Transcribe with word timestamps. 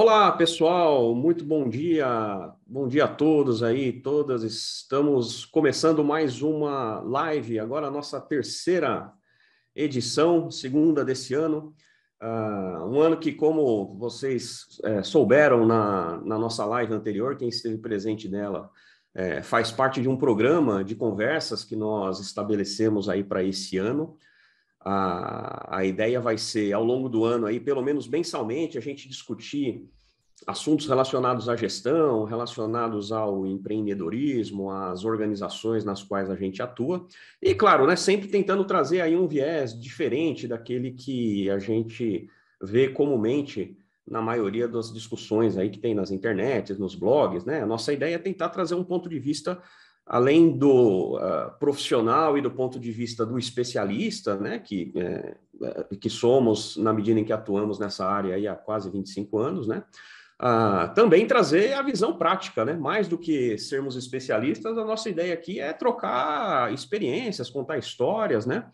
Olá, 0.00 0.30
pessoal, 0.30 1.12
muito 1.12 1.44
bom 1.44 1.68
dia. 1.68 2.06
Bom 2.64 2.86
dia 2.86 3.06
a 3.06 3.08
todos 3.08 3.64
aí, 3.64 3.92
todas. 3.92 4.44
Estamos 4.44 5.44
começando 5.44 6.04
mais 6.04 6.40
uma 6.40 7.00
live, 7.00 7.58
agora 7.58 7.88
a 7.88 7.90
nossa 7.90 8.20
terceira 8.20 9.12
edição, 9.74 10.52
segunda 10.52 11.04
desse 11.04 11.34
ano. 11.34 11.74
Uh, 12.22 12.86
um 12.86 13.00
ano 13.00 13.16
que, 13.16 13.32
como 13.32 13.96
vocês 13.98 14.78
é, 14.84 15.02
souberam 15.02 15.66
na, 15.66 16.20
na 16.24 16.38
nossa 16.38 16.64
live 16.64 16.94
anterior, 16.94 17.36
quem 17.36 17.48
esteve 17.48 17.76
presente 17.78 18.28
nela, 18.28 18.70
é, 19.12 19.42
faz 19.42 19.72
parte 19.72 20.00
de 20.00 20.08
um 20.08 20.16
programa 20.16 20.84
de 20.84 20.94
conversas 20.94 21.64
que 21.64 21.74
nós 21.74 22.20
estabelecemos 22.20 23.08
aí 23.08 23.24
para 23.24 23.42
esse 23.42 23.76
ano. 23.78 24.16
A, 24.80 25.78
a 25.78 25.84
ideia 25.84 26.20
vai 26.20 26.38
ser, 26.38 26.72
ao 26.72 26.84
longo 26.84 27.08
do 27.08 27.24
ano, 27.24 27.46
aí, 27.46 27.58
pelo 27.58 27.82
menos 27.82 28.06
mensalmente, 28.06 28.78
a 28.78 28.80
gente 28.80 29.08
discutir 29.08 29.88
assuntos 30.46 30.86
relacionados 30.86 31.48
à 31.48 31.56
gestão, 31.56 32.24
relacionados 32.24 33.10
ao 33.10 33.46
empreendedorismo, 33.46 34.70
às 34.70 35.04
organizações 35.04 35.84
nas 35.84 36.02
quais 36.02 36.30
a 36.30 36.36
gente 36.36 36.62
atua. 36.62 37.06
E, 37.42 37.54
claro, 37.54 37.86
né, 37.86 37.96
sempre 37.96 38.28
tentando 38.28 38.64
trazer 38.64 39.00
aí 39.00 39.16
um 39.16 39.26
viés 39.26 39.78
diferente 39.78 40.46
daquele 40.46 40.92
que 40.92 41.50
a 41.50 41.58
gente 41.58 42.28
vê 42.62 42.88
comumente 42.88 43.76
na 44.06 44.22
maioria 44.22 44.66
das 44.66 44.92
discussões 44.92 45.58
aí 45.58 45.68
que 45.68 45.78
tem 45.78 45.94
nas 45.94 46.10
internets, 46.10 46.78
nos 46.78 46.94
blogs, 46.94 47.44
né? 47.44 47.62
A 47.62 47.66
nossa 47.66 47.92
ideia 47.92 48.14
é 48.14 48.18
tentar 48.18 48.48
trazer 48.48 48.74
um 48.74 48.84
ponto 48.84 49.08
de 49.08 49.18
vista 49.18 49.60
além 50.08 50.56
do 50.56 51.16
uh, 51.16 51.52
profissional 51.60 52.38
e 52.38 52.40
do 52.40 52.50
ponto 52.50 52.80
de 52.80 52.90
vista 52.90 53.26
do 53.26 53.38
especialista, 53.38 54.36
né, 54.36 54.58
que, 54.58 54.90
é, 54.96 55.36
que 56.00 56.08
somos 56.08 56.78
na 56.78 56.94
medida 56.94 57.20
em 57.20 57.24
que 57.24 57.32
atuamos 57.32 57.78
nessa 57.78 58.06
área 58.06 58.50
há 58.50 58.56
quase 58.56 58.90
25 58.90 59.38
anos, 59.38 59.68
né, 59.68 59.84
uh, 60.40 60.94
também 60.94 61.26
trazer 61.26 61.74
a 61.74 61.82
visão 61.82 62.16
prática, 62.16 62.64
né, 62.64 62.72
mais 62.72 63.06
do 63.06 63.18
que 63.18 63.58
sermos 63.58 63.96
especialistas, 63.96 64.78
a 64.78 64.84
nossa 64.84 65.10
ideia 65.10 65.34
aqui 65.34 65.60
é 65.60 65.74
trocar 65.74 66.72
experiências, 66.72 67.50
contar 67.50 67.76
histórias, 67.76 68.46
né, 68.46 68.64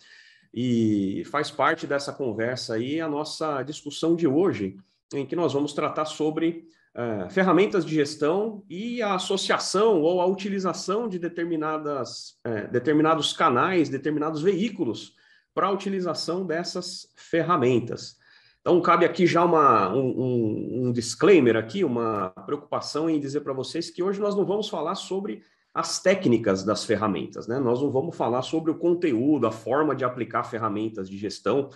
e 0.54 1.24
faz 1.32 1.50
parte 1.50 1.84
dessa 1.84 2.12
conversa 2.12 2.74
aí 2.74 3.00
a 3.00 3.08
nossa 3.08 3.60
discussão 3.64 4.14
de 4.14 4.28
hoje, 4.28 4.76
em 5.12 5.26
que 5.26 5.34
nós 5.34 5.52
vamos 5.52 5.72
tratar 5.72 6.04
sobre 6.04 6.64
uh, 6.94 7.30
ferramentas 7.30 7.84
de 7.84 7.94
gestão 7.94 8.62
e 8.68 9.02
a 9.02 9.14
associação 9.14 10.00
ou 10.00 10.20
a 10.20 10.26
utilização 10.26 11.08
de 11.08 11.18
determinadas, 11.18 12.38
uh, 12.46 12.70
determinados 12.70 13.32
canais, 13.32 13.88
determinados 13.88 14.42
veículos 14.42 15.14
para 15.54 15.66
a 15.66 15.70
utilização 15.70 16.46
dessas 16.46 17.08
ferramentas. 17.16 18.16
Então, 18.60 18.80
cabe 18.80 19.04
aqui 19.04 19.26
já 19.26 19.44
uma, 19.44 19.92
um, 19.94 20.06
um, 20.06 20.86
um 20.86 20.92
disclaimer 20.92 21.56
aqui, 21.56 21.84
uma 21.84 22.30
preocupação 22.46 23.10
em 23.10 23.20
dizer 23.20 23.42
para 23.42 23.52
vocês 23.52 23.90
que 23.90 24.02
hoje 24.02 24.18
nós 24.18 24.34
não 24.34 24.46
vamos 24.46 24.68
falar 24.68 24.94
sobre 24.94 25.42
as 25.74 26.00
técnicas 26.00 26.64
das 26.64 26.84
ferramentas, 26.84 27.48
né? 27.48 27.58
Nós 27.58 27.82
não 27.82 27.90
vamos 27.90 28.16
falar 28.16 28.42
sobre 28.42 28.70
o 28.70 28.76
conteúdo, 28.76 29.46
a 29.46 29.50
forma 29.50 29.94
de 29.94 30.04
aplicar 30.04 30.44
ferramentas 30.44 31.10
de 31.10 31.18
gestão, 31.18 31.68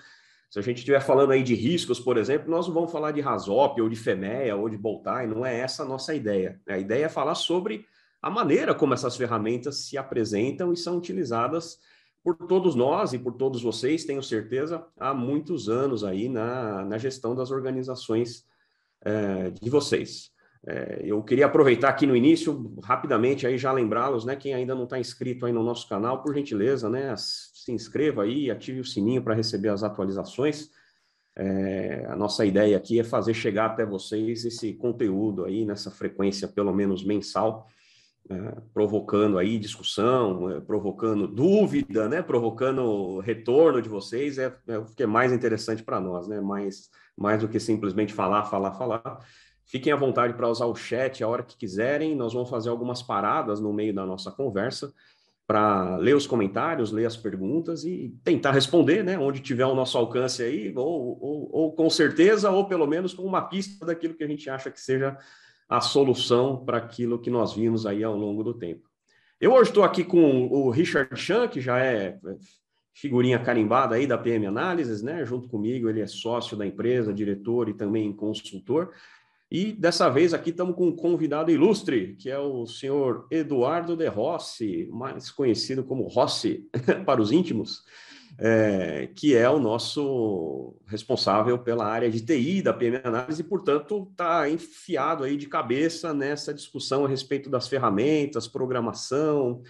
se 0.51 0.59
a 0.59 0.63
gente 0.63 0.79
estiver 0.79 1.01
falando 1.01 1.33
aí 1.33 1.43
de 1.43 1.55
riscos, 1.55 2.01
por 2.01 2.17
exemplo, 2.17 2.51
nós 2.51 2.67
não 2.67 2.75
vamos 2.75 2.91
falar 2.91 3.13
de 3.13 3.21
Rasop, 3.21 3.81
ou 3.81 3.89
de 3.89 3.97
FEMEA, 3.97 4.57
ou 4.57 4.69
de 4.69 4.79
Boltai, 4.79 5.27
não 5.27 5.45
é 5.45 5.59
essa 5.61 5.83
a 5.83 5.87
nossa 5.87 6.15
ideia. 6.15 6.61
A 6.67 6.79
ideia 6.79 7.05
é 7.05 7.09
falar 7.09 7.35
sobre 7.35 7.85
a 8.23 8.31
maneira 8.31 8.75
como 8.75 8.95
essas 8.95 9.17
ferramentas 9.17 9.87
se 9.87 9.99
apresentam 9.99 10.73
e 10.73 10.77
são 10.77 10.97
utilizadas 10.97 11.79
por 12.25 12.35
todos 12.35 12.75
nós 12.75 13.13
e 13.13 13.19
por 13.19 13.35
todos 13.35 13.63
vocês, 13.63 14.05
tenho 14.05 14.23
certeza, 14.23 14.85
há 14.99 15.15
muitos 15.15 15.69
anos 15.69 16.03
aí 16.03 16.29
na, 16.29 16.85
na 16.85 16.98
gestão 16.98 17.35
das 17.35 17.51
organizações 17.51 18.47
é, 19.03 19.51
de 19.51 19.70
vocês. 19.70 20.33
É, 20.67 21.02
eu 21.05 21.23
queria 21.23 21.46
aproveitar 21.46 21.89
aqui 21.89 22.07
no 22.07 22.17
início, 22.17 22.74
rapidamente, 22.83 23.46
aí 23.46 23.57
já 23.57 23.73
lembrá-los, 23.73 24.24
né, 24.24 24.36
quem 24.36 24.55
ainda 24.55 24.74
não 24.74 24.85
está 24.85 24.98
inscrito 24.98 25.46
aí 25.46 25.52
no 25.52 25.63
nosso 25.63 25.89
canal, 25.89 26.23
por 26.23 26.35
gentileza, 26.35 26.91
né, 26.91 27.14
se 27.17 27.73
inscreva 27.73 28.24
aí, 28.24 28.51
ative 28.51 28.80
o 28.80 28.85
sininho 28.85 29.23
para 29.23 29.35
receber 29.35 29.69
as 29.69 29.83
atualizações. 29.83 30.70
É, 31.36 32.05
a 32.08 32.17
nossa 32.17 32.45
ideia 32.45 32.77
aqui 32.77 32.98
é 32.98 33.05
fazer 33.05 33.33
chegar 33.33 33.67
até 33.67 33.86
vocês 33.86 34.45
esse 34.45 34.74
conteúdo 34.74 35.45
aí 35.45 35.64
nessa 35.64 35.91
frequência, 35.91 36.48
pelo 36.48 36.75
menos 36.75 37.05
mensal, 37.05 37.69
é, 38.29 38.61
provocando 38.75 39.39
aí 39.39 39.58
discussão, 39.58 40.51
é, 40.51 40.61
provocando 40.61 41.27
dúvida, 41.27 42.08
né, 42.08 42.20
provocando 42.20 43.20
retorno 43.20 43.80
de 43.80 43.89
vocês, 43.89 44.36
é, 44.36 44.55
é 44.67 44.79
o 44.79 44.85
que 44.85 45.05
é 45.05 45.07
mais 45.07 45.33
interessante 45.33 45.83
para 45.83 46.01
nós, 46.01 46.29
né, 46.29 46.40
mais, 46.40 46.90
mais 47.17 47.40
do 47.40 47.48
que 47.48 47.58
simplesmente 47.58 48.13
falar, 48.13 48.45
falar, 48.45 48.75
falar. 48.75 49.25
Fiquem 49.68 49.92
à 49.92 49.96
vontade 49.96 50.33
para 50.33 50.48
usar 50.48 50.64
o 50.64 50.74
chat 50.74 51.23
a 51.23 51.29
hora 51.29 51.42
que 51.42 51.56
quiserem. 51.56 52.17
Nós 52.17 52.33
vamos 52.33 52.48
fazer 52.48 52.70
algumas 52.70 53.02
paradas 53.02 53.61
no 53.61 53.70
meio 53.70 53.95
da 53.95 54.06
nossa 54.06 54.30
conversa 54.33 54.92
para 55.46 55.96
ler 55.98 56.17
os 56.17 56.27
comentários, 56.27 56.90
ler 56.90 57.05
as 57.05 57.17
perguntas 57.17 57.84
e 57.84 58.14
tentar 58.24 58.52
responder, 58.52 59.05
né? 59.05 59.18
Onde 59.18 59.40
tiver 59.40 59.67
o 59.67 59.74
nosso 59.74 59.96
alcance 59.96 60.42
aí, 60.42 60.73
ou, 60.74 61.18
ou, 61.23 61.48
ou 61.52 61.73
com 61.73 61.89
certeza, 61.90 62.51
ou 62.51 62.67
pelo 62.67 62.86
menos 62.86 63.12
com 63.12 63.23
uma 63.23 63.42
pista 63.42 63.84
daquilo 63.84 64.14
que 64.14 64.24
a 64.24 64.27
gente 64.27 64.48
acha 64.48 64.70
que 64.70 64.80
seja 64.80 65.17
a 65.68 65.83
solução 65.83 66.64
para 66.64 66.78
aquilo 66.78 67.18
que 67.18 67.30
nós 67.30 67.52
vimos 67.52 67.84
aí 67.84 68.02
ao 68.02 68.17
longo 68.17 68.42
do 68.42 68.55
tempo. 68.55 68.89
Eu 69.39 69.52
hoje 69.52 69.70
estou 69.70 69.84
aqui 69.84 70.02
com 70.02 70.48
o 70.48 70.70
Richard 70.70 71.14
Chan, 71.14 71.46
que 71.46 71.61
já 71.61 71.78
é 71.78 72.18
figurinha 72.95 73.39
carimbada 73.39 73.95
aí 73.95 74.07
da 74.07 74.18
PM 74.18 74.46
Análises, 74.46 75.02
né? 75.02 75.24
Junto 75.24 75.48
comigo, 75.48 75.89
ele 75.89 76.01
é 76.01 76.07
sócio 76.07 76.57
da 76.57 76.67
empresa, 76.67 77.12
diretor 77.12 77.68
e 77.68 77.74
também 77.74 78.12
consultor. 78.12 78.92
E 79.51 79.73
dessa 79.73 80.11
vez 80.11 80.35
aqui 80.35 80.51
estamos 80.51 80.77
com 80.77 80.89
um 80.89 80.97
convidado 80.97 81.51
ilustre, 81.51 82.14
que 82.17 82.29
é 82.29 82.39
o 82.39 82.67
senhor 82.67 83.27
Eduardo 83.31 83.97
De 83.97 84.07
Rossi, 84.07 84.86
mais 84.92 85.31
conhecido 85.31 85.83
como 85.83 86.07
Rossi 86.07 86.69
para 87.07 87.23
os 87.23 87.33
íntimos, 87.33 87.83
é, 88.39 89.08
que 89.17 89.35
é 89.35 89.48
o 89.48 89.58
nosso 89.58 90.77
responsável 90.87 91.58
pela 91.58 91.87
área 91.87 92.11
de 92.11 92.20
TI 92.20 92.61
da 92.61 92.75
PM 92.75 93.01
Análise 93.03 93.41
e, 93.41 93.45
portanto, 93.45 94.07
está 94.11 94.51
enfiado 94.51 95.25
aí 95.25 95.37
de 95.37 95.48
cabeça 95.48 96.13
nessa 96.13 96.53
discussão 96.53 97.07
a 97.07 97.08
respeito 97.08 97.48
das 97.48 97.67
ferramentas, 97.67 98.47
programação, 98.47 99.63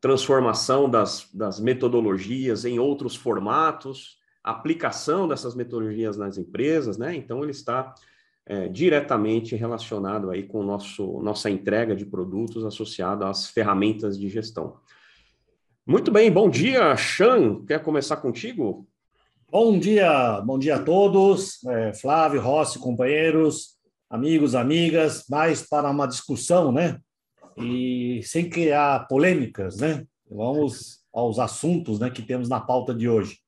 transformação 0.00 0.90
das, 0.90 1.28
das 1.32 1.60
metodologias 1.60 2.64
em 2.64 2.78
outros 2.78 3.14
formatos 3.14 4.20
aplicação 4.42 5.28
dessas 5.28 5.54
metodologias 5.54 6.16
nas 6.16 6.36
empresas, 6.36 6.98
né? 6.98 7.14
Então 7.14 7.42
ele 7.42 7.52
está 7.52 7.94
é, 8.44 8.68
diretamente 8.68 9.54
relacionado 9.54 10.30
aí 10.30 10.42
com 10.42 10.62
nosso 10.62 11.20
nossa 11.22 11.48
entrega 11.48 11.94
de 11.94 12.04
produtos 12.04 12.64
associada 12.64 13.28
às 13.28 13.48
ferramentas 13.48 14.18
de 14.18 14.28
gestão. 14.28 14.76
Muito 15.86 16.10
bem, 16.10 16.30
bom 16.30 16.48
dia, 16.48 16.96
Chan. 16.96 17.64
Quer 17.66 17.82
começar 17.82 18.16
contigo? 18.16 18.86
Bom 19.50 19.78
dia, 19.78 20.40
bom 20.40 20.58
dia 20.58 20.76
a 20.76 20.82
todos, 20.82 21.62
é, 21.64 21.92
Flávio, 21.92 22.40
Rossi, 22.40 22.78
companheiros, 22.78 23.76
amigos, 24.08 24.54
amigas, 24.54 25.24
mais 25.28 25.62
para 25.68 25.90
uma 25.90 26.06
discussão, 26.06 26.72
né? 26.72 26.98
E 27.58 28.22
sem 28.24 28.48
criar 28.48 29.06
polêmicas, 29.08 29.76
né? 29.76 30.06
Vamos 30.30 31.02
aos 31.12 31.38
assuntos, 31.38 32.00
né, 32.00 32.08
que 32.08 32.22
temos 32.22 32.48
na 32.48 32.58
pauta 32.58 32.94
de 32.94 33.08
hoje. 33.08 33.38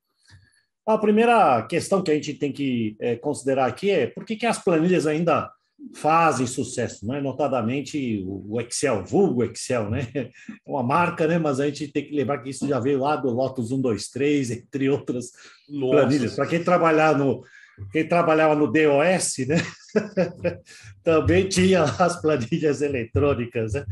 A 0.85 0.97
primeira 0.97 1.63
questão 1.63 2.03
que 2.03 2.11
a 2.11 2.13
gente 2.13 2.33
tem 2.35 2.51
que 2.51 2.95
é, 2.99 3.15
considerar 3.15 3.65
aqui 3.65 3.89
é 3.89 4.07
por 4.07 4.23
que, 4.23 4.35
que 4.35 4.45
as 4.45 4.63
planilhas 4.63 5.07
ainda 5.07 5.51
fazem 5.93 6.47
sucesso, 6.47 7.05
né? 7.05 7.19
notadamente 7.21 8.23
o 8.25 8.59
Excel, 8.61 9.03
vulgo 9.03 9.43
Excel, 9.43 9.89
né? 9.89 10.07
É 10.15 10.29
uma 10.65 10.83
marca, 10.83 11.27
né? 11.27 11.37
mas 11.37 11.59
a 11.59 11.65
gente 11.65 11.87
tem 11.87 12.05
que 12.05 12.15
lembrar 12.15 12.39
que 12.39 12.49
isso 12.49 12.67
já 12.67 12.79
veio 12.79 12.99
lá 12.99 13.15
do 13.15 13.29
Lotus 13.29 13.69
123, 13.69 14.51
entre 14.51 14.89
outras 14.89 15.31
Nossa. 15.69 15.93
planilhas. 15.93 16.35
Para 16.35 16.47
quem 16.47 16.63
trabalhar 16.63 17.17
no 17.17 17.43
quem 17.91 18.07
trabalhava 18.07 18.55
no 18.55 18.71
DOS, 18.71 19.45
né? 19.47 19.57
também 21.03 21.49
tinha 21.49 21.83
as 21.83 22.21
planilhas 22.21 22.81
eletrônicas, 22.81 23.73
né? 23.73 23.85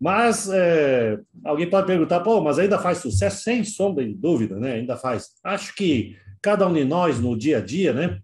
Mas 0.00 0.48
é, 0.48 1.20
alguém 1.44 1.68
pode 1.68 1.86
perguntar, 1.86 2.20
pô, 2.20 2.40
mas 2.40 2.58
ainda 2.58 2.78
faz 2.78 2.98
sucesso? 2.98 3.42
Sem 3.42 3.62
sombra 3.62 4.02
de 4.02 4.14
dúvida, 4.14 4.58
né? 4.58 4.74
Ainda 4.74 4.96
faz. 4.96 5.32
Acho 5.44 5.74
que 5.74 6.16
cada 6.40 6.66
um 6.66 6.72
de 6.72 6.84
nós 6.86 7.20
no 7.20 7.36
dia 7.36 7.58
a 7.58 7.60
dia, 7.60 7.92
né? 7.92 8.18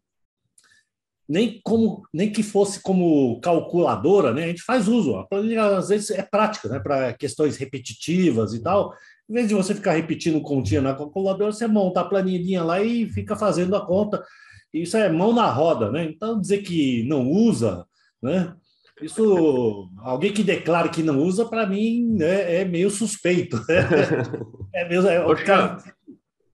Nem, 1.29 1.61
como, 1.63 2.03
nem 2.15 2.33
que 2.33 2.43
fosse 2.43 2.81
como 2.81 3.39
calculadora, 3.41 4.33
né? 4.33 4.45
A 4.45 4.47
gente 4.47 4.63
faz 4.63 4.89
uso. 4.89 5.17
A 5.17 5.27
planilha, 5.27 5.77
às 5.77 5.89
vezes, 5.91 6.11
é 6.11 6.23
prática, 6.23 6.67
né? 6.69 6.81
Para 6.81 7.13
questões 7.13 7.59
repetitivas 7.59 8.55
e 8.55 8.63
tal. 8.63 8.95
Em 9.29 9.35
vez 9.35 9.49
de 9.49 9.55
você 9.55 9.75
ficar 9.75 9.93
repetindo 9.93 10.41
continha 10.41 10.81
na 10.81 10.95
calculadora, 10.95 11.53
você 11.53 11.67
monta 11.67 12.01
a 12.01 12.05
planilhinha 12.05 12.63
lá 12.63 12.83
e 12.83 13.07
fica 13.11 13.37
fazendo 13.37 13.77
a 13.77 13.85
conta. 13.85 14.25
Isso 14.73 14.97
é 14.97 15.11
mão 15.11 15.35
na 15.35 15.51
roda, 15.51 15.91
né? 15.91 16.05
Então, 16.05 16.41
dizer 16.41 16.63
que 16.63 17.03
não 17.07 17.31
usa, 17.31 17.85
né? 18.23 18.55
Isso, 19.01 19.91
alguém 19.99 20.33
que 20.33 20.43
declare 20.43 20.89
que 20.89 21.03
não 21.03 21.19
usa, 21.19 21.45
para 21.45 21.67
mim, 21.67 22.15
né, 22.17 22.61
é 22.61 22.65
meio 22.65 22.91
suspeito. 22.91 23.61
é 24.75 24.89
mesmo, 24.89 25.09
é, 25.09 25.23
Poxa, 25.23 25.45
cara... 25.45 25.97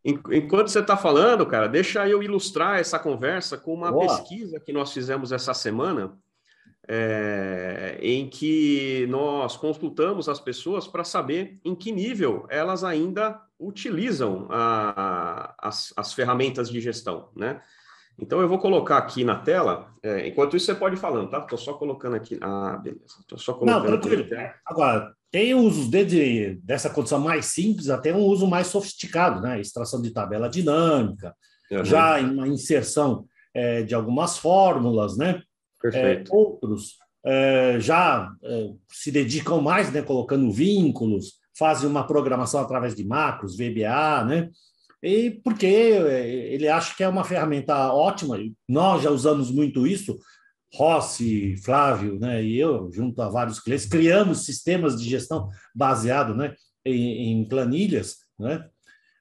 Enquanto 0.05 0.67
você 0.67 0.81
está 0.81 0.97
falando, 0.97 1.47
cara, 1.47 1.69
deixa 1.69 2.09
eu 2.09 2.25
ilustrar 2.25 2.81
essa 2.81 2.99
conversa 2.99 3.57
com 3.57 3.73
uma 3.73 3.93
Boa. 3.93 4.09
pesquisa 4.09 4.59
que 4.59 4.73
nós 4.73 4.93
fizemos 4.93 5.31
essa 5.31 5.55
semana, 5.55 6.19
é, 6.89 7.99
em 8.03 8.29
que 8.29 9.07
nós 9.09 9.57
consultamos 9.57 10.29
as 10.29 10.41
pessoas 10.41 10.89
para 10.89 11.05
saber 11.05 11.61
em 11.65 11.75
que 11.75 11.93
nível 11.93 12.47
elas 12.51 12.83
ainda 12.83 13.41
utilizam 13.59 14.49
a, 14.51 15.55
as, 15.57 15.93
as 15.97 16.13
ferramentas 16.13 16.69
de 16.69 16.81
gestão, 16.81 17.29
né? 17.37 17.61
Então, 18.19 18.41
eu 18.41 18.49
vou 18.49 18.59
colocar 18.59 18.99
aqui 18.99 19.25
na 19.25 19.37
tela, 19.37 19.89
é, 20.03 20.29
enquanto 20.29 20.57
isso 20.57 20.67
você 20.67 20.75
pode 20.75 20.97
ir 20.97 20.99
falando, 20.99 21.31
tá? 21.31 21.39
Estou 21.39 21.59
só 21.59 21.75
colocando 21.75 22.15
aqui. 22.15 22.39
Ah, 22.41 22.79
beleza. 22.83 23.21
Estou 23.21 23.39
só 23.39 23.55
colocando. 23.55 23.91
Não, 23.91 24.01
tranquilo. 24.01 24.27
Agora, 24.67 25.13
tem 25.31 25.55
usos 25.55 25.89
desde 25.89 26.61
dessa 26.63 26.91
condição 26.91 27.19
mais 27.19 27.47
simples 27.47 27.89
até 27.89 28.15
um 28.15 28.21
uso 28.21 28.47
mais 28.47 28.67
sofisticado, 28.67 29.41
né? 29.41 29.61
Extração 29.61 30.01
de 30.03 30.11
tabela 30.11 30.49
dinâmica, 30.49 31.35
uhum. 31.71 31.85
já 31.85 32.21
uma 32.21 32.47
inserção 32.47 33.25
é, 33.55 33.83
de 33.83 33.95
algumas 33.95 34.37
fórmulas, 34.37 35.17
né? 35.17 35.43
Perfeito. 35.81 36.31
É, 36.31 36.37
outros 36.37 36.97
é, 37.25 37.77
já 37.81 38.31
é, 38.45 38.71
se 38.89 39.11
dedicam 39.11 39.61
mais, 39.61 39.91
né? 39.91 40.03
Colocando 40.03 40.53
vínculos, 40.53 41.39
fazem 41.59 41.89
uma 41.89 42.07
programação 42.07 42.61
através 42.61 42.95
de 42.95 43.05
macros, 43.05 43.57
VBA, 43.57 44.25
né? 44.27 44.51
E 45.03 45.31
porque 45.43 45.67
é, 45.67 46.55
ele 46.55 46.69
acha 46.69 46.95
que 46.95 47.03
é 47.03 47.09
uma 47.09 47.25
ferramenta 47.25 47.93
ótima. 47.93 48.39
Nós 48.69 49.03
já 49.03 49.11
usamos 49.11 49.51
muito 49.51 49.87
isso, 49.87 50.19
Rossi, 50.75 51.57
Flávio, 51.63 52.19
né, 52.19 52.43
e 52.43 52.59
eu, 52.59 52.91
junto 52.93 53.21
a 53.21 53.29
vários 53.29 53.61
clientes, 53.61 53.87
criamos 53.87 54.45
sistemas 54.45 55.01
de 55.01 55.09
gestão 55.09 55.49
baseado, 55.75 56.35
né, 56.35 56.55
em, 56.85 57.33
em 57.33 57.49
planilhas, 57.49 58.17
né? 58.39 58.67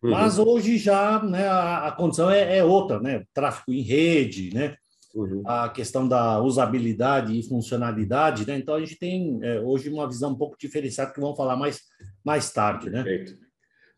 Uhum. 0.04 0.12
Mas 0.12 0.39
hoje 0.39 0.78
já, 0.78 1.22
né, 1.22 1.48
a, 1.48 1.88
a 1.88 1.92
condição 1.92 2.30
é, 2.30 2.57
é, 2.57 2.63
outra, 2.63 3.00
né? 3.00 3.24
Tráfego 3.34 3.72
em 3.72 3.81
rede, 3.81 4.51
né? 4.54 4.75
Uhum. 5.13 5.44
A 5.45 5.69
questão 5.69 6.07
da 6.07 6.42
usabilidade 6.42 7.38
e 7.38 7.48
funcionalidade, 7.48 8.48
né? 8.48 8.57
Então 8.57 8.74
a 8.74 8.80
gente 8.80 8.98
tem 8.98 9.39
é, 9.44 9.60
hoje 9.60 9.89
uma 9.89 10.07
visão 10.07 10.31
um 10.31 10.38
pouco 10.38 10.57
diferenciada 10.60 11.12
que 11.13 11.19
vamos 11.19 11.38
falar 11.38 11.56
mais 11.56 11.81
mais 12.25 12.51
tarde, 12.51 12.89
né? 12.89 13.04
Perfeito. 13.04 13.40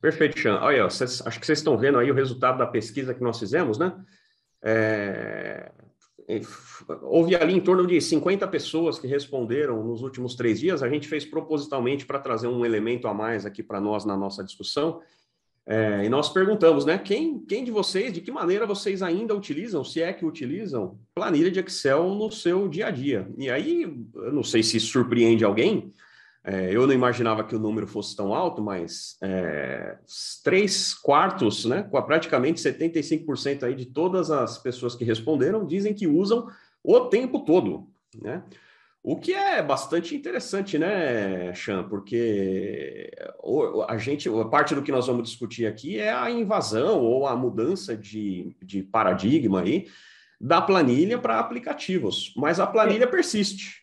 Perfeito, 0.03 0.38
Chan. 0.38 0.59
Olha, 0.61 0.85
acho 0.85 1.39
que 1.39 1.45
vocês 1.45 1.59
estão 1.59 1.77
vendo 1.77 1.97
aí 1.97 2.11
o 2.11 2.13
resultado 2.13 2.57
da 2.57 2.67
pesquisa 2.67 3.13
que 3.13 3.23
nós 3.23 3.39
fizemos, 3.39 3.77
né? 3.77 3.95
É, 4.61 5.71
houve 7.03 7.38
ali 7.38 7.53
em 7.53 7.61
torno 7.61 7.88
de 7.88 8.01
50 8.01 8.45
pessoas 8.50 9.00
que 9.00 9.07
responderam 9.07 9.81
nos 9.81 10.01
últimos 10.01 10.35
três 10.35 10.59
dias. 10.59 10.83
A 10.83 10.89
gente 10.89 11.07
fez 11.07 11.23
propositalmente 11.23 12.05
para 12.05 12.19
trazer 12.19 12.47
um 12.47 12.65
elemento 12.65 13.07
a 13.07 13.13
mais 13.13 13.45
aqui 13.45 13.63
para 13.63 13.79
nós 13.79 14.03
na 14.03 14.17
nossa 14.17 14.44
discussão. 14.44 15.00
É, 15.65 16.03
e 16.03 16.09
nós 16.09 16.27
perguntamos, 16.27 16.83
né? 16.83 16.97
Quem, 16.97 17.39
quem 17.39 17.63
de 17.63 17.71
vocês, 17.71 18.11
de 18.11 18.19
que 18.19 18.29
maneira 18.29 18.67
vocês 18.67 19.01
ainda 19.01 19.33
utilizam, 19.33 19.85
se 19.85 20.01
é 20.01 20.11
que 20.11 20.25
utilizam, 20.25 21.00
planilha 21.15 21.50
de 21.50 21.61
Excel 21.61 22.13
no 22.13 22.29
seu 22.29 22.67
dia 22.67 22.88
a 22.88 22.91
dia? 22.91 23.25
E 23.38 23.50
aí, 23.50 23.83
eu 24.15 24.33
não 24.33 24.44
sei 24.44 24.63
se 24.63 24.81
surpreende 24.81 25.45
alguém, 25.45 25.94
é, 26.45 26.75
eu 26.75 26.85
não 26.85 26.93
imaginava 26.93 27.43
que 27.43 27.55
o 27.55 27.59
número 27.59 27.87
fosse 27.87 28.15
tão 28.15 28.33
alto, 28.33 28.61
mas 28.61 29.17
é, 29.21 29.97
três 30.43 30.93
quartos, 30.93 31.63
né, 31.63 31.83
com 31.83 32.01
praticamente 32.01 32.61
75% 32.61 33.63
aí 33.63 33.73
de 33.73 33.85
todas 33.85 34.29
as 34.29 34.57
pessoas 34.57 34.93
que 34.93 35.05
responderam, 35.05 35.65
dizem 35.65 35.93
que 35.93 36.05
usam 36.05 36.47
o 36.83 36.99
tempo 37.01 37.39
todo, 37.39 37.87
né? 38.21 38.43
O 39.05 39.17
que 39.17 39.33
é 39.33 39.61
bastante 39.61 40.15
interessante, 40.15 40.79
né, 40.79 41.53
Chan? 41.53 41.83
Porque 41.89 43.11
a 43.89 43.97
gente, 43.97 44.29
a 44.29 44.45
parte 44.45 44.73
do 44.73 44.81
que 44.81 44.93
nós 44.93 45.07
vamos 45.07 45.27
discutir 45.27 45.65
aqui 45.65 45.99
é 45.99 46.13
a 46.13 46.31
invasão 46.31 47.01
ou 47.01 47.27
a 47.27 47.35
mudança 47.35 47.97
de, 47.97 48.55
de 48.63 48.81
paradigma 48.81 49.59
aí 49.59 49.87
da 50.39 50.61
planilha 50.61 51.19
para 51.19 51.37
aplicativos, 51.37 52.33
mas 52.37 52.61
a 52.61 52.67
planilha 52.67 53.05
persiste. 53.05 53.82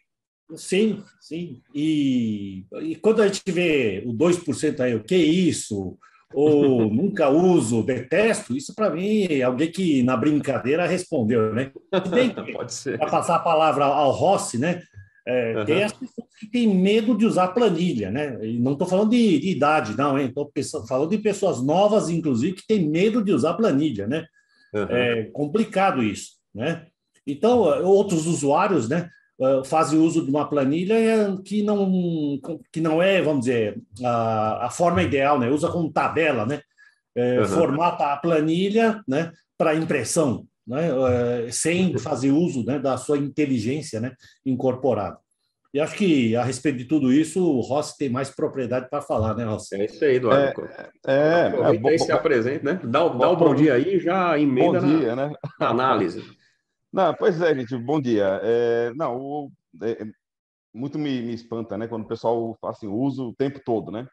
Sim, 0.57 1.03
sim. 1.21 1.63
E, 1.75 2.65
e 2.83 2.97
quando 2.97 3.23
a 3.23 3.27
gente 3.27 3.43
vê 3.51 4.03
o 4.07 4.13
2% 4.13 4.81
aí, 4.81 4.95
o 4.95 5.05
que 5.05 5.15
é 5.15 5.19
isso? 5.19 5.97
Ou 6.33 6.91
nunca 6.93 7.29
uso, 7.29 7.83
detesto, 7.83 8.57
isso 8.57 8.75
para 8.75 8.91
mim 8.91 9.27
é 9.29 9.43
alguém 9.43 9.71
que 9.71 10.03
na 10.03 10.17
brincadeira 10.17 10.87
respondeu, 10.87 11.53
né? 11.55 11.73
Pode 12.53 12.73
ser. 12.73 12.99
Para 12.99 13.11
passar 13.11 13.37
a 13.37 13.41
palavra 13.41 13.85
ao 13.85 14.11
Rossi, 14.11 14.59
né? 14.59 14.83
É, 15.27 15.57
uhum. 15.57 15.65
Tem 15.65 15.85
as 15.85 15.93
pessoas 15.93 16.29
que 16.39 16.47
têm 16.51 16.75
medo 16.75 17.17
de 17.17 17.27
usar 17.27 17.49
planilha, 17.49 18.11
né? 18.11 18.39
E 18.45 18.59
não 18.59 18.73
estou 18.73 18.89
falando 18.89 19.11
de, 19.11 19.39
de, 19.39 19.51
idade, 19.51 19.97
não, 19.97 20.19
hein? 20.19 20.27
Estou 20.27 20.51
falando 20.87 21.11
de 21.11 21.19
pessoas 21.19 21.63
novas, 21.63 22.09
inclusive, 22.09 22.57
que 22.57 22.67
têm 22.67 22.89
medo 22.89 23.23
de 23.23 23.33
usar 23.33 23.55
planilha, 23.55 24.07
né? 24.07 24.27
Uhum. 24.73 24.87
É 24.89 25.25
complicado 25.33 26.03
isso, 26.03 26.33
né? 26.55 26.87
Então, 27.27 27.59
outros 27.85 28.27
usuários, 28.27 28.89
né? 28.89 29.09
Uh, 29.41 29.65
fazem 29.65 29.99
uso 29.99 30.25
de 30.25 30.31
uma 30.31 30.49
planilha 30.49 30.97
que 31.45 31.63
não, 31.63 31.91
que 32.71 32.81
não 32.81 33.03
é, 33.03 33.23
vamos 33.23 33.41
dizer, 33.41 33.81
a, 34.05 34.67
a 34.67 34.71
forma 34.71 35.03
ideal, 35.03 35.39
né? 35.39 35.51
Usa 35.51 35.69
como 35.69 35.93
tabela, 35.93 36.45
né? 36.45 36.61
É, 37.17 37.41
uhum. 37.41 37.47
Formata 37.47 38.13
a 38.13 38.17
planilha 38.17 39.03
né, 39.09 39.33
para 39.59 39.75
impressão, 39.75 40.47
né? 40.67 40.93
Uh, 40.93 41.53
sem 41.53 41.97
fazer 41.99 42.31
uso 42.31 42.65
né, 42.65 42.79
da 42.79 42.97
sua 42.97 43.19
inteligência 43.19 43.99
né, 43.99 44.13
incorporada. 44.45 45.19
E 45.73 45.79
acho 45.79 45.95
que 45.95 46.35
a 46.35 46.43
respeito 46.43 46.79
de 46.79 46.85
tudo 46.85 47.13
isso, 47.13 47.41
o 47.41 47.61
Rossi 47.61 47.97
tem 47.97 48.09
mais 48.09 48.29
propriedade 48.29 48.91
para 48.91 49.01
falar, 49.01 49.35
né, 49.37 49.45
Rossi? 49.45 49.77
É 49.77 49.85
isso 49.85 50.05
aí, 50.05 50.17
Eduardo. 50.17 50.69
É, 51.07 51.13
é, 51.13 51.47
Aproveita 51.47 51.91
é, 51.91 51.99
se 51.99 52.13
apresente, 52.13 52.65
né? 52.65 52.81
Dá, 52.83 53.07
dá 53.09 53.31
o 53.31 53.37
bom 53.37 53.55
dia 53.55 53.75
aí 53.75 54.01
já 54.01 54.37
emenda 54.39 54.81
bom 54.81 54.99
dia, 54.99 55.15
na, 55.15 55.29
né? 55.29 55.35
análise. 55.61 56.25
Não, 56.93 57.15
pois 57.15 57.41
é, 57.41 57.55
gente, 57.55 57.77
bom 57.77 58.01
dia. 58.01 58.41
É, 58.43 58.93
não, 58.95 59.17
o, 59.17 59.53
é, 59.83 60.05
muito 60.75 60.99
me, 60.99 61.23
me, 61.23 61.35
espanta, 61.35 61.79
né, 61.79 61.87
quando 61.87 62.05
o 62.05 62.09
pessoal 62.09 62.57
fala 62.61 62.73
assim, 62.73 62.89
usa 62.89 63.23
o 63.23 63.35
tempo 63.35 63.61
todo, 63.65 63.91
né? 63.93 64.09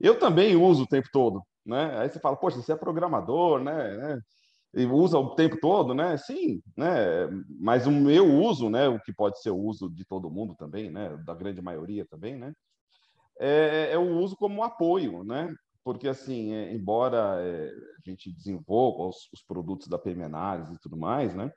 Eu 0.00 0.18
também 0.18 0.56
uso 0.56 0.84
o 0.84 0.86
tempo 0.86 1.08
todo, 1.12 1.42
né? 1.64 1.98
Aí 1.98 2.08
você 2.08 2.20
fala, 2.20 2.36
poxa, 2.36 2.60
você 2.60 2.72
é 2.72 2.76
programador, 2.76 3.60
né? 3.62 3.96
né? 3.96 4.20
E 4.74 4.86
usa 4.86 5.18
o 5.18 5.34
tempo 5.34 5.58
todo, 5.60 5.94
né? 5.94 6.16
Sim, 6.16 6.60
né? 6.76 7.28
Mas 7.60 7.86
o 7.86 7.90
meu 7.92 8.26
uso, 8.26 8.68
né? 8.70 8.88
O 8.88 9.00
que 9.00 9.12
pode 9.12 9.40
ser 9.40 9.50
o 9.50 9.58
uso 9.58 9.88
de 9.90 10.04
todo 10.04 10.30
mundo 10.30 10.54
também, 10.56 10.90
né? 10.90 11.16
Da 11.24 11.34
grande 11.34 11.62
maioria 11.62 12.04
também, 12.06 12.36
né? 12.36 12.52
É, 13.38 13.90
é 13.92 13.98
o 13.98 14.18
uso 14.18 14.36
como 14.36 14.62
apoio, 14.62 15.24
né? 15.24 15.54
Porque, 15.84 16.08
assim, 16.08 16.52
é, 16.52 16.72
embora 16.72 17.40
é, 17.40 17.68
a 17.68 18.10
gente 18.10 18.32
desenvolva 18.32 19.04
os, 19.04 19.28
os 19.32 19.42
produtos 19.42 19.86
da 19.88 19.98
PM 19.98 20.24
Análise 20.24 20.74
e 20.74 20.78
tudo 20.78 20.96
mais, 20.96 21.34
né? 21.34 21.52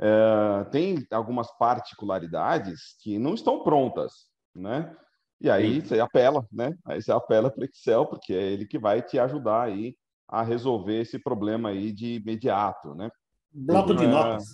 É, 0.00 0.64
tem 0.70 1.06
algumas 1.10 1.50
particularidades 1.58 2.96
que 3.02 3.18
não 3.18 3.34
estão 3.34 3.62
prontas, 3.62 4.28
né? 4.54 4.96
E 5.38 5.50
aí 5.50 5.80
Sim. 5.80 5.86
você 5.86 6.00
apela, 6.00 6.46
né? 6.50 6.74
Aí 6.86 7.02
você 7.02 7.12
apela 7.12 7.50
para 7.50 7.60
o 7.60 7.64
Excel, 7.64 8.06
porque 8.06 8.32
é 8.32 8.42
ele 8.42 8.66
que 8.66 8.78
vai 8.78 9.02
te 9.02 9.18
ajudar 9.18 9.62
aí 9.62 9.94
a 10.26 10.42
resolver 10.42 11.00
esse 11.00 11.18
problema 11.18 11.68
aí 11.68 11.92
de 11.92 12.14
imediato, 12.14 12.94
né? 12.94 13.10
Bloco 13.52 13.94
de 13.94 14.04
é, 14.04 14.08
notas. 14.08 14.44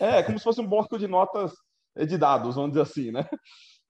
É, 0.00 0.22
como 0.22 0.38
se 0.38 0.44
fosse 0.44 0.60
um 0.60 0.66
bloco 0.66 0.98
de 0.98 1.06
notas 1.06 1.52
de 1.96 2.18
dados, 2.18 2.56
vamos 2.56 2.70
dizer 2.70 2.82
assim, 2.82 3.12
né? 3.12 3.28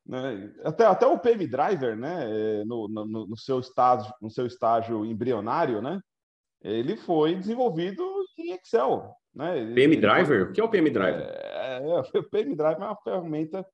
né? 0.04 0.52
Até, 0.64 0.84
até 0.84 1.06
o 1.06 1.18
PM 1.18 1.46
Driver, 1.46 1.96
né? 1.96 2.64
No, 2.64 2.88
no, 2.88 3.06
no, 3.06 3.36
seu 3.38 3.58
estágio, 3.60 4.12
no 4.20 4.30
seu 4.30 4.46
estágio 4.46 5.04
embrionário, 5.04 5.80
né? 5.80 5.98
Ele 6.62 6.96
foi 6.96 7.34
desenvolvido 7.36 8.02
em 8.38 8.52
Excel, 8.52 9.14
né? 9.34 9.72
PM 9.74 9.96
Driver? 9.96 10.50
O 10.50 10.52
que 10.52 10.60
é 10.60 10.64
o 10.64 10.68
PM 10.68 10.90
Driver? 10.90 11.22
É, 11.22 11.82
é, 11.82 12.00
o 12.18 12.30
PM 12.30 12.54
Driver 12.54 12.82
é 12.82 12.86
uma 12.86 12.96
ferramenta 12.96 13.66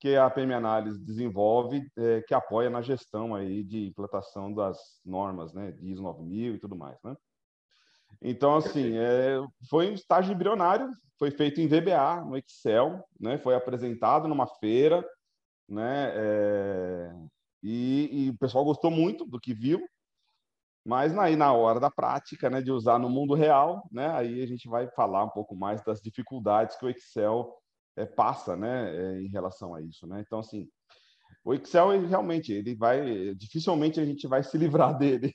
que 0.00 0.14
a 0.14 0.30
PM 0.30 0.54
Análise 0.54 0.98
desenvolve, 1.04 1.84
é, 1.96 2.22
que 2.22 2.32
apoia 2.32 2.70
na 2.70 2.80
gestão 2.80 3.34
aí 3.34 3.64
de 3.64 3.86
implantação 3.86 4.52
das 4.52 4.78
normas, 5.04 5.52
né, 5.52 5.72
de 5.72 5.90
ISO 5.90 6.02
9000 6.02 6.54
e 6.54 6.58
tudo 6.58 6.76
mais, 6.76 6.96
né? 7.02 7.16
Então, 8.22 8.56
assim, 8.56 8.96
é, 8.96 9.38
foi 9.68 9.90
um 9.90 9.94
estágio 9.94 10.32
embrionário, 10.32 10.88
foi 11.18 11.30
feito 11.30 11.60
em 11.60 11.66
VBA, 11.66 12.24
no 12.24 12.36
Excel, 12.36 13.04
né, 13.20 13.38
foi 13.38 13.54
apresentado 13.54 14.28
numa 14.28 14.46
feira, 14.46 15.04
né, 15.68 16.12
é, 16.14 17.12
e, 17.62 18.08
e, 18.26 18.30
o 18.30 18.38
pessoal 18.38 18.64
gostou 18.64 18.90
muito 18.90 19.24
do 19.24 19.38
que 19.38 19.52
viu, 19.52 19.80
mas 20.88 21.16
aí 21.18 21.36
na 21.36 21.52
hora 21.52 21.78
da 21.78 21.90
prática, 21.90 22.48
né, 22.48 22.62
de 22.62 22.72
usar 22.72 22.98
no 22.98 23.10
mundo 23.10 23.34
real, 23.34 23.86
né, 23.92 24.08
aí 24.12 24.42
a 24.42 24.46
gente 24.46 24.66
vai 24.66 24.88
falar 24.92 25.22
um 25.22 25.28
pouco 25.28 25.54
mais 25.54 25.82
das 25.84 26.00
dificuldades 26.00 26.78
que 26.78 26.86
o 26.86 26.88
Excel 26.88 27.54
é, 27.94 28.06
passa, 28.06 28.56
né, 28.56 28.96
é, 28.96 29.20
em 29.20 29.28
relação 29.28 29.74
a 29.74 29.82
isso, 29.82 30.06
né. 30.06 30.24
Então 30.26 30.38
assim, 30.38 30.66
o 31.44 31.52
Excel 31.52 31.92
ele, 31.92 32.06
realmente 32.06 32.54
ele 32.54 32.74
vai, 32.74 33.34
dificilmente 33.34 34.00
a 34.00 34.04
gente 34.06 34.26
vai 34.26 34.42
se 34.42 34.56
livrar 34.56 34.96
dele, 34.96 35.34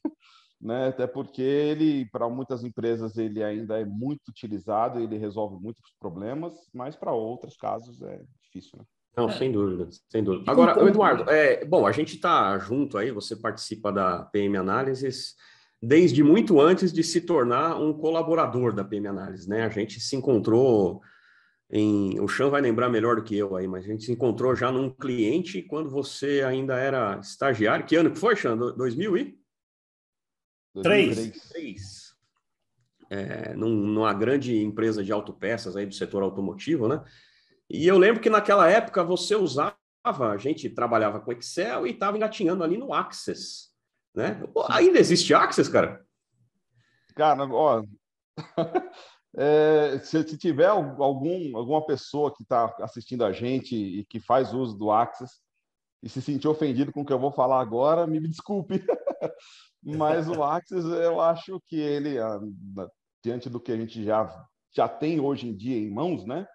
né, 0.59 0.87
até 0.87 1.05
porque 1.05 1.43
ele 1.43 2.09
para 2.09 2.27
muitas 2.27 2.63
empresas 2.63 3.15
ele 3.15 3.43
ainda 3.43 3.79
é 3.79 3.85
muito 3.85 4.29
utilizado, 4.29 4.99
ele 4.99 5.19
resolve 5.19 5.61
muitos 5.61 5.93
problemas, 5.99 6.55
mas 6.73 6.95
para 6.95 7.13
outros 7.13 7.55
casos 7.55 8.01
é 8.01 8.23
difícil, 8.41 8.79
né. 8.79 8.85
Não, 9.15 9.29
sem 9.29 9.51
dúvida, 9.51 9.87
sem 10.09 10.23
dúvida. 10.23 10.51
Agora, 10.51 10.87
Eduardo, 10.87 11.29
é, 11.29 11.63
bom, 11.63 11.85
a 11.85 11.91
gente 11.91 12.15
está 12.15 12.57
junto 12.57 12.97
aí, 12.97 13.11
você 13.11 13.35
participa 13.35 13.91
da 13.91 14.23
PM 14.23 14.57
Análises, 14.57 15.35
desde 15.81 16.23
muito 16.23 16.59
antes 16.59 16.91
de 16.91 17.03
se 17.03 17.21
tornar 17.21 17.79
um 17.79 17.93
colaborador 17.93 18.73
da 18.73 18.83
PM 18.83 19.07
Análise, 19.07 19.47
né? 19.47 19.63
A 19.63 19.69
gente 19.69 19.99
se 19.99 20.15
encontrou 20.15 21.01
em, 21.69 22.19
o 22.19 22.27
Chan 22.27 22.49
vai 22.49 22.61
lembrar 22.61 22.89
melhor 22.89 23.15
do 23.15 23.23
que 23.23 23.37
eu 23.37 23.55
aí, 23.55 23.67
mas 23.67 23.83
a 23.83 23.87
gente 23.87 24.03
se 24.03 24.11
encontrou 24.11 24.55
já 24.55 24.71
num 24.71 24.89
cliente 24.89 25.61
quando 25.61 25.89
você 25.89 26.41
ainda 26.41 26.77
era 26.77 27.19
estagiário. 27.19 27.85
Que 27.85 27.95
ano 27.95 28.11
que 28.11 28.19
foi, 28.19 28.35
Chan? 28.35 28.57
2000 28.57 29.17
e? 29.17 29.39
Três. 30.81 31.49
Três. 31.49 32.13
É, 33.09 33.53
num, 33.53 33.69
numa 33.69 34.13
grande 34.13 34.57
empresa 34.57 35.03
de 35.03 35.11
autopeças 35.11 35.75
aí 35.75 35.85
do 35.85 35.93
setor 35.93 36.23
automotivo, 36.23 36.87
né? 36.87 37.03
E 37.73 37.87
eu 37.87 37.97
lembro 37.97 38.21
que 38.21 38.29
naquela 38.29 38.69
época 38.69 39.03
você 39.03 39.35
usava, 39.35 39.75
a 40.05 40.37
gente 40.37 40.69
trabalhava 40.69 41.19
com 41.19 41.31
Excel 41.31 41.87
e 41.87 41.89
estava 41.89 42.15
engatinhando 42.15 42.63
ali 42.63 42.77
no 42.77 42.93
Access, 42.93 43.69
né? 44.13 44.39
Ainda 44.69 44.99
existe 44.99 45.33
Access, 45.33 45.71
cara? 45.71 46.05
Cara, 47.15 47.43
ó, 47.51 47.83
é, 49.35 49.97
se, 50.03 50.21
se, 50.21 50.37
tiver 50.37 50.67
algum, 50.67 51.57
alguma 51.57 51.83
pessoa 51.83 52.31
que 52.31 52.43
está 52.43 52.71
assistindo 52.79 53.25
a 53.25 53.31
gente 53.31 53.75
e 53.75 54.05
que 54.05 54.19
faz 54.19 54.53
uso 54.53 54.77
do 54.77 54.91
Access 54.91 55.41
e 56.03 56.07
se 56.07 56.21
sentir 56.21 56.47
ofendido 56.47 56.91
com 56.91 57.01
o 57.01 57.05
que 57.05 57.13
eu 57.13 57.19
vou 57.19 57.31
falar 57.31 57.59
agora, 57.59 58.05
me 58.05 58.19
desculpe. 58.19 58.85
Mas 59.83 60.29
o 60.29 60.43
Axis, 60.43 60.85
eu 60.85 61.19
acho 61.19 61.59
que 61.65 61.75
ele, 61.75 62.19
ah, 62.19 62.39
diante 63.23 63.49
do 63.49 63.59
que 63.59 63.71
a 63.71 63.77
gente 63.77 64.03
já, 64.03 64.45
já 64.71 64.87
tem 64.87 65.19
hoje 65.19 65.47
em 65.47 65.55
dia 65.55 65.77
em 65.77 65.91
mãos, 65.91 66.23
né? 66.23 66.47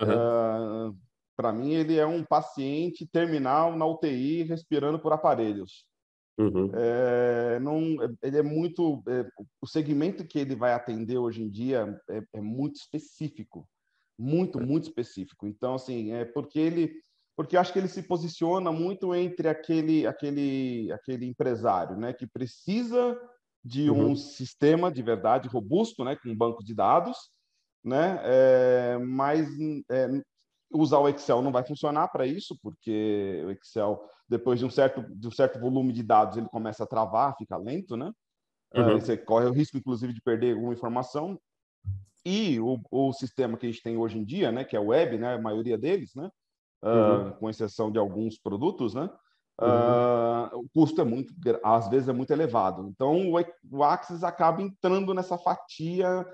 Uhum. 0.00 0.90
Uh, 0.90 0.96
Para 1.36 1.52
mim, 1.52 1.72
ele 1.72 1.98
é 1.98 2.06
um 2.06 2.24
paciente 2.24 3.06
terminal 3.06 3.76
na 3.76 3.86
UTI 3.86 4.42
respirando 4.42 4.98
por 4.98 5.12
aparelhos. 5.12 5.84
Uhum. 6.38 6.70
É, 6.74 7.60
não, 7.60 7.78
ele 8.22 8.38
é 8.38 8.42
muito. 8.42 9.02
É, 9.06 9.26
o 9.60 9.66
segmento 9.66 10.24
que 10.24 10.38
ele 10.38 10.54
vai 10.54 10.72
atender 10.72 11.18
hoje 11.18 11.42
em 11.42 11.50
dia 11.50 12.00
é, 12.08 12.22
é 12.34 12.40
muito 12.40 12.76
específico, 12.76 13.68
muito, 14.18 14.58
muito 14.58 14.84
específico. 14.84 15.46
Então, 15.46 15.74
assim, 15.74 16.12
é 16.12 16.24
porque 16.24 16.58
ele 16.58 17.02
porque 17.36 17.56
acho 17.56 17.72
que 17.72 17.78
ele 17.78 17.88
se 17.88 18.02
posiciona 18.02 18.70
muito 18.70 19.14
entre 19.14 19.48
aquele 19.48 20.06
aquele 20.06 20.92
aquele 20.92 21.26
empresário, 21.26 21.96
né, 21.96 22.12
que 22.12 22.26
precisa 22.26 23.18
de 23.64 23.90
um 23.90 24.08
uhum. 24.08 24.16
sistema 24.16 24.90
de 24.90 25.02
verdade 25.02 25.48
robusto, 25.48 26.04
né, 26.04 26.16
com 26.16 26.30
um 26.30 26.36
banco 26.36 26.62
de 26.62 26.74
dados, 26.74 27.30
né, 27.84 28.20
é, 28.22 28.98
mas 28.98 29.48
é, 29.90 30.08
usar 30.72 30.98
o 30.98 31.08
Excel 31.08 31.42
não 31.42 31.52
vai 31.52 31.64
funcionar 31.64 32.08
para 32.08 32.26
isso, 32.26 32.56
porque 32.62 33.42
o 33.46 33.50
Excel 33.50 34.00
depois 34.28 34.60
de 34.60 34.64
um 34.64 34.70
certo 34.70 35.02
de 35.14 35.26
um 35.26 35.30
certo 35.30 35.58
volume 35.58 35.92
de 35.92 36.04
dados 36.04 36.36
ele 36.36 36.48
começa 36.48 36.84
a 36.84 36.86
travar, 36.86 37.36
fica 37.36 37.56
lento, 37.56 37.96
né? 37.96 38.12
Uhum. 38.74 39.00
Você 39.00 39.16
corre 39.16 39.46
o 39.46 39.52
risco, 39.52 39.76
inclusive, 39.76 40.12
de 40.12 40.20
perder 40.20 40.54
alguma 40.54 40.72
informação. 40.72 41.38
E 42.24 42.60
o, 42.60 42.78
o 42.90 43.12
sistema 43.12 43.56
que 43.56 43.66
a 43.66 43.70
gente 43.70 43.82
tem 43.82 43.96
hoje 43.96 44.18
em 44.18 44.24
dia, 44.24 44.52
né, 44.52 44.62
que 44.62 44.76
é 44.76 44.80
web, 44.80 45.18
né, 45.18 45.34
a 45.34 45.40
maioria 45.40 45.76
deles, 45.76 46.14
né, 46.14 46.30
uhum. 46.82 47.32
com 47.32 47.50
exceção 47.50 47.90
de 47.90 47.98
alguns 47.98 48.38
produtos, 48.38 48.94
né? 48.94 49.10
Uhum. 49.60 49.68
Uh, 49.68 50.60
o 50.60 50.68
custo 50.72 51.00
é 51.00 51.04
muito, 51.04 51.34
às 51.62 51.88
vezes 51.88 52.08
é 52.08 52.12
muito 52.12 52.30
elevado. 52.30 52.88
Então, 52.88 53.30
o, 53.30 53.34
o 53.70 53.82
Axis 53.82 54.22
acaba 54.22 54.62
entrando 54.62 55.12
nessa 55.12 55.36
fatia 55.36 56.24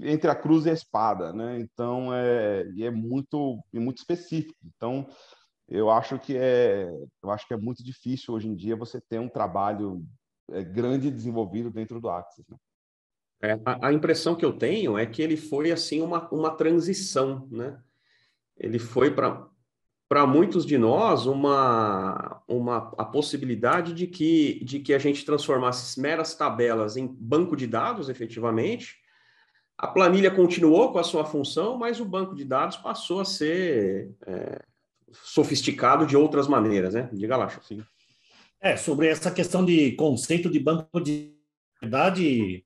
entre 0.00 0.30
a 0.30 0.34
cruz 0.34 0.66
e 0.66 0.70
a 0.70 0.74
espada, 0.74 1.32
né? 1.32 1.58
Então, 1.60 2.12
é, 2.14 2.64
é 2.80 2.90
muito, 2.90 3.58
é 3.74 3.78
muito 3.78 3.98
específico. 3.98 4.58
Então, 4.76 5.06
eu 5.68 5.90
acho 5.90 6.18
que 6.18 6.36
é, 6.36 6.88
eu 7.22 7.30
acho 7.30 7.46
que 7.46 7.54
é 7.54 7.56
muito 7.56 7.82
difícil 7.82 8.34
hoje 8.34 8.48
em 8.48 8.54
dia 8.54 8.76
você 8.76 9.00
ter 9.00 9.18
um 9.18 9.28
trabalho 9.28 10.04
é, 10.50 10.62
grande 10.62 11.10
desenvolvido 11.10 11.70
dentro 11.70 12.00
do 12.00 12.08
Axis, 12.08 12.44
né? 12.48 12.56
É, 13.44 13.58
a, 13.64 13.88
a, 13.88 13.92
impressão 13.92 14.36
que 14.36 14.44
eu 14.44 14.52
tenho 14.52 14.96
é 14.96 15.04
que 15.04 15.20
ele 15.20 15.36
foi 15.36 15.72
assim 15.72 16.00
uma, 16.00 16.28
uma 16.30 16.54
transição, 16.54 17.48
né? 17.50 17.80
Ele 18.56 18.78
foi 18.78 19.10
para 19.10 19.48
para 20.08 20.26
muitos 20.26 20.66
de 20.66 20.76
nós 20.76 21.24
uma, 21.24 22.42
uma 22.46 22.92
a 22.98 23.04
possibilidade 23.06 23.94
de 23.94 24.06
que, 24.06 24.62
de 24.62 24.78
que 24.78 24.92
a 24.92 24.98
gente 24.98 25.24
transformasse 25.24 25.98
meras 25.98 26.34
tabelas 26.34 26.98
em 26.98 27.06
banco 27.06 27.56
de 27.56 27.66
dados, 27.66 28.10
efetivamente. 28.10 29.01
A 29.82 29.88
planilha 29.88 30.30
continuou 30.30 30.92
com 30.92 31.00
a 31.00 31.02
sua 31.02 31.24
função, 31.24 31.76
mas 31.76 31.98
o 31.98 32.04
banco 32.04 32.36
de 32.36 32.44
dados 32.44 32.76
passou 32.76 33.18
a 33.18 33.24
ser 33.24 34.14
é, 34.24 34.62
sofisticado 35.10 36.06
de 36.06 36.16
outras 36.16 36.46
maneiras, 36.46 36.94
né? 36.94 37.10
Diga 37.12 37.36
lá, 37.36 37.48
sim. 37.48 37.82
É, 38.60 38.76
sobre 38.76 39.08
essa 39.08 39.28
questão 39.28 39.64
de 39.64 39.90
conceito 39.96 40.48
de 40.48 40.60
banco 40.60 41.00
de 41.00 41.34
verdade, 41.80 42.64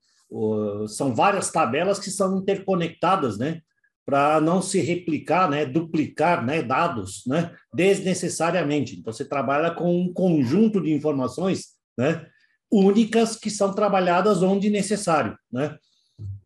são 0.89 1.15
várias 1.15 1.51
tabelas 1.51 1.99
que 1.99 2.11
são 2.11 2.37
interconectadas, 2.37 3.39
né? 3.39 3.63
para 4.07 4.41
não 4.41 4.63
se 4.63 4.81
replicar, 4.81 5.51
né, 5.51 5.67
duplicar, 5.67 6.47
né, 6.47 6.63
dados, 6.63 7.25
né, 7.27 7.53
desnecessariamente. 7.75 8.95
Então 8.97 9.13
você 9.13 9.25
trabalha 9.25 9.73
com 9.73 10.01
um 10.01 10.13
conjunto 10.13 10.81
de 10.81 10.93
informações, 10.93 11.75
né, 11.99 12.25
únicas 12.71 13.35
que 13.35 13.51
são 13.51 13.75
trabalhadas 13.75 14.45
onde 14.45 14.71
necessário, 14.71 15.37
né. 15.53 15.77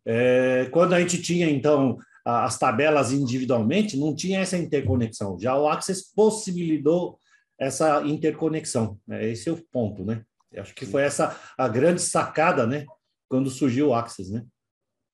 É, 0.05 0.67
quando 0.71 0.93
a 0.93 0.99
gente 0.99 1.21
tinha 1.21 1.49
então 1.49 1.97
as 2.23 2.57
tabelas 2.57 3.11
individualmente, 3.11 3.97
não 3.97 4.15
tinha 4.15 4.41
essa 4.41 4.57
interconexão. 4.57 5.39
Já 5.39 5.57
o 5.57 5.67
Access 5.67 6.13
possibilitou 6.15 7.17
essa 7.59 8.01
interconexão. 8.05 8.99
Né? 9.07 9.27
Esse 9.29 9.49
é 9.49 9.51
o 9.51 9.61
ponto, 9.71 10.05
né? 10.05 10.23
Eu 10.51 10.61
acho 10.61 10.75
que 10.75 10.85
foi 10.85 11.03
essa 11.03 11.39
a 11.57 11.67
grande 11.67 12.01
sacada, 12.01 12.67
né, 12.67 12.85
quando 13.29 13.49
surgiu 13.49 13.89
o 13.89 13.93
Access, 13.93 14.31
né? 14.31 14.45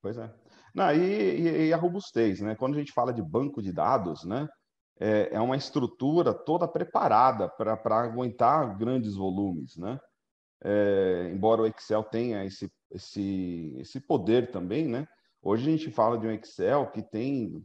Pois 0.02 0.18
é. 0.18 0.34
Não, 0.74 0.94
e, 0.94 1.68
e, 1.68 1.74
a 1.74 1.78
robustez, 1.78 2.40
né? 2.42 2.56
Quando 2.56 2.76
a 2.76 2.80
gente 2.80 2.92
fala 2.92 3.14
de 3.14 3.22
banco 3.22 3.62
de 3.62 3.72
dados, 3.72 4.24
né? 4.24 4.48
É, 5.00 5.30
é 5.34 5.40
uma 5.40 5.56
estrutura 5.56 6.34
toda 6.34 6.68
preparada 6.68 7.48
para 7.50 8.02
aguentar 8.04 8.78
grandes 8.78 9.16
volumes, 9.16 9.78
né? 9.78 10.00
É, 10.64 11.30
embora 11.32 11.62
o 11.62 11.68
Excel 11.68 12.04
tenha 12.04 12.44
esse, 12.46 12.72
esse, 12.92 13.74
esse 13.78 14.00
poder 14.00 14.52
também, 14.52 14.88
né? 14.88 15.08
Hoje 15.42 15.68
a 15.68 15.72
gente 15.72 15.92
fala 15.92 16.18
de 16.18 16.28
um 16.28 16.32
Excel 16.32 16.92
que 16.92 17.02
tem, 17.02 17.64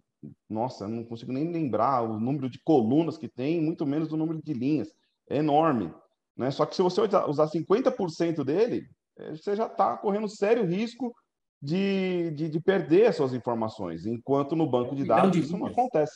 nossa, 0.48 0.86
não 0.86 1.04
consigo 1.04 1.32
nem 1.32 1.50
lembrar 1.50 2.02
o 2.02 2.18
número 2.18 2.48
de 2.48 2.60
colunas 2.62 3.16
que 3.16 3.28
tem, 3.28 3.60
muito 3.60 3.86
menos 3.86 4.12
o 4.12 4.16
número 4.16 4.40
de 4.42 4.52
linhas. 4.52 4.88
É 5.28 5.38
enorme. 5.38 5.92
Né? 6.36 6.50
Só 6.50 6.66
que 6.66 6.76
se 6.76 6.82
você 6.82 7.00
usar 7.00 7.46
50% 7.46 8.44
dele, 8.44 8.86
é, 9.18 9.30
você 9.32 9.56
já 9.56 9.66
está 9.66 9.96
correndo 9.96 10.28
sério 10.28 10.64
risco 10.64 11.12
de, 11.60 12.30
de, 12.32 12.48
de, 12.48 12.60
perder 12.60 13.06
as 13.06 13.16
suas 13.16 13.32
informações, 13.32 14.04
enquanto 14.04 14.56
no 14.56 14.68
banco 14.68 14.96
de 14.96 15.04
dados 15.04 15.36
isso 15.36 15.56
não 15.56 15.66
acontece. 15.66 16.14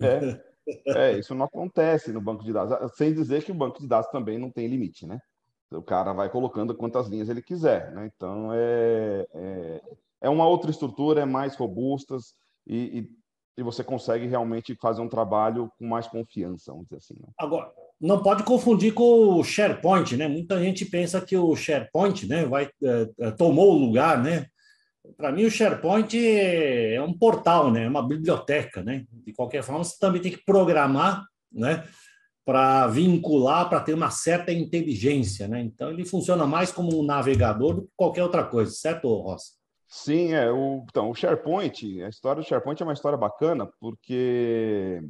É, 0.00 0.40
é, 1.14 1.18
isso 1.18 1.34
não 1.34 1.46
acontece 1.46 2.12
no 2.12 2.20
banco 2.20 2.44
de 2.44 2.52
dados, 2.52 2.96
sem 2.96 3.12
dizer 3.12 3.42
que 3.44 3.50
o 3.50 3.56
banco 3.56 3.80
de 3.80 3.88
dados 3.88 4.08
também 4.10 4.38
não 4.38 4.50
tem 4.50 4.68
limite, 4.68 5.06
né? 5.06 5.18
O 5.76 5.82
cara 5.82 6.12
vai 6.12 6.28
colocando 6.28 6.74
quantas 6.74 7.08
linhas 7.08 7.28
ele 7.28 7.42
quiser, 7.42 7.92
né? 7.92 8.10
Então 8.14 8.50
é, 8.52 9.26
é, 9.34 9.82
é 10.22 10.28
uma 10.28 10.46
outra 10.46 10.70
estrutura, 10.70 11.22
é 11.22 11.24
mais 11.24 11.56
robustas 11.56 12.34
e, 12.66 13.00
e, 13.00 13.10
e, 13.58 13.62
você 13.62 13.84
consegue 13.84 14.26
realmente 14.26 14.76
fazer 14.80 15.00
um 15.00 15.08
trabalho 15.08 15.70
com 15.78 15.86
mais 15.86 16.06
confiança, 16.06 16.72
vamos 16.72 16.86
dizer 16.86 16.98
assim. 16.98 17.14
Né? 17.20 17.28
Agora, 17.38 17.70
não 18.00 18.22
pode 18.22 18.42
confundir 18.42 18.94
com 18.94 19.38
o 19.38 19.44
SharePoint, 19.44 20.16
né? 20.16 20.26
Muita 20.28 20.58
gente 20.60 20.84
pensa 20.84 21.20
que 21.20 21.36
o 21.36 21.54
SharePoint, 21.54 22.26
né, 22.26 22.44
vai 22.46 22.68
é, 23.18 23.30
tomou 23.32 23.74
o 23.74 23.78
lugar, 23.78 24.22
né, 24.22 24.46
para 25.16 25.30
mim, 25.30 25.44
o 25.44 25.50
SharePoint 25.50 26.16
é 26.16 27.00
um 27.02 27.12
portal, 27.12 27.70
né? 27.70 27.84
É 27.84 27.88
uma 27.88 28.06
biblioteca, 28.06 28.82
né? 28.82 29.04
De 29.12 29.32
qualquer 29.32 29.62
forma, 29.62 29.84
você 29.84 29.98
também 29.98 30.20
tem 30.20 30.32
que 30.32 30.42
programar, 30.44 31.24
né? 31.52 31.84
Para 32.44 32.86
vincular, 32.88 33.68
para 33.68 33.80
ter 33.80 33.94
uma 33.94 34.10
certa 34.10 34.52
inteligência, 34.52 35.48
né? 35.48 35.60
Então, 35.62 35.90
ele 35.90 36.04
funciona 36.04 36.46
mais 36.46 36.70
como 36.70 36.98
um 36.98 37.04
navegador 37.04 37.74
do 37.74 37.82
que 37.82 37.92
qualquer 37.96 38.22
outra 38.22 38.44
coisa, 38.44 38.70
certo, 38.70 39.08
Rossi? 39.08 39.52
Sim, 39.88 40.34
é. 40.34 40.50
O, 40.50 40.84
então, 40.88 41.10
o 41.10 41.14
SharePoint, 41.14 42.02
a 42.02 42.08
história 42.08 42.42
do 42.42 42.46
SharePoint 42.46 42.82
é 42.82 42.84
uma 42.84 42.92
história 42.92 43.16
bacana, 43.16 43.68
porque. 43.80 45.00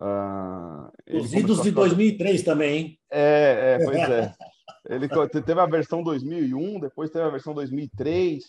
Uh, 0.00 1.16
Os 1.18 1.32
idos 1.32 1.62
de 1.62 1.70
2003 1.70 2.42
também, 2.42 2.76
hein? 2.76 2.98
É, 3.10 3.78
é 3.80 3.84
pois 3.84 3.98
é. 3.98 4.34
Ele 4.86 5.08
teve 5.08 5.60
a 5.60 5.66
versão 5.66 6.02
2001, 6.02 6.80
depois 6.80 7.10
teve 7.10 7.24
a 7.24 7.30
versão 7.30 7.54
2003 7.54 8.44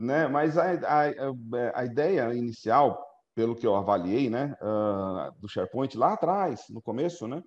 né? 0.00 0.28
Mas 0.28 0.56
a, 0.56 0.72
a, 0.72 1.80
a 1.80 1.84
ideia 1.84 2.34
inicial, 2.34 3.04
pelo 3.38 3.54
que 3.54 3.64
eu 3.64 3.76
avaliei, 3.76 4.28
né, 4.28 4.56
uh, 4.60 5.32
do 5.40 5.48
SharePoint 5.48 5.96
lá 5.96 6.14
atrás, 6.14 6.64
no 6.70 6.82
começo, 6.82 7.28
né, 7.28 7.40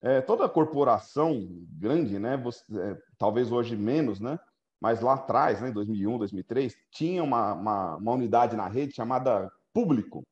é, 0.00 0.22
toda 0.22 0.48
corporação 0.48 1.38
grande, 1.78 2.18
né, 2.18 2.34
você, 2.38 2.64
é, 2.80 2.96
talvez 3.18 3.52
hoje 3.52 3.76
menos, 3.76 4.20
né, 4.20 4.38
mas 4.80 5.02
lá 5.02 5.12
atrás, 5.12 5.60
né, 5.60 5.68
em 5.68 5.72
2001, 5.74 6.16
2003, 6.16 6.74
tinha 6.90 7.22
uma, 7.22 7.52
uma, 7.52 7.96
uma 7.96 8.12
unidade 8.12 8.56
na 8.56 8.66
rede 8.66 8.94
chamada 8.94 9.52
público, 9.70 10.26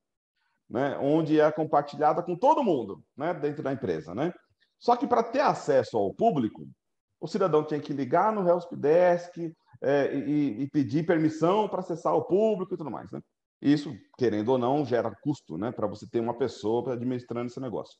né, 0.67 0.97
onde 0.99 1.39
é 1.39 1.53
compartilhada 1.53 2.23
com 2.23 2.35
todo 2.35 2.65
mundo, 2.65 3.05
né, 3.15 3.35
dentro 3.35 3.63
da 3.63 3.71
empresa, 3.71 4.15
né. 4.15 4.33
Só 4.79 4.97
que 4.97 5.07
para 5.07 5.23
ter 5.23 5.41
acesso 5.41 5.99
ao 5.99 6.15
público, 6.15 6.67
o 7.21 7.29
cidadão 7.29 7.63
tinha 7.63 7.81
que 7.81 7.93
ligar 7.93 8.33
no 8.33 8.49
helpdesk, 8.49 9.37
é, 9.83 10.15
e, 10.17 10.63
e, 10.63 10.71
pedir 10.71 11.05
permissão 11.05 11.69
para 11.69 11.81
acessar 11.81 12.15
o 12.15 12.23
público 12.23 12.73
e 12.73 12.79
tudo 12.79 12.91
mais, 12.91 13.11
né? 13.11 13.21
Isso, 13.63 13.97
querendo 14.19 14.49
ou 14.49 14.59
não, 14.59 14.85
gera 14.85 15.15
custo, 15.23 15.57
né? 15.57 15.71
Para 15.71 15.87
você 15.87 16.05
ter 16.05 16.19
uma 16.19 16.37
pessoa 16.37 16.95
administrando 16.95 17.47
esse 17.47 17.61
negócio. 17.61 17.97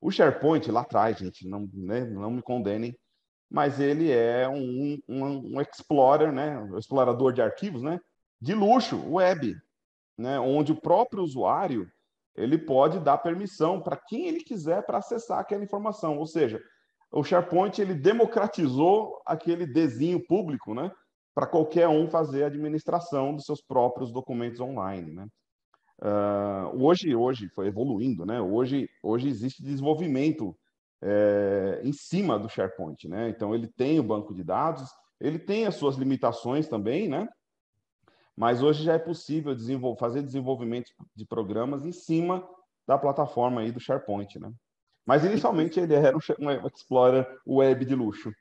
O 0.00 0.10
SharePoint 0.10 0.68
lá 0.72 0.80
atrás, 0.80 1.16
gente, 1.16 1.48
não, 1.48 1.68
né, 1.72 2.04
não 2.04 2.32
me 2.32 2.42
condenem, 2.42 2.98
mas 3.48 3.78
ele 3.78 4.10
é 4.10 4.48
um, 4.48 4.98
um, 5.08 5.54
um 5.54 5.60
explorer, 5.60 6.32
né? 6.32 6.58
Um 6.58 6.76
explorador 6.76 7.32
de 7.32 7.40
arquivos, 7.40 7.80
né? 7.80 8.00
De 8.40 8.52
luxo, 8.54 9.00
web, 9.08 9.54
né? 10.18 10.40
Onde 10.40 10.72
o 10.72 10.80
próprio 10.80 11.22
usuário 11.22 11.88
ele 12.34 12.58
pode 12.58 12.98
dar 12.98 13.18
permissão 13.18 13.80
para 13.80 13.96
quem 13.96 14.26
ele 14.26 14.40
quiser 14.40 14.84
para 14.84 14.98
acessar 14.98 15.38
aquela 15.38 15.62
informação. 15.62 16.18
Ou 16.18 16.26
seja, 16.26 16.60
o 17.12 17.22
SharePoint 17.22 17.80
ele 17.80 17.94
democratizou 17.94 19.22
aquele 19.24 19.64
desenho 19.64 20.20
público, 20.26 20.74
né? 20.74 20.90
Para 21.34 21.46
qualquer 21.46 21.88
um 21.88 22.08
fazer 22.08 22.44
a 22.44 22.46
administração 22.46 23.34
dos 23.34 23.44
seus 23.44 23.60
próprios 23.60 24.12
documentos 24.12 24.60
online, 24.60 25.12
né? 25.12 25.26
Uh, 26.00 26.84
hoje, 26.84 27.14
hoje 27.14 27.48
foi 27.48 27.68
evoluindo, 27.68 28.26
né? 28.26 28.40
Hoje, 28.40 28.88
hoje 29.02 29.28
existe 29.28 29.62
desenvolvimento 29.62 30.56
é, 31.02 31.80
em 31.84 31.92
cima 31.92 32.38
do 32.38 32.48
SharePoint, 32.48 33.06
né? 33.08 33.28
Então 33.28 33.54
ele 33.54 33.68
tem 33.68 34.00
o 34.00 34.04
banco 34.04 34.34
de 34.34 34.42
dados, 34.42 34.90
ele 35.20 35.38
tem 35.38 35.66
as 35.66 35.74
suas 35.76 35.96
limitações 35.96 36.66
também, 36.66 37.08
né? 37.08 37.28
Mas 38.36 38.62
hoje 38.62 38.82
já 38.82 38.94
é 38.94 38.98
possível 38.98 39.54
desenvolver, 39.54 40.00
fazer 40.00 40.22
desenvolvimento 40.22 40.90
de 41.14 41.26
programas 41.26 41.84
em 41.84 41.92
cima 41.92 42.48
da 42.86 42.98
plataforma 42.98 43.60
aí 43.60 43.70
do 43.70 43.78
SharePoint, 43.78 44.38
né? 44.38 44.50
Mas 45.06 45.24
inicialmente 45.24 45.78
ele 45.78 45.94
era 45.94 46.16
um, 46.16 46.20
um 46.40 46.66
Explorer 46.66 47.26
web 47.46 47.84
de 47.84 47.94
luxo. 47.94 48.32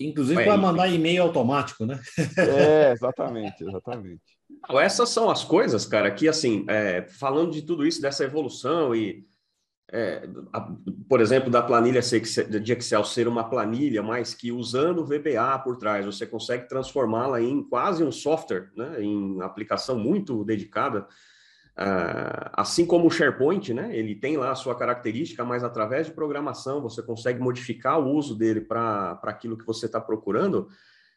Inclusive 0.00 0.44
para 0.44 0.56
mandar 0.56 0.88
e-mail 0.88 1.22
automático, 1.22 1.86
né? 1.86 2.00
É, 2.36 2.92
exatamente, 2.92 3.62
exatamente. 3.62 4.22
Essas 4.70 5.08
são 5.08 5.30
as 5.30 5.44
coisas, 5.44 5.86
cara, 5.86 6.10
que 6.10 6.28
assim, 6.28 6.64
é, 6.68 7.02
falando 7.02 7.52
de 7.52 7.62
tudo 7.62 7.86
isso, 7.86 8.00
dessa 8.00 8.24
evolução 8.24 8.94
e 8.94 9.24
é, 9.92 10.26
a, 10.52 10.72
por 11.06 11.20
exemplo, 11.20 11.50
da 11.50 11.62
planilha 11.62 12.00
de 12.00 12.72
Excel 12.72 13.04
ser 13.04 13.28
uma 13.28 13.44
planilha, 13.44 14.02
mas 14.02 14.32
que 14.32 14.50
usando 14.50 15.00
o 15.00 15.04
VBA 15.04 15.58
por 15.62 15.76
trás, 15.76 16.06
você 16.06 16.26
consegue 16.26 16.66
transformá-la 16.66 17.42
em 17.42 17.62
quase 17.62 18.02
um 18.02 18.10
software, 18.10 18.70
né, 18.74 19.02
em 19.02 19.40
aplicação 19.42 19.98
muito 19.98 20.42
dedicada. 20.44 21.06
Uh, 21.78 22.52
assim 22.52 22.84
como 22.84 23.06
o 23.06 23.10
SharePoint, 23.10 23.72
né, 23.72 23.96
ele 23.96 24.14
tem 24.14 24.36
lá 24.36 24.50
a 24.50 24.54
sua 24.54 24.74
característica, 24.74 25.42
mas 25.42 25.64
através 25.64 26.06
de 26.06 26.12
programação 26.12 26.82
você 26.82 27.02
consegue 27.02 27.40
modificar 27.40 27.98
o 27.98 28.10
uso 28.10 28.36
dele 28.36 28.60
para 28.60 29.18
aquilo 29.22 29.56
que 29.56 29.64
você 29.64 29.86
está 29.86 30.00
procurando. 30.00 30.68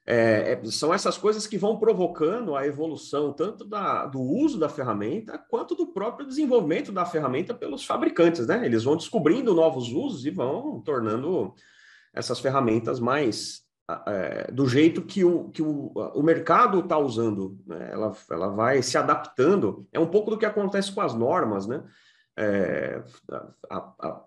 É, 0.07 0.53
é, 0.53 0.65
são 0.65 0.93
essas 0.93 1.17
coisas 1.17 1.47
que 1.47 1.57
vão 1.57 1.77
provocando 1.79 2.55
a 2.55 2.65
evolução 2.65 3.33
tanto 3.33 3.65
da, 3.65 4.05
do 4.05 4.21
uso 4.21 4.59
da 4.59 4.69
ferramenta 4.69 5.37
quanto 5.49 5.73
do 5.75 5.87
próprio 5.87 6.27
desenvolvimento 6.27 6.91
da 6.91 7.05
ferramenta 7.05 7.55
pelos 7.55 7.83
fabricantes, 7.83 8.45
né? 8.45 8.63
Eles 8.65 8.83
vão 8.83 8.95
descobrindo 8.95 9.53
novos 9.55 9.91
usos 9.91 10.23
e 10.25 10.29
vão 10.29 10.79
tornando 10.79 11.55
essas 12.13 12.39
ferramentas 12.39 12.99
mais 12.99 13.64
é, 14.07 14.51
do 14.51 14.67
jeito 14.67 15.01
que 15.01 15.23
o, 15.23 15.49
que 15.49 15.61
o, 15.61 15.91
o 15.93 16.23
mercado 16.23 16.79
está 16.79 16.97
usando, 16.97 17.59
né? 17.65 17.89
ela, 17.91 18.13
ela 18.31 18.47
vai 18.49 18.81
se 18.81 18.97
adaptando. 18.97 19.87
É 19.93 19.99
um 19.99 20.07
pouco 20.07 20.31
do 20.31 20.37
que 20.37 20.45
acontece 20.45 20.91
com 20.91 21.01
as 21.01 21.13
normas, 21.13 21.67
né? 21.67 21.83
É, 22.37 23.01
a, 23.69 23.93
a, 23.97 24.21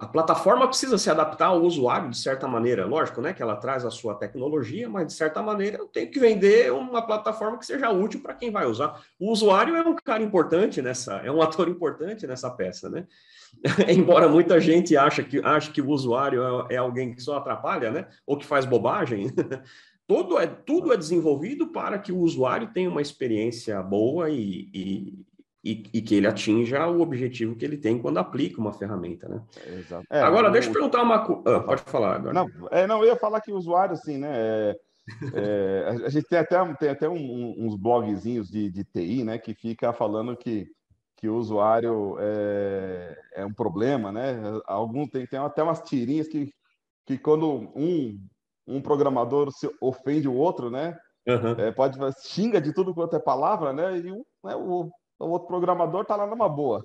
a, 0.00 0.06
plataforma 0.08 0.66
precisa 0.66 0.96
se 0.96 1.10
adaptar 1.10 1.48
ao 1.48 1.60
usuário 1.60 2.08
de 2.08 2.16
certa 2.16 2.48
maneira, 2.48 2.86
lógico, 2.86 3.20
né? 3.20 3.34
Que 3.34 3.42
ela 3.42 3.56
traz 3.56 3.84
a 3.84 3.90
sua 3.90 4.14
tecnologia, 4.14 4.88
mas 4.88 5.08
de 5.08 5.12
certa 5.12 5.42
maneira 5.42 5.76
eu 5.76 5.86
tenho 5.86 6.10
que 6.10 6.18
vender 6.18 6.72
uma 6.72 7.02
plataforma 7.02 7.58
que 7.58 7.66
seja 7.66 7.90
útil 7.90 8.22
para 8.22 8.32
quem 8.32 8.50
vai 8.50 8.64
usar. 8.64 9.02
O 9.20 9.30
usuário 9.30 9.76
é 9.76 9.82
um 9.82 9.94
cara 9.94 10.22
importante 10.22 10.80
nessa, 10.80 11.16
é 11.16 11.30
um 11.30 11.42
ator 11.42 11.68
importante 11.68 12.26
nessa 12.26 12.50
peça, 12.50 12.88
né? 12.88 13.06
Embora 13.86 14.28
muita 14.28 14.58
gente 14.58 14.96
ache 14.96 15.22
que, 15.22 15.38
ache 15.44 15.70
que 15.72 15.82
o 15.82 15.90
usuário 15.90 16.42
é, 16.70 16.74
é 16.74 16.76
alguém 16.78 17.14
que 17.14 17.20
só 17.20 17.36
atrapalha, 17.36 17.90
né? 17.90 18.06
Ou 18.26 18.38
que 18.38 18.46
faz 18.46 18.64
bobagem. 18.64 19.30
Todo 20.06 20.38
é, 20.38 20.46
tudo 20.46 20.92
é 20.92 20.96
desenvolvido 20.96 21.68
para 21.68 21.98
que 21.98 22.12
o 22.12 22.18
usuário 22.18 22.72
tenha 22.72 22.90
uma 22.90 23.00
experiência 23.00 23.80
boa 23.82 24.28
e, 24.30 24.68
e 24.74 25.24
e, 25.64 25.84
e, 25.92 26.02
que 26.02 26.16
ele 26.16 26.26
atinja 26.26 26.86
o 26.88 27.00
objetivo 27.00 27.54
que 27.54 27.64
ele 27.64 27.76
tem 27.76 27.98
quando 27.98 28.18
aplica 28.18 28.60
uma 28.60 28.72
ferramenta, 28.72 29.28
né? 29.28 29.42
Exato. 29.78 30.04
É, 30.10 30.20
agora, 30.20 30.50
deixa 30.50 30.68
eu 30.68 30.72
perguntar 30.72 31.02
uma 31.02 31.24
coisa. 31.24 31.42
Ah, 31.56 31.60
pode 31.60 31.82
falar 31.82 32.16
agora. 32.16 32.32
Não, 32.32 32.48
é, 32.70 32.86
não, 32.86 32.98
eu 33.00 33.06
ia 33.06 33.16
falar 33.16 33.40
que 33.40 33.52
o 33.52 33.56
usuário, 33.56 33.94
assim, 33.94 34.18
né? 34.18 34.30
É, 34.32 34.76
é, 35.34 35.88
a 36.04 36.08
gente 36.08 36.26
tem 36.26 36.38
até, 36.38 36.74
tem 36.74 36.88
até 36.88 37.08
um, 37.08 37.54
uns 37.58 37.76
blogzinhos 37.76 38.50
de, 38.50 38.70
de 38.70 38.82
TI, 38.82 39.22
né? 39.22 39.38
Que 39.38 39.54
fica 39.54 39.92
falando 39.92 40.36
que, 40.36 40.66
que 41.16 41.28
o 41.28 41.36
usuário 41.36 42.16
é, 42.18 43.16
é 43.36 43.46
um 43.46 43.52
problema, 43.52 44.10
né? 44.10 44.40
Algum, 44.66 45.06
tem, 45.06 45.24
tem 45.26 45.38
até 45.38 45.62
umas 45.62 45.80
tirinhas 45.82 46.26
que, 46.26 46.52
que 47.06 47.16
quando 47.16 47.70
um, 47.76 48.18
um 48.66 48.80
programador 48.80 49.52
se 49.52 49.70
ofende 49.80 50.26
o 50.26 50.34
outro, 50.34 50.70
né? 50.70 50.98
Uhum. 51.24 51.52
É, 51.56 51.70
pode 51.70 51.98
xinga 52.20 52.60
de 52.60 52.74
tudo 52.74 52.92
quanto 52.92 53.14
é 53.14 53.20
palavra, 53.20 53.72
né? 53.72 53.96
E 53.98 54.10
né, 54.10 54.56
o 54.56 54.90
o 55.22 55.30
outro 55.30 55.48
programador 55.48 56.04
tá 56.04 56.16
lá 56.16 56.26
numa 56.26 56.48
boa. 56.48 56.84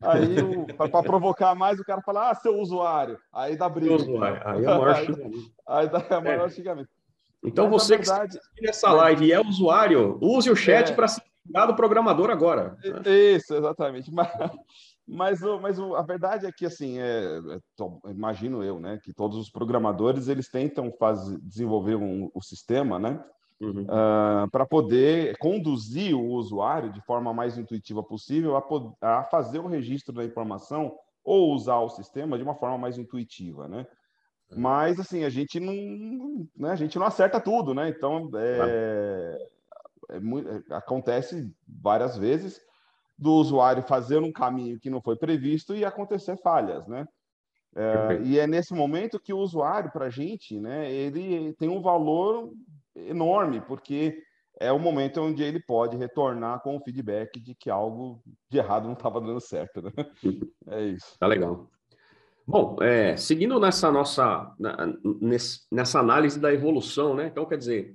Aí, 0.00 0.36
para 0.76 1.02
provocar 1.02 1.54
mais, 1.54 1.80
o 1.80 1.84
cara 1.84 2.00
fala, 2.02 2.30
ah, 2.30 2.34
seu 2.34 2.56
usuário. 2.58 3.18
Aí 3.32 3.56
dá 3.56 3.68
briga. 3.68 3.94
Usuário. 3.94 4.40
Aí 4.44 4.64
é 4.64 4.70
o 4.70 4.80
maior 4.80 4.96
xingamento. 4.96 5.52
Aí 5.66 5.88
dá 5.88 6.18
o 6.18 6.24
maior 6.24 6.46
é. 6.46 6.50
xingamento. 6.50 6.88
Então, 7.44 7.68
Mas, 7.68 7.82
você 7.82 7.96
verdade, 7.96 8.38
que 8.38 8.38
está 8.38 8.62
nessa 8.62 8.92
live 8.92 9.26
e 9.26 9.32
é 9.32 9.40
usuário, 9.40 10.18
use 10.20 10.50
o 10.50 10.56
chat 10.56 10.90
é. 10.90 10.94
para 10.94 11.08
se 11.08 11.22
ligar 11.46 11.66
do 11.66 11.74
programador 11.74 12.30
agora. 12.30 12.76
Isso, 13.04 13.54
exatamente. 13.54 14.10
Mas, 15.10 15.40
mas, 15.40 15.40
mas 15.62 15.80
a 15.80 16.02
verdade 16.02 16.44
é 16.44 16.52
que, 16.52 16.66
assim, 16.66 16.98
é, 16.98 17.38
é, 17.38 18.10
imagino 18.10 18.62
eu, 18.62 18.78
né, 18.78 19.00
que 19.02 19.10
todos 19.10 19.38
os 19.38 19.48
programadores, 19.48 20.28
eles 20.28 20.50
tentam 20.50 20.92
fazer, 20.92 21.38
desenvolver 21.40 21.94
um, 21.94 22.30
o 22.34 22.42
sistema, 22.42 22.98
né, 22.98 23.18
uhum. 23.60 23.82
uh, 23.82 24.50
para 24.50 24.66
poder 24.66 25.36
conduzir 25.38 26.14
o 26.14 26.28
usuário 26.28 26.92
de 26.92 27.00
forma 27.02 27.32
mais 27.32 27.58
intuitiva 27.58 28.02
possível 28.02 28.56
a, 28.56 29.18
a, 29.20 29.24
fazer 29.24 29.58
o 29.58 29.66
registro 29.66 30.14
da 30.14 30.24
informação 30.24 30.96
ou 31.24 31.52
usar 31.52 31.78
o 31.78 31.90
sistema 31.90 32.36
de 32.36 32.44
uma 32.44 32.54
forma 32.54 32.78
mais 32.78 32.98
intuitiva, 32.98 33.68
né? 33.68 33.86
Uhum. 34.50 34.60
Mas 34.60 34.98
assim 34.98 35.24
a 35.24 35.28
gente 35.28 35.60
não, 35.60 36.48
né, 36.56 36.70
a 36.70 36.76
gente 36.76 36.98
não 36.98 37.06
acerta 37.06 37.40
tudo, 37.40 37.74
né? 37.74 37.88
Então 37.88 38.30
é, 38.34 39.48
é 40.10 40.20
muito, 40.20 40.48
acontece 40.72 41.52
várias 41.66 42.16
vezes 42.16 42.60
do 43.18 43.32
usuário 43.32 43.82
fazer 43.82 44.18
um 44.22 44.32
caminho 44.32 44.78
que 44.78 44.88
não 44.88 45.02
foi 45.02 45.16
previsto 45.16 45.74
e 45.74 45.84
acontecer 45.84 46.36
falhas, 46.38 46.86
né? 46.86 47.06
É, 47.76 48.22
e 48.24 48.38
é 48.38 48.46
nesse 48.46 48.72
momento 48.72 49.20
que 49.20 49.32
o 49.32 49.38
usuário, 49.38 49.90
para 49.92 50.06
a 50.06 50.10
gente, 50.10 50.58
né, 50.58 50.90
ele 50.90 51.52
tem 51.54 51.68
um 51.68 51.82
valor 51.82 52.50
enorme, 53.06 53.60
porque 53.60 54.22
é 54.60 54.72
o 54.72 54.78
momento 54.78 55.20
onde 55.20 55.42
ele 55.42 55.60
pode 55.60 55.96
retornar 55.96 56.60
com 56.60 56.76
o 56.76 56.80
feedback 56.80 57.38
de 57.40 57.54
que 57.54 57.70
algo 57.70 58.20
de 58.50 58.58
errado 58.58 58.86
não 58.86 58.94
estava 58.94 59.20
dando 59.20 59.40
certo. 59.40 59.82
Né? 59.82 59.92
É 60.68 60.84
isso. 60.86 61.16
Tá 61.18 61.26
legal. 61.26 61.70
Bom, 62.46 62.76
é, 62.80 63.14
seguindo 63.16 63.60
nessa 63.60 63.92
nossa 63.92 64.50
nessa 65.70 66.00
análise 66.00 66.40
da 66.40 66.52
evolução, 66.52 67.14
né? 67.14 67.26
Então, 67.26 67.44
quer 67.44 67.58
dizer, 67.58 67.94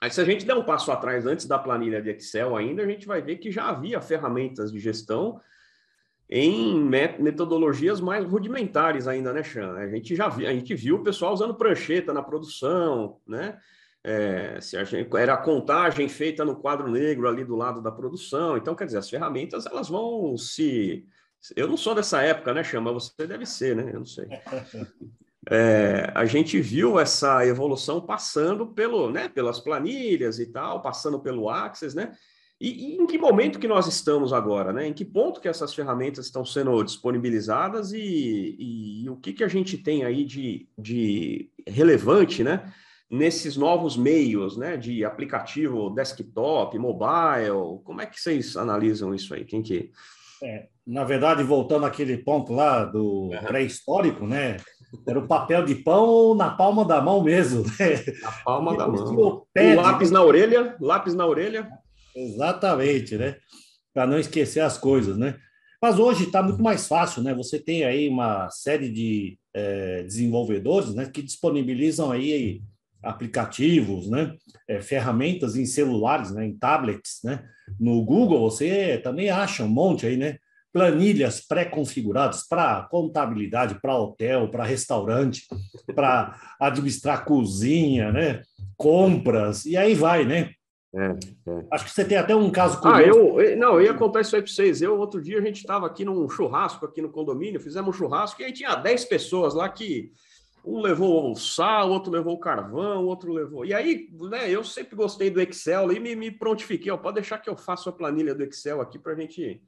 aí 0.00 0.08
se 0.10 0.20
a 0.20 0.24
gente 0.24 0.46
der 0.46 0.54
um 0.54 0.64
passo 0.64 0.92
atrás 0.92 1.26
antes 1.26 1.44
da 1.44 1.58
planilha 1.58 2.00
de 2.00 2.10
Excel 2.10 2.56
ainda, 2.56 2.84
a 2.84 2.86
gente 2.86 3.04
vai 3.04 3.20
ver 3.20 3.38
que 3.38 3.50
já 3.50 3.68
havia 3.68 4.00
ferramentas 4.00 4.70
de 4.70 4.78
gestão 4.78 5.40
em 6.30 6.80
metodologias 7.18 8.00
mais 8.00 8.24
rudimentares 8.24 9.08
ainda, 9.08 9.32
né, 9.32 9.42
Chan? 9.42 9.74
A 9.74 9.88
gente 9.88 10.14
já 10.14 10.28
viu, 10.28 10.48
a 10.48 10.52
gente 10.52 10.72
viu 10.76 10.96
o 10.96 11.02
pessoal 11.02 11.32
usando 11.32 11.56
prancheta 11.56 12.12
na 12.12 12.22
produção, 12.22 13.18
né? 13.26 13.58
É, 14.02 14.60
se 14.60 14.76
a 14.76 14.84
gente, 14.84 15.14
era 15.16 15.34
a 15.34 15.42
contagem 15.42 16.08
feita 16.08 16.44
no 16.44 16.56
quadro 16.56 16.90
negro 16.90 17.28
ali 17.28 17.44
do 17.44 17.54
lado 17.54 17.82
da 17.82 17.92
produção. 17.92 18.56
Então, 18.56 18.74
quer 18.74 18.86
dizer, 18.86 18.98
as 18.98 19.10
ferramentas 19.10 19.66
elas 19.66 19.88
vão 19.88 20.36
se. 20.36 21.06
Eu 21.54 21.68
não 21.68 21.76
sou 21.76 21.94
dessa 21.94 22.22
época, 22.22 22.54
né, 22.54 22.62
Chama? 22.62 22.92
Você 22.92 23.26
deve 23.26 23.44
ser, 23.46 23.76
né? 23.76 23.90
Eu 23.92 24.00
não 24.00 24.06
sei. 24.06 24.26
É, 25.48 26.12
a 26.14 26.26
gente 26.26 26.60
viu 26.60 27.00
essa 27.00 27.46
evolução 27.46 27.98
passando 27.98 28.66
pelo, 28.66 29.10
né, 29.10 29.26
pelas 29.26 29.58
planilhas 29.58 30.38
e 30.38 30.44
tal, 30.44 30.82
passando 30.82 31.18
pelo 31.18 31.48
Access, 31.48 31.96
né? 31.96 32.12
E, 32.60 32.68
e, 32.68 32.96
em 32.96 33.06
que 33.06 33.16
momento 33.16 33.58
que 33.58 33.66
nós 33.66 33.86
estamos 33.86 34.34
agora, 34.34 34.70
né? 34.70 34.86
Em 34.86 34.92
que 34.92 35.02
ponto 35.02 35.40
que 35.40 35.48
essas 35.48 35.72
ferramentas 35.72 36.26
estão 36.26 36.44
sendo 36.44 36.82
disponibilizadas 36.82 37.90
e, 37.92 37.98
e, 37.98 39.04
e 39.04 39.08
o 39.08 39.16
que, 39.16 39.32
que 39.32 39.42
a 39.42 39.48
gente 39.48 39.78
tem 39.78 40.04
aí 40.04 40.24
de, 40.24 40.68
de 40.76 41.50
relevante, 41.66 42.44
né? 42.44 42.70
Nesses 43.10 43.56
novos 43.56 43.96
meios, 43.96 44.56
né, 44.56 44.76
de 44.76 45.04
aplicativo 45.04 45.90
desktop, 45.90 46.78
mobile? 46.78 47.80
Como 47.84 48.00
é 48.00 48.06
que 48.06 48.20
vocês 48.20 48.56
analisam 48.56 49.14
isso 49.14 49.34
aí? 49.34 49.44
Quem 49.44 49.62
que 49.62 49.90
é, 50.42 50.68
na 50.86 51.04
verdade, 51.04 51.42
voltando 51.42 51.84
àquele 51.84 52.16
ponto 52.16 52.54
lá 52.54 52.84
do 52.84 53.24
uhum. 53.24 53.42
pré-histórico, 53.42 54.26
né? 54.26 54.56
Era 55.06 55.18
o 55.18 55.28
papel 55.28 55.64
de 55.64 55.74
pão 55.74 56.34
na 56.34 56.50
palma 56.50 56.84
da 56.84 57.00
mão 57.00 57.22
mesmo. 57.22 57.62
Né? 57.78 58.02
Na 58.22 58.32
palma 58.32 58.76
da 58.76 58.88
mão. 58.88 59.14
O 59.14 59.74
lápis 59.76 60.10
na 60.10 60.22
orelha, 60.22 60.76
lápis 60.80 61.14
na 61.14 61.26
orelha. 61.26 61.68
Exatamente, 62.16 63.16
né? 63.16 63.36
Para 63.92 64.06
não 64.06 64.18
esquecer 64.18 64.60
as 64.60 64.78
coisas, 64.78 65.16
né? 65.16 65.36
Mas 65.80 65.98
hoje 65.98 66.24
está 66.24 66.42
muito 66.42 66.62
mais 66.62 66.88
fácil, 66.88 67.22
né? 67.22 67.34
Você 67.34 67.58
tem 67.58 67.84
aí 67.84 68.08
uma 68.08 68.50
série 68.50 68.90
de 68.90 69.38
é, 69.54 70.02
desenvolvedores, 70.02 70.94
né, 70.94 71.06
que 71.06 71.22
disponibilizam 71.22 72.10
aí 72.10 72.62
aplicativos, 73.02 74.08
né, 74.08 74.34
é, 74.68 74.80
ferramentas 74.80 75.56
em 75.56 75.66
celulares, 75.66 76.30
né, 76.32 76.46
em 76.46 76.56
tablets, 76.56 77.20
né. 77.24 77.42
No 77.78 78.04
Google 78.04 78.40
você 78.40 78.98
também 79.02 79.30
acha 79.30 79.64
um 79.64 79.68
monte 79.68 80.06
aí, 80.06 80.16
né? 80.16 80.38
Planilhas 80.72 81.40
pré-configuradas 81.40 82.46
para 82.46 82.82
contabilidade, 82.90 83.80
para 83.80 83.98
hotel, 83.98 84.48
para 84.48 84.64
restaurante, 84.64 85.42
para 85.94 86.38
administrar 86.60 87.24
cozinha, 87.24 88.12
né? 88.12 88.42
Compras 88.76 89.66
e 89.66 89.76
aí 89.76 89.94
vai, 89.94 90.24
né? 90.24 90.50
É, 90.92 91.06
é. 91.06 91.66
Acho 91.70 91.84
que 91.84 91.90
você 91.90 92.04
tem 92.04 92.18
até 92.18 92.34
um 92.34 92.50
caso 92.50 92.80
curioso. 92.80 93.38
Ah, 93.38 93.42
eu, 93.42 93.56
não, 93.56 93.74
eu 93.74 93.82
ia 93.82 93.94
contar 93.94 94.22
isso 94.22 94.34
aí 94.34 94.42
para 94.42 94.50
vocês. 94.50 94.82
Eu, 94.82 94.98
outro 94.98 95.22
dia, 95.22 95.38
a 95.38 95.42
gente 95.42 95.58
estava 95.58 95.86
aqui 95.86 96.04
num 96.04 96.28
churrasco, 96.28 96.84
aqui 96.84 97.00
no 97.00 97.10
condomínio, 97.10 97.60
fizemos 97.60 97.94
um 97.94 97.98
churrasco, 97.98 98.42
e 98.42 98.44
aí 98.44 98.52
tinha 98.52 98.74
10 98.74 99.04
pessoas 99.04 99.54
lá 99.54 99.68
que 99.68 100.12
um 100.64 100.80
levou 100.80 101.32
o 101.32 101.36
sal, 101.36 101.90
outro 101.90 102.12
levou 102.12 102.34
o 102.34 102.40
carvão, 102.40 103.04
outro 103.04 103.32
levou. 103.32 103.64
E 103.64 103.72
aí, 103.72 104.08
né, 104.12 104.50
eu 104.50 104.62
sempre 104.62 104.96
gostei 104.96 105.30
do 105.30 105.40
Excel 105.40 105.92
e 105.92 106.00
me, 106.00 106.14
me 106.14 106.30
prontifiquei, 106.30 106.90
ó, 106.90 106.96
pode 106.96 107.16
deixar 107.16 107.38
que 107.38 107.48
eu 107.48 107.56
faço 107.56 107.88
a 107.88 107.92
planilha 107.92 108.34
do 108.34 108.42
Excel 108.44 108.80
aqui 108.80 108.98
para 108.98 109.12
a 109.12 109.16
gente 109.16 109.62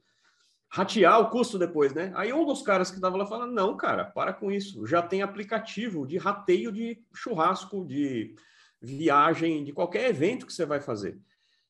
ratear 0.73 1.19
o 1.21 1.29
custo 1.29 1.59
depois, 1.59 1.93
né? 1.93 2.11
Aí 2.15 2.33
um 2.33 2.45
dos 2.45 2.63
caras 2.63 2.89
que 2.89 2.97
estava 2.97 3.15
lá 3.15 3.25
falando: 3.25 3.53
não, 3.53 3.77
cara, 3.77 4.05
para 4.05 4.33
com 4.33 4.51
isso, 4.51 4.85
já 4.87 5.01
tem 5.01 5.21
aplicativo 5.21 6.07
de 6.07 6.17
rateio 6.17 6.71
de 6.71 6.99
churrasco, 7.13 7.85
de 7.85 8.35
viagem, 8.81 9.63
de 9.63 9.71
qualquer 9.71 10.09
evento 10.09 10.45
que 10.45 10.53
você 10.53 10.65
vai 10.65 10.81
fazer. 10.81 11.19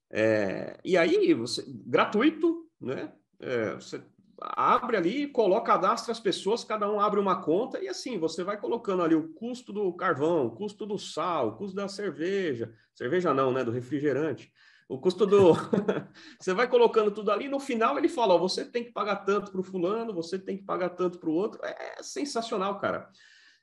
É, 0.10 0.80
e 0.86 0.96
aí, 0.96 1.34
você, 1.34 1.66
gratuito, 1.68 2.66
né? 2.80 3.12
É, 3.40 3.74
você 3.74 4.02
abre 4.42 4.98
ali, 4.98 5.28
coloca, 5.28 5.74
cadastra 5.74 6.12
as 6.12 6.20
pessoas, 6.20 6.64
cada 6.64 6.90
um 6.92 7.00
abre 7.00 7.20
uma 7.20 7.42
conta 7.42 7.80
e 7.80 7.88
assim 7.88 8.18
você 8.18 8.44
vai 8.44 8.58
colocando 8.58 9.04
ali 9.04 9.16
o 9.16 9.34
custo 9.34 9.72
do 9.72 9.92
carvão, 9.94 10.48
o 10.48 10.52
custo 10.52 10.86
do 10.86 10.98
sal, 10.98 11.50
o 11.50 11.56
custo 11.56 11.76
da 11.76 11.88
cerveja, 11.88 12.74
cerveja 12.94 13.34
não, 13.34 13.52
né? 13.52 13.64
Do 13.64 13.72
refrigerante, 13.72 14.52
o 14.88 14.98
custo 14.98 15.26
do. 15.26 15.54
você 16.40 16.54
vai 16.54 16.68
colocando 16.68 17.12
tudo 17.12 17.32
ali, 17.32 17.48
no 17.48 17.60
final 17.60 17.98
ele 17.98 18.10
fala: 18.10 18.34
ó, 18.34 18.38
você 18.38 18.66
tem 18.66 18.84
que 18.84 18.92
pagar 18.92 19.18
tanto 19.18 19.52
para 19.52 19.62
o 19.62 19.64
fulano, 19.64 20.14
você 20.14 20.38
tem 20.38 20.58
que 20.58 20.64
pagar 20.64 20.90
tanto 20.90 21.20
para 21.20 21.30
o 21.30 21.34
outro. 21.34 21.60
É, 21.64 22.02
sensacional, 22.02 22.80
cara. 22.80 23.10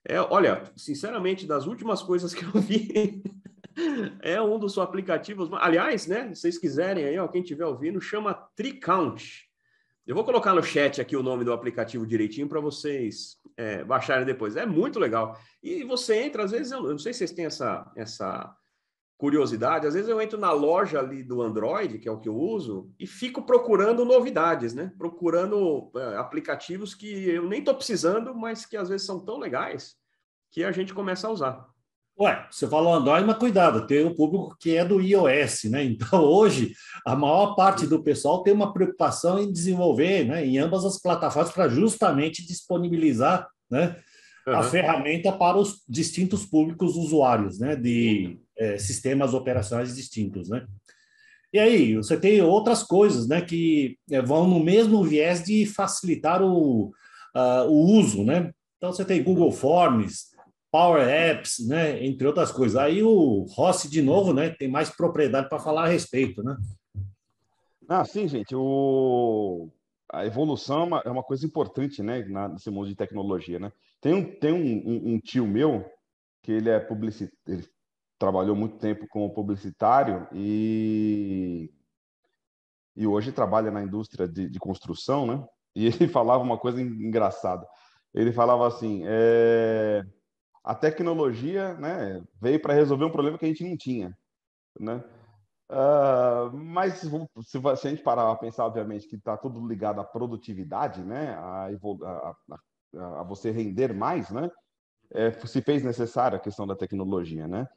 É, 0.04 0.18
olha, 0.18 0.64
sinceramente, 0.76 1.46
das 1.46 1.66
últimas 1.66 2.02
coisas 2.02 2.32
que 2.32 2.42
eu 2.42 2.52
vi, 2.52 3.22
é 4.22 4.40
um 4.40 4.58
dos 4.58 4.78
aplicativos. 4.78 5.50
Aliás, 5.54 6.06
né? 6.06 6.34
Se 6.34 6.42
vocês 6.42 6.58
quiserem 6.58 7.04
aí, 7.04 7.18
ó, 7.18 7.28
quem 7.28 7.42
estiver 7.42 7.66
ouvindo, 7.66 8.00
chama 8.00 8.34
TriCount. 8.56 9.49
Eu 10.10 10.16
vou 10.16 10.24
colocar 10.24 10.52
no 10.52 10.60
chat 10.60 11.00
aqui 11.00 11.14
o 11.14 11.22
nome 11.22 11.44
do 11.44 11.52
aplicativo 11.52 12.04
direitinho 12.04 12.48
para 12.48 12.58
vocês 12.58 13.36
é, 13.56 13.84
baixarem 13.84 14.26
depois. 14.26 14.56
É 14.56 14.66
muito 14.66 14.98
legal. 14.98 15.38
E 15.62 15.84
você 15.84 16.24
entra, 16.24 16.42
às 16.42 16.50
vezes, 16.50 16.72
eu, 16.72 16.82
não 16.82 16.98
sei 16.98 17.12
se 17.12 17.18
vocês 17.18 17.30
têm 17.30 17.44
essa, 17.44 17.88
essa 17.94 18.52
curiosidade, 19.16 19.86
às 19.86 19.94
vezes 19.94 20.08
eu 20.10 20.20
entro 20.20 20.36
na 20.36 20.50
loja 20.50 20.98
ali 20.98 21.22
do 21.22 21.40
Android, 21.40 22.00
que 22.00 22.08
é 22.08 22.10
o 22.10 22.18
que 22.18 22.28
eu 22.28 22.34
uso, 22.34 22.92
e 22.98 23.06
fico 23.06 23.42
procurando 23.42 24.04
novidades, 24.04 24.74
né? 24.74 24.92
Procurando 24.98 25.92
é, 25.94 26.16
aplicativos 26.16 26.92
que 26.92 27.28
eu 27.30 27.48
nem 27.48 27.60
estou 27.60 27.76
precisando, 27.76 28.34
mas 28.34 28.66
que 28.66 28.76
às 28.76 28.88
vezes 28.88 29.06
são 29.06 29.24
tão 29.24 29.38
legais 29.38 29.94
que 30.50 30.64
a 30.64 30.72
gente 30.72 30.92
começa 30.92 31.28
a 31.28 31.30
usar. 31.30 31.68
Ué, 32.20 32.46
você 32.50 32.68
falou 32.68 32.92
Android, 32.92 33.26
mas 33.26 33.38
cuidado, 33.38 33.86
tem 33.86 34.04
o 34.04 34.14
público 34.14 34.54
que 34.60 34.76
é 34.76 34.84
do 34.84 35.00
iOS, 35.00 35.64
né? 35.64 35.82
Então, 36.00 36.22
hoje, 36.22 36.74
a 37.06 37.16
maior 37.16 37.54
parte 37.54 37.86
do 37.86 38.02
pessoal 38.02 38.42
tem 38.42 38.52
uma 38.52 38.74
preocupação 38.74 39.38
em 39.38 39.50
desenvolver 39.50 40.24
né, 40.24 40.44
em 40.44 40.58
ambas 40.58 40.84
as 40.84 41.00
plataformas 41.00 41.50
para 41.50 41.68
justamente 41.68 42.46
disponibilizar 42.46 43.48
né, 43.70 43.96
uhum. 44.46 44.54
a 44.54 44.62
ferramenta 44.62 45.32
para 45.32 45.56
os 45.56 45.82
distintos 45.88 46.44
públicos 46.44 46.94
usuários 46.94 47.58
né, 47.58 47.74
de 47.74 48.38
é, 48.58 48.76
sistemas 48.76 49.32
operacionais 49.32 49.96
distintos, 49.96 50.50
né? 50.50 50.66
E 51.52 51.58
aí, 51.58 51.96
você 51.96 52.16
tem 52.16 52.40
outras 52.42 52.82
coisas 52.82 53.26
né, 53.26 53.40
que 53.40 53.96
é, 54.10 54.20
vão 54.20 54.46
no 54.46 54.60
mesmo 54.60 55.02
viés 55.02 55.42
de 55.42 55.66
facilitar 55.66 56.42
o, 56.42 56.92
uh, 57.34 57.64
o 57.66 57.98
uso, 57.98 58.22
né? 58.24 58.52
Então, 58.76 58.92
você 58.92 59.04
tem 59.04 59.22
Google 59.22 59.50
Forms, 59.50 60.30
Power 60.70 61.06
Apps, 61.06 61.66
né, 61.66 62.04
entre 62.04 62.26
outras 62.26 62.52
coisas. 62.52 62.76
Aí 62.76 63.02
o 63.02 63.44
Rossi, 63.50 63.90
de 63.90 64.00
novo, 64.00 64.32
né, 64.32 64.50
tem 64.50 64.68
mais 64.68 64.88
propriedade 64.90 65.48
para 65.48 65.58
falar 65.58 65.84
a 65.84 65.88
respeito, 65.88 66.42
né? 66.42 66.56
Ah, 67.88 68.04
sim, 68.04 68.28
gente. 68.28 68.54
O... 68.54 69.68
A 70.12 70.26
evolução 70.26 70.80
é 70.80 70.84
uma, 70.84 71.02
é 71.06 71.10
uma 71.10 71.22
coisa 71.22 71.46
importante, 71.46 72.02
né, 72.02 72.24
nesse 72.48 72.70
mundo 72.70 72.88
de 72.88 72.96
tecnologia, 72.96 73.58
né? 73.58 73.72
Tem 74.00 74.14
um, 74.14 74.24
tem 74.24 74.52
um, 74.52 74.56
um, 74.58 75.14
um 75.14 75.20
tio 75.20 75.46
meu 75.46 75.84
que 76.42 76.50
ele 76.50 76.68
é 76.68 76.80
publicitário, 76.80 77.68
trabalhou 78.18 78.56
muito 78.56 78.78
tempo 78.78 79.06
como 79.08 79.32
publicitário 79.32 80.26
e 80.32 81.70
e 82.96 83.06
hoje 83.06 83.32
trabalha 83.32 83.70
na 83.70 83.82
indústria 83.82 84.26
de, 84.26 84.48
de 84.48 84.58
construção, 84.58 85.26
né? 85.26 85.46
E 85.74 85.86
ele 85.86 86.06
falava 86.08 86.42
uma 86.42 86.58
coisa 86.58 86.82
engraçada. 86.82 87.66
Ele 88.12 88.32
falava 88.32 88.66
assim, 88.66 89.02
é 89.06 90.04
a 90.62 90.74
tecnologia 90.74 91.74
né, 91.74 92.22
veio 92.40 92.60
para 92.60 92.74
resolver 92.74 93.04
um 93.04 93.12
problema 93.12 93.38
que 93.38 93.44
a 93.44 93.48
gente 93.48 93.68
não 93.68 93.76
tinha. 93.76 94.16
Né? 94.78 95.02
Uh, 95.70 96.56
mas 96.56 96.94
se, 96.94 97.08
se, 97.42 97.58
a 97.64 97.74
gente 97.74 98.02
parar 98.02 98.30
a 98.30 98.36
pensar, 98.36 98.66
obviamente, 98.66 99.06
que 99.06 99.16
está 99.16 99.36
tudo 99.36 99.66
ligado 99.66 100.00
à 100.00 100.04
produtividade, 100.04 101.02
né, 101.02 101.34
a, 101.34 101.68
a, 101.68 102.34
a, 102.96 103.20
a 103.20 103.22
você 103.22 103.50
render 103.50 103.94
mais, 103.94 104.30
né, 104.30 104.50
é, 105.12 105.30
se 105.30 105.60
fez 105.62 105.82
necessária 105.82 106.36
a 106.36 106.40
questão 106.40 106.66
da 106.66 106.76
tecnologia. 106.76 107.46
Né? 107.46 107.68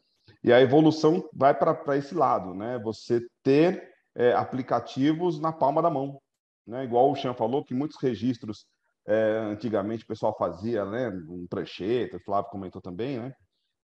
E 0.44 0.52
a 0.52 0.62
evolução 0.62 1.28
vai 1.34 1.54
para 1.54 1.98
esse 1.98 2.14
lado, 2.14 2.54
né? 2.54 2.80
você 2.80 3.22
ter 3.42 3.92
é, 4.16 4.34
aplicativos 4.34 5.40
na 5.40 5.52
palma 5.52 5.82
da 5.82 5.90
mão. 5.90 6.20
Né? 6.66 6.84
Igual 6.84 7.12
o 7.12 7.16
Chan 7.16 7.34
falou, 7.34 7.64
que 7.64 7.74
muitos 7.74 7.98
registros 8.02 8.66
é, 9.08 9.38
antigamente 9.52 10.04
o 10.04 10.08
pessoal 10.08 10.36
fazia, 10.38 10.86
né, 10.86 11.10
um 11.30 11.46
prancheta, 11.48 12.18
o 12.18 12.24
Flávio 12.24 12.52
comentou 12.52 12.82
também, 12.82 13.20
né? 13.20 13.34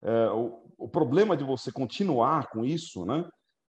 É, 0.02 0.30
o, 0.30 0.62
o, 0.78 0.88
problema 0.88 1.36
de 1.36 1.44
você 1.44 1.70
continuar 1.70 2.48
com 2.48 2.64
isso, 2.64 3.04
né, 3.04 3.28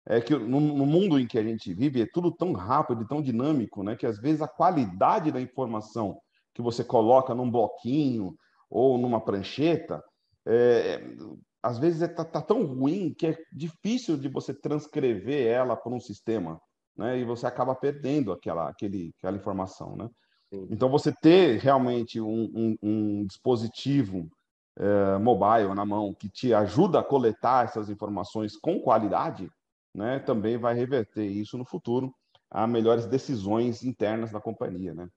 é 0.07 0.21
que 0.21 0.37
no, 0.37 0.61
no, 0.61 0.85
mundo 0.85 1.19
em 1.19 1.27
que 1.27 1.39
a 1.39 1.43
gente 1.43 1.73
vive 1.73 2.03
é 2.03 2.07
tudo 2.13 2.31
tão 2.31 2.53
rápido 2.53 3.03
e 3.03 3.09
tão 3.09 3.23
dinâmico, 3.23 3.83
né, 3.83 3.97
que 3.97 4.05
às 4.05 4.19
vezes 4.19 4.43
a 4.43 4.49
qualidade 4.49 5.33
da 5.33 5.41
informação 5.41 6.21
que 6.55 6.61
você 6.61 6.85
coloca 6.85 7.35
num 7.35 7.51
bloquinho 7.51 8.37
ou 8.69 8.99
numa 8.99 9.25
prancheta, 9.25 10.05
é, 10.47 11.03
às 11.63 11.79
vezes 11.79 12.03
está 12.03 12.23
é, 12.23 12.27
tá 12.27 12.43
tão 12.43 12.63
ruim 12.67 13.15
que 13.15 13.29
é 13.29 13.39
difícil 13.51 14.19
de 14.19 14.29
você 14.29 14.53
transcrever 14.53 15.47
ela 15.47 15.77
para 15.77 15.95
um 15.95 16.01
sistema, 16.01 16.61
né, 16.95 17.19
e 17.19 17.25
você 17.25 17.47
acaba 17.47 17.75
perdendo 17.75 18.33
aquela, 18.33 18.69
aquele, 18.69 19.15
aquela 19.17 19.39
informação, 19.39 19.97
né? 19.97 20.11
Então, 20.51 20.89
você 20.89 21.13
ter 21.13 21.59
realmente 21.59 22.21
um, 22.21 22.51
um, 22.55 22.79
um 22.83 23.27
dispositivo 23.27 24.31
é, 24.79 25.19
mobile 25.19 25.75
na 25.75 25.85
mão 25.85 26.15
que 26.15 26.29
te 26.29 26.55
ajuda 26.55 27.01
a 27.01 27.05
coletar 27.05 27.65
essas 27.65 27.91
informações 27.91 28.57
com 28.57 28.81
qualidade, 28.81 29.51
né, 29.95 30.19
também 30.21 30.57
vai 30.57 30.75
reverter 30.75 31.27
isso 31.27 31.59
no 31.59 31.65
futuro 31.65 32.15
a 32.51 32.67
melhores 32.67 33.07
decisões 33.07 33.85
internas 33.85 34.31
da 34.31 34.41
companhia, 34.41 34.95
né? 34.95 35.09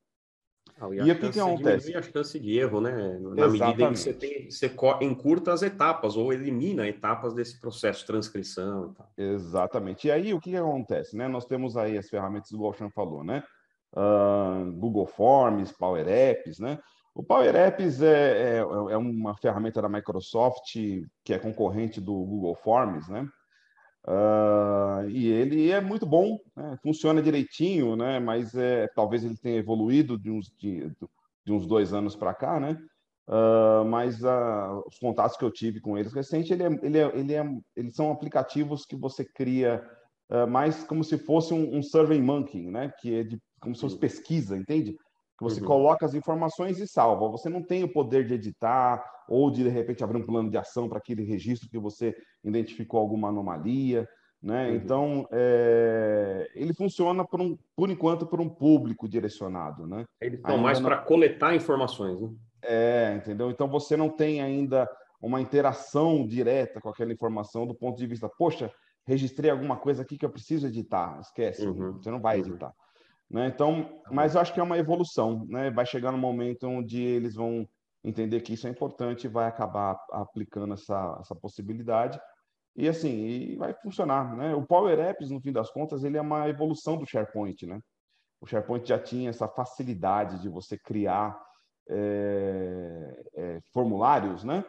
Ah, 0.80 0.88
e, 0.92 0.98
e 0.98 1.12
o 1.12 1.20
que, 1.20 1.30
que 1.30 1.40
acontece? 1.40 1.96
a 1.96 2.02
chance 2.02 2.40
de 2.40 2.58
erro, 2.58 2.82
né? 2.82 2.92
Na 3.20 3.46
Exatamente. 3.46 3.60
medida 3.60 3.84
em 3.84 3.94
que 3.94 4.00
você, 4.00 4.14
tem, 4.14 4.50
você 4.50 4.76
encurta 5.02 5.54
as 5.54 5.62
etapas 5.62 6.18
ou 6.18 6.34
elimina 6.34 6.88
etapas 6.88 7.34
desse 7.34 7.60
processo 7.60 8.02
de 8.02 8.08
transcrição. 8.08 8.96
Exatamente. 9.18 10.08
E 10.08 10.12
aí, 10.12 10.34
o 10.34 10.42
que, 10.42 10.52
que 10.52 10.58
acontece? 10.58 11.16
Né? 11.16 11.28
Nós 11.28 11.46
temos 11.46 11.78
aí 11.78 11.98
as 11.98 12.10
ferramentas 12.10 12.50
do 12.52 12.58
Golchan 12.58 12.90
falou, 12.90 13.24
né? 13.24 13.44
Google 14.76 15.06
Forms, 15.06 15.72
Power 15.72 16.08
Apps, 16.08 16.60
né? 16.60 16.80
O 17.14 17.22
Power 17.22 17.54
Apps 17.56 18.02
é, 18.02 18.56
é, 18.56 18.58
é, 18.60 18.98
uma 18.98 19.36
ferramenta 19.36 19.82
da 19.82 19.90
Microsoft 19.90 20.74
que 21.24 21.34
é 21.34 21.38
concorrente 21.38 22.00
do 22.00 22.14
Google 22.14 22.56
Forms, 22.56 23.10
né? 23.10 23.28
Uh, 24.08 25.08
e 25.10 25.28
ele 25.28 25.70
é 25.70 25.80
muito 25.80 26.08
bom, 26.08 26.40
né? 26.56 26.76
funciona 26.82 27.22
direitinho, 27.22 27.96
né? 27.96 28.20
Mas 28.20 28.56
é, 28.56 28.88
talvez 28.96 29.24
ele 29.24 29.38
tenha 29.38 29.60
evoluído 29.60 30.18
de 30.18 30.32
uns, 30.32 30.50
de, 30.58 30.90
de 31.46 31.52
uns 31.52 31.68
dois 31.68 31.94
anos 31.94 32.16
para 32.16 32.34
cá, 32.34 32.60
né? 32.60 32.78
Uh, 33.28 33.86
mas 33.86 34.22
uh, 34.24 34.84
os 34.88 34.98
contatos 34.98 35.38
que 35.38 35.46
eu 35.46 35.52
tive 35.52 35.80
com 35.80 35.98
eles 35.98 36.12
recente, 36.14 36.52
ele 36.52 36.64
é, 36.64 36.80
ele 36.82 36.98
é, 36.98 37.12
ele 37.14 37.34
é, 37.34 37.46
eles 37.76 37.96
são 37.96 38.12
aplicativos 38.12 38.86
que 38.86 38.96
você 38.96 39.24
cria 39.24 39.88
uh, 40.32 40.48
mais 40.48 40.84
como 40.84 41.04
se 41.04 41.18
fosse 41.18 41.54
um, 41.54 41.78
um 41.78 41.84
Survey 41.84 42.20
Monkey, 42.20 42.72
né? 42.72 42.92
Que 43.00 43.20
é 43.20 43.24
de 43.24 43.40
como 43.62 43.76
se 43.76 43.82
fosse 43.82 43.98
pesquisa, 43.98 44.58
entende? 44.58 44.98
que 45.42 45.44
você 45.44 45.60
uhum. 45.60 45.68
coloca 45.68 46.06
as 46.06 46.14
informações 46.14 46.80
e 46.80 46.88
salva. 46.88 47.28
Você 47.30 47.50
não 47.50 47.64
tem 47.64 47.84
o 47.84 47.92
poder 47.92 48.26
de 48.26 48.36
editar 48.36 49.04
ou 49.28 49.50
de, 49.50 49.64
de 49.64 49.70
repente, 49.70 50.04
abrir 50.04 50.18
um 50.18 50.26
plano 50.26 50.52
de 50.52 50.58
ação 50.58 50.88
para 50.88 51.00
aquele 51.00 51.24
registro 51.24 51.68
que 51.68 51.80
você 51.80 52.16
identificou 52.44 53.00
alguma 53.00 53.30
anomalia. 53.30 54.08
Né? 54.42 54.70
Uhum. 54.70 54.76
Então, 54.76 55.28
é... 55.32 56.48
ele 56.54 56.74
funciona, 56.76 57.26
por, 57.26 57.42
um, 57.42 57.58
por 57.76 57.90
enquanto, 57.90 58.28
por 58.28 58.40
um 58.40 58.48
público 58.48 59.10
direcionado. 59.10 59.88
Né? 59.88 60.06
Eles 60.20 60.40
estão 60.40 60.60
mais 60.60 60.80
não... 60.80 60.88
para 60.88 61.00
coletar 61.00 61.56
informações. 61.56 62.22
Né? 62.22 62.30
É, 62.64 63.16
entendeu? 63.16 63.50
Então, 63.50 63.68
você 63.68 63.98
não 63.98 64.10
tem 64.10 64.42
ainda 64.42 64.88
uma 65.20 65.42
interação 65.42 66.26
direta 66.28 66.80
com 66.80 66.90
aquela 66.90 67.12
informação 67.12 67.66
do 67.66 67.74
ponto 67.74 67.98
de 67.98 68.06
vista, 68.06 68.30
poxa, 68.38 68.72
registrei 69.08 69.50
alguma 69.50 69.78
coisa 69.78 70.04
aqui 70.04 70.18
que 70.18 70.26
eu 70.26 70.30
preciso 70.32 70.68
editar. 70.68 71.20
Esquece, 71.20 71.66
uhum. 71.66 71.94
você 71.94 72.12
não 72.12 72.20
vai 72.20 72.38
uhum. 72.38 72.44
Né? 73.32 73.48
Então, 73.48 73.84
tá 74.04 74.12
mas 74.12 74.36
eu 74.36 74.42
acho 74.42 74.54
que 74.54 74.60
é 74.60 74.64
uma 74.64 74.78
evolução. 74.78 75.46
Né? 75.48 75.72
Vai 75.72 75.86
chegar 75.86 76.12
no 76.12 76.18
momento 76.18 76.68
onde 76.68 77.02
eles 77.02 77.36
vão 77.36 77.68
entender 78.04 78.42
que 78.42 78.54
isso 78.54 78.68
é 78.68 78.70
importante 78.70 79.26
e 79.26 79.30
vai 79.30 79.48
acabar 79.48 79.98
aplicando 80.12 80.74
essa, 80.74 81.18
essa 81.22 81.36
possibilidade. 81.36 82.20
E 82.76 82.88
assim, 82.88 83.10
e 83.10 83.56
vai 83.56 83.74
funcionar, 83.74 84.36
né? 84.36 84.56
O 84.56 84.66
Power 84.66 84.98
Apps, 84.98 85.30
no 85.30 85.42
fim 85.42 85.52
das 85.52 85.70
contas, 85.70 86.04
ele 86.04 86.18
é 86.18 86.22
uma 86.22 86.48
evolução 86.48 86.98
do 86.98 87.06
SharePoint, 87.06 87.66
né? 87.66 87.80
O 88.40 88.48
SharePoint 88.48 88.88
já 88.88 88.98
tinha 88.98 89.30
essa 89.30 89.48
facilidade 89.48 90.42
de 90.42 90.50
você 90.50 90.78
criar 90.78 91.38
é, 91.90 93.24
é, 93.36 93.60
formulários, 93.74 94.44
né? 94.44 94.64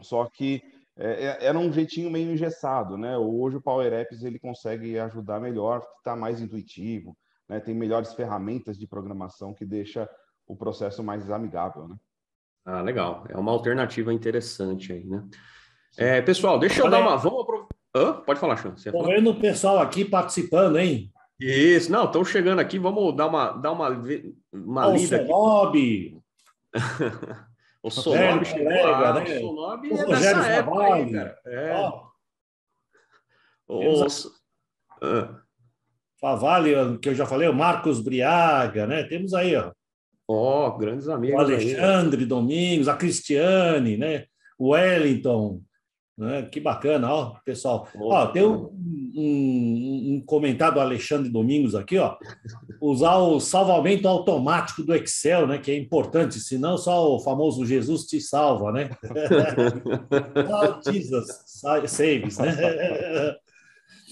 Só 0.00 0.28
que 0.28 0.60
é, 0.96 1.46
era 1.46 1.58
um 1.58 1.72
jeitinho 1.72 2.10
meio 2.10 2.32
engessado, 2.32 2.98
né? 2.98 3.16
Hoje 3.16 3.56
o 3.56 3.62
Power 3.62 3.92
Apps 3.92 4.24
ele 4.24 4.38
consegue 4.38 4.98
ajudar 4.98 5.40
melhor, 5.40 5.80
está 5.98 6.16
mais 6.16 6.40
intuitivo, 6.40 7.16
né? 7.52 7.60
Tem 7.60 7.74
melhores 7.74 8.14
ferramentas 8.14 8.78
de 8.78 8.86
programação 8.86 9.52
que 9.52 9.66
deixa 9.66 10.08
o 10.46 10.56
processo 10.56 11.02
mais 11.02 11.30
amigável, 11.30 11.86
né? 11.86 11.96
Ah, 12.64 12.80
legal. 12.80 13.24
É 13.28 13.36
uma 13.36 13.52
alternativa 13.52 14.12
interessante 14.12 14.92
aí, 14.92 15.04
né? 15.04 15.22
É, 15.98 16.22
pessoal, 16.22 16.58
deixa 16.58 16.80
eu 16.80 16.86
Olha 16.86 16.92
dar 16.92 17.00
uma. 17.00 17.16
Vamos 17.16 17.44
Hã? 17.94 18.14
Pode 18.22 18.40
falar, 18.40 18.56
Chan. 18.56 18.72
Estou 18.74 19.04
vendo 19.04 19.30
o 19.30 19.38
pessoal 19.38 19.78
aqui 19.78 20.02
participando, 20.02 20.78
hein? 20.78 21.12
Isso, 21.38 21.92
não, 21.92 22.04
estão 22.04 22.24
chegando 22.24 22.60
aqui, 22.60 22.78
vamos 22.78 23.14
dar 23.14 23.26
uma, 23.26 23.50
dar 23.50 23.72
uma, 23.72 23.88
uma 24.50 24.88
o 24.88 24.96
lida 24.96 25.26
Sonob. 25.26 25.68
aqui. 25.76 26.22
o 27.82 27.90
Sonob 27.90 28.44
chegou 28.46 28.64
colega, 28.64 29.12
né? 29.12 29.22
O 29.22 29.40
Sonob 29.40 29.86
é 29.86 29.90
Rogério 29.90 30.20
dessa 30.20 30.48
época 30.48 30.94
aí, 30.94 31.12
cara. 31.12 31.38
É. 31.44 31.90
Oh. 33.68 35.41
Favale, 36.22 36.98
que 37.00 37.08
eu 37.08 37.14
já 37.16 37.26
falei, 37.26 37.48
o 37.48 37.52
Marcos 37.52 38.00
Briaga, 38.00 38.86
né? 38.86 39.02
Temos 39.02 39.34
aí, 39.34 39.56
ó. 39.56 39.72
Ó, 40.28 40.68
oh, 40.68 40.78
grandes 40.78 41.08
amigos. 41.08 41.36
O 41.36 41.40
Alexandre 41.40 42.20
aí. 42.20 42.26
Domingos, 42.26 42.86
a 42.86 42.94
Cristiane, 42.94 43.96
né? 43.96 44.26
O 44.56 44.68
Wellington, 44.68 45.60
né? 46.16 46.42
Que 46.42 46.60
bacana, 46.60 47.12
ó, 47.12 47.34
pessoal. 47.44 47.88
ó, 47.96 48.26
tem 48.28 48.44
um, 48.44 48.70
um, 49.16 50.14
um, 50.14 50.22
comentário 50.24 50.74
do 50.74 50.80
Alexandre 50.80 51.28
Domingos 51.28 51.74
aqui, 51.74 51.98
ó. 51.98 52.16
Usar 52.80 53.16
o 53.16 53.40
salvamento 53.40 54.06
automático 54.06 54.84
do 54.84 54.94
Excel, 54.94 55.48
né? 55.48 55.58
Que 55.58 55.72
é 55.72 55.76
importante, 55.76 56.38
senão 56.38 56.78
só 56.78 57.16
o 57.16 57.18
famoso 57.18 57.66
Jesus 57.66 58.04
te 58.04 58.20
salva, 58.20 58.70
né? 58.70 58.90
Jesus 60.86 61.42
saves, 61.46 62.38
né? 62.38 62.54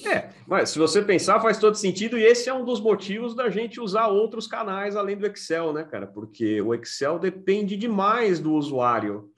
É, 0.07 0.31
mas 0.47 0.71
se 0.71 0.79
você 0.79 1.03
pensar, 1.03 1.41
faz 1.41 1.59
todo 1.59 1.75
sentido, 1.75 2.19
e 2.19 2.25
esse 2.25 2.49
é 2.49 2.55
um 2.55 2.65
dos 2.65 2.81
motivos 2.81 3.35
da 3.35 3.51
gente 3.51 3.81
usar 3.81 4.07
outros 4.09 4.47
canais 4.47 4.97
além 4.97 5.17
do 5.17 5.27
Excel, 5.27 5.73
né, 5.73 5.85
cara? 5.85 6.07
Porque 6.07 6.61
o 6.61 6.75
Excel 6.75 7.19
depende 7.19 7.77
demais 7.77 8.41
do 8.41 8.53
usuário. 8.55 9.31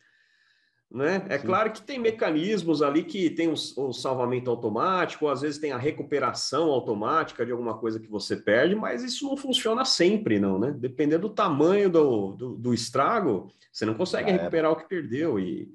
Né? 0.91 1.25
É 1.31 1.39
Sim. 1.39 1.47
claro 1.47 1.73
que 1.73 1.81
tem 1.81 1.99
mecanismos 1.99 2.83
ali 2.83 3.03
que 3.03 3.31
tem 3.31 3.49
o, 3.49 3.55
o 3.55 3.93
salvamento 3.95 4.51
automático, 4.51 5.27
às 5.27 5.41
vezes 5.41 5.59
tem 5.59 5.73
a 5.73 5.79
recuperação 5.79 6.69
automática 6.71 7.47
de 7.47 7.51
alguma 7.51 7.79
coisa 7.79 7.99
que 7.99 8.09
você 8.09 8.37
perde, 8.37 8.75
mas 8.75 9.03
isso 9.03 9.27
não 9.27 9.35
funciona 9.35 9.87
sempre, 9.87 10.39
não, 10.39 10.59
né? 10.59 10.71
Dependendo 10.77 11.29
do 11.29 11.35
tamanho 11.35 11.89
do, 11.89 12.33
do, 12.33 12.57
do 12.57 12.75
estrago, 12.75 13.51
você 13.73 13.87
não 13.87 13.95
consegue 13.95 14.31
recuperar 14.33 14.71
o 14.71 14.77
que 14.77 14.87
perdeu. 14.87 15.41
E 15.41 15.73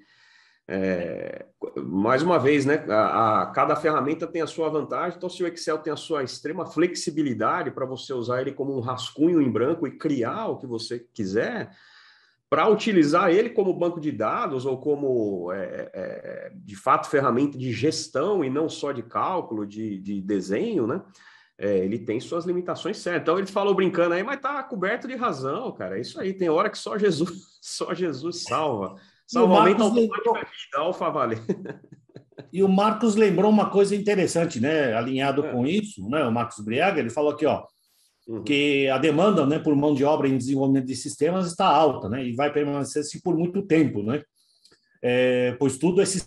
é, 0.68 1.46
mais 1.78 2.22
uma 2.22 2.38
vez, 2.38 2.66
né, 2.66 2.84
a, 2.90 3.42
a, 3.42 3.46
cada 3.48 3.76
ferramenta 3.76 4.28
tem 4.28 4.42
a 4.42 4.48
sua 4.48 4.70
vantagem, 4.70 5.18
então 5.18 5.30
se 5.30 5.42
o 5.42 5.48
Excel 5.48 5.78
tem 5.78 5.94
a 5.94 5.98
sua 5.98 6.24
extrema 6.24 6.66
flexibilidade 6.66 7.72
para 7.72 7.86
você 7.86 8.14
usar 8.14 8.42
ele 8.42 8.52
como 8.52 8.76
um 8.76 8.82
rascunho 8.82 9.42
em 9.42 9.50
branco 9.50 9.88
e 9.88 9.98
criar 9.98 10.48
o 10.48 10.58
que 10.58 10.68
você 10.68 11.00
quiser, 11.14 11.72
para 12.50 12.68
utilizar 12.68 13.30
ele 13.30 13.50
como 13.50 13.74
banco 13.74 14.00
de 14.00 14.12
dados 14.12 14.66
ou 14.66 14.78
como, 14.80 15.52
é, 15.52 15.90
é, 15.94 16.52
de 16.56 16.76
fato, 16.76 17.10
ferramenta 17.10 17.58
de 17.58 17.72
gestão 17.74 18.44
e 18.44 18.50
não 18.50 18.70
só 18.70 18.92
de 18.92 19.04
cálculo, 19.04 19.66
de, 19.66 19.98
de 20.00 20.22
desenho, 20.22 20.88
né? 20.88 21.02
É, 21.58 21.80
ele 21.80 21.98
tem 21.98 22.20
suas 22.20 22.46
limitações 22.46 22.98
certas. 23.00 23.22
Então 23.24 23.38
ele 23.38 23.48
falou 23.48 23.74
brincando 23.74 24.14
aí, 24.14 24.24
mas 24.24 24.40
tá 24.40 24.62
coberto 24.64 25.08
de 25.08 25.16
razão, 25.16 25.72
cara. 25.74 25.98
É 25.98 26.02
isso 26.02 26.20
aí, 26.22 26.34
tem 26.34 26.50
hora 26.50 26.70
que 26.70 26.78
só 26.78 26.98
Jesus, 26.98 27.58
só 27.62 27.94
Jesus 27.94 28.44
salva. 28.44 28.96
Salvamento 29.28 29.84
automático 29.84 30.16
lembrou... 30.16 30.38
é 30.38 30.40
vida, 30.40 30.78
alfa 30.78 31.10
vale. 31.10 31.36
E 32.54 32.64
o 32.64 32.70
Marcos 32.70 33.16
lembrou 33.16 33.52
uma 33.52 33.70
coisa 33.70 33.96
interessante, 33.96 34.60
né? 34.60 34.94
Alinhado 34.94 35.46
é. 35.46 35.52
com 35.52 35.66
isso, 35.66 36.08
né? 36.10 36.24
O 36.24 36.32
Marcos 36.32 36.64
Briaga, 36.64 37.00
ele 37.00 37.10
falou 37.10 37.32
aqui, 37.32 37.46
ó, 37.46 37.66
uhum. 38.28 38.44
que 38.44 38.88
a 38.90 38.98
demanda, 38.98 39.46
né, 39.46 39.60
por 39.60 39.76
mão 39.76 39.94
de 39.94 40.04
obra 40.04 40.28
em 40.28 40.38
desenvolvimento 40.38 40.86
de 40.86 40.96
sistemas 40.96 41.48
está 41.48 41.66
alta, 41.66 42.08
né? 42.08 42.24
E 42.24 42.34
vai 42.34 42.52
permanecer 42.52 43.02
assim 43.02 43.20
por 43.22 43.36
muito 43.36 43.62
tempo, 43.64 44.02
né? 44.02 44.24
É, 45.02 45.56
pois 45.60 45.78
tudo 45.78 46.02
esse 46.02 46.26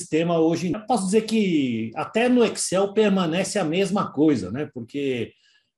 sistema 0.00 0.38
hoje, 0.38 0.72
posso 0.88 1.04
dizer 1.04 1.22
que 1.22 1.90
até 1.94 2.28
no 2.28 2.44
Excel 2.44 2.92
permanece 2.92 3.58
a 3.58 3.64
mesma 3.64 4.10
coisa, 4.10 4.50
né? 4.50 4.70
Porque 4.72 5.32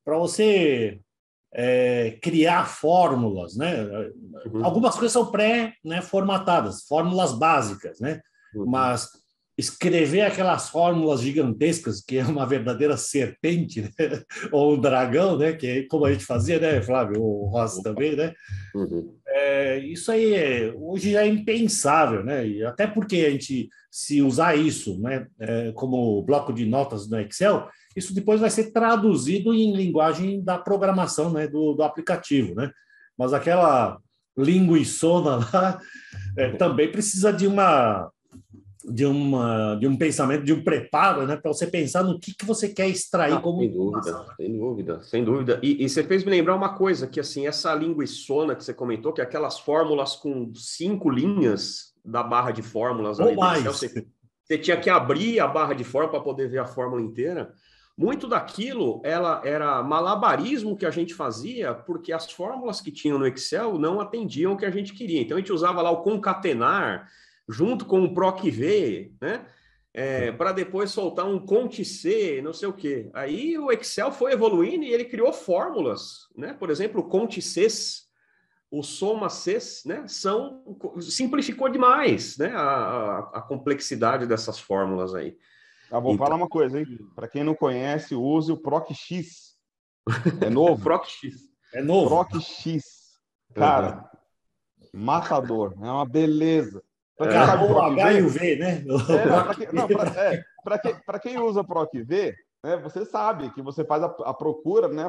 para 0.04 0.18
você 0.18 1.00
é, 1.54 2.18
criar 2.20 2.66
fórmulas, 2.66 3.56
né? 3.56 3.84
Uhum. 4.46 4.64
Algumas 4.64 4.94
coisas 4.94 5.12
são 5.12 5.30
pré-formatadas, 5.30 6.74
né, 6.74 6.80
fórmulas 6.88 7.32
básicas, 7.32 8.00
né? 8.00 8.20
Uhum. 8.54 8.66
Mas 8.66 9.08
escrever 9.56 10.22
aquelas 10.22 10.68
fórmulas 10.68 11.20
gigantescas, 11.20 12.00
que 12.00 12.18
é 12.18 12.24
uma 12.24 12.44
verdadeira 12.44 12.96
serpente, 12.96 13.82
né? 13.82 13.90
ou 14.50 14.74
um 14.74 14.80
dragão, 14.80 15.38
né? 15.38 15.52
Que 15.52 15.66
é 15.66 15.82
como 15.86 16.04
a 16.04 16.12
gente 16.12 16.24
fazia, 16.24 16.58
né, 16.58 16.82
Flávio? 16.82 17.22
O 17.22 17.46
Rossi 17.46 17.80
também, 17.82 18.16
né? 18.16 18.34
Uhum. 18.74 19.16
É, 19.28 19.78
isso 19.78 20.10
aí 20.10 20.34
é, 20.34 20.74
hoje 20.76 21.12
já 21.12 21.22
é 21.22 21.28
impensável, 21.28 22.24
né? 22.24 22.46
E 22.46 22.64
até 22.64 22.86
porque 22.86 23.16
a 23.18 23.30
gente, 23.30 23.68
se 23.90 24.20
usar 24.20 24.56
isso 24.56 25.00
né, 25.00 25.26
é, 25.38 25.72
como 25.72 26.20
bloco 26.22 26.52
de 26.52 26.66
notas 26.66 27.08
no 27.08 27.20
Excel, 27.20 27.68
isso 27.96 28.14
depois 28.14 28.40
vai 28.40 28.50
ser 28.50 28.72
traduzido 28.72 29.54
em 29.54 29.74
linguagem 29.74 30.42
da 30.42 30.59
programação 30.59 31.33
né, 31.33 31.46
do, 31.46 31.74
do 31.74 31.83
aplicativo. 31.83 32.54
Né? 32.54 32.70
Mas 33.16 33.33
aquela 33.33 33.98
linguiçona 34.37 35.37
lá 35.52 35.80
é, 36.37 36.50
também 36.52 36.90
precisa 36.90 37.33
de 37.33 37.46
uma 37.46 38.11
de 38.85 39.07
uma 39.07 39.76
de 39.76 39.87
um 39.87 39.96
pensamento 39.96 40.44
de 40.44 40.52
um 40.52 40.62
preparo 40.62 41.26
né 41.26 41.37
para 41.37 41.50
você 41.50 41.66
pensar 41.66 42.02
no 42.02 42.20
que, 42.20 42.35
que 42.35 42.44
você 42.44 42.68
quer 42.68 42.87
extrair 42.87 43.33
ah, 43.33 43.40
como 43.40 43.61
sem 43.61 43.72
dúvida 43.72 44.26
sem 44.37 44.59
dúvida 44.59 45.02
sem 45.02 45.24
dúvida 45.24 45.61
e, 45.62 45.85
e, 45.85 45.88
você 45.88 46.04
fez 46.04 46.22
me 46.22 46.30
lembrar 46.30 46.54
uma 46.54 46.74
coisa 46.74 47.07
que 47.07 47.18
assim 47.18 47.46
essa 47.46 47.74
linguiçona 47.74 48.54
que 48.54 48.62
você 48.62 48.74
comentou 48.74 49.12
que 49.12 49.22
é 49.22 49.24
aquelas 49.24 49.59
fórmulas 49.59 50.16
com 50.16 50.52
cinco 50.54 51.09
linhas 51.09 51.94
da 52.04 52.22
barra 52.22 52.50
de 52.50 52.61
fórmulas 52.61 53.18
ou 53.18 53.35
mais 53.35 53.64
você, 53.64 54.07
você 54.44 54.59
tinha 54.59 54.78
que 54.78 54.90
abrir 54.90 55.40
a 55.40 55.46
barra 55.46 55.72
de 55.72 55.85
fórmula 55.85 56.12
para 56.12 56.24
poder 56.24 56.50
ver 56.50 56.59
a 56.59 56.66
fórmula 56.66 57.00
inteira 57.00 57.54
muito 57.96 58.26
daquilo 58.26 59.00
ela 59.04 59.40
era 59.44 59.83
malabarismo 59.83 60.76
que 60.76 60.85
a 60.85 60.90
gente 60.90 61.14
fazia, 61.14 61.72
porque 61.72 62.12
as 62.12 62.30
fórmulas 62.30 62.80
que 62.80 62.90
tinham 62.90 63.18
no 63.18 63.26
Excel 63.26 63.78
não 63.78 64.00
atendiam 64.00 64.52
o 64.52 64.57
que 64.57 64.66
a 64.66 64.70
gente 64.70 64.92
queria. 64.92 65.20
Então 65.20 65.37
a 65.37 65.40
gente 65.40 65.52
usava 65.52 65.80
lá 65.80 65.90
o 65.90 66.02
concatenar 66.02 67.09
junto 67.48 67.85
com 67.85 68.02
o 68.02 68.12
proc-v, 68.12 69.12
né? 69.20 69.46
É, 69.96 70.33
para 70.33 70.50
depois 70.50 70.90
soltar 70.90 71.24
um 71.24 71.38
conte-c, 71.38 72.40
não 72.42 72.52
sei 72.52 72.66
o 72.66 72.72
quê. 72.72 73.11
Aí 73.14 73.57
o 73.57 73.70
Excel 73.70 74.11
foi 74.11 74.33
evoluindo 74.33 74.83
e 74.83 74.92
ele 74.92 75.04
criou 75.04 75.33
fórmulas, 75.33 76.28
né? 76.37 76.52
Por 76.52 76.68
exemplo, 76.68 77.00
o 77.00 77.09
conte-cs, 77.09 78.09
o 78.72 78.83
soma-cs, 78.83 79.85
né? 79.85 80.04
São 80.09 80.64
simplificou 81.00 81.68
demais, 81.68 82.37
né? 82.38 82.48
A, 82.57 82.61
a, 82.61 83.18
a 83.35 83.42
complexidade 83.42 84.26
dessas 84.26 84.59
fórmulas 84.59 85.14
aí. 85.14 85.37
Ah, 85.94 86.00
vou 86.00 86.12
então... 86.12 86.26
falar 86.26 86.37
uma 86.37 86.48
coisa, 86.48 86.80
hein? 86.80 86.87
Para 87.14 87.28
quem 87.28 87.44
não 87.44 87.54
conhece, 87.54 88.16
use 88.16 88.50
o 88.50 88.57
PROC-X. 88.57 89.54
É 90.42 90.50
novo. 90.50 90.83
PROC-X. 90.83 91.37
É 91.72 91.80
novo. 91.80 92.09
PROC-X. 92.09 92.83
Cara, 93.54 94.11
uhum. 94.92 95.04
matador. 95.04 95.72
É 95.80 95.88
uma 95.88 96.04
beleza. 96.04 96.83
Para 97.16 97.28
quem 97.28 97.40
é. 97.40 97.46
sabe 97.46 97.72
o 97.72 97.80
H 97.80 98.12
e 98.12 98.22
o 98.22 98.28
V, 98.28 98.57
né? 98.57 98.85
É, 99.09 100.42
para 100.64 100.78
quem, 100.80 100.94
quem, 100.94 101.20
quem 101.22 101.38
usa 101.38 101.62
PROC-V, 101.62 102.35
né, 102.64 102.76
você 102.78 103.04
sabe 103.04 103.50
que 103.50 103.62
você 103.62 103.85
faz 103.85 104.02
a, 104.02 104.07
a 104.07 104.35
procura, 104.35 104.88
né? 104.88 105.09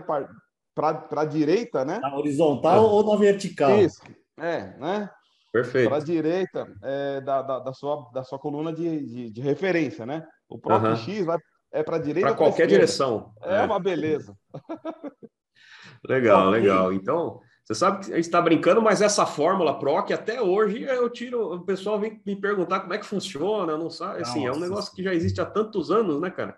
para 0.75 1.07
a 1.15 1.25
direita, 1.25 1.83
né? 1.83 1.97
Na 1.97 2.15
horizontal 2.15 2.75
é. 2.75 2.79
ou 2.87 3.11
na 3.11 3.19
vertical? 3.19 3.75
Isso, 3.79 4.03
é, 4.37 4.77
né? 4.77 5.09
Perfeito. 5.55 5.87
Para 5.87 6.01
a 6.01 6.03
direita 6.03 6.67
é, 6.83 7.21
da, 7.21 7.41
da, 7.41 7.59
da, 7.59 7.71
sua, 7.71 8.09
da 8.13 8.25
sua 8.25 8.37
coluna 8.37 8.73
de, 8.73 9.05
de, 9.05 9.29
de 9.29 9.39
referência, 9.39 10.05
né? 10.05 10.27
O 10.49 10.59
próprio 10.59 10.91
uhum. 10.91 10.97
X 10.97 11.25
vai, 11.25 11.37
é 11.71 11.81
para 11.81 11.95
a 11.95 11.99
direita 11.99 12.27
Para 12.27 12.37
qualquer 12.37 12.67
direção. 12.67 13.31
É, 13.41 13.59
é, 13.59 13.61
uma 13.61 13.79
beleza. 13.79 14.35
legal, 16.05 16.49
legal. 16.49 16.91
Então, 16.91 17.39
você 17.63 17.73
sabe 17.73 18.05
que 18.05 18.11
a 18.11 18.17
gente 18.17 18.25
está 18.25 18.41
brincando, 18.41 18.81
mas 18.81 19.01
essa 19.01 19.25
fórmula 19.25 19.79
PRO, 19.79 20.03
que 20.03 20.11
até 20.11 20.41
hoje 20.41 20.83
eu 20.83 21.09
tiro, 21.09 21.53
o 21.53 21.61
pessoal 21.61 21.97
vem 21.97 22.21
me 22.25 22.35
perguntar 22.35 22.81
como 22.81 22.93
é 22.93 22.97
que 22.97 23.05
funciona, 23.05 23.77
não 23.77 23.89
sabe, 23.89 24.23
assim, 24.23 24.45
Nossa. 24.45 24.59
é 24.59 24.61
um 24.61 24.61
negócio 24.61 24.93
que 24.93 25.03
já 25.03 25.13
existe 25.13 25.39
há 25.39 25.45
tantos 25.45 25.89
anos, 25.89 26.19
né, 26.19 26.29
cara? 26.31 26.57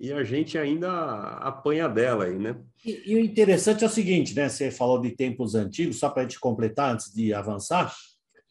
E 0.00 0.14
a 0.14 0.24
gente 0.24 0.56
ainda 0.56 0.90
apanha 1.42 1.86
dela 1.86 2.24
aí, 2.24 2.38
né? 2.38 2.56
E, 2.86 3.12
e 3.12 3.16
o 3.16 3.20
interessante 3.20 3.84
é 3.84 3.86
o 3.86 3.90
seguinte, 3.90 4.34
né? 4.34 4.48
Você 4.48 4.70
falou 4.70 4.98
de 4.98 5.10
tempos 5.10 5.54
antigos, 5.54 5.98
só 5.98 6.08
para 6.08 6.22
a 6.22 6.24
gente 6.24 6.40
completar 6.40 6.94
antes 6.94 7.12
de 7.12 7.34
avançar. 7.34 7.94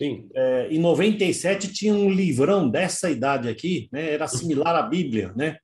Sim. 0.01 0.29
É, 0.33 0.67
em 0.71 0.79
97 0.79 1.73
tinha 1.73 1.93
um 1.93 2.09
livrão 2.09 2.69
dessa 2.69 3.09
idade 3.09 3.49
aqui, 3.49 3.89
né? 3.91 4.13
Era 4.13 4.27
similar 4.27 4.75
à 4.75 4.81
Bíblia, 4.81 5.33
né? 5.35 5.57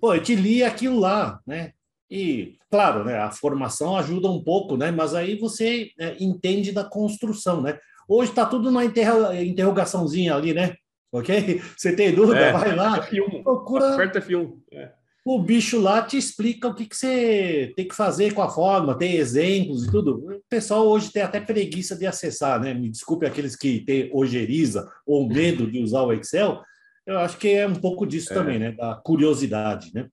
Pô, 0.00 0.14
eu 0.14 0.22
te 0.22 0.34
li 0.34 0.64
aquilo 0.64 0.98
lá, 0.98 1.40
né? 1.46 1.72
E, 2.10 2.56
claro, 2.70 3.04
né, 3.04 3.18
a 3.18 3.30
formação 3.30 3.96
ajuda 3.96 4.28
um 4.28 4.42
pouco, 4.42 4.76
né? 4.76 4.90
Mas 4.90 5.14
aí 5.14 5.36
você 5.36 5.90
é, 5.98 6.16
entende 6.20 6.72
da 6.72 6.84
construção, 6.84 7.60
né? 7.60 7.78
Hoje 8.08 8.30
está 8.30 8.46
tudo 8.46 8.70
na 8.70 8.84
interrogaçãozinha 8.84 10.34
ali, 10.34 10.54
né? 10.54 10.74
Ok? 11.12 11.60
Você 11.76 11.94
tem 11.94 12.14
dúvida? 12.14 12.38
É, 12.38 12.52
vai 12.52 12.74
lá. 12.74 13.00
F1. 13.02 13.42
Procura. 13.42 13.94
Aperta 13.94 14.20
F1. 14.20 14.52
É. 14.72 14.92
O 15.28 15.40
bicho 15.40 15.80
lá 15.80 16.02
te 16.02 16.16
explica 16.16 16.68
o 16.68 16.74
que, 16.74 16.86
que 16.86 16.96
você 16.96 17.72
tem 17.74 17.88
que 17.88 17.96
fazer 17.96 18.32
com 18.32 18.42
a 18.42 18.48
forma, 18.48 18.96
tem 18.96 19.16
exemplos 19.16 19.84
e 19.84 19.90
tudo. 19.90 20.24
O 20.24 20.40
pessoal 20.48 20.86
hoje 20.86 21.10
tem 21.10 21.20
até 21.20 21.40
preguiça 21.40 21.96
de 21.96 22.06
acessar, 22.06 22.60
né? 22.60 22.72
Me 22.72 22.88
desculpe 22.88 23.26
aqueles 23.26 23.56
que 23.56 23.80
têm 23.80 24.08
ojeriza 24.14 24.88
ou 25.04 25.28
medo 25.28 25.68
de 25.68 25.82
usar 25.82 26.02
o 26.02 26.12
Excel. 26.12 26.62
Eu 27.04 27.18
acho 27.18 27.38
que 27.38 27.48
é 27.48 27.66
um 27.66 27.74
pouco 27.74 28.06
disso 28.06 28.32
é. 28.32 28.36
também, 28.36 28.60
né? 28.60 28.70
Da 28.70 28.94
curiosidade, 28.94 29.90
né? 29.92 30.08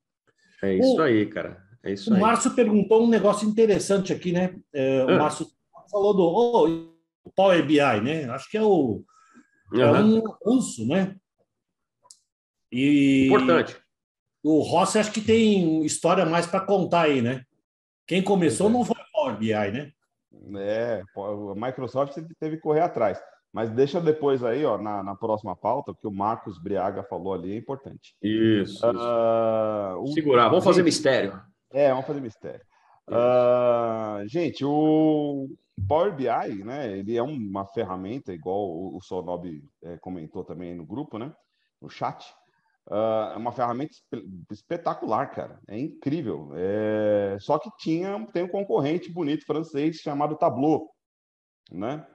É 0.64 0.78
isso 0.78 0.96
o... 0.96 1.02
aí, 1.02 1.28
cara. 1.28 1.62
É 1.84 1.94
isso 1.94 2.10
o 2.10 2.16
aí. 2.16 2.20
Márcio 2.20 2.50
perguntou 2.56 3.04
um 3.04 3.10
negócio 3.10 3.48
interessante 3.48 4.12
aqui, 4.12 4.32
né? 4.32 4.56
É, 4.74 5.06
o 5.06 5.10
ah. 5.12 5.20
Márcio 5.20 5.46
falou 5.92 6.16
do 6.16 6.24
oh, 6.24 7.32
Power 7.36 7.64
BI, 7.64 8.02
né? 8.02 8.26
Acho 8.32 8.50
que 8.50 8.58
é 8.58 8.64
o 8.64 9.04
uhum. 9.72 9.80
é 9.80 10.02
um 10.02 10.24
uso, 10.44 10.88
né? 10.88 11.16
E 12.72 13.28
Importante. 13.28 13.83
O 14.44 14.60
Rossi 14.60 15.00
acho 15.00 15.12
que 15.12 15.22
tem 15.22 15.86
história 15.86 16.26
mais 16.26 16.46
para 16.46 16.66
contar 16.66 17.04
aí, 17.04 17.22
né? 17.22 17.44
Quem 18.06 18.22
começou 18.22 18.68
é. 18.68 18.72
não 18.72 18.84
foi 18.84 18.98
o 19.00 19.12
Power 19.12 19.38
BI, 19.38 19.54
né? 19.54 19.92
É, 20.60 21.04
a 21.16 21.56
Microsoft 21.56 22.14
teve 22.40 22.58
que 22.58 22.62
correr 22.62 22.82
atrás. 22.82 23.22
Mas 23.54 23.70
deixa 23.70 24.02
depois 24.02 24.44
aí, 24.44 24.66
ó, 24.66 24.80
na, 24.80 25.04
na 25.04 25.16
próxima 25.16 25.56
pauta, 25.56 25.94
porque 25.94 26.08
o 26.08 26.12
Marcos 26.12 26.58
Briaga 26.58 27.04
falou 27.04 27.36
ali, 27.36 27.54
é 27.54 27.58
importante. 27.58 28.16
Isso. 28.22 28.84
Uh, 28.86 30.08
Segurar, 30.12 30.50
vamos 30.50 30.66
fazer 30.66 30.82
mistério. 30.82 31.40
É, 31.72 31.92
vamos 31.92 32.08
fazer 32.08 32.20
mistério. 32.20 32.62
Uh, 33.08 34.28
gente, 34.28 34.66
o 34.66 35.50
Power 35.88 36.16
BI, 36.16 36.64
né? 36.64 36.98
Ele 36.98 37.16
é 37.16 37.22
uma 37.22 37.66
ferramenta, 37.68 38.34
igual 38.34 38.70
o, 38.70 39.00
Sonob 39.02 39.64
é, 39.84 39.98
comentou 39.98 40.44
também 40.44 40.74
no 40.74 40.86
grupo, 40.86 41.20
né? 41.20 41.32
No 41.80 41.90
chat. 41.90 42.34
Uh, 42.90 43.34
é 43.34 43.38
uma 43.38 43.52
ferramenta 43.52 43.94
espetacular, 44.52 45.32
cara. 45.32 45.60
É 45.68 45.80
incrível. 45.80 46.52
É... 46.56 47.38
Só 47.40 47.58
que 47.58 47.70
tinha 47.78 48.28
tem 48.34 48.44
um 48.44 48.50
concorrente 48.50 49.12
bonito 49.12 49.46
francês 49.46 49.98
chamado 49.98 50.38
Tableau, 50.38 50.90
né? 51.72 52.06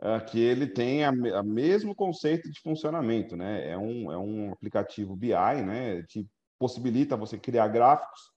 Uh, 0.00 0.24
que 0.26 0.40
ele 0.40 0.66
tem 0.66 1.04
a, 1.04 1.12
mesmo 1.42 1.94
conceito 1.94 2.50
de 2.50 2.60
funcionamento, 2.60 3.36
né? 3.36 3.68
É 3.70 3.78
um, 3.78 4.10
é 4.10 4.18
um 4.18 4.52
aplicativo 4.52 5.14
BI, 5.14 5.62
né? 5.64 6.02
Que 6.08 6.26
possibilita 6.58 7.16
você 7.16 7.38
criar 7.38 7.68
gráficos 7.68 8.34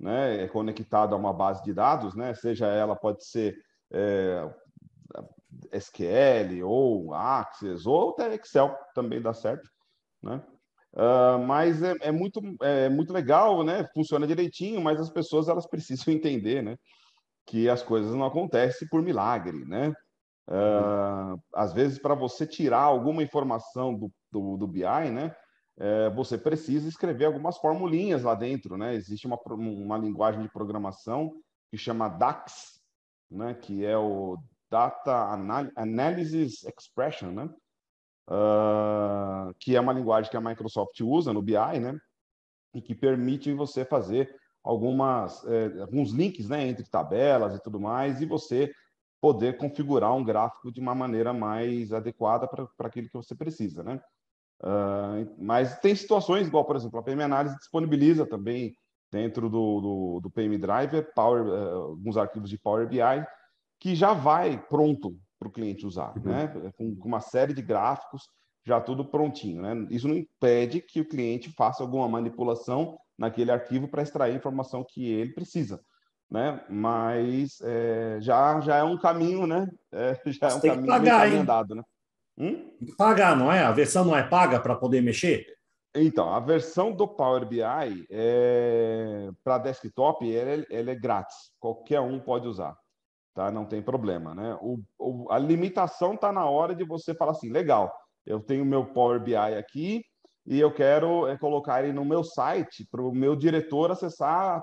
né, 0.00 0.44
é 0.44 0.48
conectado 0.48 1.14
a 1.14 1.18
uma 1.18 1.32
base 1.32 1.62
de 1.62 1.74
dados, 1.74 2.14
né, 2.14 2.32
seja 2.34 2.66
ela 2.66 2.96
pode 2.96 3.24
ser 3.24 3.54
é, 3.92 4.50
SQL 5.72 6.64
ou 6.64 7.12
Access 7.12 7.86
ou 7.86 8.10
até 8.10 8.34
Excel 8.34 8.74
também 8.94 9.20
dá 9.20 9.34
certo, 9.34 9.68
né? 10.22 10.42
Uh, 10.92 11.38
mas 11.46 11.82
é, 11.82 11.94
é, 12.00 12.10
muito 12.10 12.40
é 12.62 12.88
muito 12.88 13.12
legal, 13.12 13.62
né? 13.62 13.86
Funciona 13.94 14.26
direitinho, 14.26 14.80
mas 14.80 15.00
as 15.00 15.10
pessoas 15.10 15.48
elas 15.48 15.66
precisam 15.66 16.12
entender, 16.14 16.62
né? 16.62 16.76
Que 17.46 17.68
as 17.68 17.82
coisas 17.82 18.12
não 18.12 18.24
acontecem 18.24 18.88
por 18.88 19.02
milagre, 19.02 19.64
né? 19.64 19.92
Uh, 20.48 21.40
às 21.54 21.72
vezes 21.72 21.98
para 21.98 22.14
você 22.14 22.46
tirar 22.46 22.82
alguma 22.82 23.22
informação 23.22 23.94
do, 23.94 24.10
do, 24.32 24.56
do 24.56 24.66
BI, 24.66 25.10
né? 25.12 25.34
é, 25.80 26.10
você 26.10 26.36
precisa 26.36 26.86
escrever 26.86 27.24
algumas 27.24 27.56
formulinhas 27.56 28.22
lá 28.22 28.34
dentro, 28.34 28.76
né? 28.76 28.94
Existe 28.94 29.26
uma, 29.26 29.38
uma 29.48 29.96
linguagem 29.96 30.42
de 30.42 30.52
programação 30.52 31.32
que 31.70 31.78
chama 31.78 32.06
DAX, 32.10 32.78
né? 33.30 33.54
Que 33.54 33.86
é 33.86 33.96
o 33.96 34.36
Data 34.70 35.12
Analysis 35.74 36.62
Expression, 36.64 37.30
né? 37.30 37.48
Uh, 38.30 39.52
que 39.58 39.74
é 39.74 39.80
uma 39.80 39.92
linguagem 39.92 40.30
que 40.30 40.36
a 40.36 40.40
Microsoft 40.40 41.00
usa 41.00 41.32
no 41.32 41.42
BI, 41.42 41.80
né? 41.80 41.98
E 42.72 42.80
que 42.80 42.94
permite 42.94 43.52
você 43.52 43.84
fazer 43.84 44.32
algumas 44.62 45.44
é, 45.46 45.80
alguns 45.80 46.12
links, 46.12 46.48
né? 46.48 46.68
Entre 46.68 46.88
tabelas 46.88 47.56
e 47.56 47.62
tudo 47.62 47.80
mais, 47.80 48.20
e 48.20 48.26
você 48.26 48.72
poder 49.20 49.56
configurar 49.56 50.14
um 50.14 50.24
gráfico 50.24 50.70
de 50.70 50.80
uma 50.80 50.94
maneira 50.94 51.32
mais 51.32 51.92
adequada 51.92 52.46
para 52.48 52.86
aquilo 52.86 53.08
que 53.08 53.16
você 53.16 53.34
precisa, 53.34 53.82
né? 53.82 54.00
Uh, 54.62 55.34
mas 55.38 55.78
tem 55.80 55.94
situações, 55.94 56.46
igual, 56.46 56.64
por 56.64 56.76
exemplo, 56.76 57.00
a 57.00 57.02
PM 57.02 57.22
Análise 57.22 57.56
disponibiliza 57.56 58.26
também 58.26 58.74
dentro 59.10 59.48
do, 59.48 59.80
do, 59.80 60.20
do 60.22 60.30
PM 60.30 60.56
Driver 60.56 61.12
Power, 61.14 61.46
uh, 61.46 61.82
alguns 61.88 62.16
arquivos 62.16 62.48
de 62.48 62.58
Power 62.58 62.86
BI 62.86 63.26
que 63.80 63.94
já 63.94 64.12
vai 64.12 64.62
pronto 64.68 65.18
para 65.40 65.48
o 65.48 65.50
cliente 65.50 65.86
usar, 65.86 66.12
uhum. 66.18 66.30
né? 66.30 66.48
Com, 66.76 66.94
com, 66.94 67.08
uma 67.08 67.20
série 67.20 67.54
de 67.54 67.62
gráficos, 67.62 68.28
já 68.64 68.78
tudo 68.78 69.06
prontinho, 69.06 69.62
né? 69.62 69.86
Isso 69.88 70.06
não 70.06 70.14
impede 70.14 70.82
que 70.82 71.00
o 71.00 71.08
cliente 71.08 71.50
faça 71.50 71.82
alguma 71.82 72.06
manipulação 72.06 72.98
naquele 73.18 73.50
arquivo 73.50 73.88
para 73.88 74.02
extrair 74.02 74.32
a 74.32 74.36
informação 74.36 74.84
que 74.86 75.10
ele 75.10 75.32
precisa, 75.32 75.80
né? 76.30 76.62
Mas 76.68 77.58
é, 77.62 78.18
já, 78.20 78.60
já 78.60 78.76
é 78.76 78.84
um 78.84 78.98
caminho, 78.98 79.46
né? 79.46 79.66
É, 79.90 80.20
já 80.30 80.50
é 80.50 80.54
um 80.54 80.60
caminho 80.60 80.86
pagar, 80.86 81.26
andado, 81.26 81.74
né? 81.74 81.82
Hum? 82.36 82.70
Pagar, 82.98 83.34
não 83.34 83.50
é? 83.50 83.64
A 83.64 83.72
versão 83.72 84.04
não 84.04 84.16
é 84.16 84.22
paga 84.22 84.60
para 84.60 84.76
poder 84.76 85.00
mexer? 85.00 85.46
Então, 85.94 86.32
a 86.32 86.38
versão 86.38 86.92
do 86.92 87.08
Power 87.08 87.44
BI 87.46 88.06
é, 88.10 89.28
para 89.42 89.58
desktop 89.58 90.32
ela, 90.32 90.64
ela, 90.70 90.90
é 90.90 90.94
grátis, 90.94 91.50
qualquer 91.58 92.00
um 92.00 92.20
pode 92.20 92.46
usar, 92.46 92.76
tá? 93.34 93.50
Não 93.50 93.64
tem 93.64 93.82
problema, 93.82 94.34
né? 94.34 94.58
O, 94.60 94.80
o, 94.98 95.30
a 95.30 95.38
limitação 95.38 96.14
está 96.14 96.32
na 96.32 96.44
hora 96.44 96.74
de 96.74 96.84
você 96.84 97.14
falar 97.14 97.32
assim, 97.32 97.50
legal, 97.50 97.92
eu 98.26 98.40
tenho 98.40 98.64
meu 98.64 98.86
Power 98.86 99.20
BI 99.20 99.34
aqui 99.34 100.04
e 100.46 100.58
eu 100.58 100.72
quero 100.72 101.26
é, 101.26 101.36
colocar 101.38 101.82
ele 101.82 101.92
no 101.92 102.04
meu 102.04 102.24
site 102.24 102.86
para 102.90 103.02
o 103.02 103.12
meu 103.12 103.36
diretor 103.36 103.90
acessar 103.90 104.62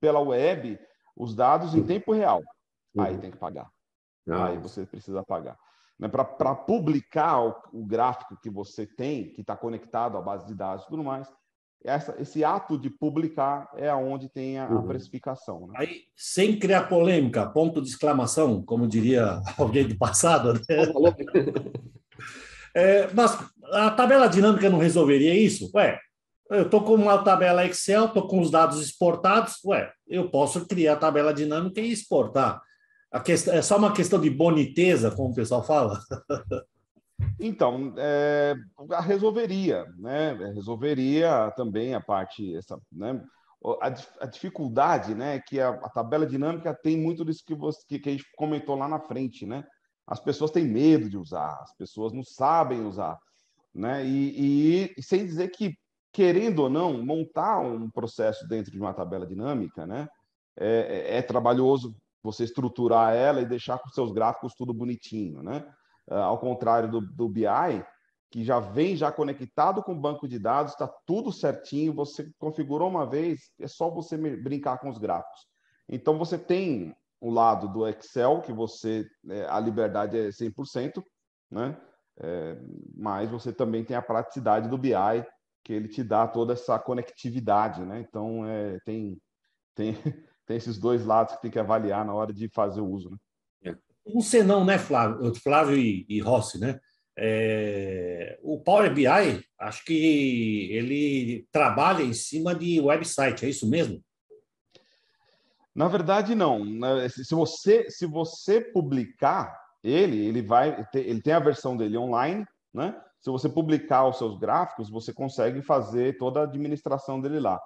pela 0.00 0.20
web 0.20 0.78
os 1.16 1.34
dados 1.34 1.74
em 1.74 1.84
tempo 1.84 2.12
real. 2.12 2.42
Aí 2.98 3.14
uhum. 3.14 3.20
tem 3.20 3.30
que 3.30 3.36
pagar. 3.36 3.68
Aí 4.28 4.58
você 4.58 4.84
precisa 4.84 5.22
pagar 5.24 5.56
né, 5.98 6.08
para 6.08 6.54
publicar 6.54 7.42
o, 7.42 7.54
o, 7.72 7.84
gráfico 7.84 8.36
que 8.40 8.48
você 8.48 8.86
tem, 8.86 9.32
que 9.32 9.40
está 9.40 9.56
conectado 9.56 10.16
à 10.16 10.22
base 10.22 10.46
de 10.46 10.54
dados 10.54 10.84
e 10.84 10.88
tudo 10.88 11.02
mais, 11.02 11.28
essa, 11.84 12.14
esse 12.20 12.44
ato 12.44 12.78
de 12.78 12.90
publicar 12.90 13.70
é 13.76 13.88
aonde 13.88 14.28
tem 14.28 14.58
a, 14.58 14.68
uhum. 14.68 14.78
a 14.78 14.82
precificação. 14.82 15.68
Né? 15.68 15.74
Aí, 15.76 16.00
sem 16.16 16.58
criar 16.58 16.88
polêmica, 16.88 17.46
ponto 17.46 17.80
de 17.80 17.88
exclamação, 17.88 18.62
como 18.62 18.86
diria 18.86 19.40
alguém 19.56 19.86
do 19.86 19.96
passado. 19.96 20.54
Né? 20.54 20.60
é, 22.74 23.08
mas 23.14 23.38
a 23.72 23.90
tabela 23.90 24.28
dinâmica 24.28 24.68
não 24.68 24.78
resolveria 24.78 25.34
isso? 25.34 25.70
Ué, 25.74 25.98
eu 26.50 26.62
estou 26.62 26.82
com 26.82 26.94
uma 26.94 27.18
tabela 27.18 27.66
Excel, 27.66 28.06
estou 28.06 28.26
com 28.26 28.40
os 28.40 28.50
dados 28.50 28.80
exportados, 28.80 29.62
ué, 29.64 29.92
eu 30.08 30.30
posso 30.30 30.66
criar 30.66 30.94
a 30.94 30.96
tabela 30.96 31.32
dinâmica 31.32 31.80
e 31.80 31.92
exportar. 31.92 32.60
A 33.10 33.20
questão, 33.20 33.54
é 33.54 33.62
só 33.62 33.78
uma 33.78 33.92
questão 33.92 34.20
de 34.20 34.28
boniteza, 34.28 35.10
como 35.10 35.30
o 35.30 35.34
pessoal 35.34 35.64
fala? 35.64 35.98
Então, 37.40 37.94
é, 37.96 38.54
resolveria, 39.02 39.84
né? 39.96 40.32
Resolveria 40.54 41.52
também 41.56 41.94
a 41.94 42.00
parte, 42.00 42.56
essa, 42.56 42.80
né? 42.92 43.20
A, 43.80 43.86
a 44.20 44.26
dificuldade, 44.26 45.14
né? 45.14 45.40
Que 45.40 45.60
a, 45.60 45.70
a, 45.70 45.88
tabela 45.88 46.26
dinâmica 46.26 46.74
tem 46.74 46.96
muito 46.96 47.24
disso 47.24 47.44
que, 47.44 47.54
você, 47.54 47.98
que, 47.98 48.08
a 48.08 48.12
gente 48.12 48.24
comentou 48.36 48.76
lá 48.76 48.88
na 48.88 49.00
frente, 49.00 49.46
né? 49.46 49.64
As 50.06 50.20
pessoas 50.20 50.50
têm 50.50 50.64
medo 50.64 51.08
de 51.08 51.18
usar, 51.18 51.58
as 51.62 51.74
pessoas 51.76 52.12
não 52.12 52.24
sabem 52.24 52.84
usar, 52.84 53.18
né? 53.74 54.04
E, 54.04 54.92
e 54.96 55.02
sem 55.02 55.26
dizer 55.26 55.48
que, 55.48 55.76
querendo 56.12 56.60
ou 56.60 56.70
não, 56.70 57.04
montar 57.04 57.60
um 57.60 57.90
processo 57.90 58.46
dentro 58.48 58.72
de 58.72 58.78
uma 58.78 58.94
tabela 58.94 59.26
dinâmica, 59.26 59.86
né? 59.86 60.08
É, 60.56 61.14
é, 61.14 61.18
é 61.18 61.22
trabalhoso, 61.22 61.94
você 62.22 62.44
estruturar 62.44 63.14
ela 63.14 63.40
e 63.40 63.46
deixar 63.46 63.78
com 63.78 63.88
seus 63.90 64.12
gráficos 64.12 64.54
tudo 64.54 64.74
bonitinho, 64.74 65.42
né? 65.42 65.64
Ah, 66.10 66.24
ao 66.24 66.38
contrário 66.38 66.90
do, 66.90 67.00
do 67.00 67.28
BI, 67.28 67.44
que 68.30 68.44
já 68.44 68.60
vem 68.60 68.96
já 68.96 69.10
conectado 69.10 69.82
com 69.82 69.92
o 69.92 70.00
banco 70.00 70.28
de 70.28 70.38
dados, 70.38 70.72
está 70.72 70.86
tudo 71.06 71.32
certinho, 71.32 71.94
você 71.94 72.30
configurou 72.38 72.88
uma 72.88 73.06
vez, 73.06 73.50
é 73.58 73.66
só 73.66 73.90
você 73.90 74.16
brincar 74.16 74.78
com 74.78 74.88
os 74.88 74.98
gráficos. 74.98 75.46
Então 75.88 76.18
você 76.18 76.38
tem 76.38 76.94
o 77.20 77.30
lado 77.30 77.68
do 77.68 77.86
Excel, 77.88 78.42
que 78.42 78.52
você 78.52 79.06
é, 79.28 79.46
a 79.48 79.58
liberdade 79.58 80.18
é 80.18 80.28
100%, 80.28 81.02
né? 81.50 81.76
É, 82.20 82.56
mas 82.96 83.30
você 83.30 83.52
também 83.52 83.84
tem 83.84 83.96
a 83.96 84.02
praticidade 84.02 84.68
do 84.68 84.76
BI, 84.76 84.92
que 85.64 85.72
ele 85.72 85.88
te 85.88 86.02
dá 86.02 86.26
toda 86.26 86.52
essa 86.52 86.78
conectividade, 86.78 87.84
né? 87.84 88.00
Então 88.00 88.44
é, 88.46 88.78
tem, 88.84 89.20
tem, 89.74 89.94
tem 90.46 90.56
esses 90.56 90.78
dois 90.78 91.04
lados 91.04 91.36
que 91.36 91.42
tem 91.42 91.50
que 91.50 91.58
avaliar 91.58 92.04
na 92.04 92.14
hora 92.14 92.32
de 92.32 92.48
fazer 92.48 92.80
o 92.80 92.88
uso, 92.88 93.10
né? 93.10 93.16
Um 94.14 94.20
senão, 94.20 94.64
né, 94.64 94.78
Flávio, 94.78 95.34
Flávio 95.34 95.76
e, 95.76 96.06
e 96.08 96.20
Rossi, 96.20 96.58
né? 96.58 96.78
É, 97.20 98.38
o 98.42 98.60
Power 98.60 98.94
BI, 98.94 99.06
acho 99.58 99.84
que 99.84 100.68
ele 100.70 101.46
trabalha 101.50 102.02
em 102.02 102.14
cima 102.14 102.54
de 102.54 102.80
website, 102.80 103.44
é 103.44 103.48
isso 103.48 103.68
mesmo? 103.68 104.00
Na 105.74 105.88
verdade, 105.88 106.34
não. 106.34 106.64
Né, 106.64 107.08
se 107.08 107.34
você, 107.34 107.90
se 107.90 108.06
você 108.06 108.60
publicar 108.60 109.56
ele, 109.82 110.26
ele 110.26 110.42
vai 110.42 110.86
ele 110.94 111.20
tem 111.20 111.32
a 111.32 111.40
versão 111.40 111.76
dele 111.76 111.96
online, 111.96 112.46
né? 112.72 113.00
Se 113.20 113.30
você 113.30 113.48
publicar 113.48 114.06
os 114.06 114.18
seus 114.18 114.38
gráficos, 114.38 114.88
você 114.88 115.12
consegue 115.12 115.60
fazer 115.62 116.16
toda 116.18 116.40
a 116.40 116.44
administração 116.44 117.20
dele 117.20 117.40
lá. 117.40 117.60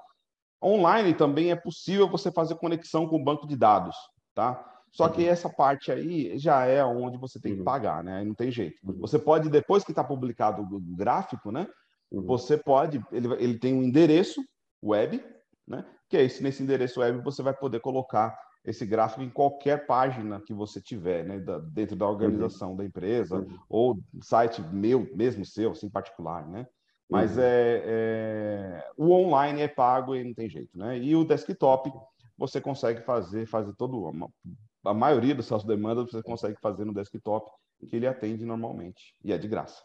Online 0.62 1.12
também 1.14 1.50
é 1.50 1.56
possível 1.56 2.08
você 2.08 2.30
fazer 2.30 2.54
conexão 2.54 3.06
com 3.06 3.16
o 3.16 3.24
banco 3.24 3.46
de 3.46 3.56
dados, 3.56 3.96
tá? 4.34 4.71
Só 4.92 5.08
que 5.08 5.22
uhum. 5.22 5.28
essa 5.28 5.48
parte 5.48 5.90
aí 5.90 6.38
já 6.38 6.66
é 6.66 6.84
onde 6.84 7.16
você 7.16 7.40
tem 7.40 7.54
que 7.54 7.60
uhum. 7.60 7.64
pagar, 7.64 8.04
né? 8.04 8.18
Aí 8.18 8.24
não 8.26 8.34
tem 8.34 8.50
jeito. 8.50 8.76
Uhum. 8.84 9.00
Você 9.00 9.18
pode, 9.18 9.48
depois 9.48 9.82
que 9.82 9.90
está 9.90 10.04
publicado 10.04 10.62
o 10.62 10.80
gráfico, 10.94 11.50
né? 11.50 11.66
Você 12.10 12.58
pode, 12.58 13.02
ele, 13.10 13.32
ele 13.42 13.58
tem 13.58 13.74
um 13.74 13.82
endereço 13.82 14.42
web, 14.82 15.24
né? 15.66 15.82
Que 16.10 16.18
é 16.18 16.24
esse, 16.24 16.42
nesse 16.42 16.62
endereço 16.62 17.00
web 17.00 17.24
você 17.24 17.42
vai 17.42 17.54
poder 17.54 17.80
colocar 17.80 18.38
esse 18.62 18.84
gráfico 18.84 19.22
em 19.22 19.30
qualquer 19.30 19.86
página 19.86 20.40
que 20.40 20.52
você 20.52 20.78
tiver, 20.78 21.24
né? 21.24 21.40
Da, 21.40 21.58
dentro 21.58 21.96
da 21.96 22.06
organização 22.06 22.76
da 22.76 22.84
empresa, 22.84 23.46
ou 23.70 23.98
site 24.20 24.60
meu, 24.60 25.08
mesmo 25.14 25.42
seu, 25.46 25.70
assim, 25.70 25.88
particular, 25.88 26.46
né? 26.46 26.66
Mas 27.08 27.36
é, 27.38 27.82
é, 27.84 28.90
o 28.96 29.10
online 29.10 29.62
é 29.62 29.68
pago 29.68 30.14
e 30.14 30.22
não 30.22 30.34
tem 30.34 30.48
jeito, 30.48 30.78
né? 30.78 30.98
E 30.98 31.16
o 31.16 31.24
desktop 31.24 31.92
você 32.36 32.60
consegue 32.60 33.02
fazer, 33.02 33.46
fazer 33.46 33.74
todo 33.74 34.02
uma, 34.02 34.28
a 34.84 34.94
maioria 34.94 35.34
das 35.34 35.46
suas 35.46 35.64
demandas 35.64 36.10
você 36.10 36.22
consegue 36.22 36.56
fazer 36.60 36.84
no 36.84 36.94
desktop, 36.94 37.50
que 37.88 37.96
ele 37.96 38.06
atende 38.06 38.44
normalmente, 38.44 39.14
e 39.24 39.32
é 39.32 39.38
de 39.38 39.48
graça. 39.48 39.82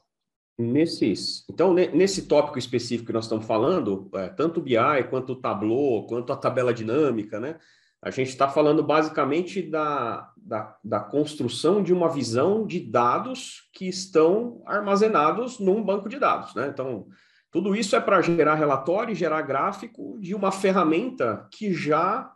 Nesses, 0.59 1.45
então, 1.49 1.71
nesse 1.73 2.27
tópico 2.27 2.57
específico 2.57 3.07
que 3.07 3.13
nós 3.13 3.25
estamos 3.25 3.45
falando, 3.45 4.09
é, 4.15 4.27
tanto 4.29 4.59
o 4.59 4.63
BI 4.63 4.75
quanto 5.09 5.33
o 5.33 5.35
Tableau, 5.39 6.07
quanto 6.07 6.33
a 6.33 6.35
tabela 6.35 6.73
dinâmica, 6.73 7.39
né? 7.39 7.59
A 8.01 8.09
gente 8.09 8.29
está 8.29 8.47
falando 8.47 8.83
basicamente 8.83 9.61
da, 9.61 10.31
da, 10.37 10.75
da, 10.83 10.99
construção 10.99 11.81
de 11.81 11.93
uma 11.93 12.09
visão 12.09 12.65
de 12.65 12.79
dados 12.79 13.69
que 13.73 13.87
estão 13.87 14.61
armazenados 14.65 15.59
num 15.59 15.83
banco 15.83 16.07
de 16.07 16.19
dados, 16.19 16.53
né? 16.55 16.67
Então, 16.67 17.07
tudo 17.51 17.75
isso 17.75 17.95
é 17.95 17.99
para 17.99 18.21
gerar 18.21 18.55
relatório 18.55 19.11
e 19.11 19.15
gerar 19.15 19.41
gráfico 19.41 20.17
de 20.19 20.35
uma 20.35 20.51
ferramenta 20.51 21.47
que 21.51 21.73
já 21.73 22.31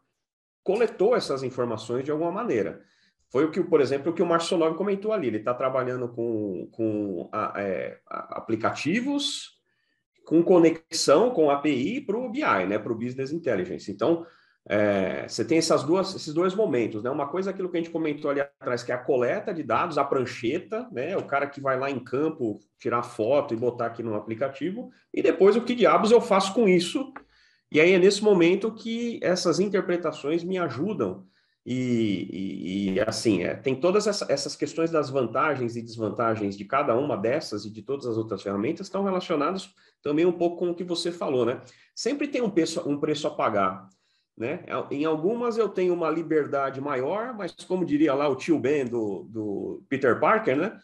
coletou 0.63 1.15
essas 1.15 1.43
informações 1.43 2.03
de 2.03 2.11
alguma 2.11 2.31
maneira. 2.31 2.81
Foi 3.29 3.45
o 3.45 3.51
que, 3.51 3.63
por 3.63 3.79
exemplo, 3.79 4.11
o 4.11 4.15
que 4.15 4.21
o 4.21 4.25
Marcelov 4.25 4.75
comentou 4.75 5.13
ali. 5.13 5.27
Ele 5.27 5.37
está 5.37 5.53
trabalhando 5.53 6.09
com, 6.09 6.67
com 6.71 7.29
a, 7.31 7.53
é, 7.55 7.99
aplicativos 8.07 9.61
com 10.25 10.43
conexão 10.43 11.31
com 11.31 11.49
API 11.49 12.01
para 12.01 12.17
o 12.17 12.29
BI, 12.29 12.65
né, 12.67 12.77
para 12.77 12.91
o 12.91 12.95
Business 12.95 13.31
Intelligence. 13.31 13.91
Então, 13.91 14.25
é, 14.67 15.27
você 15.27 15.43
tem 15.43 15.57
essas 15.57 15.83
duas, 15.83 16.13
esses 16.13 16.33
dois 16.33 16.53
momentos, 16.53 17.01
né? 17.01 17.09
Uma 17.09 17.27
coisa 17.27 17.49
é 17.49 17.51
aquilo 17.53 17.69
que 17.69 17.77
a 17.77 17.81
gente 17.81 17.91
comentou 17.91 18.29
ali 18.29 18.41
atrás, 18.41 18.83
que 18.83 18.91
é 18.91 18.95
a 18.95 18.99
coleta 18.99 19.53
de 19.53 19.63
dados, 19.63 19.97
a 19.97 20.03
prancheta, 20.03 20.87
né? 20.91 21.17
O 21.17 21.25
cara 21.25 21.47
que 21.47 21.59
vai 21.59 21.79
lá 21.79 21.89
em 21.89 21.99
campo 21.99 22.59
tirar 22.77 23.01
foto 23.01 23.53
e 23.53 23.57
botar 23.57 23.87
aqui 23.87 24.03
no 24.03 24.13
aplicativo, 24.13 24.91
e 25.11 25.21
depois 25.23 25.55
o 25.55 25.61
que 25.61 25.73
diabos 25.73 26.11
eu 26.11 26.21
faço 26.21 26.53
com 26.53 26.69
isso 26.69 27.11
e 27.71 27.79
aí 27.79 27.93
é 27.93 27.99
nesse 27.99 28.23
momento 28.23 28.73
que 28.73 29.19
essas 29.23 29.59
interpretações 29.59 30.43
me 30.43 30.57
ajudam. 30.57 31.25
E, 31.63 32.27
e, 32.31 32.93
e 32.93 32.99
assim, 33.01 33.43
é, 33.43 33.53
tem 33.53 33.75
todas 33.75 34.07
essa, 34.07 34.25
essas 34.29 34.55
questões 34.55 34.89
das 34.89 35.11
vantagens 35.11 35.75
e 35.75 35.81
desvantagens 35.81 36.57
de 36.57 36.65
cada 36.65 36.97
uma 36.97 37.15
dessas 37.15 37.65
e 37.65 37.69
de 37.69 37.83
todas 37.83 38.07
as 38.07 38.17
outras 38.17 38.41
ferramentas 38.41 38.87
estão 38.87 39.03
relacionadas 39.03 39.69
também 40.01 40.25
um 40.25 40.31
pouco 40.31 40.57
com 40.57 40.71
o 40.71 40.75
que 40.75 40.83
você 40.83 41.11
falou, 41.11 41.45
né? 41.45 41.61
Sempre 41.93 42.27
tem 42.27 42.41
um 42.41 42.49
preço, 42.49 42.81
um 42.89 42.99
preço 42.99 43.27
a 43.27 43.31
pagar. 43.31 43.87
Né? 44.35 44.65
Em 44.89 45.05
algumas 45.05 45.57
eu 45.57 45.69
tenho 45.69 45.93
uma 45.93 46.09
liberdade 46.09 46.81
maior, 46.81 47.33
mas 47.35 47.51
como 47.51 47.85
diria 47.85 48.13
lá 48.13 48.27
o 48.27 48.35
tio 48.35 48.57
Ben 48.57 48.85
do, 48.85 49.27
do 49.29 49.83
Peter 49.87 50.19
Parker, 50.19 50.57
né? 50.57 50.79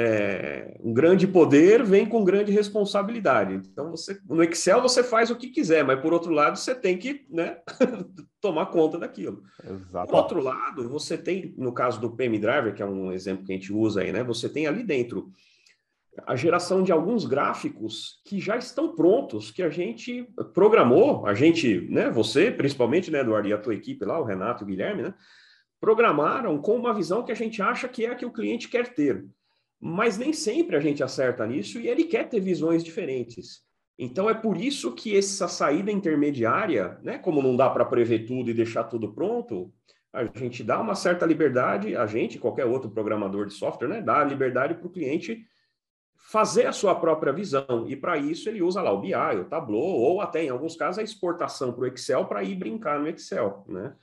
É, 0.00 0.78
um 0.80 0.94
grande 0.94 1.26
poder 1.26 1.82
vem 1.82 2.06
com 2.06 2.22
grande 2.22 2.52
responsabilidade. 2.52 3.54
Então, 3.54 3.90
você, 3.90 4.16
no 4.28 4.44
Excel 4.44 4.80
você 4.80 5.02
faz 5.02 5.28
o 5.28 5.34
que 5.34 5.48
quiser, 5.48 5.84
mas 5.84 6.00
por 6.00 6.12
outro 6.12 6.32
lado 6.32 6.56
você 6.56 6.72
tem 6.72 6.96
que 6.96 7.26
né, 7.28 7.58
tomar 8.40 8.66
conta 8.66 8.96
daquilo. 8.96 9.42
Exato. 9.68 10.08
Por 10.08 10.16
outro 10.16 10.40
lado, 10.40 10.88
você 10.88 11.18
tem, 11.18 11.52
no 11.58 11.72
caso 11.72 12.00
do 12.00 12.12
PM 12.12 12.38
Driver, 12.38 12.72
que 12.76 12.80
é 12.80 12.86
um 12.86 13.10
exemplo 13.10 13.44
que 13.44 13.50
a 13.50 13.56
gente 13.56 13.72
usa 13.72 14.02
aí, 14.02 14.12
né, 14.12 14.22
você 14.22 14.48
tem 14.48 14.68
ali 14.68 14.84
dentro 14.84 15.32
a 16.24 16.36
geração 16.36 16.80
de 16.80 16.92
alguns 16.92 17.24
gráficos 17.24 18.20
que 18.24 18.38
já 18.38 18.56
estão 18.56 18.94
prontos, 18.94 19.50
que 19.50 19.64
a 19.64 19.70
gente 19.70 20.28
programou, 20.54 21.26
a 21.26 21.34
gente, 21.34 21.80
né, 21.90 22.08
você 22.08 22.52
principalmente, 22.52 23.10
né, 23.10 23.20
Eduardo, 23.20 23.48
e 23.48 23.52
a 23.52 23.58
tua 23.58 23.74
equipe 23.74 24.04
lá, 24.04 24.20
o 24.20 24.24
Renato 24.24 24.62
e 24.62 24.64
o 24.64 24.68
Guilherme, 24.68 25.02
né, 25.02 25.14
programaram 25.80 26.56
com 26.58 26.76
uma 26.76 26.94
visão 26.94 27.24
que 27.24 27.32
a 27.32 27.36
gente 27.36 27.60
acha 27.60 27.88
que 27.88 28.04
é 28.04 28.10
a 28.10 28.14
que 28.14 28.26
o 28.26 28.32
cliente 28.32 28.68
quer 28.68 28.94
ter 28.94 29.24
mas 29.80 30.18
nem 30.18 30.32
sempre 30.32 30.76
a 30.76 30.80
gente 30.80 31.02
acerta 31.02 31.46
nisso 31.46 31.78
e 31.78 31.88
ele 31.88 32.04
quer 32.04 32.28
ter 32.28 32.40
visões 32.40 32.82
diferentes. 32.82 33.62
Então 33.98 34.30
é 34.30 34.34
por 34.34 34.56
isso 34.56 34.94
que 34.94 35.16
essa 35.16 35.48
saída 35.48 35.90
intermediária, 35.90 36.98
né, 37.02 37.18
como 37.18 37.42
não 37.42 37.56
dá 37.56 37.68
para 37.68 37.84
prever 37.84 38.26
tudo 38.26 38.50
e 38.50 38.54
deixar 38.54 38.84
tudo 38.84 39.12
pronto, 39.12 39.72
a 40.12 40.24
gente 40.24 40.64
dá 40.64 40.80
uma 40.80 40.94
certa 40.94 41.26
liberdade, 41.26 41.94
a 41.96 42.06
gente, 42.06 42.38
qualquer 42.38 42.64
outro 42.64 42.90
programador 42.90 43.46
de 43.46 43.54
software, 43.54 43.88
né, 43.88 44.00
dá 44.00 44.20
a 44.20 44.24
liberdade 44.24 44.74
para 44.74 44.86
o 44.86 44.90
cliente 44.90 45.44
fazer 46.16 46.66
a 46.66 46.72
sua 46.72 46.94
própria 46.94 47.32
visão. 47.32 47.86
E 47.88 47.96
para 47.96 48.16
isso 48.16 48.48
ele 48.48 48.62
usa 48.62 48.82
lá 48.82 48.92
o 48.92 49.00
BI, 49.00 49.14
o 49.14 49.44
Tableau, 49.44 49.80
ou 49.80 50.20
até 50.20 50.44
em 50.44 50.48
alguns 50.48 50.76
casos 50.76 50.98
a 50.98 51.02
exportação 51.02 51.72
para 51.72 51.82
o 51.82 51.86
Excel 51.86 52.24
para 52.26 52.42
ir 52.42 52.54
brincar 52.54 53.00
no 53.00 53.08
Excel, 53.08 53.64
né? 53.68 53.94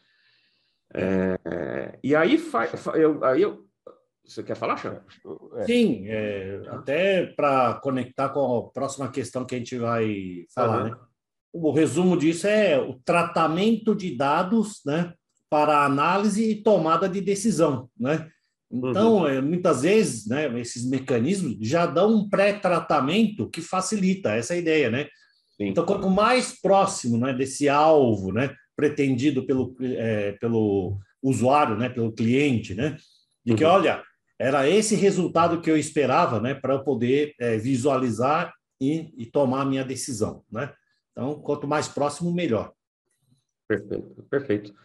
É, 0.94 2.00
e 2.04 2.16
aí, 2.16 2.42
eu, 2.96 3.24
aí 3.24 3.42
eu, 3.42 3.65
você 4.26 4.44
quer 4.44 4.56
falar, 4.56 4.78
Chão? 4.78 5.00
É. 5.58 5.66
Sim, 5.66 6.06
é, 6.08 6.62
até 6.70 7.26
para 7.28 7.76
conectar 7.76 8.30
com 8.30 8.58
a 8.58 8.72
próxima 8.72 9.10
questão 9.10 9.46
que 9.46 9.56
a 9.56 9.58
gente 9.58 9.78
vai 9.78 10.46
falar, 10.54 10.84
uhum. 10.84 10.90
né? 10.90 10.98
O 11.54 11.72
resumo 11.72 12.18
disso 12.18 12.48
é 12.48 12.78
o 12.78 13.00
tratamento 13.06 13.96
de 13.96 14.16
dados, 14.16 14.82
né, 14.86 15.14
para 15.50 15.86
análise 15.86 16.52
e 16.52 16.62
tomada 16.62 17.08
de 17.08 17.22
decisão, 17.22 17.90
né? 17.98 18.30
Então, 18.70 19.20
uhum. 19.20 19.28
é, 19.28 19.42
muitas 19.42 19.84
vezes, 19.84 20.28
né, 20.28 20.60
esses 20.60 20.86
mecanismos 20.86 21.56
já 21.62 21.86
dão 21.86 22.14
um 22.14 22.30
pré-tratamento 22.30 23.50
que 23.50 23.62
facilita 23.62 24.32
essa 24.32 24.56
ideia, 24.56 24.90
né? 24.90 25.06
Sim. 25.56 25.68
Então, 25.68 25.86
quanto 25.86 26.10
mais 26.10 26.60
próximo, 26.60 27.18
né, 27.18 27.32
desse 27.32 27.70
alvo, 27.70 28.34
né, 28.34 28.54
pretendido 28.76 29.46
pelo, 29.46 29.74
é, 29.80 30.34
pelo 30.34 30.98
usuário, 31.24 31.78
né, 31.78 31.88
pelo 31.88 32.12
cliente, 32.12 32.74
né, 32.76 32.98
de 33.46 33.56
que, 33.56 33.64
uhum. 33.64 33.72
olha, 33.72 34.04
era 34.40 34.70
esse 34.70 34.96
resultado 34.96 35.62
que 35.62 35.72
eu 35.72 35.78
esperava, 35.78 36.40
né, 36.40 36.54
para 36.54 36.74
eu 36.74 36.84
poder 36.84 37.34
é, 37.40 37.58
visualizar 37.58 38.54
e, 38.80 39.14
e, 39.18 39.26
tomar 39.26 39.62
a 39.62 39.66
minha 39.66 39.86
decisão, 39.86 40.44
né? 40.52 40.74
Então, 41.12 41.36
quanto 41.36 41.66
mais 41.66 41.88
próximo, 41.88 42.34
melhor. 42.34 42.74
Perfeito, 43.68 44.26
perfeito. 44.30 44.76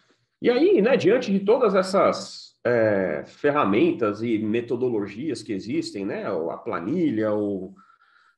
E 0.41 0.49
aí, 0.49 0.81
né, 0.81 0.97
diante 0.97 1.33
de 1.33 1.41
todas 1.41 1.75
essas 1.75 2.55
é, 2.65 3.25
ferramentas 3.27 4.23
e 4.23 4.39
metodologias 4.39 5.43
que 5.43 5.53
existem, 5.53 6.07
né, 6.07 6.25
a 6.27 6.57
planilha, 6.57 7.35
o, 7.35 7.75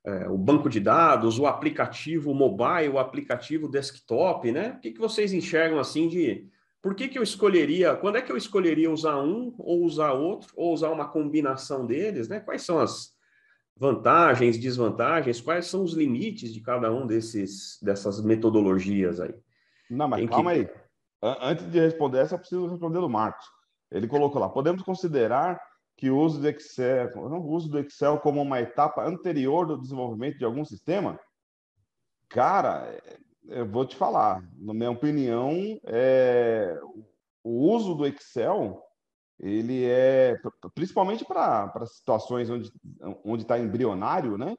é, 0.04 0.28
o 0.28 0.38
banco 0.38 0.68
de 0.68 0.80
dados, 0.80 1.38
o 1.38 1.46
aplicativo 1.46 2.34
mobile, 2.34 2.88
o 2.88 2.98
aplicativo 2.98 3.68
desktop, 3.68 4.50
né? 4.50 4.74
O 4.76 4.80
que, 4.80 4.92
que 4.92 5.00
vocês 5.00 5.32
enxergam 5.32 5.78
assim 5.78 6.08
de 6.08 6.48
por 6.82 6.96
que, 6.96 7.08
que 7.08 7.16
eu 7.16 7.22
escolheria, 7.22 7.94
quando 7.94 8.18
é 8.18 8.22
que 8.22 8.32
eu 8.32 8.36
escolheria 8.36 8.90
usar 8.90 9.22
um 9.22 9.54
ou 9.56 9.84
usar 9.84 10.12
outro, 10.12 10.52
ou 10.56 10.74
usar 10.74 10.90
uma 10.90 11.08
combinação 11.08 11.86
deles, 11.86 12.28
né? 12.28 12.40
Quais 12.40 12.62
são 12.62 12.80
as 12.80 13.12
vantagens, 13.76 14.58
desvantagens, 14.58 15.40
quais 15.40 15.66
são 15.66 15.84
os 15.84 15.94
limites 15.94 16.52
de 16.52 16.60
cada 16.60 16.92
um 16.92 17.06
desses, 17.06 17.78
dessas 17.80 18.20
metodologias 18.20 19.20
aí? 19.20 19.32
Não, 19.88 20.08
mas 20.08 20.20
Tem 20.20 20.28
calma 20.28 20.52
que... 20.52 20.58
aí. 20.58 20.68
Antes 21.40 21.70
de 21.70 21.78
responder 21.78 22.18
essa, 22.18 22.34
eu 22.34 22.38
preciso 22.40 22.66
responder 22.66 22.98
do 22.98 23.08
Marcos. 23.08 23.46
Ele 23.88 24.08
colocou 24.08 24.40
lá: 24.40 24.48
podemos 24.48 24.82
considerar 24.82 25.60
que 25.96 26.10
o 26.10 26.18
uso 26.18 26.40
do 26.40 26.48
Excel, 26.48 27.10
o 27.16 27.48
uso 27.52 27.68
do 27.68 27.78
Excel 27.78 28.18
como 28.18 28.42
uma 28.42 28.60
etapa 28.60 29.06
anterior 29.06 29.66
do 29.66 29.80
desenvolvimento 29.80 30.36
de 30.36 30.44
algum 30.44 30.64
sistema? 30.64 31.20
Cara, 32.28 33.00
eu 33.49 33.66
vou 33.66 33.86
te 33.86 33.97
falar, 33.97 34.43
na 34.57 34.72
minha 34.72 34.90
opinião, 34.90 35.53
é, 35.84 36.78
o 37.43 37.72
uso 37.72 37.95
do 37.95 38.07
Excel 38.07 38.82
ele 39.43 39.84
é 39.84 40.40
principalmente 40.72 41.24
para 41.24 41.84
situações 41.86 42.49
onde 43.24 43.43
está 43.43 43.59
embrionário, 43.59 44.38
né? 44.38 44.57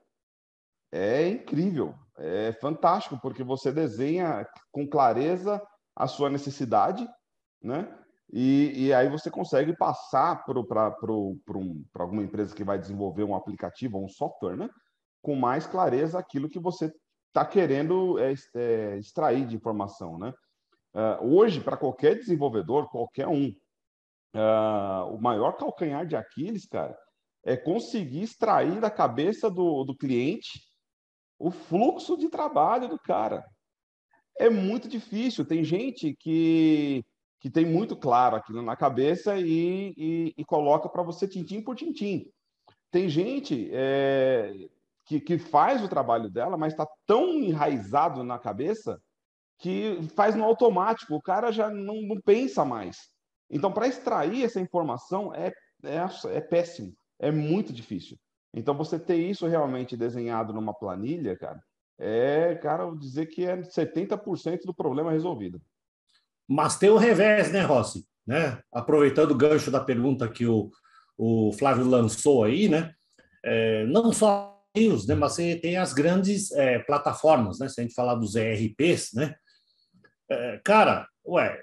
É 0.92 1.28
incrível, 1.28 1.96
é 2.18 2.52
fantástico 2.54 3.18
porque 3.22 3.44
você 3.44 3.72
desenha 3.72 4.46
com 4.72 4.88
clareza 4.88 5.66
a 5.96 6.06
sua 6.06 6.30
necessidade, 6.30 7.08
né? 7.62 7.98
E, 8.32 8.88
e 8.88 8.94
aí 8.94 9.10
você 9.10 9.32
consegue 9.32 9.76
passar 9.76 10.44
para 10.44 10.60
um, 11.10 11.40
alguma 11.94 12.24
empresa 12.24 12.54
que 12.54 12.64
vai 12.64 12.78
desenvolver 12.78 13.24
um 13.24 13.36
aplicativo 13.36 13.98
ou 13.98 14.06
um 14.06 14.10
software, 14.10 14.58
né? 14.58 14.70
Com 15.22 15.36
mais 15.36 15.66
clareza 15.66 16.20
aquilo 16.20 16.50
que 16.50 16.60
você 16.60 16.94
está 17.34 17.44
querendo 17.44 18.20
é, 18.20 18.36
é, 18.56 18.98
extrair 19.00 19.48
de 19.48 19.56
informação, 19.56 20.20
né? 20.20 20.32
Uh, 20.94 21.36
hoje, 21.36 21.60
para 21.60 21.76
qualquer 21.76 22.16
desenvolvedor, 22.16 22.88
qualquer 22.92 23.28
um, 23.28 23.48
uh, 24.36 25.12
o 25.12 25.20
maior 25.20 25.54
calcanhar 25.54 26.06
de 26.06 26.16
Aquiles, 26.16 26.68
cara, 26.68 26.96
é 27.44 27.58
conseguir 27.58 28.22
extrair 28.22 28.80
da 28.80 28.92
cabeça 28.92 29.50
do, 29.50 29.84
do 29.84 29.98
cliente 29.98 30.62
o 31.40 31.50
fluxo 31.50 32.16
de 32.16 32.30
trabalho 32.30 32.88
do 32.88 33.00
cara. 33.00 33.44
É 34.38 34.48
muito 34.48 34.88
difícil. 34.88 35.44
Tem 35.44 35.64
gente 35.64 36.16
que, 36.20 37.04
que 37.40 37.50
tem 37.50 37.66
muito 37.66 37.96
claro 37.96 38.36
aquilo 38.36 38.62
na 38.62 38.76
cabeça 38.76 39.36
e, 39.40 39.96
e, 39.98 40.34
e 40.38 40.46
coloca 40.46 40.88
para 40.88 41.02
você 41.02 41.28
tintim 41.28 41.62
por 41.64 41.76
tintim. 41.76 42.32
Tem 42.92 43.10
gente 43.10 43.70
é, 43.74 44.70
que, 45.06 45.20
que 45.20 45.38
faz 45.38 45.84
o 45.84 45.88
trabalho 45.88 46.30
dela, 46.30 46.58
mas 46.58 46.74
está 46.74 46.88
tão 47.06 47.34
enraizado 47.34 48.24
na 48.24 48.39
cabeça 48.39 48.99
que 49.60 49.99
faz 50.16 50.36
no 50.36 50.43
automático, 50.43 51.16
o 51.16 51.22
cara 51.22 51.51
já 51.51 51.70
não, 51.70 52.01
não 52.01 52.20
pensa 52.22 52.66
mais. 52.66 52.97
Então, 53.49 53.72
para 53.72 53.88
extrair 53.88 54.43
essa 54.43 54.60
informação 54.60 55.34
é, 55.34 55.54
é, 55.84 56.36
é 56.36 56.41
péssimo, 56.41 56.93
é 57.20 57.32
muito 57.32 57.72
difícil. 57.72 58.18
Então, 58.54 58.76
você 58.76 58.99
ter 58.99 59.18
isso 59.18 59.47
realmente 59.47 59.97
desenhado 59.97 60.54
numa 60.54 60.74
planilha, 60.74 61.38
cara, 61.38 61.62
é, 61.99 62.56
cara, 62.56 62.91
dizer 62.97 63.28
que 63.28 63.45
é 63.45 63.58
70% 63.58 64.62
do 64.66 64.74
problema 64.74 65.12
resolvido. 65.12 65.62
Mas 66.47 66.78
tem 66.78 66.89
o 66.89 66.97
revés, 66.97 67.51
né, 67.51 67.62
Rossi? 67.62 68.06
Né? 68.26 68.62
Aproveitando 68.72 69.32
o 69.32 69.38
gancho 69.38 69.72
da 69.72 69.80
pergunta 69.80 70.30
que 70.30 70.45
o, 70.45 70.70
o 71.18 71.51
Flávio 71.54 71.86
lançou 71.86 72.43
aí, 72.43 72.68
né? 72.68 72.93
É, 73.43 73.86
não 73.86 74.12
só 74.14 74.53
né? 74.76 75.15
Mas 75.15 75.34
você 75.34 75.55
tem 75.55 75.78
as 75.78 75.93
grandes 75.93 76.51
é, 76.51 76.80
plataformas, 76.80 77.59
né? 77.59 77.69
Se 77.69 77.80
a 77.80 77.84
gente 77.84 77.93
falar 77.93 78.15
dos 78.15 78.36
ERPs, 78.36 79.13
né? 79.13 79.36
É, 80.30 80.59
cara, 80.63 81.07
ué, 81.26 81.59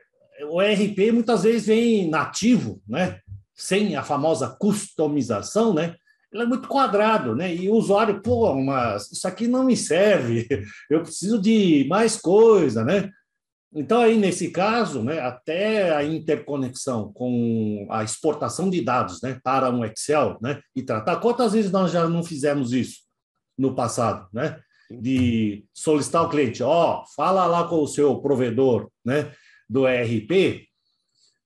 o 0.48 0.62
ERP 0.62 1.12
muitas 1.12 1.42
vezes 1.42 1.66
vem 1.66 2.08
nativo, 2.08 2.80
né? 2.88 3.20
Sem 3.54 3.96
a 3.96 4.02
famosa 4.02 4.56
customização, 4.58 5.74
né? 5.74 5.96
Ele 6.32 6.44
é 6.44 6.46
muito 6.46 6.68
quadrado, 6.68 7.34
né? 7.34 7.52
E 7.52 7.68
o 7.68 7.74
usuário, 7.74 8.22
pô, 8.22 8.54
mas 8.54 9.11
isso 9.11 9.26
aqui 9.26 9.48
não 9.48 9.64
me 9.64 9.76
serve, 9.76 10.46
eu 10.88 11.02
preciso 11.02 11.40
de 11.40 11.84
mais 11.88 12.16
coisa, 12.16 12.84
né? 12.84 13.11
Então, 13.73 14.01
aí, 14.01 14.18
nesse 14.18 14.51
caso, 14.51 15.03
né, 15.03 15.21
até 15.21 15.95
a 15.95 16.03
interconexão 16.03 17.12
com 17.12 17.87
a 17.89 18.03
exportação 18.03 18.68
de 18.68 18.81
dados 18.81 19.23
né, 19.23 19.39
para 19.45 19.71
um 19.71 19.85
Excel 19.85 20.39
né, 20.43 20.61
e 20.75 20.83
tratar. 20.83 21.16
Quantas 21.21 21.53
vezes 21.53 21.71
nós 21.71 21.93
já 21.93 22.09
não 22.09 22.23
fizemos 22.25 22.73
isso 22.73 23.03
no 23.57 23.75
passado? 23.75 24.27
Né? 24.33 24.59
De 24.91 25.64
solicitar 25.73 26.23
ao 26.23 26.29
cliente, 26.29 26.64
ó, 26.64 27.03
oh, 27.03 27.07
fala 27.14 27.47
lá 27.47 27.68
com 27.68 27.77
o 27.77 27.87
seu 27.87 28.21
provedor 28.21 28.91
né, 29.05 29.33
do 29.68 29.87
ERP, 29.87 30.66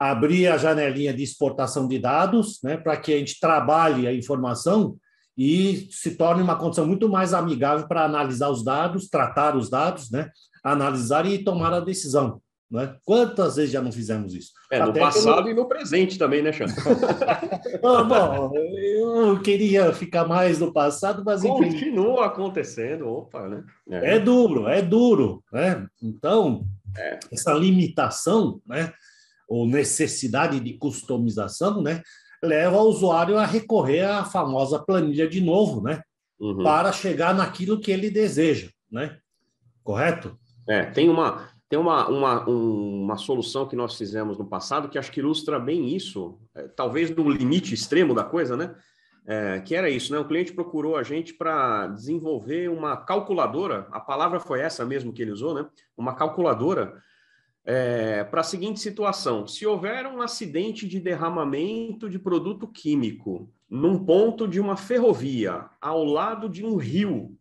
abrir 0.01 0.49
a 0.49 0.57
janelinha 0.57 1.13
de 1.13 1.23
exportação 1.23 1.87
de 1.87 1.99
dados 1.99 2.59
né, 2.63 2.79
para 2.79 2.97
que 2.97 3.13
a 3.13 3.19
gente 3.19 3.39
trabalhe 3.39 4.07
a 4.07 4.15
informação 4.15 4.97
e 5.37 5.89
se 5.91 6.17
torne 6.17 6.43
uma 6.43 6.57
condição 6.57 6.87
muito 6.87 7.07
mais 7.07 7.35
amigável 7.35 7.87
para 7.87 8.05
analisar 8.05 8.49
os 8.49 8.65
dados, 8.65 9.09
tratar 9.09 9.57
os 9.57 9.69
dados, 9.69 10.11
né, 10.11 10.31
analisar 10.65 11.27
e 11.27 11.45
tomar 11.45 11.73
a 11.75 11.81
decisão. 11.81 12.41
Né? 12.71 12.97
Quantas 13.05 13.57
vezes 13.57 13.71
já 13.71 13.83
não 13.83 13.93
fizemos 13.93 14.35
isso? 14.35 14.51
É, 14.73 14.81
no 14.81 14.91
Até 14.91 14.99
passado 14.99 15.45
pelo... 15.45 15.51
e 15.51 15.55
no 15.55 15.69
presente 15.69 16.19
também, 16.19 16.43
né, 16.43 16.51
Xan? 16.51 16.67
bom, 17.81 18.53
eu 18.57 19.41
queria 19.41 19.93
ficar 19.93 20.27
mais 20.27 20.59
no 20.59 20.73
passado, 20.73 21.23
mas 21.25 21.43
Continua 21.43 22.27
acontecendo, 22.27 23.07
opa, 23.07 23.49
né? 23.49 23.65
É. 23.89 24.17
é, 24.17 24.19
duro, 24.19 24.67
é 24.67 24.81
duro, 24.81 25.45
né? 25.53 25.87
Então, 26.03 26.67
é. 26.97 27.21
essa 27.31 27.53
limitação, 27.53 28.61
né? 28.67 28.93
Ou 29.47 29.69
necessidade 29.69 30.59
de 30.59 30.73
customização, 30.73 31.83
né? 31.83 32.03
Leva 32.43 32.79
o 32.79 32.89
usuário 32.89 33.39
a 33.39 33.47
recorrer 33.47 34.03
à 34.03 34.25
famosa 34.25 34.79
planilha 34.79 35.29
de 35.29 35.41
novo, 35.41 35.83
né? 35.83 36.03
Uhum. 36.41 36.65
Para 36.65 36.91
chegar 36.91 37.35
naquilo 37.35 37.79
que 37.79 37.93
ele 37.93 38.11
deseja, 38.11 38.69
né? 38.91 39.19
Correto? 39.85 40.37
É, 40.67 40.85
tem 40.85 41.09
uma, 41.09 41.49
tem 41.69 41.79
uma, 41.79 42.09
uma, 42.09 42.49
um, 42.49 43.03
uma 43.03 43.17
solução 43.17 43.67
que 43.67 43.77
nós 43.77 43.97
fizemos 43.97 44.39
no 44.39 44.47
passado 44.47 44.89
que 44.89 44.99
acho 44.99 45.11
que 45.11 45.21
ilustra 45.21 45.59
bem 45.59 45.95
isso, 45.95 46.39
é, 46.55 46.69
talvez 46.69 47.11
no 47.11 47.29
limite 47.29 47.75
extremo 47.75 48.15
da 48.15 48.25
coisa, 48.25 48.57
né? 48.57 48.75
É, 49.27 49.61
que 49.61 49.75
era 49.75 49.89
isso, 49.89 50.13
né? 50.13 50.19
O 50.19 50.27
cliente 50.27 50.53
procurou 50.53 50.97
a 50.97 51.03
gente 51.03 51.33
para 51.33 51.87
desenvolver 51.89 52.69
uma 52.69 52.97
calculadora, 52.97 53.89
a 53.91 53.99
palavra 53.99 54.39
foi 54.39 54.61
essa 54.61 54.85
mesmo 54.85 55.13
que 55.13 55.23
ele 55.23 55.33
usou, 55.33 55.55
né? 55.55 55.67
Uma 55.97 56.15
calculadora 56.15 57.03
é, 57.65 58.23
para 58.25 58.43
a 58.43 58.45
seguinte 58.45 58.81
situação: 58.81 59.47
se 59.47 59.67
houver 59.67 60.07
um 60.07 60.21
acidente 60.21 60.87
de 60.87 61.01
derramamento 61.01 62.11
de 62.11 62.19
produto 62.19 62.69
químico 62.69 63.49
num 63.69 64.05
ponto 64.05 64.47
de 64.47 64.61
uma 64.61 64.77
ferrovia 64.77 65.65
ao 65.81 66.05
lado 66.05 66.49
de 66.49 66.65
um 66.65 66.77
rio, 66.77 67.37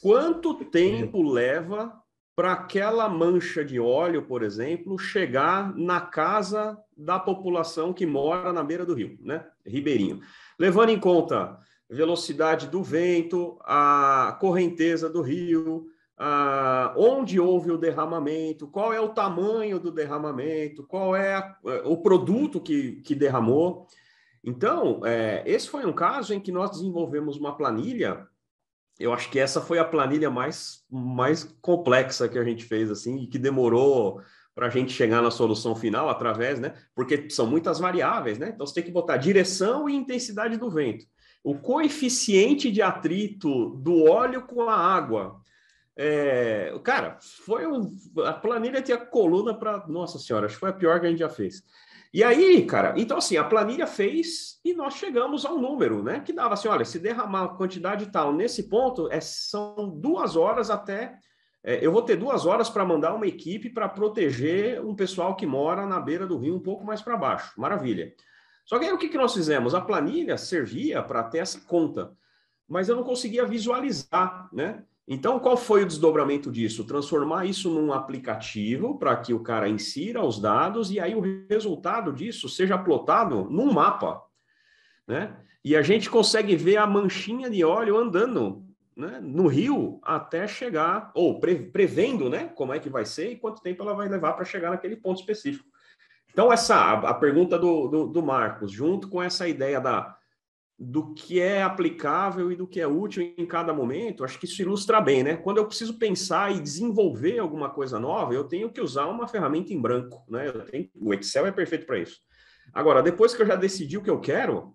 quanto 0.00 0.54
tempo 0.64 1.22
leva 1.22 2.01
para 2.34 2.52
aquela 2.52 3.08
mancha 3.08 3.64
de 3.64 3.78
óleo, 3.78 4.22
por 4.22 4.42
exemplo, 4.42 4.98
chegar 4.98 5.76
na 5.76 6.00
casa 6.00 6.78
da 6.96 7.18
população 7.18 7.92
que 7.92 8.06
mora 8.06 8.52
na 8.52 8.64
beira 8.64 8.86
do 8.86 8.94
rio, 8.94 9.18
né? 9.20 9.46
Ribeirinho. 9.66 10.20
Levando 10.58 10.90
em 10.90 10.98
conta 10.98 11.58
velocidade 11.90 12.68
do 12.68 12.82
vento, 12.82 13.58
a 13.62 14.36
correnteza 14.40 15.10
do 15.10 15.20
rio, 15.20 15.88
a, 16.16 16.94
onde 16.96 17.38
houve 17.38 17.70
o 17.70 17.76
derramamento, 17.76 18.66
qual 18.66 18.94
é 18.94 19.00
o 19.00 19.10
tamanho 19.10 19.78
do 19.78 19.90
derramamento, 19.90 20.84
qual 20.84 21.14
é 21.14 21.34
a, 21.34 21.56
o 21.84 21.98
produto 21.98 22.60
que, 22.60 23.02
que 23.02 23.14
derramou. 23.14 23.86
Então, 24.42 25.02
é, 25.04 25.42
esse 25.44 25.68
foi 25.68 25.84
um 25.84 25.92
caso 25.92 26.32
em 26.32 26.40
que 26.40 26.50
nós 26.50 26.70
desenvolvemos 26.70 27.36
uma 27.36 27.56
planilha 27.56 28.26
eu 29.02 29.12
acho 29.12 29.30
que 29.30 29.38
essa 29.38 29.60
foi 29.60 29.78
a 29.78 29.84
planilha 29.84 30.30
mais, 30.30 30.84
mais 30.90 31.44
complexa 31.60 32.28
que 32.28 32.38
a 32.38 32.44
gente 32.44 32.64
fez, 32.64 32.90
assim, 32.90 33.22
e 33.22 33.26
que 33.26 33.38
demorou 33.38 34.20
para 34.54 34.66
a 34.66 34.70
gente 34.70 34.92
chegar 34.92 35.22
na 35.22 35.30
solução 35.30 35.74
final 35.74 36.08
através, 36.08 36.60
né? 36.60 36.74
Porque 36.94 37.28
são 37.30 37.46
muitas 37.46 37.78
variáveis, 37.78 38.38
né? 38.38 38.50
Então 38.54 38.66
você 38.66 38.74
tem 38.74 38.84
que 38.84 38.90
botar 38.90 39.16
direção 39.16 39.88
e 39.88 39.94
intensidade 39.94 40.56
do 40.56 40.70
vento, 40.70 41.06
o 41.42 41.54
coeficiente 41.58 42.70
de 42.70 42.82
atrito 42.82 43.70
do 43.76 44.04
óleo 44.04 44.42
com 44.42 44.68
a 44.68 44.76
água. 44.76 45.40
É, 45.96 46.72
cara, 46.84 47.18
foi 47.20 47.66
um, 47.66 47.94
a 48.24 48.32
planilha 48.32 48.80
tinha 48.80 48.98
coluna 48.98 49.54
para, 49.54 49.86
nossa 49.88 50.18
senhora, 50.18 50.46
acho 50.46 50.54
que 50.54 50.60
foi 50.60 50.70
a 50.70 50.74
pior 50.74 51.00
que 51.00 51.06
a 51.06 51.10
gente 51.10 51.18
já 51.18 51.28
fez. 51.28 51.62
E 52.12 52.22
aí, 52.22 52.66
cara, 52.66 52.92
então 52.98 53.16
assim, 53.16 53.38
a 53.38 53.44
planilha 53.44 53.86
fez 53.86 54.60
e 54.62 54.74
nós 54.74 54.94
chegamos 54.94 55.46
ao 55.46 55.58
número, 55.58 56.02
né? 56.02 56.20
Que 56.20 56.32
dava 56.32 56.54
assim: 56.54 56.68
olha, 56.68 56.84
se 56.84 56.98
derramar 56.98 57.56
quantidade 57.56 58.06
tal 58.10 58.34
nesse 58.34 58.68
ponto, 58.68 59.10
é, 59.10 59.20
são 59.20 59.88
duas 59.88 60.36
horas 60.36 60.68
até. 60.68 61.18
É, 61.64 61.84
eu 61.84 61.90
vou 61.90 62.02
ter 62.02 62.16
duas 62.16 62.44
horas 62.44 62.68
para 62.68 62.84
mandar 62.84 63.14
uma 63.14 63.26
equipe 63.26 63.70
para 63.70 63.88
proteger 63.88 64.84
um 64.84 64.94
pessoal 64.94 65.36
que 65.36 65.46
mora 65.46 65.86
na 65.86 66.00
beira 66.00 66.26
do 66.26 66.36
rio, 66.36 66.56
um 66.56 66.60
pouco 66.60 66.84
mais 66.84 67.00
para 67.00 67.16
baixo. 67.16 67.58
Maravilha. 67.58 68.12
Só 68.66 68.78
que 68.78 68.84
aí 68.84 68.92
o 68.92 68.98
que, 68.98 69.08
que 69.08 69.16
nós 69.16 69.32
fizemos? 69.32 69.74
A 69.74 69.80
planilha 69.80 70.36
servia 70.36 71.02
para 71.02 71.22
ter 71.22 71.38
essa 71.38 71.60
conta, 71.60 72.12
mas 72.68 72.88
eu 72.88 72.96
não 72.96 73.04
conseguia 73.04 73.46
visualizar, 73.46 74.48
né? 74.52 74.84
Então, 75.06 75.38
qual 75.40 75.56
foi 75.56 75.82
o 75.82 75.86
desdobramento 75.86 76.50
disso? 76.50 76.86
Transformar 76.86 77.44
isso 77.44 77.70
num 77.70 77.92
aplicativo 77.92 78.98
para 78.98 79.16
que 79.16 79.34
o 79.34 79.42
cara 79.42 79.68
insira 79.68 80.24
os 80.24 80.40
dados 80.40 80.90
e 80.90 81.00
aí 81.00 81.14
o 81.14 81.46
resultado 81.48 82.12
disso 82.12 82.48
seja 82.48 82.78
plotado 82.78 83.44
num 83.50 83.72
mapa, 83.72 84.22
né? 85.06 85.36
E 85.64 85.76
a 85.76 85.82
gente 85.82 86.10
consegue 86.10 86.56
ver 86.56 86.76
a 86.76 86.86
manchinha 86.86 87.48
de 87.48 87.64
óleo 87.64 87.96
andando 87.96 88.64
né, 88.96 89.20
no 89.22 89.46
rio 89.46 90.00
até 90.02 90.46
chegar, 90.46 91.10
ou 91.14 91.40
pre, 91.40 91.56
prevendo, 91.56 92.28
né, 92.28 92.48
como 92.48 92.72
é 92.72 92.78
que 92.78 92.88
vai 92.88 93.04
ser 93.04 93.30
e 93.30 93.36
quanto 93.36 93.62
tempo 93.62 93.82
ela 93.82 93.94
vai 93.94 94.08
levar 94.08 94.32
para 94.32 94.44
chegar 94.44 94.70
naquele 94.70 94.96
ponto 94.96 95.20
específico. 95.20 95.68
Então, 96.32 96.52
essa 96.52 96.74
a, 96.74 97.10
a 97.10 97.14
pergunta 97.14 97.58
do, 97.58 97.88
do, 97.88 98.06
do, 98.06 98.22
Marcos, 98.22 98.72
junto 98.72 99.08
com 99.08 99.22
essa 99.22 99.46
ideia 99.46 99.80
da, 99.80 100.16
do 100.84 101.14
que 101.14 101.38
é 101.38 101.62
aplicável 101.62 102.50
e 102.50 102.56
do 102.56 102.66
que 102.66 102.80
é 102.80 102.86
útil 102.88 103.32
em 103.38 103.46
cada 103.46 103.72
momento, 103.72 104.24
acho 104.24 104.36
que 104.36 104.46
isso 104.46 104.60
ilustra 104.60 105.00
bem, 105.00 105.22
né? 105.22 105.36
Quando 105.36 105.58
eu 105.58 105.66
preciso 105.66 105.96
pensar 105.96 106.52
e 106.52 106.60
desenvolver 106.60 107.38
alguma 107.38 107.70
coisa 107.70 108.00
nova, 108.00 108.34
eu 108.34 108.42
tenho 108.42 108.68
que 108.68 108.80
usar 108.80 109.06
uma 109.06 109.28
ferramenta 109.28 109.72
em 109.72 109.80
branco, 109.80 110.24
né? 110.28 110.50
Tenho, 110.70 110.90
o 110.96 111.14
Excel 111.14 111.46
é 111.46 111.52
perfeito 111.52 111.86
para 111.86 112.00
isso. 112.00 112.18
Agora, 112.74 113.00
depois 113.00 113.32
que 113.32 113.40
eu 113.40 113.46
já 113.46 113.54
decidi 113.54 113.96
o 113.96 114.02
que 114.02 114.10
eu 114.10 114.18
quero, 114.18 114.74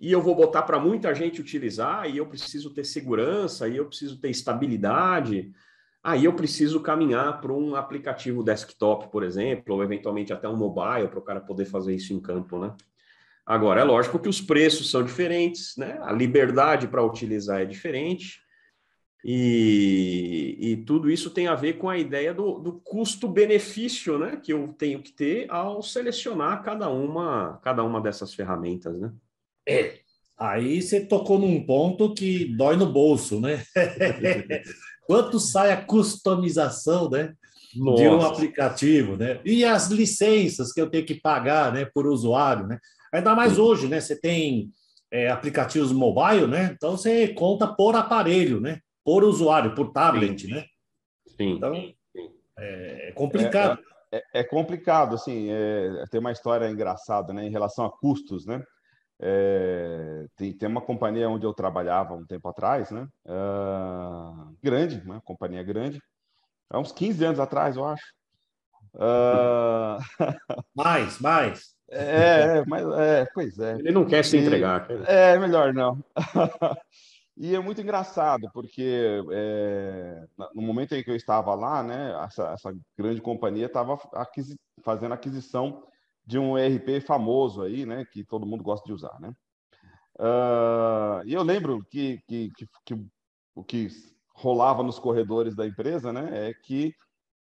e 0.00 0.10
eu 0.10 0.20
vou 0.20 0.34
botar 0.34 0.62
para 0.62 0.80
muita 0.80 1.14
gente 1.14 1.40
utilizar, 1.40 2.10
e 2.10 2.16
eu 2.16 2.26
preciso 2.26 2.74
ter 2.74 2.84
segurança, 2.84 3.68
e 3.68 3.76
eu 3.76 3.86
preciso 3.86 4.20
ter 4.20 4.30
estabilidade, 4.30 5.52
aí 6.02 6.24
eu 6.24 6.32
preciso 6.32 6.80
caminhar 6.80 7.40
para 7.40 7.52
um 7.52 7.76
aplicativo 7.76 8.42
desktop, 8.42 9.12
por 9.12 9.22
exemplo, 9.22 9.76
ou 9.76 9.84
eventualmente 9.84 10.32
até 10.32 10.48
um 10.48 10.56
mobile, 10.56 11.06
para 11.06 11.18
o 11.20 11.22
cara 11.22 11.40
poder 11.40 11.66
fazer 11.66 11.94
isso 11.94 12.12
em 12.12 12.20
campo, 12.20 12.58
né? 12.58 12.74
Agora, 13.50 13.80
é 13.80 13.84
lógico 13.84 14.20
que 14.20 14.28
os 14.28 14.40
preços 14.40 14.92
são 14.92 15.02
diferentes, 15.02 15.76
né? 15.76 15.98
A 16.02 16.12
liberdade 16.12 16.86
para 16.86 17.04
utilizar 17.04 17.60
é 17.60 17.64
diferente. 17.64 18.40
E, 19.24 20.56
e, 20.56 20.76
tudo 20.84 21.10
isso 21.10 21.30
tem 21.30 21.48
a 21.48 21.56
ver 21.56 21.72
com 21.72 21.88
a 21.88 21.98
ideia 21.98 22.32
do, 22.32 22.60
do 22.60 22.74
custo-benefício 22.74 24.18
né, 24.18 24.36
que 24.36 24.52
eu 24.52 24.68
tenho 24.78 25.02
que 25.02 25.10
ter 25.10 25.50
ao 25.50 25.82
selecionar 25.82 26.62
cada 26.62 26.88
uma, 26.88 27.58
cada 27.64 27.82
uma 27.82 28.00
dessas 28.00 28.32
ferramentas. 28.32 28.96
Né? 28.96 29.12
É, 29.68 29.98
aí 30.38 30.80
você 30.80 31.04
tocou 31.04 31.36
num 31.36 31.60
ponto 31.66 32.14
que 32.14 32.44
dói 32.54 32.76
no 32.76 32.86
bolso, 32.86 33.40
né? 33.40 33.64
Quanto 35.08 35.40
sai 35.40 35.72
a 35.72 35.84
customização 35.84 37.10
né, 37.10 37.34
de 37.74 38.08
um 38.08 38.22
aplicativo, 38.22 39.16
né? 39.16 39.40
E 39.44 39.64
as 39.64 39.88
licenças 39.88 40.72
que 40.72 40.80
eu 40.80 40.88
tenho 40.88 41.04
que 41.04 41.16
pagar 41.20 41.72
né, 41.72 41.84
por 41.84 42.06
usuário, 42.06 42.68
né? 42.68 42.78
Ainda 43.12 43.34
mais 43.34 43.58
hoje, 43.58 43.88
né? 43.88 44.00
Você 44.00 44.18
tem 44.18 44.70
é, 45.10 45.30
aplicativos 45.30 45.92
mobile, 45.92 46.46
né? 46.46 46.72
Então 46.76 46.96
você 46.96 47.28
conta 47.28 47.66
por 47.66 47.96
aparelho, 47.96 48.60
né? 48.60 48.80
por 49.04 49.24
usuário, 49.24 49.74
por 49.74 49.92
tablet, 49.92 50.42
Sim. 50.42 50.54
né? 50.54 50.64
Sim. 51.36 51.50
Então, 51.56 51.74
é, 52.58 53.08
é 53.08 53.12
complicado. 53.12 53.80
É, 54.12 54.18
é, 54.18 54.40
é, 54.40 54.44
complicado, 54.44 55.14
assim, 55.14 55.48
é, 55.50 56.04
tem 56.10 56.20
uma 56.20 56.32
história 56.32 56.68
engraçada, 56.68 57.32
né, 57.32 57.44
em 57.44 57.50
relação 57.50 57.84
a 57.84 57.90
custos, 57.90 58.46
né? 58.46 58.62
É, 59.22 60.26
tem, 60.36 60.52
tem 60.56 60.68
uma 60.68 60.80
companhia 60.80 61.28
onde 61.28 61.44
eu 61.44 61.52
trabalhava 61.52 62.14
um 62.14 62.24
tempo 62.24 62.48
atrás, 62.48 62.90
né? 62.90 63.06
Uh, 63.26 64.56
grande, 64.62 65.02
uma 65.04 65.20
companhia 65.20 65.62
grande. 65.62 66.00
Há 66.70 66.78
uns 66.78 66.90
15 66.90 67.24
anos 67.24 67.40
atrás, 67.40 67.76
eu 67.76 67.84
acho. 67.84 68.14
Uh... 68.94 69.98
mais, 70.74 71.18
mais. 71.18 71.74
É, 71.90 72.64
mas 72.66 72.86
é, 72.98 73.26
pois 73.34 73.58
é. 73.58 73.74
Ele 73.74 73.90
não 73.90 74.04
quer 74.04 74.24
se 74.24 74.38
entregar. 74.38 74.86
E, 74.90 75.02
é, 75.06 75.38
melhor 75.38 75.74
não. 75.74 76.02
E 77.42 77.54
é 77.54 77.58
muito 77.58 77.80
engraçado, 77.80 78.50
porque 78.52 79.22
é, 79.32 80.26
no 80.54 80.60
momento 80.60 80.94
em 80.94 81.02
que 81.02 81.10
eu 81.10 81.16
estava 81.16 81.54
lá, 81.54 81.82
né, 81.82 82.14
essa, 82.26 82.48
essa 82.52 82.76
grande 82.98 83.22
companhia 83.22 83.64
estava 83.64 83.98
aquisi 84.12 84.60
fazendo 84.84 85.14
aquisição 85.14 85.82
de 86.26 86.38
um 86.38 86.58
ERP 86.58 87.00
famoso 87.00 87.62
aí, 87.62 87.86
né, 87.86 88.04
que 88.12 88.22
todo 88.22 88.44
mundo 88.44 88.62
gosta 88.62 88.84
de 88.84 88.92
usar, 88.92 89.18
né? 89.18 89.32
Uh, 90.18 91.24
e 91.24 91.32
eu 91.32 91.42
lembro 91.42 91.82
que, 91.90 92.20
que, 92.28 92.50
que, 92.54 92.68
que, 92.84 93.06
o 93.54 93.64
que 93.64 93.88
rolava 94.34 94.82
nos 94.82 94.98
corredores 94.98 95.56
da 95.56 95.66
empresa, 95.66 96.12
né, 96.12 96.50
é 96.50 96.52
que 96.52 96.94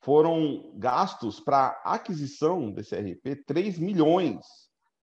foram 0.06 0.70
gastos 0.76 1.40
para 1.40 1.82
aquisição 1.84 2.70
desse 2.70 2.94
ERP 2.94 3.44
3 3.44 3.76
milhões. 3.80 4.38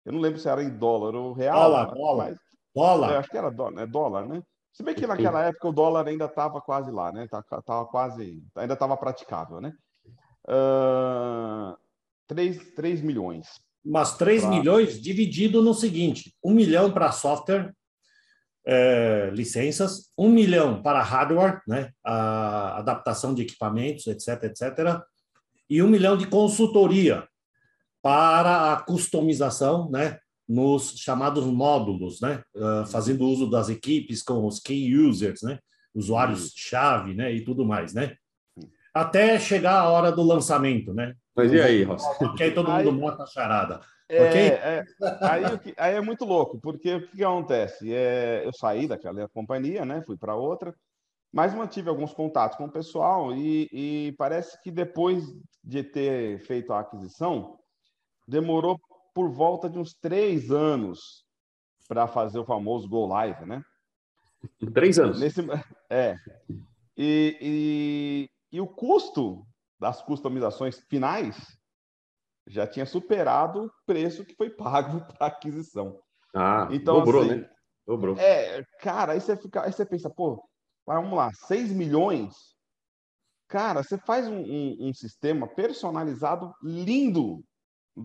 Eu 0.06 0.14
não 0.14 0.22
lembro 0.22 0.40
se 0.40 0.48
era 0.48 0.64
em 0.64 0.70
dólar 0.70 1.14
ou 1.16 1.34
real. 1.34 1.70
Dólar, 1.70 1.94
dólar. 1.94 2.30
Mas, 2.30 2.38
dólar. 2.74 3.12
É, 3.12 3.18
acho 3.18 3.30
que 3.30 3.38
era 3.38 3.52
dólar, 3.52 3.82
é 3.82 3.86
dólar, 3.86 4.26
né? 4.26 4.42
Se 4.72 4.84
bem 4.84 4.96
que 4.96 5.06
naquela 5.06 5.44
época 5.44 5.68
o 5.68 5.74
dólar 5.74 6.08
ainda 6.08 6.24
estava 6.26 6.62
quase 6.62 6.92
lá, 6.92 7.12
né? 7.12 7.28
Tava 7.66 7.86
quase, 7.88 8.42
ainda 8.56 8.74
estava 8.74 8.96
praticável, 8.96 9.60
né? 9.60 9.74
Uh, 10.48 11.76
3, 12.28 12.74
3 12.74 13.02
milhões. 13.02 13.50
Mas 13.84 14.16
3 14.16 14.44
pra... 14.44 14.50
milhões 14.50 15.02
dividido 15.02 15.62
no 15.62 15.74
seguinte: 15.74 16.34
1 16.42 16.54
milhão 16.54 16.90
para 16.90 17.12
software, 17.12 17.76
é, 18.66 19.30
licenças, 19.34 20.12
1 20.18 20.30
milhão 20.30 20.82
para 20.82 21.02
hardware, 21.02 21.62
né? 21.68 21.92
A 22.04 22.80
adaptação 22.80 23.34
de 23.34 23.44
equipamentos, 23.44 24.08
etc, 24.08 24.44
etc. 24.44 25.02
E 25.70 25.82
1 25.82 25.88
milhão 25.88 26.18
de 26.18 26.28
consultoria 26.28 27.28
para 28.02 28.74
a 28.74 28.78
customização, 28.78 29.90
né? 29.90 30.20
nos 30.48 30.94
chamados 30.98 31.44
módulos, 31.46 32.22
né? 32.22 32.44
Uh, 32.56 32.86
fazendo 32.86 33.26
uso 33.26 33.50
das 33.50 33.70
equipes 33.70 34.22
com 34.22 34.46
os 34.46 34.60
key 34.60 34.96
users, 34.96 35.42
né? 35.42 35.60
Usuários-chave, 35.94 37.14
né? 37.14 37.34
E 37.34 37.44
tudo 37.44 37.66
mais, 37.66 37.94
né? 37.94 38.16
Até 38.94 39.40
chegar 39.40 39.80
a 39.80 39.90
hora 39.90 40.12
do 40.12 40.24
lançamento, 40.24 40.94
né? 40.94 41.16
Mas 41.36 41.52
e 41.52 41.60
aí, 41.60 41.84
Rossi? 41.84 42.08
Que 42.38 42.44
aí 42.44 42.52
todo 42.52 42.72
mundo 42.72 42.92
monta 42.94 43.24
a 43.24 43.28
charada. 43.28 43.82
É, 44.08 44.30
okay? 44.30 44.48
é, 44.50 44.84
aí, 45.22 45.44
aí, 45.78 45.96
é 45.96 46.02
muito 46.02 46.26
louco, 46.26 46.60
porque 46.60 46.94
o 46.94 47.08
que, 47.08 47.18
que 47.18 47.24
acontece? 47.24 47.92
É, 47.92 48.46
eu 48.46 48.54
saí 48.54 48.88
daquela 48.88 49.28
companhia, 49.30 49.84
né? 49.84 50.04
Fui 50.06 50.16
para 50.16 50.36
outra, 50.36 50.76
mas 51.34 51.56
mantive 51.56 51.90
alguns 51.90 52.14
contatos 52.14 52.58
com 52.58 52.66
o 52.66 52.72
pessoal 52.72 53.36
e, 53.36 53.68
e 53.72 54.16
parece 54.18 54.62
que 54.62 54.70
depois 54.70 55.24
de 55.64 55.84
ter 55.84 56.40
feito 56.42 56.72
a 56.72 56.80
aquisição, 56.80 57.58
demorou 58.28 58.80
por 59.14 59.30
volta 59.30 59.70
de 59.70 59.80
uns 59.80 59.94
três 59.94 60.52
anos 60.52 61.26
para 61.88 62.08
fazer 62.08 62.38
o 62.38 62.46
famoso 62.46 62.88
Go 62.88 63.08
Live, 63.08 63.46
né? 63.46 63.64
Três 64.74 65.00
anos. 65.00 65.20
Nesse, 65.20 65.42
é. 65.90 66.16
E, 66.96 67.38
e, 67.42 68.30
e 68.52 68.62
o 68.62 68.68
custo 68.68 69.46
das 69.80 70.02
customizações 70.04 70.80
finais 70.88 71.36
já 72.48 72.68
tinha 72.68 72.86
superado 72.86 73.66
o 73.66 73.72
preço 73.86 74.26
que 74.26 74.36
foi 74.36 74.50
pago 74.50 75.02
para 75.18 75.28
aquisição. 75.28 76.00
Ah, 76.34 76.68
então, 76.72 77.00
dobrou, 77.00 77.22
assim, 77.24 77.36
né? 77.36 77.50
Dobrou. 77.86 78.18
É, 78.18 78.64
cara, 78.80 79.14
aí 79.14 79.22
você, 79.22 79.38
fica, 79.38 79.64
aí 79.64 79.72
você 79.72 79.86
pensa, 79.86 80.10
pô, 80.10 80.44
vamos 80.86 81.14
lá, 81.14 81.32
6 81.34 81.72
milhões. 81.72 82.34
Cara, 83.48 83.84
você 83.84 83.98
faz 83.98 84.28
um, 84.28 84.40
um, 84.40 84.90
um 84.90 84.94
sistema 84.94 85.48
personalizado 85.48 86.54
lindo 86.64 87.44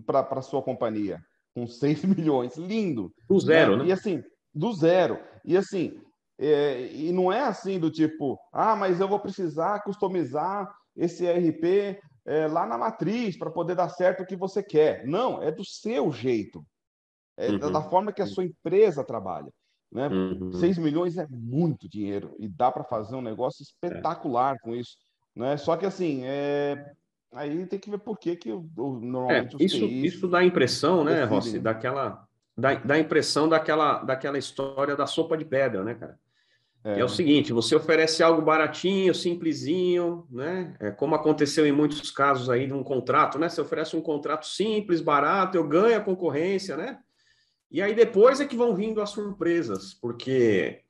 para 0.05 0.41
sua 0.41 0.61
companhia, 0.61 1.19
com 1.53 1.67
6 1.67 2.05
milhões. 2.05 2.55
Lindo. 2.55 3.11
Do 3.27 3.39
zero, 3.39 3.77
né? 3.77 3.85
E 3.85 3.91
assim, 3.91 4.23
do 4.53 4.71
zero. 4.73 5.19
E 5.43 5.57
assim, 5.57 5.99
é, 6.39 6.87
e 6.93 7.11
não 7.11 7.31
é 7.31 7.41
assim 7.41 7.79
do 7.79 7.91
tipo, 7.91 8.39
ah, 8.53 8.75
mas 8.75 8.99
eu 8.99 9.07
vou 9.07 9.19
precisar 9.19 9.83
customizar 9.83 10.71
esse 10.95 11.25
ERP 11.25 11.99
é, 12.25 12.47
lá 12.47 12.65
na 12.65 12.77
matriz 12.77 13.37
para 13.37 13.51
poder 13.51 13.75
dar 13.75 13.89
certo 13.89 14.23
o 14.23 14.25
que 14.25 14.35
você 14.35 14.61
quer. 14.61 15.05
Não, 15.05 15.41
é 15.41 15.51
do 15.51 15.65
seu 15.65 16.11
jeito. 16.11 16.65
É 17.37 17.49
uhum. 17.49 17.71
da 17.71 17.81
forma 17.81 18.11
que 18.11 18.21
a 18.21 18.27
sua 18.27 18.45
empresa 18.45 19.03
trabalha. 19.03 19.51
Né? 19.91 20.07
Uhum. 20.07 20.53
6 20.53 20.77
milhões 20.77 21.17
é 21.17 21.27
muito 21.29 21.89
dinheiro 21.89 22.35
e 22.39 22.47
dá 22.47 22.71
para 22.71 22.83
fazer 22.83 23.15
um 23.15 23.21
negócio 23.21 23.63
espetacular 23.63 24.55
é. 24.55 24.59
com 24.59 24.75
isso. 24.75 24.95
Né? 25.35 25.57
Só 25.57 25.75
que 25.75 25.85
assim, 25.85 26.21
é, 26.23 26.93
Aí 27.33 27.65
tem 27.65 27.79
que 27.79 27.89
ver 27.89 27.99
por 27.99 28.17
que, 28.19 28.35
que 28.35 28.51
o, 28.51 28.67
normalmente 28.77 29.55
é, 29.61 29.65
isso, 29.65 29.85
isso 29.85 30.27
dá 30.27 30.39
a 30.39 30.45
impressão, 30.45 31.03
né, 31.03 31.23
Rossi, 31.23 31.59
daquela, 31.59 32.27
dá, 32.57 32.73
dá 32.75 32.95
a 32.95 32.99
impressão 32.99 33.47
daquela, 33.47 34.03
daquela 34.03 34.37
história 34.37 34.97
da 34.97 35.07
sopa 35.07 35.37
de 35.37 35.45
pedra, 35.45 35.81
né, 35.83 35.95
cara? 35.95 36.19
É. 36.83 36.99
é 36.99 37.03
o 37.03 37.09
seguinte, 37.09 37.53
você 37.53 37.75
oferece 37.75 38.23
algo 38.23 38.41
baratinho, 38.41 39.13
simplesinho, 39.13 40.25
né? 40.31 40.75
É 40.79 40.89
como 40.89 41.13
aconteceu 41.13 41.65
em 41.65 41.71
muitos 41.71 42.09
casos 42.09 42.49
aí 42.49 42.65
de 42.65 42.73
um 42.73 42.83
contrato, 42.83 43.37
né? 43.37 43.49
Você 43.49 43.61
oferece 43.61 43.95
um 43.95 44.01
contrato 44.01 44.47
simples, 44.47 44.99
barato, 44.99 45.57
eu 45.57 45.67
ganho 45.67 45.97
a 45.97 46.01
concorrência, 46.01 46.75
né? 46.75 46.99
E 47.69 47.81
aí 47.81 47.93
depois 47.93 48.41
é 48.41 48.45
que 48.45 48.55
vão 48.55 48.75
vindo 48.75 49.01
as 49.01 49.11
surpresas, 49.11 49.93
porque 49.93 50.81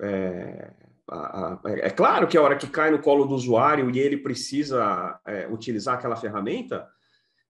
é, 0.00 0.72
é 1.82 1.90
claro 1.90 2.26
que 2.26 2.36
a 2.36 2.42
hora 2.42 2.56
que 2.56 2.66
cai 2.66 2.90
no 2.90 3.00
colo 3.00 3.24
do 3.24 3.34
usuário 3.34 3.90
e 3.90 3.98
ele 3.98 4.16
precisa 4.16 5.18
é, 5.24 5.46
utilizar 5.48 5.94
aquela 5.94 6.16
ferramenta, 6.16 6.88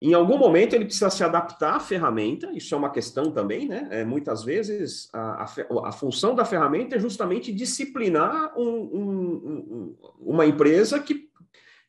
em 0.00 0.12
algum 0.12 0.36
momento 0.36 0.74
ele 0.74 0.84
precisa 0.84 1.08
se 1.08 1.24
adaptar 1.24 1.76
à 1.76 1.80
ferramenta, 1.80 2.50
isso 2.52 2.74
é 2.74 2.78
uma 2.78 2.90
questão 2.90 3.30
também, 3.30 3.66
né? 3.66 3.88
É, 3.90 4.04
muitas 4.04 4.44
vezes 4.44 5.08
a, 5.12 5.44
a, 5.44 5.88
a, 5.88 5.92
função 5.92 6.34
da 6.34 6.44
ferramenta 6.44 6.96
é 6.96 7.00
justamente 7.00 7.50
disciplinar 7.50 8.52
um, 8.58 8.68
um, 8.68 9.06
um, 9.34 9.96
uma 10.20 10.44
empresa 10.44 11.00
que, 11.00 11.30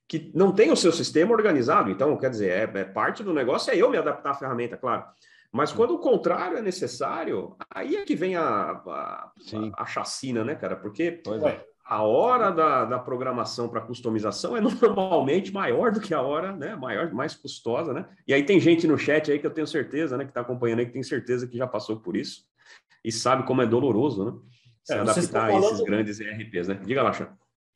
que 0.08 0.32
não 0.34 0.54
tem 0.54 0.72
o 0.72 0.78
seu 0.78 0.94
sistema 0.94 1.34
organizado. 1.34 1.92
Então, 1.92 2.16
quer 2.18 2.30
dizer, 2.30 2.50
é, 2.50 2.80
é 2.80 2.86
parte 2.86 3.24
do 3.24 3.34
negócio 3.34 3.74
é 3.74 3.78
eu 3.78 3.90
me 3.90 3.98
adaptar 3.98 4.32
à 4.32 4.36
ferramenta, 4.36 4.78
claro. 4.78 5.04
Mas 5.52 5.74
quando 5.74 5.94
o 5.94 6.00
contrário 6.00 6.58
é 6.58 6.62
necessário, 6.62 7.58
aí 7.70 7.98
é 7.98 8.06
que 8.06 8.16
vem 8.16 8.36
a, 8.36 8.44
a, 8.44 8.84
a, 8.86 9.32
a 9.82 9.86
chacina, 9.86 10.46
né, 10.46 10.56
cara? 10.56 10.78
Porque 10.78 11.22
é. 11.44 11.66
A 11.88 12.04
hora 12.04 12.52
da, 12.52 12.84
da 12.84 13.00
programação 13.00 13.70
para 13.70 13.80
customização 13.80 14.58
é 14.58 14.60
normalmente 14.62 15.54
maior 15.54 15.92
do 15.92 16.02
que 16.02 16.14
a 16.14 16.22
hora, 16.22 16.52
né? 16.54 16.76
Maior, 16.76 17.12
mais 17.14 17.34
custosa, 17.34 17.94
né? 17.94 18.06
E 18.28 18.34
aí 18.34 18.44
tem 18.44 18.60
gente 18.60 18.86
no 18.86 18.98
chat 18.98 19.32
aí 19.32 19.40
que 19.40 19.48
eu 19.48 19.54
tenho 19.54 19.66
certeza, 19.66 20.18
né? 20.18 20.26
Que 20.26 20.32
está 20.32 20.42
acompanhando 20.42 20.80
aí, 20.80 20.86
que 20.86 20.92
tem 20.92 21.04
certeza 21.04 21.48
que 21.48 21.58
já 21.58 21.66
passou 21.66 21.98
por 22.00 22.18
isso 22.18 22.46
e 23.04 23.12
sabe 23.12 23.44
como 23.44 23.62
é 23.62 23.66
doloroso, 23.66 24.26
né? 24.26 24.34
Se 24.84 24.94
é, 24.94 25.00
adaptar 25.00 25.46
a 25.46 25.58
esses 25.58 25.82
grandes 25.82 26.20
ERPs, 26.20 26.68
né? 26.68 26.80
Diga 26.86 27.04
lá, 27.04 27.14
Chá. 27.14 27.34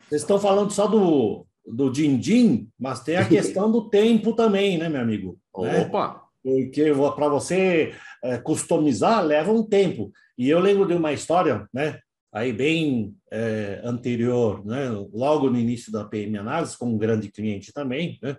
Vocês 0.09 0.22
estão 0.22 0.38
falando 0.38 0.72
só 0.72 0.88
do, 0.88 1.45
do 1.66 1.89
din-din, 1.89 2.70
mas 2.78 3.01
tem 3.01 3.16
a 3.16 3.26
questão 3.26 3.72
do 3.72 3.89
tempo 3.89 4.34
também, 4.34 4.78
né, 4.78 4.89
meu 4.89 5.01
amigo? 5.01 5.39
Né? 5.57 5.84
Opa! 5.84 6.22
Né? 6.43 6.64
Porque 6.66 6.91
para 7.16 7.30
você 7.30 7.93
é, 8.22 8.38
customizar 8.38 9.24
leva 9.24 9.51
um 9.53 9.64
tempo. 9.64 10.12
E 10.38 10.49
eu 10.49 10.59
lembro 10.59 10.86
de 10.86 10.93
uma 10.93 11.14
história, 11.14 11.66
né? 11.74 11.99
Aí 12.32 12.54
bem 12.54 13.16
é, 13.30 13.82
anterior, 13.84 14.66
né, 14.66 14.90
logo 15.14 15.50
no 15.50 15.60
início 15.60 15.92
da 15.92 16.06
PM 16.06 16.38
Análise, 16.38 16.78
com 16.78 16.88
um 16.88 16.98
grande 16.98 17.30
cliente 17.30 17.74
também, 17.74 18.18
né, 18.22 18.38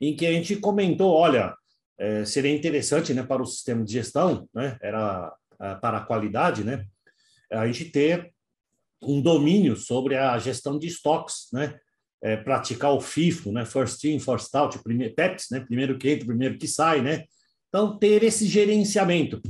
em 0.00 0.14
que 0.16 0.26
a 0.26 0.32
gente 0.32 0.56
comentou, 0.56 1.12
olha, 1.12 1.54
é, 1.98 2.24
seria 2.24 2.54
interessante 2.54 3.14
né, 3.14 3.22
para 3.22 3.42
o 3.42 3.46
sistema 3.46 3.84
de 3.84 3.92
gestão, 3.92 4.48
né, 4.52 4.76
era 4.82 5.32
para 5.80 5.98
a 5.98 6.04
qualidade, 6.04 6.64
né, 6.64 6.84
a 7.50 7.66
gente 7.66 7.86
ter 7.86 8.32
um 9.00 9.22
domínio 9.22 9.76
sobre 9.76 10.16
a 10.16 10.36
gestão 10.38 10.78
de 10.78 10.88
estoques, 10.88 11.46
né, 11.52 11.78
é, 12.22 12.36
praticar 12.36 12.92
o 12.92 13.00
FIFO, 13.00 13.52
né, 13.52 13.64
First 13.64 14.02
In, 14.04 14.18
First 14.18 14.52
Out, 14.54 14.82
primeiro, 14.82 15.14
PEPs, 15.14 15.46
né, 15.50 15.60
primeiro 15.60 15.96
que 15.96 16.10
entra, 16.10 16.26
primeiro 16.26 16.58
que 16.58 16.66
sai, 16.66 17.00
né, 17.00 17.24
então 17.68 17.96
ter 17.98 18.24
esse 18.24 18.46
gerenciamento. 18.46 19.40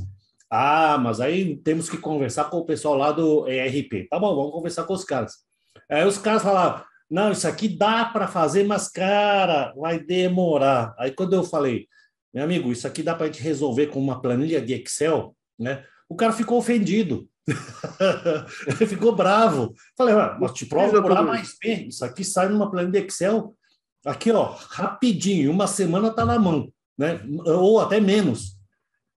Ah, 0.50 0.98
mas 0.98 1.20
aí 1.20 1.56
temos 1.56 1.88
que 1.88 1.98
conversar 1.98 2.44
com 2.44 2.58
o 2.58 2.64
pessoal 2.64 2.94
lá 2.94 3.12
do 3.12 3.48
ERP. 3.48 4.08
Tá 4.08 4.18
bom, 4.18 4.34
vamos 4.34 4.52
conversar 4.52 4.84
com 4.84 4.94
os 4.94 5.04
caras. 5.04 5.34
Aí 5.90 6.06
os 6.06 6.18
caras 6.18 6.42
falaram: 6.42 6.84
não, 7.10 7.30
isso 7.30 7.46
aqui 7.46 7.68
dá 7.68 8.04
para 8.04 8.26
fazer, 8.26 8.64
mas, 8.64 8.88
cara, 8.88 9.72
vai 9.76 9.98
demorar. 9.98 10.94
Aí 10.98 11.12
quando 11.12 11.34
eu 11.34 11.44
falei, 11.44 11.86
meu 12.34 12.44
amigo, 12.44 12.72
isso 12.72 12.86
aqui 12.86 13.02
dá 13.02 13.14
para 13.14 13.26
a 13.26 13.28
gente 13.28 13.42
resolver 13.42 13.86
com 13.86 14.00
uma 14.00 14.20
planilha 14.20 14.60
de 14.60 14.74
Excel, 14.74 15.34
né? 15.58 15.84
O 16.08 16.16
cara 16.16 16.32
ficou 16.32 16.58
ofendido. 16.58 17.28
Ele 18.66 18.86
ficou 18.86 19.14
bravo. 19.14 19.72
Falei, 19.96 20.14
mas 20.40 20.52
te 20.52 20.66
provo 20.66 21.00
por 21.00 21.12
A 21.12 21.22
mais 21.22 21.56
B. 21.60 21.86
Isso 21.88 22.04
aqui 22.04 22.24
sai 22.24 22.48
numa 22.48 22.70
planilha 22.70 23.00
de 23.00 23.06
Excel. 23.06 23.54
Aqui, 24.04 24.30
ó, 24.32 24.56
rapidinho, 24.70 25.50
uma 25.50 25.66
semana 25.66 26.10
tá 26.10 26.24
na 26.24 26.38
mão, 26.38 26.68
né? 26.98 27.20
Ou 27.46 27.80
até 27.80 28.00
menos. 28.00 28.55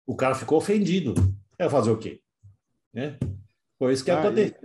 O 0.10 0.16
cara 0.16 0.34
ficou 0.34 0.58
ofendido. 0.58 1.14
É 1.56 1.70
fazer 1.70 1.92
o 1.92 1.98
quê? 1.98 2.20
Né? 2.92 3.20
Foi 3.78 3.94
isso 3.94 4.04
que 4.04 4.10
ah, 4.10 4.20
aconteceu. 4.20 4.58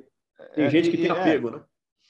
Tem 0.54 0.64
é, 0.64 0.70
gente 0.70 0.90
que 0.90 0.96
tem 0.96 1.10
apego, 1.10 1.50
né? 1.50 1.62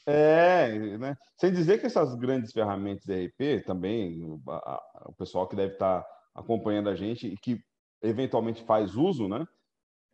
É, 0.07 0.97
né? 0.99 1.17
Sem 1.37 1.53
dizer 1.53 1.81
que 1.81 1.87
essas 1.87 2.15
grandes 2.15 2.53
ferramentas 2.53 3.05
de 3.05 3.27
RP 3.27 3.65
também, 3.67 4.23
o, 4.23 4.41
a, 4.49 4.81
o 5.07 5.13
pessoal 5.15 5.49
que 5.49 5.57
deve 5.57 5.73
estar 5.73 6.07
acompanhando 6.33 6.89
a 6.89 6.95
gente 6.95 7.27
e 7.27 7.37
que 7.37 7.61
eventualmente 8.01 8.63
faz 8.63 8.95
uso, 8.95 9.27
né? 9.27 9.45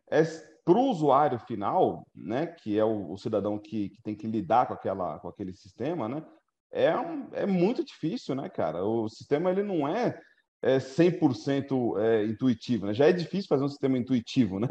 É 0.09 0.23
para 0.65 0.73
o 0.73 0.89
usuário 0.89 1.37
final, 1.41 2.07
né? 2.15 2.47
Que 2.47 2.79
é 2.79 2.83
o, 2.83 3.11
o 3.11 3.17
cidadão 3.19 3.59
que, 3.59 3.89
que, 3.89 4.01
tem 4.01 4.15
que 4.15 4.25
lidar 4.25 4.65
com 4.65 4.73
aquela, 4.73 5.19
com 5.19 5.27
aquele 5.27 5.53
sistema, 5.53 6.09
né? 6.09 6.25
É, 6.71 6.97
um, 6.97 7.29
é 7.33 7.45
muito 7.45 7.85
difícil, 7.85 8.33
né, 8.33 8.49
cara? 8.49 8.83
O 8.83 9.07
sistema 9.07 9.51
ele 9.51 9.61
não 9.61 9.87
é 9.87 10.19
é 10.61 10.77
100% 10.77 11.99
é, 11.99 12.25
intuitivo. 12.25 12.85
Né? 12.85 12.93
Já 12.93 13.05
é 13.07 13.11
difícil 13.11 13.47
fazer 13.47 13.63
um 13.63 13.69
sistema 13.69 13.97
intuitivo, 13.97 14.59
né? 14.59 14.67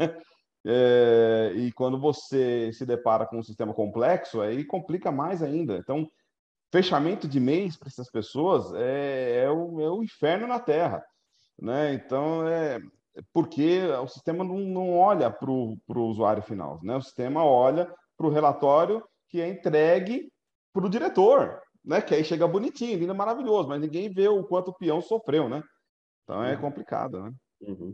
É, 0.63 1.53
e 1.55 1.71
quando 1.71 1.99
você 1.99 2.71
se 2.73 2.85
depara 2.85 3.25
com 3.25 3.39
um 3.39 3.43
sistema 3.43 3.73
complexo, 3.73 4.41
aí 4.41 4.63
complica 4.63 5.11
mais 5.11 5.41
ainda. 5.41 5.77
Então, 5.77 6.07
fechamento 6.71 7.27
de 7.27 7.39
mês 7.39 7.75
para 7.75 7.87
essas 7.87 8.09
pessoas 8.11 8.71
é, 8.75 9.45
é, 9.45 9.49
o, 9.49 9.81
é 9.81 9.89
o 9.89 10.03
inferno 10.03 10.47
na 10.47 10.59
Terra. 10.59 11.03
Né? 11.59 11.93
Então, 11.93 12.47
é 12.47 12.79
porque 13.33 13.81
o 14.01 14.07
sistema 14.07 14.43
não, 14.43 14.57
não 14.59 14.97
olha 14.97 15.29
para 15.29 15.49
o 15.49 15.77
usuário 15.87 16.41
final. 16.43 16.79
Né? 16.83 16.95
O 16.95 17.01
sistema 17.01 17.43
olha 17.43 17.93
para 18.17 18.27
o 18.27 18.31
relatório 18.31 19.03
que 19.29 19.41
é 19.41 19.49
entregue 19.49 20.31
para 20.73 20.85
o 20.85 20.89
diretor, 20.89 21.61
né? 21.83 22.01
que 22.01 22.13
aí 22.13 22.23
chega 22.23 22.47
bonitinho, 22.47 22.97
lindo, 22.97 23.15
maravilhoso, 23.15 23.67
mas 23.67 23.81
ninguém 23.81 24.09
vê 24.11 24.27
o 24.27 24.43
quanto 24.43 24.69
o 24.69 24.73
peão 24.73 25.01
sofreu. 25.01 25.49
Né? 25.49 25.61
Então 26.31 26.45
é 26.45 26.53
uhum. 26.53 26.61
complicado, 26.61 27.21
né? 27.21 27.33
Uhum. 27.61 27.93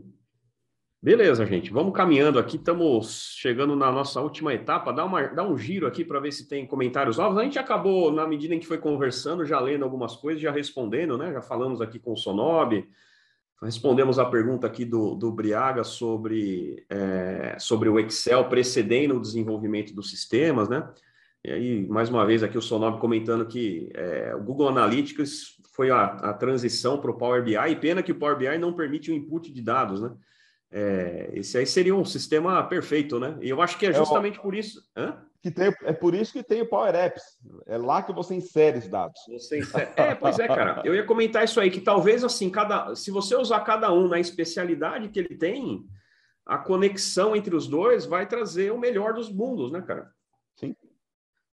Beleza, 1.02 1.44
gente. 1.44 1.72
Vamos 1.72 1.92
caminhando 1.92 2.38
aqui. 2.38 2.56
Estamos 2.56 3.34
chegando 3.36 3.74
na 3.74 3.90
nossa 3.90 4.20
última 4.20 4.54
etapa. 4.54 4.92
Dá, 4.92 5.04
uma, 5.04 5.26
dá 5.26 5.42
um 5.42 5.58
giro 5.58 5.88
aqui 5.88 6.04
para 6.04 6.20
ver 6.20 6.30
se 6.30 6.48
tem 6.48 6.64
comentários 6.64 7.18
novos. 7.18 7.36
A 7.36 7.42
gente 7.42 7.58
acabou, 7.58 8.12
na 8.12 8.28
medida 8.28 8.54
em 8.54 8.60
que 8.60 8.66
foi 8.66 8.78
conversando, 8.78 9.44
já 9.44 9.58
lendo 9.58 9.84
algumas 9.84 10.14
coisas, 10.14 10.40
já 10.40 10.52
respondendo, 10.52 11.18
né? 11.18 11.32
Já 11.32 11.42
falamos 11.42 11.80
aqui 11.80 11.98
com 11.98 12.12
o 12.12 12.16
Sonob, 12.16 12.88
respondemos 13.60 14.20
a 14.20 14.24
pergunta 14.24 14.68
aqui 14.68 14.84
do, 14.84 15.16
do 15.16 15.32
Briaga 15.32 15.82
sobre, 15.82 16.86
é, 16.88 17.56
sobre 17.58 17.88
o 17.88 17.98
Excel 17.98 18.48
precedendo 18.48 19.16
o 19.16 19.20
desenvolvimento 19.20 19.92
dos 19.92 20.10
sistemas, 20.10 20.68
né? 20.68 20.88
E 21.48 21.50
aí, 21.50 21.86
mais 21.88 22.10
uma 22.10 22.26
vez, 22.26 22.42
aqui 22.42 22.58
o 22.58 22.62
Sonob 22.62 23.00
comentando 23.00 23.46
que 23.46 23.90
é, 23.94 24.34
o 24.34 24.42
Google 24.42 24.68
Analytics 24.68 25.56
foi 25.72 25.90
a, 25.90 26.04
a 26.04 26.34
transição 26.34 27.00
para 27.00 27.10
o 27.10 27.16
Power 27.16 27.42
BI, 27.42 27.56
e 27.56 27.74
pena 27.74 28.02
que 28.02 28.12
o 28.12 28.18
Power 28.18 28.36
BI 28.36 28.58
não 28.58 28.74
permite 28.74 29.10
o 29.10 29.14
input 29.14 29.50
de 29.50 29.62
dados, 29.62 30.02
né? 30.02 30.12
É, 30.70 31.30
esse 31.32 31.56
aí 31.56 31.64
seria 31.64 31.94
um 31.94 32.04
sistema 32.04 32.62
perfeito, 32.64 33.18
né? 33.18 33.38
E 33.40 33.48
eu 33.48 33.62
acho 33.62 33.78
que 33.78 33.86
é 33.86 33.94
justamente 33.94 34.38
é 34.38 34.42
por 34.42 34.54
isso. 34.54 34.82
Hã? 34.94 35.16
Que 35.40 35.50
tem, 35.50 35.72
é 35.84 35.92
por 35.94 36.14
isso 36.14 36.34
que 36.34 36.42
tem 36.42 36.60
o 36.60 36.68
Power 36.68 36.94
Apps. 36.94 37.22
É 37.66 37.78
lá 37.78 38.02
que 38.02 38.12
você 38.12 38.34
insere 38.34 38.80
os 38.80 38.88
dados. 38.88 39.18
Você 39.26 39.60
insere... 39.60 39.88
É, 39.96 40.14
pois 40.14 40.38
é, 40.38 40.46
cara. 40.46 40.82
Eu 40.84 40.94
ia 40.94 41.04
comentar 41.06 41.44
isso 41.44 41.58
aí, 41.58 41.70
que 41.70 41.80
talvez 41.80 42.22
assim, 42.22 42.50
cada, 42.50 42.94
se 42.94 43.10
você 43.10 43.34
usar 43.34 43.60
cada 43.60 43.90
um 43.90 44.06
na 44.06 44.20
especialidade 44.20 45.08
que 45.08 45.18
ele 45.18 45.34
tem, 45.34 45.82
a 46.44 46.58
conexão 46.58 47.34
entre 47.34 47.56
os 47.56 47.66
dois 47.66 48.04
vai 48.04 48.28
trazer 48.28 48.70
o 48.70 48.78
melhor 48.78 49.14
dos 49.14 49.32
mundos, 49.32 49.72
né, 49.72 49.80
cara? 49.80 50.12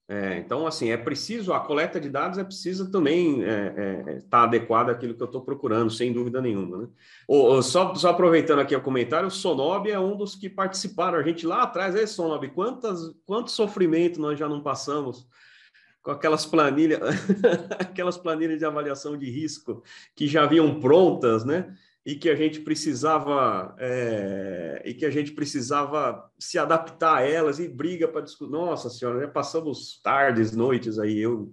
É, 0.08 0.38
então, 0.38 0.68
assim, 0.68 0.90
é 0.90 0.98
preciso, 0.98 1.52
a 1.52 1.60
coleta 1.60 2.00
de 2.00 2.10
dados 2.10 2.38
é 2.38 2.44
precisa 2.44 2.92
também 2.92 3.40
estar 3.40 3.52
é, 3.52 4.04
é, 4.08 4.22
tá 4.30 4.44
adequada 4.44 4.92
àquilo 4.92 5.16
que 5.16 5.22
eu 5.22 5.26
estou 5.26 5.42
procurando, 5.42 5.90
sem 5.90 6.14
dúvida 6.14 6.40
nenhuma. 6.40 6.78
Né? 6.78 6.88
Só, 7.64 7.96
só, 7.96 8.10
aproveitando 8.10 8.60
aqui 8.60 8.76
o 8.76 8.82
comentário, 8.82 9.28
o 9.28 9.32
Sonob 9.32 9.90
é 9.90 10.00
um 10.00 10.16
dos 10.16 10.36
que 10.36 10.48
participaram, 10.48 11.18
a 11.18 11.24
gente 11.24 11.48
lá 11.48 11.64
atrás, 11.64 11.96
é 11.96 12.06
Sonob, 12.06 12.48
quantas, 12.50 13.16
quanto 13.26 13.50
sofrimento 13.50 14.22
nós 14.22 14.38
já 14.38 14.48
não 14.48 14.62
passamos 14.62 15.28
com 16.04 16.12
aquelas 16.12 16.46
planilhas, 16.46 17.00
aquelas 17.80 18.16
planilhas 18.16 18.60
de 18.60 18.66
avaliação 18.66 19.18
de 19.18 19.28
risco 19.28 19.82
que 20.16 20.28
já 20.28 20.46
vinham 20.46 20.80
prontas, 20.80 21.44
né? 21.44 21.76
E 22.06 22.16
que 22.16 22.30
a 22.30 22.36
gente 22.36 22.60
precisava 22.60 23.76
é, 23.80 24.82
e 24.86 24.94
que 24.94 25.06
a 25.06 25.10
gente 25.10 25.32
precisava 25.32 26.30
se 26.38 26.60
adaptar 26.60 27.18
a 27.18 27.22
elas 27.24 27.58
e 27.58 27.68
briga 27.68 28.08
para 28.08 28.22
discutir. 28.22 28.52
Nossa 28.52 28.90
senhora, 28.90 29.22
já 29.22 29.28
passamos 29.28 30.00
tardes, 30.04 30.56
noites 30.56 31.00
aí 31.00 31.18
eu 31.18 31.52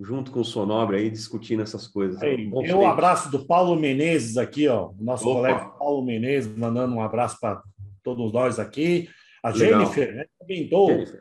junto 0.00 0.30
com 0.30 0.40
o 0.40 0.44
Sonobre 0.44 0.96
aí 0.96 1.10
discutindo 1.10 1.62
essas 1.62 1.86
coisas. 1.86 2.22
Ei, 2.22 2.48
um 2.48 2.86
abraço 2.86 3.30
do 3.30 3.44
Paulo 3.44 3.78
Menezes 3.78 4.38
aqui, 4.38 4.66
ó, 4.66 4.92
nosso 4.98 5.28
Opa. 5.28 5.34
colega 5.34 5.68
Paulo 5.78 6.02
Menezes 6.02 6.56
mandando 6.56 6.94
um 6.94 7.02
abraço 7.02 7.38
para 7.38 7.62
todos 8.02 8.32
nós 8.32 8.58
aqui. 8.58 9.10
A 9.42 9.50
Legal. 9.50 9.80
Jennifer 9.80 10.14
né, 10.14 10.24
comentou 10.38 10.88
Jennifer. 10.88 11.20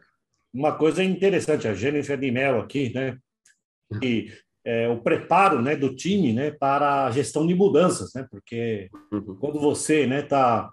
uma 0.53 0.71
coisa 0.73 1.03
interessante, 1.03 1.67
a 1.67 1.73
Jennifer 1.73 2.17
de 2.17 2.31
Mello 2.31 2.59
aqui, 2.59 2.93
né? 2.93 3.17
E 4.01 4.31
é, 4.69 4.87
o 4.87 5.01
preparo 5.01 5.63
né, 5.63 5.75
do 5.75 5.95
time 5.95 6.31
né, 6.31 6.51
para 6.51 7.05
a 7.05 7.11
gestão 7.11 7.47
de 7.47 7.55
mudanças, 7.55 8.13
né? 8.13 8.27
Porque 8.29 8.87
uhum. 9.11 9.35
quando 9.39 9.59
você 9.59 10.05
está 10.05 10.61
né, 10.61 10.69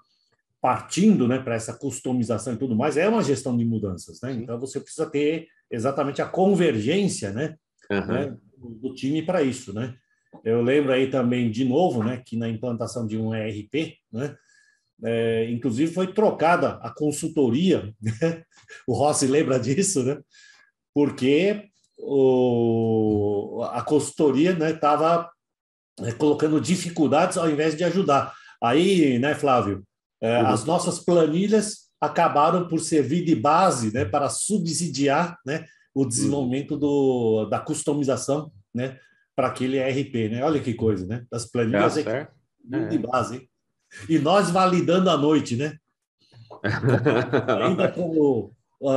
partindo 0.60 1.26
né, 1.26 1.38
para 1.38 1.54
essa 1.54 1.72
customização 1.72 2.52
e 2.52 2.58
tudo 2.58 2.76
mais, 2.76 2.98
é 2.98 3.08
uma 3.08 3.22
gestão 3.22 3.56
de 3.56 3.64
mudanças, 3.64 4.20
né? 4.20 4.32
Então 4.32 4.60
você 4.60 4.78
precisa 4.80 5.08
ter 5.08 5.46
exatamente 5.70 6.20
a 6.20 6.26
convergência 6.26 7.32
né, 7.32 7.56
uhum. 7.90 8.06
né 8.06 8.36
do 8.58 8.92
time 8.94 9.22
para 9.22 9.42
isso, 9.42 9.72
né? 9.72 9.94
Eu 10.44 10.60
lembro 10.60 10.92
aí 10.92 11.08
também, 11.08 11.50
de 11.50 11.64
novo, 11.64 12.04
né, 12.04 12.22
que 12.22 12.36
na 12.36 12.50
implantação 12.50 13.06
de 13.06 13.16
um 13.16 13.34
ERP, 13.34 13.96
né, 14.12 14.36
é, 15.04 15.50
inclusive 15.50 15.90
foi 15.90 16.12
trocada 16.12 16.78
a 16.82 16.90
consultoria, 16.90 17.94
o 18.86 18.92
Rossi 18.92 19.26
lembra 19.26 19.58
disso, 19.58 20.04
né? 20.04 20.18
Porque 20.92 21.70
o, 21.98 23.66
a 23.72 23.82
consultoria 23.82 24.56
estava 24.68 25.30
né, 26.00 26.12
colocando 26.12 26.60
dificuldades 26.60 27.36
ao 27.36 27.48
invés 27.50 27.76
de 27.76 27.84
ajudar. 27.84 28.34
Aí, 28.62 29.18
né, 29.18 29.34
Flávio, 29.34 29.82
é, 30.20 30.42
uhum. 30.42 30.48
as 30.48 30.64
nossas 30.64 30.98
planilhas 30.98 31.86
acabaram 32.00 32.68
por 32.68 32.80
servir 32.80 33.24
de 33.24 33.34
base 33.34 33.92
né, 33.92 34.04
para 34.04 34.28
subsidiar 34.28 35.38
né, 35.44 35.66
o 35.94 36.02
uhum. 36.02 36.08
desenvolvimento 36.08 36.76
do, 36.76 37.46
da 37.46 37.58
customização 37.58 38.52
né, 38.74 38.98
para 39.34 39.48
aquele 39.48 39.78
ERP. 39.78 40.30
Né? 40.30 40.44
Olha 40.44 40.60
que 40.60 40.74
coisa, 40.74 41.06
né? 41.06 41.24
Das 41.30 41.46
planilhas 41.46 41.96
é, 41.98 42.28
é. 42.72 42.88
de 42.88 42.98
base. 42.98 43.36
Hein? 43.36 43.48
E 44.08 44.18
nós 44.18 44.50
validando 44.50 45.10
à 45.10 45.16
noite, 45.16 45.56
né? 45.56 45.76
Ainda 47.64 47.90
como 47.92 48.52
uh, 48.80 48.88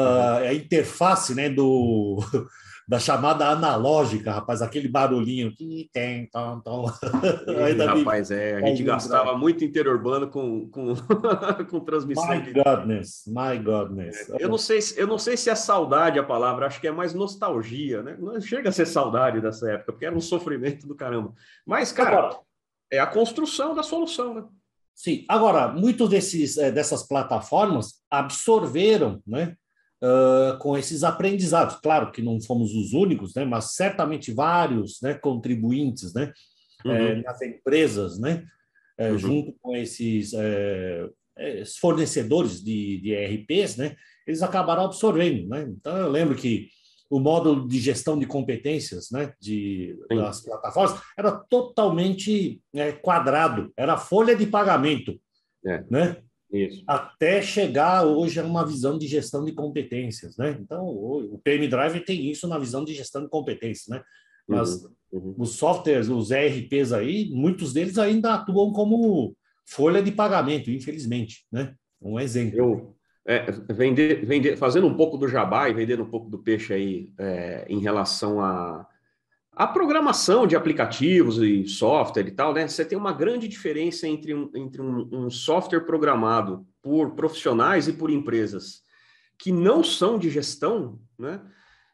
a 0.47 0.53
interface 0.53 1.33
né, 1.33 1.49
do, 1.49 2.19
da 2.89 2.97
chamada 2.97 3.47
analógica, 3.47 4.31
rapaz, 4.31 4.63
aquele 4.63 4.87
barulhinho 4.87 5.55
que 5.55 5.87
tem, 5.93 6.27
tom, 6.31 6.59
tom. 6.59 6.85
Ei, 7.67 7.77
rapaz, 7.77 8.31
é, 8.31 8.55
a 8.55 8.65
gente 8.65 8.81
gastava 8.81 9.37
muito 9.37 9.63
interurbano 9.63 10.27
com, 10.27 10.67
com, 10.71 10.95
com 11.69 11.79
transmissão. 11.81 12.27
My 12.27 12.41
de... 12.41 12.51
goodness, 12.51 13.25
my 13.27 13.59
goodness. 13.59 14.27
É, 14.31 14.43
eu, 14.43 14.49
não 14.49 14.57
sei, 14.57 14.79
eu 14.97 15.05
não 15.05 15.19
sei 15.19 15.37
se 15.37 15.51
é 15.51 15.55
saudade 15.55 16.17
a 16.17 16.23
palavra, 16.23 16.65
acho 16.65 16.81
que 16.81 16.87
é 16.87 16.91
mais 16.91 17.13
nostalgia, 17.13 18.01
né? 18.01 18.17
Não 18.19 18.41
chega 18.41 18.69
a 18.69 18.71
ser 18.71 18.87
saudade 18.87 19.39
dessa 19.39 19.69
época, 19.69 19.91
porque 19.91 20.07
era 20.07 20.15
um 20.15 20.19
sofrimento 20.21 20.87
do 20.87 20.95
caramba. 20.95 21.31
Mas, 21.67 21.91
cara, 21.91 22.17
agora, 22.17 22.39
é 22.91 22.97
a 22.97 23.05
construção 23.05 23.75
da 23.75 23.83
solução, 23.83 24.33
né? 24.33 24.43
Sim, 24.95 25.25
agora, 25.29 25.67
muitos 25.67 26.09
desses, 26.09 26.57
eh, 26.57 26.71
dessas 26.71 27.07
plataformas 27.07 28.01
absorveram, 28.09 29.21
né? 29.27 29.55
Uh, 30.03 30.57
com 30.59 30.77
esses 30.77 31.03
aprendizados. 31.03 31.75
Claro 31.75 32.11
que 32.11 32.21
não 32.21 32.41
fomos 32.41 32.73
os 32.73 32.93
únicos, 32.93 33.33
né, 33.35 33.45
mas 33.45 33.73
certamente 33.73 34.31
vários 34.31 34.99
né, 35.01 35.13
contribuintes 35.13 36.13
né, 36.13 36.31
uhum. 36.85 36.91
é, 36.91 37.21
nas 37.21 37.41
empresas, 37.41 38.19
né, 38.19 38.45
é, 38.97 39.11
uhum. 39.11 39.17
junto 39.17 39.55
com 39.61 39.75
esses 39.75 40.33
é, 40.33 41.09
fornecedores 41.79 42.63
de, 42.63 42.99
de 43.01 43.11
ERPs, 43.11 43.77
né, 43.77 43.95
eles 44.27 44.41
acabaram 44.41 44.85
absorvendo. 44.85 45.47
Né? 45.47 45.63
Então, 45.69 45.95
eu 45.97 46.09
lembro 46.09 46.35
que 46.35 46.69
o 47.09 47.19
módulo 47.19 47.67
de 47.67 47.79
gestão 47.79 48.19
de 48.19 48.27
competências 48.27 49.09
né, 49.09 49.33
de, 49.41 49.97
das 50.09 50.41
plataformas 50.41 51.01
era 51.17 51.31
totalmente 51.31 52.61
é, 52.73 52.91
quadrado, 52.91 53.73
era 53.75 53.97
folha 53.97 54.35
de 54.35 54.45
pagamento. 54.45 55.19
É. 55.65 55.83
Né? 55.89 56.21
Isso. 56.51 56.83
até 56.87 57.41
chegar 57.41 58.05
hoje 58.05 58.39
a 58.39 58.43
uma 58.43 58.65
visão 58.65 58.97
de 58.97 59.07
gestão 59.07 59.43
de 59.45 59.51
competências, 59.51 60.35
né? 60.37 60.57
Então, 60.59 60.85
o 60.87 61.39
PM 61.43 61.67
Drive 61.67 61.99
tem 62.01 62.29
isso 62.29 62.47
na 62.47 62.57
visão 62.57 62.83
de 62.83 62.93
gestão 62.93 63.23
de 63.23 63.29
competências, 63.29 63.87
né? 63.87 64.03
Mas 64.47 64.83
uhum, 64.83 64.91
uhum. 65.11 65.35
os 65.37 65.51
softwares, 65.51 66.09
os 66.09 66.31
ERPs 66.31 66.91
aí, 66.91 67.29
muitos 67.31 67.71
deles 67.71 67.97
ainda 67.99 68.33
atuam 68.33 68.71
como 68.71 69.35
folha 69.65 70.01
de 70.01 70.11
pagamento, 70.11 70.71
infelizmente, 70.71 71.45
né? 71.51 71.75
Um 72.01 72.19
exemplo. 72.19 72.57
Eu, 72.57 72.95
é, 73.27 73.51
vender, 73.71 74.25
vender, 74.25 74.57
fazendo 74.57 74.87
um 74.87 74.95
pouco 74.95 75.17
do 75.17 75.27
jabá 75.27 75.69
e 75.69 75.73
vendendo 75.73 76.01
um 76.01 76.09
pouco 76.09 76.29
do 76.29 76.39
peixe 76.39 76.73
aí 76.73 77.13
é, 77.19 77.65
em 77.69 77.79
relação 77.79 78.41
a 78.41 78.87
a 79.59 79.67
programação 79.67 80.47
de 80.47 80.55
aplicativos 80.55 81.37
e 81.37 81.67
software 81.67 82.25
e 82.25 82.31
tal, 82.31 82.53
né? 82.53 82.65
Você 82.65 82.85
tem 82.85 82.97
uma 82.97 83.11
grande 83.11 83.45
diferença 83.45 84.07
entre 84.07 84.33
um, 84.33 84.49
entre 84.55 84.81
um, 84.81 85.09
um 85.11 85.29
software 85.29 85.81
programado 85.81 86.65
por 86.81 87.13
profissionais 87.13 87.85
e 87.85 87.91
por 87.91 88.09
empresas 88.09 88.81
que 89.37 89.51
não 89.51 89.83
são 89.83 90.17
de 90.17 90.29
gestão, 90.29 90.97
né? 91.17 91.41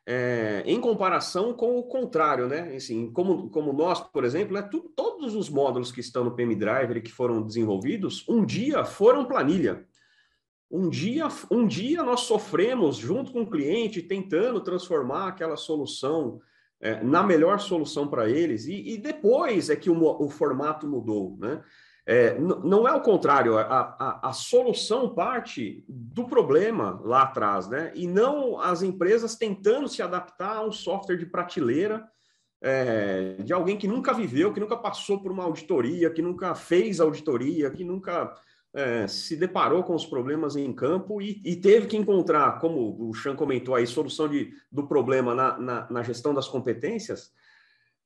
É, 0.06 0.62
em 0.68 0.80
comparação 0.80 1.56
com 1.56 1.80
o 1.80 1.82
contrário, 1.82 2.48
né? 2.48 2.76
Assim, 2.76 3.12
como, 3.12 3.50
como 3.50 3.74
nós, 3.74 4.00
por 4.00 4.24
exemplo, 4.24 4.54
né? 4.54 4.62
Tu, 4.62 4.82
todos 4.96 5.34
os 5.34 5.50
módulos 5.50 5.92
que 5.92 6.02
estão 6.02 6.24
no 6.24 6.36
PM 6.36 6.54
Driver 6.54 7.02
que 7.02 7.12
foram 7.12 7.42
desenvolvidos, 7.42 8.24
um 8.30 8.46
dia 8.46 8.86
foram 8.86 9.26
planilha. 9.26 9.88
Um 10.70 10.88
dia, 10.88 11.28
um 11.50 11.66
dia 11.66 12.04
nós 12.04 12.20
sofremos 12.22 12.98
junto 12.98 13.32
com 13.32 13.42
o 13.42 13.50
cliente 13.50 14.04
tentando 14.04 14.62
transformar 14.62 15.30
aquela 15.30 15.58
solução 15.58 16.40
é, 16.82 17.04
na 17.04 17.24
melhor 17.24 17.60
solução 17.60 18.08
para 18.08 18.30
eles, 18.30 18.66
e, 18.66 18.94
e, 18.94 18.98
depois 18.98 19.70
é 19.70 19.76
que 19.76 19.90
o, 19.90 20.04
o 20.04 20.30
formato 20.30 20.88
mudou, 20.88 21.38
né? 21.40 21.62
É, 22.08 22.38
não 22.38 22.88
é 22.88 22.94
o 22.94 23.02
contrário, 23.02 23.58
a, 23.58 23.64
a, 23.64 24.30
a, 24.30 24.32
solução 24.32 25.16
parte 25.16 25.84
do 25.90 26.26
problema 26.26 27.02
lá 27.04 27.24
atrás, 27.24 27.68
né? 27.68 27.92
E 27.96 28.06
não 28.06 28.60
as 28.60 28.84
empresas 28.84 29.36
tentando 29.36 29.88
se 29.88 30.04
adaptar 30.04 30.58
a 30.58 30.64
um 30.64 30.72
software 30.72 31.18
de 31.18 31.26
prateleira 31.26 32.06
é, 32.62 33.38
de 33.44 33.52
alguém 33.54 33.76
que 33.76 33.88
nunca 33.88 34.14
viveu, 34.14 34.54
que 34.54 34.60
nunca 34.60 34.78
passou 34.78 35.20
por 35.20 35.32
uma 35.32 35.44
auditoria, 35.44 36.12
que 36.12 36.22
nunca 36.22 36.54
fez 36.54 37.00
auditoria, 37.00 37.72
que 37.72 37.84
nunca 37.84 38.34
é, 38.76 39.08
se 39.08 39.38
deparou 39.38 39.84
com 39.84 39.96
os 39.96 40.06
problemas 40.06 40.58
em 40.58 40.72
campo 40.74 41.22
e, 41.22 41.42
e, 41.46 41.56
teve 41.56 41.88
que 41.88 41.96
encontrar, 41.96 42.60
como 42.60 43.10
o 43.10 43.14
Chan 43.14 43.36
comentou 43.36 43.74
aí, 43.74 43.88
solução 43.88 44.28
de, 44.28 44.52
do 44.70 44.86
problema 44.86 45.34
na, 45.34 45.58
na, 45.58 45.88
na, 45.90 46.04
gestão 46.04 46.34
das 46.34 46.48
competências 46.48 47.32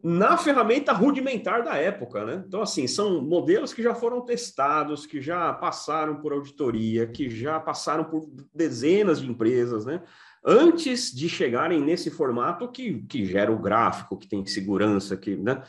na 0.02 0.38
ferramenta 0.38 0.94
rudimentar 0.94 1.62
da 1.64 1.76
época, 1.76 2.24
né? 2.24 2.44
Então, 2.48 2.62
assim, 2.62 2.88
são 2.88 3.22
modelos 3.22 3.74
que 3.74 3.84
já 3.84 3.94
foram 3.94 4.22
testados, 4.22 5.06
que 5.06 5.22
já 5.22 5.52
passaram 5.52 6.22
por 6.22 6.32
auditoria, 6.32 7.06
que 7.06 7.30
já 7.30 7.60
passaram 7.60 8.06
por 8.06 8.30
dezenas 8.54 9.20
de 9.20 9.30
empresas, 9.30 9.86
né? 9.86 10.02
Antes 10.46 11.14
de 11.14 11.28
chegarem 11.28 11.82
nesse 11.82 12.10
formato 12.10 12.72
que, 12.72 13.02
que 13.10 13.26
gera 13.26 13.52
o 13.52 13.60
gráfico, 13.60 14.18
que 14.18 14.30
tem 14.30 14.46
segurança, 14.46 15.18
que, 15.18 15.36
né? 15.36 15.62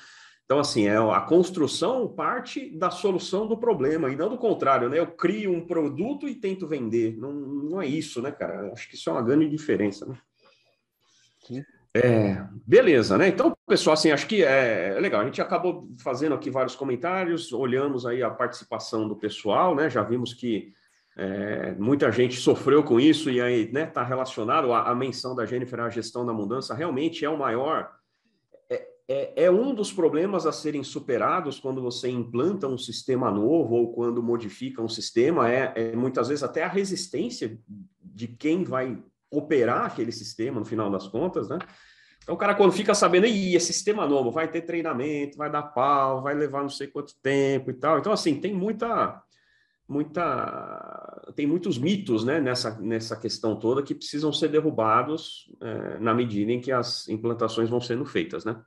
Então, 0.51 0.59
assim, 0.59 0.89
é, 0.89 0.97
a 0.97 1.21
construção 1.21 2.09
parte 2.09 2.71
da 2.71 2.91
solução 2.91 3.47
do 3.47 3.57
problema, 3.57 4.11
e 4.11 4.17
não 4.17 4.29
do 4.29 4.37
contrário, 4.37 4.89
né? 4.89 4.99
Eu 4.99 5.07
crio 5.07 5.53
um 5.53 5.65
produto 5.65 6.29
e 6.29 6.35
tento 6.35 6.67
vender. 6.67 7.17
Não, 7.17 7.33
não 7.33 7.81
é 7.81 7.87
isso, 7.87 8.21
né, 8.21 8.33
cara? 8.33 8.73
Acho 8.73 8.89
que 8.89 8.97
isso 8.97 9.09
é 9.09 9.13
uma 9.13 9.23
grande 9.23 9.49
diferença, 9.49 10.07
né? 10.07 10.19
Sim. 11.47 11.65
É, 11.95 12.45
beleza, 12.67 13.17
né? 13.17 13.29
Então, 13.29 13.57
pessoal, 13.65 13.95
assim, 13.95 14.11
acho 14.11 14.27
que 14.27 14.43
é, 14.43 14.97
é 14.97 14.99
legal. 14.99 15.21
A 15.21 15.25
gente 15.25 15.41
acabou 15.41 15.89
fazendo 16.03 16.35
aqui 16.35 16.51
vários 16.51 16.75
comentários, 16.75 17.53
olhamos 17.53 18.05
aí 18.05 18.21
a 18.21 18.29
participação 18.29 19.07
do 19.07 19.15
pessoal, 19.15 19.77
né? 19.77 19.89
Já 19.89 20.03
vimos 20.03 20.35
que 20.35 20.75
é, 21.17 21.77
muita 21.79 22.11
gente 22.11 22.35
sofreu 22.41 22.83
com 22.83 22.99
isso 22.99 23.31
e 23.31 23.41
aí, 23.41 23.71
né, 23.71 23.87
tá 23.87 24.03
relacionado 24.03 24.73
à, 24.73 24.91
à 24.91 24.97
menção 24.97 25.33
da 25.33 25.47
Jennifer 25.47 25.79
à 25.79 25.89
gestão 25.89 26.27
da 26.27 26.33
mudança. 26.33 26.75
Realmente 26.75 27.25
é 27.25 27.31
o 27.31 27.39
maior 27.39 28.00
é, 29.13 29.33
é, 29.47 29.51
um 29.51 29.75
dos 29.75 29.93
problemas 29.93 30.47
a 30.47 30.53
serem 30.53 30.85
superados 30.85 31.59
quando 31.59 31.83
você 31.83 32.09
implanta 32.09 32.69
um 32.69 32.79
sistema 32.79 33.29
novo 33.29 33.75
ou 33.75 33.93
quando 33.93 34.23
modifica 34.23 34.81
um 34.81 34.89
sistema, 34.89 35.51
é, 35.51 35.73
é, 35.75 35.97
muitas 35.97 36.29
vezes 36.29 36.45
até 36.45 36.63
a 36.63 36.69
resistência 36.69 37.59
de 38.01 38.29
quem 38.29 38.63
vai 38.63 39.03
operar 39.29 39.87
aquele 39.87 40.13
sistema, 40.13 40.61
no 40.61 40.65
final 40.65 40.89
das 40.89 41.09
contas, 41.09 41.49
né? 41.49 41.59
Então, 42.23 42.37
o 42.37 42.39
cara, 42.39 42.55
quando 42.55 42.71
fica 42.71 42.95
sabendo, 42.95 43.27
e 43.27 43.57
esse 43.57 43.73
sistema 43.73 44.07
novo 44.07 44.31
vai 44.31 44.47
ter 44.47 44.63
treinamento, 44.63 45.37
vai 45.37 45.51
dar 45.51 45.63
pau, 45.63 46.23
vai 46.23 46.33
levar 46.33 46.63
não 46.63 46.69
sei 46.69 46.87
quanto 46.87 47.17
tempo 47.21 47.69
e 47.73 47.75
tal. 47.75 47.99
Então, 47.99 48.13
assim, 48.13 48.41
tem 48.41 48.55
muita. 48.55 49.21
muita 49.89 51.23
tem 51.35 51.49
muitos 51.49 51.79
mitos 51.79 52.25
né, 52.25 52.41
nessa, 52.41 52.79
nessa 52.79 53.17
questão 53.17 53.57
toda 53.57 53.83
que 53.83 53.95
precisam 53.95 54.33
ser 54.33 54.49
derrubados 54.49 55.51
é, 55.61 55.99
na 55.99 56.15
medida 56.15 56.53
em 56.53 56.61
que 56.61 56.71
as 56.71 57.09
implantações 57.09 57.69
vão 57.69 57.81
sendo 57.81 58.05
feitas, 58.05 58.45
né? 58.45 58.63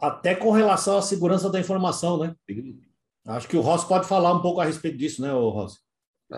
Até 0.00 0.34
com 0.34 0.50
relação 0.50 0.96
à 0.96 1.02
segurança 1.02 1.50
da 1.50 1.60
informação, 1.60 2.18
né? 2.18 2.34
Sim. 2.48 2.80
Acho 3.26 3.48
que 3.48 3.56
o 3.56 3.60
Ross 3.60 3.84
pode 3.84 4.06
falar 4.06 4.32
um 4.32 4.40
pouco 4.40 4.60
a 4.60 4.64
respeito 4.64 4.96
disso, 4.96 5.20
né, 5.20 5.30
Ross? 5.30 5.78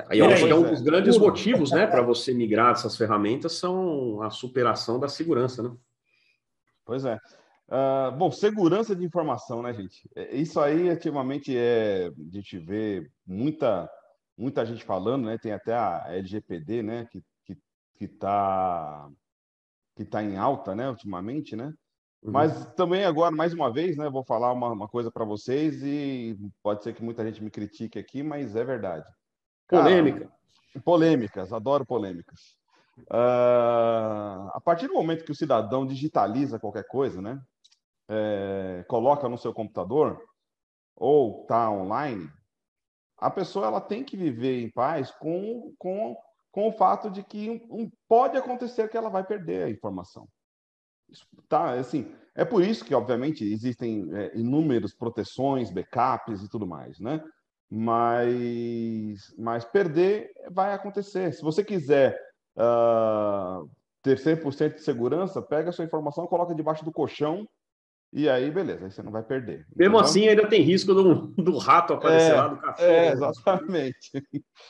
Aí 0.09 0.19
eu 0.19 0.27
acho 0.27 0.45
que 0.45 0.51
é 0.51 0.55
um 0.55 0.69
dos 0.69 0.81
grandes 0.81 1.19
motivos, 1.19 1.71
né, 1.71 1.87
para 1.87 2.01
você 2.03 2.33
migrar 2.33 2.73
essas 2.73 2.97
ferramentas 2.97 3.53
são 3.53 4.23
a 4.23 4.31
superação 4.31 4.99
da 4.99 5.09
segurança, 5.09 5.63
né? 5.63 5.71
Pois 6.85 7.05
é. 7.05 7.19
Uh, 7.69 8.17
bom, 8.17 8.31
segurança 8.31 8.97
de 8.97 9.05
informação, 9.05 9.63
né, 9.63 9.73
gente? 9.73 10.09
É, 10.17 10.35
isso 10.35 10.59
aí, 10.61 10.91
ativamente, 10.91 11.57
é, 11.57 12.09
a 12.09 12.35
gente 12.35 12.59
vê 12.59 13.09
muita, 13.27 13.89
muita 14.37 14.65
gente 14.65 14.83
falando, 14.83 15.27
né? 15.27 15.39
Tem 15.39 15.53
até 15.53 15.75
a 15.75 16.07
LGPD, 16.09 16.83
né, 16.83 17.07
que 17.11 17.19
está 17.19 17.27
que, 17.45 17.57
que 17.99 18.09
tá, 18.09 19.11
que 19.97 20.05
tá 20.05 20.23
em 20.23 20.37
alta, 20.37 20.75
né, 20.75 20.89
ultimamente, 20.89 21.55
né? 21.55 21.73
Uhum. 22.23 22.31
Mas 22.31 22.65
também 22.75 23.05
agora, 23.05 23.35
mais 23.35 23.53
uma 23.53 23.73
vez, 23.73 23.97
né, 23.97 24.09
vou 24.09 24.25
falar 24.25 24.53
uma, 24.53 24.71
uma, 24.71 24.89
coisa 24.89 25.11
para 25.11 25.25
vocês 25.25 25.83
e 25.83 26.39
pode 26.63 26.83
ser 26.85 26.95
que 26.95 27.03
muita 27.03 27.25
gente 27.25 27.43
me 27.43 27.51
critique 27.51 27.99
aqui, 27.99 28.23
mas 28.23 28.55
é 28.55 28.65
verdade. 28.65 29.05
Cara, 29.67 29.85
Polêmica. 29.85 30.33
Polêmicas, 30.85 31.53
adoro 31.53 31.85
polêmicas. 31.85 32.57
Uh, 33.11 34.49
a 34.53 34.61
partir 34.65 34.87
do 34.87 34.95
momento 34.95 35.25
que 35.25 35.33
o 35.33 35.35
cidadão 35.35 35.85
digitaliza 35.85 36.61
qualquer 36.61 36.87
coisa, 36.87 37.21
né, 37.21 37.41
é, 38.09 38.85
coloca 38.89 39.29
no 39.29 39.39
seu 39.39 39.53
computador 39.53 40.23
ou 40.95 41.43
está 41.43 41.71
online, 41.71 42.31
a 43.19 43.31
pessoa 43.31 43.67
ela 43.67 43.81
tem 43.81 44.05
que 44.05 44.17
viver 44.17 44.63
em 44.63 44.71
paz 44.71 45.11
com, 45.13 45.75
com, 45.79 46.17
com 46.51 46.69
o 46.69 46.73
fato 46.73 47.11
de 47.11 47.23
que 47.23 47.67
um, 47.71 47.91
pode 48.09 48.37
acontecer 48.37 48.89
que 48.89 48.97
ela 48.97 49.09
vai 49.09 49.25
perder 49.25 49.65
a 49.65 49.71
informação. 49.71 50.29
Tá, 51.49 51.73
assim, 51.73 52.13
é 52.35 52.45
por 52.45 52.63
isso 52.63 52.85
que, 52.85 52.95
obviamente, 52.95 53.45
existem 53.45 54.09
é, 54.15 54.37
inúmeras 54.37 54.95
proteções, 54.95 55.71
backups 55.71 56.43
e 56.43 56.49
tudo 56.49 56.67
mais, 56.67 56.99
né? 56.99 57.23
Mas, 57.71 59.35
mas 59.39 59.65
perder 59.65 60.31
vai 60.51 60.75
acontecer. 60.75 61.33
Se 61.33 61.43
você 61.43 61.65
quiser 61.65 62.19
uh, 62.57 63.69
ter 64.03 64.19
100% 64.19 64.75
de 64.75 64.83
segurança, 64.83 65.41
pega 65.41 65.71
a 65.71 65.73
sua 65.73 65.85
informação, 65.85 66.27
coloca 66.27 66.55
debaixo 66.55 66.85
do 66.85 66.93
colchão 66.93 67.49
e 68.13 68.29
aí, 68.29 68.51
beleza, 68.51 68.85
aí 68.85 68.91
você 68.91 69.03
não 69.03 69.11
vai 69.11 69.23
perder. 69.23 69.67
Mesmo 69.75 69.97
então, 69.97 70.01
assim, 70.01 70.29
ainda 70.29 70.47
tem 70.47 70.61
risco 70.61 70.93
do, 70.93 71.29
do 71.29 71.57
rato 71.57 71.95
aparecer 71.95 72.33
é, 72.33 72.35
lá 72.35 72.49
do 72.49 72.57
café. 72.59 72.85
É, 72.85 73.07
né? 73.07 73.13
exatamente. 73.13 74.25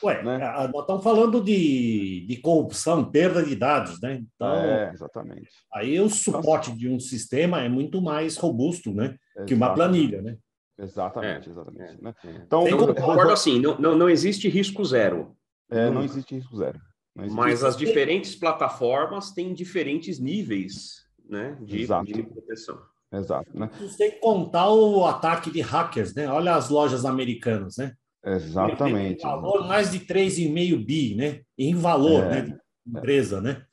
Ué, 0.05 0.22
né? 0.22 0.38
nós 0.72 0.82
estamos 0.82 1.03
falando 1.03 1.43
de, 1.43 2.24
de 2.24 2.36
corrupção, 2.36 3.05
perda 3.11 3.43
de 3.43 3.57
dados, 3.57 4.01
né? 4.01 4.22
Então, 4.36 4.55
é, 4.55 4.93
exatamente. 4.93 5.49
Aí 5.74 5.99
o 5.99 6.09
suporte 6.09 6.68
Nossa. 6.68 6.78
de 6.78 6.88
um 6.88 7.01
sistema 7.01 7.61
é 7.61 7.68
muito 7.68 8.01
mais 8.01 8.36
robusto, 8.36 8.95
né? 8.95 9.07
Exatamente. 9.07 9.49
Que 9.49 9.55
uma 9.55 9.74
planilha, 9.74 10.22
né? 10.22 10.36
Exatamente, 10.78 11.49
é, 11.49 11.53
exatamente. 11.53 11.95
É, 11.99 12.01
né? 12.01 12.14
É. 12.24 12.30
Então, 12.47 12.68
eu 12.68 12.78
concordo 12.78 13.32
assim, 13.32 13.59
não, 13.59 13.76
não, 13.76 13.97
não 13.97 14.09
existe 14.09 14.49
risco 14.49 14.84
zero. 14.84 15.36
É, 15.68 15.90
não 15.90 16.05
existe 16.05 16.36
risco 16.36 16.57
zero. 16.57 16.78
Existe 17.18 17.36
Mas 17.36 17.55
risco 17.55 17.66
as 17.66 17.76
diferentes 17.76 18.36
plataformas 18.36 19.32
têm 19.32 19.53
diferentes 19.53 20.20
níveis 20.20 21.03
né, 21.28 21.59
de, 21.61 21.86
de 22.05 22.22
proteção. 22.22 22.91
Exato. 23.12 23.50
Né? 23.54 23.68
Sem 23.90 24.18
contar 24.20 24.70
o 24.70 25.04
ataque 25.04 25.50
de 25.50 25.60
hackers, 25.60 26.14
né? 26.14 26.28
Olha 26.28 26.54
as 26.54 26.70
lojas 26.70 27.04
americanas, 27.04 27.76
né? 27.76 27.92
Exatamente. 28.24 29.22
valor 29.22 29.66
mais 29.66 29.90
de 29.90 30.00
3,5 30.00 30.84
bi, 30.84 31.14
né? 31.14 31.40
Em 31.58 31.74
valor, 31.74 32.24
é, 32.24 32.28
né? 32.28 32.40
De 32.42 32.98
empresa, 32.98 33.40
né? 33.40 33.64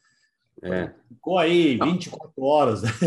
É. 0.62 0.92
Ficou 1.08 1.38
aí 1.38 1.78
24 1.82 2.44
horas. 2.44 2.82
Né? 2.82 2.90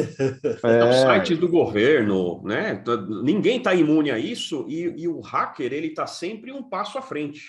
É. 0.64 0.84
Os 0.84 0.96
sites 0.96 1.38
do 1.38 1.48
governo, 1.48 2.42
né? 2.44 2.82
Ninguém 3.22 3.58
está 3.58 3.74
imune 3.74 4.10
a 4.10 4.18
isso 4.18 4.64
e, 4.68 5.02
e 5.02 5.08
o 5.08 5.20
hacker 5.20 5.72
ele 5.72 5.88
está 5.88 6.06
sempre 6.06 6.52
um 6.52 6.62
passo 6.62 6.98
à 6.98 7.02
frente. 7.02 7.42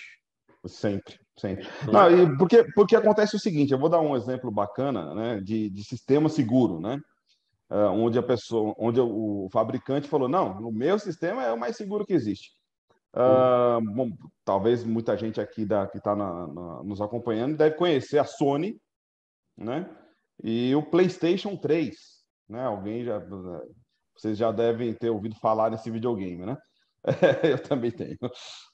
Sempre, 0.66 1.14
sempre. 1.36 1.66
Não, 1.90 2.10
e 2.10 2.36
porque, 2.36 2.64
porque 2.74 2.96
acontece 2.96 3.36
o 3.36 3.38
seguinte, 3.38 3.72
eu 3.72 3.78
vou 3.78 3.88
dar 3.88 4.00
um 4.00 4.16
exemplo 4.16 4.50
bacana 4.50 5.14
né, 5.14 5.40
de, 5.40 5.70
de 5.70 5.84
sistema 5.84 6.28
seguro, 6.28 6.80
né? 6.80 6.98
Uh, 7.70 7.90
onde 7.90 8.18
a 8.18 8.22
pessoa, 8.22 8.74
onde 8.78 9.00
o 9.00 9.48
fabricante 9.52 10.08
falou, 10.08 10.28
não, 10.28 10.60
no 10.60 10.72
meu 10.72 10.98
sistema 10.98 11.44
é 11.44 11.52
o 11.52 11.58
mais 11.58 11.76
seguro 11.76 12.04
que 12.04 12.12
existe. 12.12 12.52
Uh, 13.14 13.80
bom, 13.94 14.10
talvez 14.44 14.82
muita 14.84 15.16
gente 15.16 15.40
aqui 15.40 15.64
da, 15.64 15.86
que 15.86 15.98
está 15.98 16.16
nos 16.16 17.00
acompanhando 17.00 17.56
deve 17.56 17.76
conhecer 17.76 18.18
a 18.18 18.24
Sony, 18.24 18.80
né? 19.56 19.88
E 20.42 20.74
o 20.74 20.82
PlayStation 20.82 21.56
3, 21.56 21.94
né? 22.48 22.64
Alguém 22.64 23.04
já, 23.04 23.22
vocês 24.16 24.36
já 24.36 24.50
devem 24.50 24.92
ter 24.92 25.10
ouvido 25.10 25.36
falar 25.36 25.70
nesse 25.70 25.90
videogame, 25.90 26.44
né? 26.44 26.56
Eu 27.42 27.62
também 27.62 27.92
tenho. 27.92 28.18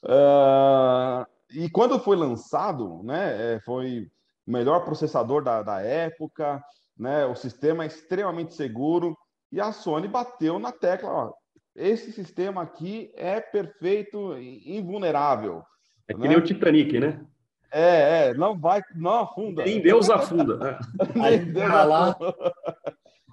Uh, 0.03 1.25
e 1.53 1.69
quando 1.69 1.99
foi 1.99 2.15
lançado, 2.15 3.03
né? 3.03 3.55
É, 3.55 3.59
foi 3.61 4.09
o 4.47 4.51
melhor 4.51 4.83
processador 4.83 5.43
da, 5.43 5.61
da 5.61 5.81
época, 5.81 6.59
né? 7.01 7.25
O 7.25 7.35
sistema 7.35 7.83
é 7.83 7.87
extremamente 7.87 8.53
seguro 8.53 9.17
e 9.51 9.59
a 9.59 9.71
Sony 9.71 10.07
bateu 10.07 10.59
na 10.59 10.71
tecla, 10.71 11.09
ó, 11.09 11.33
esse 11.75 12.11
sistema 12.11 12.61
aqui 12.61 13.11
é 13.15 13.41
perfeito, 13.41 14.37
invulnerável. 14.37 15.63
É 16.07 16.13
que 16.13 16.19
né? 16.19 16.27
nem 16.27 16.37
o 16.37 16.43
Titanic, 16.43 16.99
né? 16.99 17.25
É, 17.71 18.27
é, 18.27 18.33
não 18.35 18.59
vai, 18.59 18.83
não 18.95 19.19
afunda. 19.21 19.63
Nem 19.63 19.81
Deus 19.81 20.09
afunda. 20.09 20.57
Né? 20.57 20.79
Nem 21.15 21.51
Deus 21.51 21.71
afunda. 21.71 22.53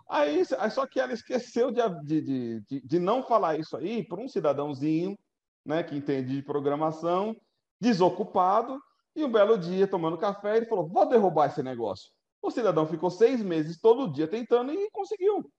Aí, 0.09 0.43
só 0.71 0.87
que 0.87 0.99
ela 0.99 1.13
esqueceu 1.13 1.71
de, 1.71 1.83
de, 2.05 2.61
de, 2.63 2.81
de 2.81 2.99
não 2.99 3.23
falar 3.23 3.59
isso 3.59 3.77
aí 3.77 4.03
para 4.03 4.21
um 4.21 4.29
cidadãozinho, 4.29 5.19
né, 5.67 5.83
que 5.83 5.95
entende 5.95 6.37
de 6.37 6.43
programação, 6.43 7.37
desocupado, 7.79 8.81
e 9.15 9.25
um 9.25 9.31
belo 9.31 9.59
dia, 9.59 9.87
tomando 9.87 10.17
café, 10.17 10.57
ele 10.57 10.67
falou: 10.67 10.89
vou 10.89 11.07
derrubar 11.07 11.49
esse 11.49 11.63
negócio. 11.63 12.09
O 12.43 12.51
cidadão 12.51 12.87
ficou 12.87 13.11
seis 13.11 13.43
meses 13.43 13.81
todo 13.81 14.13
dia 14.13 14.29
tentando 14.29 14.73
e 14.73 14.91
conseguiu. 14.91 15.51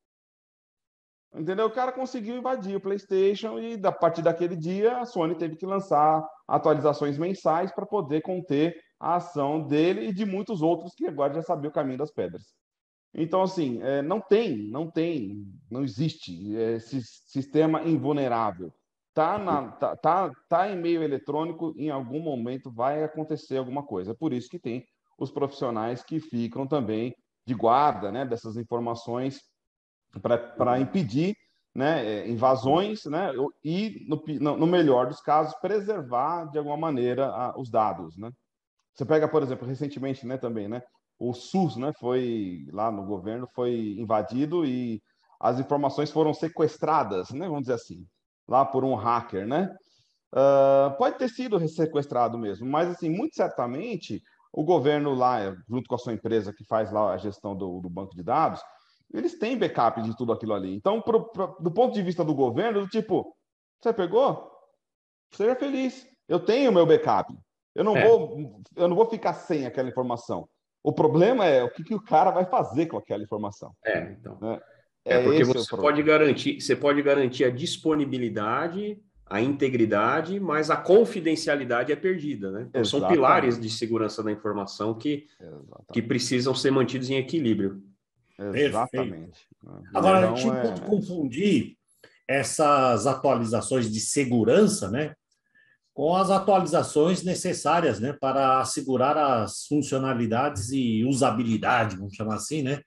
Entendeu? 1.33 1.67
O 1.67 1.71
cara 1.71 1.91
conseguiu 1.91 2.37
invadir 2.37 2.75
o 2.75 2.81
PlayStation 2.81 3.59
e, 3.59 3.79
a 3.85 3.91
partir 3.91 4.21
daquele 4.21 4.55
dia, 4.55 4.97
a 4.97 5.05
Sony 5.05 5.35
teve 5.35 5.55
que 5.55 5.65
lançar 5.65 6.27
atualizações 6.47 7.17
mensais 7.17 7.71
para 7.71 7.85
poder 7.85 8.21
conter 8.21 8.75
a 8.99 9.15
ação 9.15 9.61
dele 9.61 10.07
e 10.07 10.13
de 10.13 10.25
muitos 10.25 10.61
outros 10.61 10.93
que 10.95 11.05
agora 11.05 11.33
já 11.33 11.41
sabiam 11.43 11.69
o 11.69 11.73
caminho 11.73 11.99
das 11.99 12.11
pedras. 12.11 12.53
Então, 13.13 13.41
assim, 13.41 13.81
é, 13.81 14.01
não 14.01 14.19
tem, 14.19 14.57
não 14.69 14.89
tem, 14.89 15.45
não 15.69 15.83
existe 15.83 16.53
esse 16.53 17.01
sistema 17.03 17.83
invulnerável. 17.83 18.73
Tá, 19.13 19.37
na, 19.37 19.71
tá, 19.71 19.95
tá, 19.95 20.31
tá 20.47 20.71
em 20.71 20.77
meio 20.77 21.03
eletrônico, 21.03 21.73
em 21.77 21.89
algum 21.89 22.19
momento 22.19 22.71
vai 22.71 23.03
acontecer 23.03 23.57
alguma 23.57 23.83
coisa. 23.83 24.11
É 24.11 24.15
por 24.15 24.33
isso 24.33 24.49
que 24.49 24.59
tem 24.59 24.85
os 25.19 25.31
profissionais 25.31 26.03
que 26.03 26.19
ficam 26.19 26.65
também 26.67 27.13
de 27.45 27.53
guarda 27.53 28.11
né, 28.11 28.25
dessas 28.25 28.57
informações 28.57 29.39
para 30.21 30.79
impedir 30.79 31.35
né, 31.73 32.05
é, 32.05 32.29
invasões 32.29 33.05
né, 33.05 33.31
e, 33.63 34.05
no, 34.39 34.57
no, 34.57 34.67
melhor 34.67 35.07
dos 35.07 35.21
casos, 35.21 35.53
preservar 35.59 36.45
de 36.45 36.57
alguma 36.57 36.77
maneira 36.77 37.27
a, 37.27 37.59
os 37.59 37.69
dados. 37.69 38.17
Né? 38.17 38.31
Você 38.93 39.05
pega, 39.05 39.27
por 39.27 39.43
exemplo, 39.43 39.67
recentemente 39.67 40.25
né, 40.25 40.37
também, 40.37 40.67
né, 40.67 40.81
o 41.17 41.33
SUS 41.33 41.75
né, 41.75 41.91
foi 41.99 42.65
lá 42.71 42.91
no 42.91 43.05
governo, 43.05 43.47
foi 43.53 43.95
invadido 43.97 44.65
e 44.65 45.01
as 45.39 45.59
informações 45.59 46.11
foram 46.11 46.33
sequestradas, 46.33 47.29
né, 47.29 47.47
vamos 47.47 47.61
dizer 47.61 47.73
assim, 47.73 48.05
lá 48.47 48.65
por 48.65 48.83
um 48.83 48.95
hacker. 48.95 49.47
Né? 49.47 49.73
Uh, 50.33 50.97
pode 50.97 51.17
ter 51.17 51.29
sido 51.29 51.59
sequestrado 51.67 52.37
mesmo, 52.37 52.67
mas 52.67 52.89
assim, 52.89 53.09
muito 53.09 53.35
certamente 53.35 54.21
o 54.51 54.63
governo 54.63 55.13
lá, 55.13 55.55
junto 55.67 55.87
com 55.87 55.95
a 55.95 55.97
sua 55.97 56.13
empresa 56.13 56.53
que 56.53 56.65
faz 56.65 56.91
lá 56.91 57.13
a 57.13 57.17
gestão 57.17 57.55
do, 57.55 57.79
do 57.79 57.89
banco 57.89 58.15
de 58.15 58.23
dados, 58.23 58.61
eles 59.13 59.37
têm 59.37 59.57
backup 59.57 60.01
de 60.01 60.15
tudo 60.15 60.31
aquilo 60.31 60.53
ali. 60.53 60.75
Então, 60.75 61.01
pro, 61.01 61.31
pro, 61.31 61.57
do 61.59 61.71
ponto 61.71 61.93
de 61.93 62.01
vista 62.01 62.23
do 62.23 62.33
governo, 62.33 62.81
do 62.81 62.87
tipo, 62.87 63.35
você 63.81 63.93
pegou? 63.93 64.51
Seja 65.31 65.55
feliz. 65.55 66.07
Eu 66.27 66.39
tenho 66.39 66.69
o 66.69 66.73
meu 66.73 66.85
backup. 66.85 67.33
Eu 67.75 67.83
não, 67.83 67.95
é. 67.95 68.07
vou, 68.07 68.61
eu 68.75 68.87
não 68.87 68.95
vou 68.95 69.09
ficar 69.09 69.33
sem 69.33 69.65
aquela 69.65 69.89
informação. 69.89 70.47
O 70.83 70.91
problema 70.91 71.45
é 71.45 71.63
o 71.63 71.71
que, 71.71 71.83
que 71.83 71.95
o 71.95 72.01
cara 72.01 72.31
vai 72.31 72.45
fazer 72.45 72.87
com 72.87 72.97
aquela 72.97 73.23
informação. 73.23 73.73
É, 73.83 74.11
então. 74.11 74.37
É, 74.43 74.61
é, 75.05 75.19
é 75.19 75.23
porque 75.23 75.43
você 75.43 75.75
pode 75.75 76.03
garantir, 76.03 76.61
você 76.61 76.75
pode 76.75 77.01
garantir 77.01 77.45
a 77.45 77.49
disponibilidade 77.49 78.99
a 79.29 79.39
integridade, 79.39 80.39
mas 80.39 80.71
a 80.71 80.75
confidencialidade 80.75 81.91
é 81.91 81.95
perdida, 81.95 82.49
né? 82.49 82.65
Então, 82.67 82.83
são 82.83 83.07
pilares 83.07 83.59
de 83.59 83.69
segurança 83.69 84.23
da 84.23 84.31
informação 84.31 84.95
que, 84.95 85.27
que 85.93 86.01
precisam 86.01 86.55
ser 86.55 86.71
mantidos 86.71 87.09
em 87.11 87.15
equilíbrio. 87.15 87.83
Exatamente. 88.53 89.47
Agora, 89.93 90.31
a 90.31 90.35
gente 90.35 90.49
é... 90.49 90.61
pode 90.61 90.81
confundir 90.81 91.77
essas 92.27 93.05
atualizações 93.05 93.91
de 93.91 93.99
segurança, 93.99 94.89
né? 94.89 95.13
Com 95.93 96.15
as 96.15 96.31
atualizações 96.31 97.23
necessárias, 97.23 97.99
né? 97.99 98.13
Para 98.13 98.61
assegurar 98.61 99.15
as 99.15 99.67
funcionalidades 99.67 100.71
e 100.71 101.03
usabilidade, 101.03 101.97
vamos 101.97 102.15
chamar 102.15 102.35
assim, 102.35 102.63
né? 102.63 102.81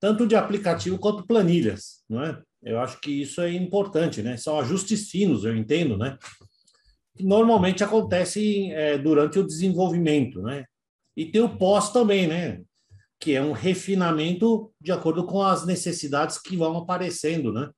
Tanto 0.00 0.26
de 0.26 0.34
aplicativo 0.34 0.98
quanto 0.98 1.26
planilhas, 1.26 2.02
não 2.08 2.24
é? 2.24 2.42
Eu 2.62 2.78
acho 2.78 3.00
que 3.00 3.10
isso 3.10 3.40
é 3.40 3.52
importante, 3.52 4.22
né? 4.22 4.36
São 4.36 4.58
ajustes 4.58 5.10
finos, 5.10 5.44
eu 5.44 5.56
entendo, 5.56 5.96
né? 5.96 6.18
Que 7.16 7.24
normalmente 7.24 7.82
acontecem 7.82 8.72
é, 8.72 8.98
durante 8.98 9.38
o 9.38 9.46
desenvolvimento, 9.46 10.42
né? 10.42 10.64
E 11.16 11.24
tem 11.24 11.40
o 11.40 11.56
pós 11.56 11.92
também, 11.92 12.26
né? 12.26 12.60
Que 13.18 13.34
é 13.34 13.42
um 13.42 13.52
refinamento 13.52 14.72
de 14.80 14.92
acordo 14.92 15.24
com 15.24 15.42
as 15.42 15.66
necessidades 15.66 16.38
que 16.38 16.56
vão 16.56 16.76
aparecendo, 16.76 17.52
né? 17.52 17.70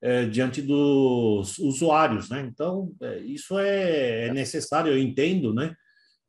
É, 0.00 0.26
diante 0.26 0.62
dos 0.62 1.58
usuários, 1.58 2.30
né? 2.30 2.48
Então, 2.50 2.92
é, 3.02 3.18
isso 3.18 3.58
é, 3.58 4.28
é 4.28 4.32
necessário, 4.32 4.92
eu 4.92 4.98
entendo, 4.98 5.52
né? 5.52 5.74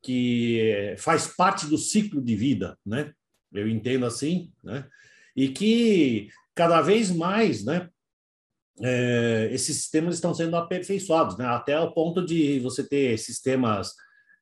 Que 0.04 0.94
faz 0.98 1.28
parte 1.28 1.66
do 1.68 1.78
ciclo 1.78 2.22
de 2.22 2.36
vida, 2.36 2.78
né? 2.86 3.14
Eu 3.54 3.68
entendo 3.68 4.06
assim, 4.06 4.52
né? 4.62 4.86
E 5.36 5.50
que 5.50 6.30
cada 6.58 6.82
vez 6.82 7.12
mais, 7.12 7.64
né, 7.64 7.88
é, 8.82 9.50
esses 9.52 9.78
sistemas 9.78 10.16
estão 10.16 10.34
sendo 10.34 10.58
aperfeiçoados, 10.58 11.38
né, 11.38 11.46
até 11.46 11.80
o 11.80 11.94
ponto 11.94 12.26
de 12.26 12.60
você 12.60 12.84
ter 12.84 13.18
sistemas 13.18 13.94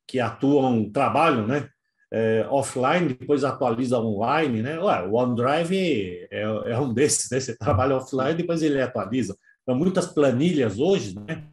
que 0.07 0.19
atuam, 0.19 0.89
trabalham, 0.91 1.45
né, 1.45 1.69
é, 2.11 2.47
offline, 2.49 3.09
depois 3.09 3.43
atualiza 3.43 3.99
online, 3.99 4.61
né? 4.61 4.79
Ué, 4.79 5.05
o 5.05 5.15
OneDrive 5.15 6.27
é, 6.31 6.41
é, 6.41 6.79
um 6.79 6.93
desses, 6.95 7.29
né? 7.29 7.39
Você 7.39 7.57
trabalha 7.57 7.97
offline, 7.97 8.35
depois 8.35 8.61
ele 8.61 8.81
atualiza. 8.81 9.35
Então, 9.63 9.75
muitas 9.75 10.07
planilhas 10.07 10.79
hoje, 10.79 11.15
né? 11.15 11.43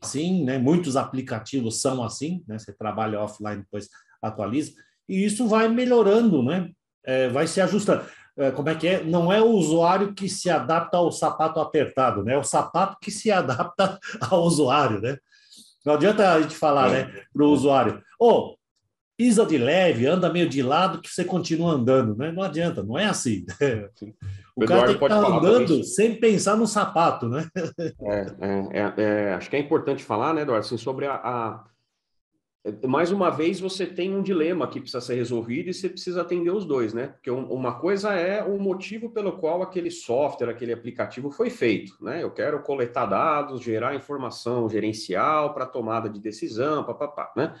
Assim, 0.00 0.44
né? 0.44 0.56
Muitos 0.56 0.96
aplicativos 0.96 1.80
são 1.80 2.04
assim, 2.04 2.44
né? 2.46 2.58
Você 2.58 2.72
trabalha 2.72 3.20
offline, 3.20 3.62
depois 3.62 3.88
atualiza. 4.22 4.72
E 5.08 5.24
isso 5.24 5.48
vai 5.48 5.68
melhorando, 5.68 6.44
né? 6.44 6.70
É, 7.04 7.28
vai 7.28 7.48
se 7.48 7.60
ajustando. 7.60 8.04
É, 8.38 8.52
como 8.52 8.68
é 8.68 8.74
que 8.74 8.86
é? 8.86 9.02
Não 9.02 9.32
é 9.32 9.40
o 9.40 9.50
usuário 9.50 10.14
que 10.14 10.28
se 10.28 10.48
adapta 10.48 10.96
ao 10.96 11.10
sapato 11.10 11.58
apertado, 11.58 12.22
né? 12.22 12.34
É 12.34 12.38
o 12.38 12.44
sapato 12.44 12.96
que 13.00 13.10
se 13.10 13.30
adapta 13.32 13.98
ao 14.30 14.44
usuário, 14.44 15.00
né? 15.00 15.18
Não 15.84 15.94
adianta 15.94 16.32
a 16.32 16.40
gente 16.40 16.54
falar, 16.54 16.90
né, 16.90 17.12
para 17.32 17.44
o 17.44 17.50
usuário, 17.50 18.02
ô, 18.20 18.28
oh, 18.28 18.56
pisa 19.16 19.46
de 19.46 19.56
leve, 19.56 20.06
anda 20.06 20.32
meio 20.32 20.48
de 20.48 20.62
lado 20.62 21.00
que 21.00 21.08
você 21.08 21.24
continua 21.24 21.72
andando, 21.72 22.14
né? 22.16 22.30
Não 22.30 22.42
adianta, 22.42 22.82
não 22.82 22.98
é 22.98 23.06
assim. 23.06 23.44
O, 24.58 24.64
o 24.64 24.66
cara 24.66 24.88
tem 24.88 24.98
que 24.98 25.04
estar 25.04 25.22
tá 25.22 25.28
andando 25.28 25.84
sem 25.84 26.16
pensar 26.16 26.56
no 26.56 26.66
sapato, 26.66 27.28
né? 27.28 27.48
É, 28.02 28.26
é, 28.40 28.68
é, 28.72 28.94
é, 28.96 29.34
acho 29.34 29.48
que 29.48 29.54
é 29.54 29.60
importante 29.60 30.02
falar, 30.02 30.34
né, 30.34 30.42
Eduardo, 30.42 30.66
assim, 30.66 30.76
sobre 30.76 31.06
a, 31.06 31.14
a, 31.14 31.64
Mais 32.86 33.10
uma 33.10 33.30
vez, 33.30 33.60
você 33.60 33.86
tem 33.86 34.14
um 34.14 34.22
dilema 34.22 34.66
que 34.66 34.80
precisa 34.80 35.00
ser 35.00 35.14
resolvido 35.14 35.68
e 35.70 35.74
você 35.74 35.88
precisa 35.88 36.22
atender 36.22 36.50
os 36.50 36.64
dois, 36.64 36.92
né? 36.92 37.08
Porque 37.08 37.30
uma 37.30 37.78
coisa 37.78 38.12
é 38.14 38.42
o 38.42 38.58
motivo 38.58 39.10
pelo 39.10 39.32
qual 39.32 39.62
aquele 39.62 39.90
software, 39.90 40.50
aquele 40.50 40.72
aplicativo 40.72 41.30
foi 41.30 41.50
feito, 41.50 41.92
né? 42.00 42.22
Eu 42.22 42.30
quero 42.30 42.62
coletar 42.62 43.06
dados, 43.06 43.62
gerar 43.62 43.94
informação 43.94 44.68
gerencial 44.68 45.54
para 45.54 45.66
tomada 45.66 46.08
de 46.08 46.20
decisão, 46.20 46.84
papapá, 46.84 47.32
né? 47.36 47.54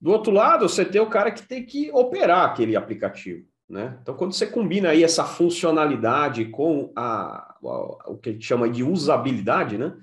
Do 0.00 0.10
outro 0.10 0.32
lado, 0.32 0.68
você 0.68 0.84
tem 0.84 1.00
o 1.00 1.10
cara 1.10 1.30
que 1.30 1.42
tem 1.42 1.64
que 1.64 1.90
operar 1.92 2.46
aquele 2.46 2.74
aplicativo. 2.74 3.44
Né? 3.68 3.98
Então, 4.02 4.16
quando 4.16 4.32
você 4.32 4.46
combina 4.46 4.88
aí 4.88 5.04
essa 5.04 5.24
funcionalidade 5.24 6.46
com 6.46 6.92
a, 6.96 7.54
a 7.62 8.10
o 8.10 8.16
que 8.16 8.30
a 8.30 8.32
gente 8.32 8.44
chama 8.44 8.68
de 8.68 8.82
usabilidade, 8.82 9.78
né? 9.78 9.94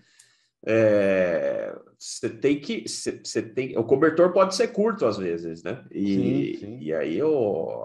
É, 0.66 1.76
você 1.98 2.30
tem 2.30 2.60
que 2.60 2.86
você, 2.88 3.42
tem 3.42 3.78
o 3.78 3.84
cobertor 3.84 4.32
pode 4.32 4.56
ser 4.56 4.68
curto 4.68 5.06
às 5.06 5.18
vezes, 5.18 5.64
né? 5.64 5.84
E, 5.92 6.58
sim, 6.60 6.60
sim. 6.60 6.80
e 6.80 6.94
aí 6.94 7.22
o, 7.24 7.84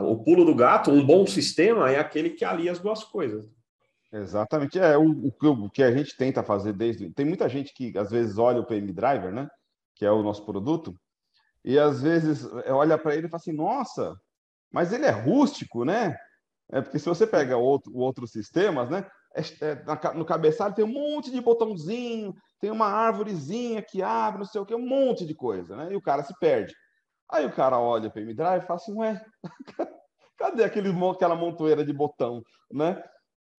o 0.00 0.22
pulo 0.22 0.44
do 0.44 0.54
gato, 0.54 0.90
um 0.90 1.04
bom 1.04 1.26
sistema 1.26 1.90
é 1.90 1.98
aquele 1.98 2.30
que 2.30 2.44
alia 2.44 2.70
as 2.70 2.78
duas 2.78 3.02
coisas. 3.02 3.48
Exatamente, 4.12 4.78
é 4.78 4.96
o, 4.96 5.32
o, 5.42 5.70
que 5.70 5.82
a 5.82 5.90
gente 5.90 6.16
tenta 6.16 6.42
fazer 6.42 6.72
desde. 6.72 7.10
Tem 7.10 7.24
muita 7.24 7.48
gente 7.48 7.72
que 7.72 7.96
às 7.98 8.10
vezes 8.10 8.38
olha 8.38 8.60
o 8.60 8.66
PM 8.66 8.92
Driver, 8.92 9.32
né? 9.32 9.48
Que 9.94 10.04
é 10.04 10.10
o 10.10 10.22
nosso 10.22 10.44
produto, 10.44 10.94
e 11.64 11.78
às 11.78 12.00
vezes 12.00 12.48
olha 12.68 12.96
para 12.96 13.16
ele 13.16 13.26
e 13.26 13.30
fala 13.30 13.40
assim: 13.40 13.52
nossa, 13.52 14.16
mas 14.70 14.92
ele 14.92 15.04
é 15.04 15.10
rústico, 15.10 15.84
né? 15.84 16.16
É 16.70 16.80
porque 16.80 16.98
se 16.98 17.08
você 17.08 17.26
pega 17.26 17.56
outro, 17.56 17.96
outros 17.96 18.30
sistemas, 18.30 18.88
né? 18.88 19.04
É, 19.36 19.66
é, 19.66 20.14
no 20.14 20.24
cabeçalho 20.24 20.74
tem 20.74 20.84
um 20.84 20.92
monte 20.92 21.30
de 21.30 21.40
botãozinho, 21.40 22.34
tem 22.58 22.70
uma 22.70 22.86
árvorezinha 22.86 23.82
que 23.82 24.02
abre, 24.02 24.38
não 24.38 24.46
sei 24.46 24.60
o 24.60 24.66
que, 24.66 24.74
um 24.74 24.86
monte 24.86 25.26
de 25.26 25.34
coisa, 25.34 25.76
né? 25.76 25.92
E 25.92 25.96
o 25.96 26.00
cara 26.00 26.22
se 26.22 26.32
perde. 26.40 26.74
Aí 27.30 27.44
o 27.44 27.52
cara 27.52 27.78
olha 27.78 28.10
para 28.10 28.20
o 28.20 28.22
M-Drive 28.22 28.62
e 28.62 28.66
fala 28.66 28.80
assim, 28.80 28.94
ué, 28.94 29.24
cadê 30.38 30.64
aquele, 30.64 30.90
aquela 31.10 31.34
montoeira 31.34 31.84
de 31.84 31.92
botão, 31.92 32.42
né? 32.72 33.02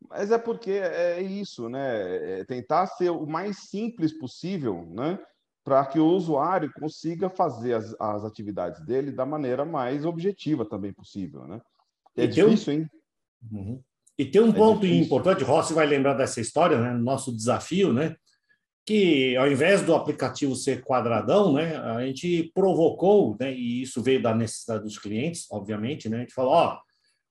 Mas 0.10 0.32
é 0.32 0.38
porque 0.38 0.72
é 0.72 1.22
isso, 1.22 1.70
né? 1.70 2.40
É 2.40 2.46
tentar 2.46 2.88
ser 2.88 3.10
o 3.10 3.26
mais 3.26 3.70
simples 3.70 4.18
possível, 4.18 4.86
né? 4.92 5.20
para 5.68 5.86
que 5.86 6.00
o 6.00 6.08
usuário 6.08 6.72
consiga 6.80 7.30
fazer 7.30 7.74
as, 7.74 7.94
as 8.00 8.24
atividades 8.24 8.80
dele 8.86 9.12
da 9.12 9.26
maneira 9.26 9.66
mais 9.66 10.06
objetiva 10.06 10.64
também 10.64 10.94
possível, 10.94 11.46
né? 11.46 11.60
É 12.16 12.24
e 12.24 12.28
difícil, 12.30 12.72
hein? 12.72 12.90
Uhum. 13.52 13.84
E 14.18 14.26
tem 14.26 14.42
um 14.42 14.50
é 14.50 14.54
ponto 14.54 14.82
difícil. 14.82 15.06
importante, 15.06 15.44
Rossi 15.44 15.74
vai 15.74 15.86
lembrar 15.86 16.14
dessa 16.14 16.42
história, 16.42 16.80
né? 16.80 16.94
Nosso 16.94 17.36
desafio, 17.36 17.94
né? 17.94 18.16
Que 18.86 19.36
ao 19.38 19.48
invés 19.48 19.82
do 19.82 19.94
aplicativo 19.94 20.56
ser 20.56 20.84
quadradão, 20.84 21.54
né? 21.54 21.78
A 21.78 22.06
gente 22.06 22.52
provocou, 22.54 23.38
né? 23.40 23.54
E 23.54 23.82
isso 23.84 24.02
veio 24.02 24.22
da 24.22 24.34
necessidade 24.34 24.84
dos 24.84 24.98
clientes, 24.98 25.46
obviamente, 25.52 26.10
né? 26.10 26.18
A 26.18 26.20
gente 26.22 26.34
falou, 26.34 26.54
ó, 26.54 26.80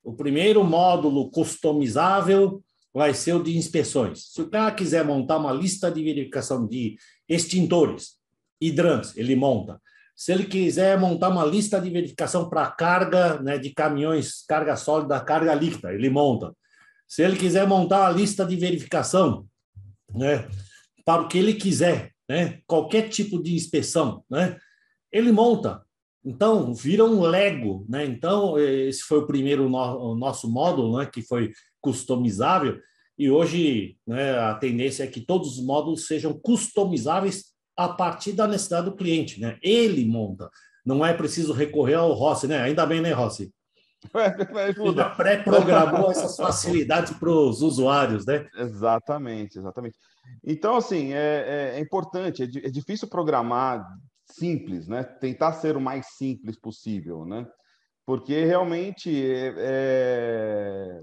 o 0.05 0.15
primeiro 0.15 0.63
módulo 0.63 1.31
customizável 1.31 2.63
vai 2.95 3.13
ser 3.13 3.35
o 3.35 3.43
de 3.43 3.57
inspeções. 3.57 4.33
Se 4.33 4.41
o 4.41 4.49
cara 4.49 4.71
quiser 4.71 5.05
montar 5.05 5.39
uma 5.39 5.53
lista 5.53 5.91
de 5.91 6.03
verificação 6.03 6.67
de 6.67 6.97
extintores, 7.29 8.13
hidrantes, 8.61 9.17
ele 9.17 9.35
monta. 9.35 9.81
Se 10.15 10.33
ele 10.33 10.45
quiser 10.45 10.99
montar 10.99 11.29
uma 11.29 11.45
lista 11.45 11.79
de 11.79 11.91
verificação 11.91 12.49
para 12.49 12.71
carga 12.71 13.43
né, 13.43 13.59
de 13.59 13.71
caminhões, 13.71 14.43
carga 14.49 14.77
sólida, 14.77 15.21
carga 15.21 15.53
líquida, 15.55 15.93
ele 15.93 16.09
monta. 16.09 16.55
Se 17.09 17.23
ele 17.23 17.37
quiser 17.37 17.67
montar 17.67 18.07
a 18.07 18.11
lista 18.11 18.45
de 18.45 18.57
verificação 18.57 19.47
né, 20.15 20.49
para 21.05 21.23
o 21.23 21.29
que 21.29 21.39
ele 21.39 21.55
quiser, 21.55 22.13
né, 22.29 22.61
qualquer 22.67 23.09
tipo 23.09 23.43
de 23.43 23.55
inspeção, 23.55 24.25
né, 24.29 24.59
ele 25.13 25.31
monta. 25.31 25.85
Então, 26.25 26.75
vira 26.75 27.05
um 27.05 27.21
Lego. 27.21 27.87
Né? 27.89 28.05
Então, 28.05 28.59
esse 28.59 29.03
foi 29.03 29.19
o 29.19 29.27
primeiro 29.27 29.69
no, 29.69 30.13
o 30.13 30.15
nosso 30.17 30.51
módulo, 30.51 30.99
né, 30.99 31.07
que 31.07 31.23
foi 31.23 31.53
customizável, 31.81 32.81
e 33.19 33.31
hoje 33.31 33.97
né, 34.07 34.39
a 34.39 34.55
tendência 34.55 35.05
é 35.05 35.07
que 35.07 35.21
todos 35.21 35.57
os 35.57 35.65
módulos 35.65 36.07
sejam 36.07 36.39
customizáveis 36.39 37.45
a 37.77 37.89
partir 37.89 38.33
da 38.33 38.47
necessidade 38.47 38.87
do 38.87 38.97
cliente, 38.97 39.41
né? 39.41 39.59
Ele 39.63 40.05
monta. 40.05 40.51
Não 40.85 41.05
é 41.05 41.13
preciso 41.13 41.53
recorrer 41.53 41.95
ao 41.95 42.13
Rossi, 42.13 42.47
né? 42.47 42.59
Ainda 42.59 42.87
bem, 42.87 43.01
né, 43.01 43.13
Rossi? 43.13 43.53
Já 44.95 45.11
pré-programou 45.11 46.11
essas 46.11 46.37
facilidades 46.37 47.13
para 47.15 47.31
os 47.31 47.63
usuários, 47.63 48.27
né? 48.27 48.47
Exatamente, 48.57 49.59
exatamente. 49.59 49.97
Então, 50.45 50.77
assim, 50.77 51.13
é, 51.13 51.73
é, 51.75 51.79
é 51.79 51.81
importante, 51.81 52.43
é, 52.43 52.45
é, 52.45 52.71
difícil 52.71 53.09
programar 53.09 53.87
simples, 54.25 54.87
né? 54.89 55.03
Tentar 55.03 55.53
ser 55.55 55.77
o 55.77 55.81
mais 55.81 56.07
simples 56.17 56.59
possível, 56.59 57.25
né? 57.25 57.47
Porque 58.05 58.45
realmente 58.45 59.11
é, 59.11 59.55
é 59.57 61.01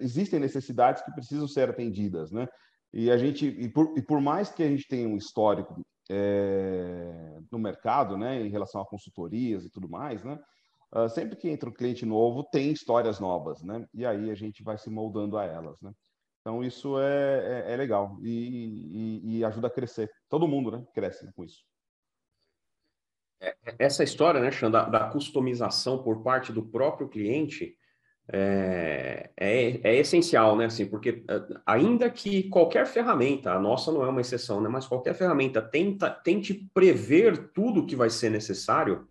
existem 0.00 0.40
necessidades 0.40 1.02
que 1.02 1.12
precisam 1.12 1.46
ser 1.46 1.70
atendidas, 1.70 2.32
né? 2.32 2.48
E 2.92 3.10
a 3.10 3.16
gente, 3.16 3.46
e 3.46 3.68
por, 3.68 3.96
e 3.96 4.02
por 4.02 4.20
mais 4.20 4.50
que 4.50 4.62
a 4.62 4.68
gente 4.68 4.86
tenha 4.88 5.08
um 5.08 5.16
histórico 5.16 5.80
é, 6.10 7.38
no 7.50 7.58
mercado, 7.58 8.18
né, 8.18 8.44
em 8.44 8.50
relação 8.50 8.80
a 8.80 8.86
consultorias 8.86 9.64
e 9.64 9.70
tudo 9.70 9.88
mais, 9.88 10.24
né, 10.24 10.36
uh, 10.94 11.08
sempre 11.08 11.36
que 11.36 11.48
entra 11.48 11.68
um 11.68 11.72
cliente 11.72 12.04
novo 12.04 12.44
tem 12.44 12.70
histórias 12.72 13.18
novas, 13.20 13.62
né, 13.62 13.86
e 13.94 14.04
aí 14.06 14.30
a 14.30 14.34
gente 14.34 14.62
vai 14.62 14.78
se 14.78 14.90
moldando 14.90 15.36
a 15.36 15.44
elas, 15.44 15.80
né. 15.80 15.92
Então 16.40 16.64
isso 16.64 16.98
é, 16.98 17.66
é, 17.68 17.72
é 17.72 17.76
legal 17.76 18.16
e, 18.22 19.20
e, 19.22 19.38
e, 19.38 19.44
ajuda 19.44 19.66
a 19.66 19.70
crescer. 19.70 20.10
Todo 20.28 20.48
mundo, 20.48 20.70
né, 20.70 20.82
cresce 20.94 21.30
com 21.34 21.44
isso. 21.44 21.62
É, 23.40 23.54
essa 23.78 24.02
história, 24.02 24.40
né, 24.40 24.50
Xan, 24.50 24.70
da, 24.70 24.84
da 24.84 25.10
customização 25.10 26.02
por 26.02 26.22
parte 26.22 26.50
do 26.50 26.64
próprio 26.64 27.08
cliente, 27.08 27.76
é, 28.32 29.30
é, 29.36 29.80
é, 29.82 29.96
essencial, 29.96 30.56
né? 30.56 30.66
Assim, 30.66 30.86
porque 30.86 31.24
é, 31.28 31.42
ainda 31.66 32.08
que 32.08 32.44
qualquer 32.44 32.86
ferramenta, 32.86 33.52
a 33.52 33.58
nossa 33.58 33.90
não 33.90 34.04
é 34.04 34.08
uma 34.08 34.20
exceção, 34.20 34.60
né? 34.60 34.68
Mas 34.68 34.86
qualquer 34.86 35.14
ferramenta 35.14 35.60
tenta, 35.60 36.08
tente 36.10 36.54
prever 36.72 37.52
tudo 37.52 37.86
que 37.86 37.96
vai 37.96 38.08
ser 38.08 38.30
necessário, 38.30 39.06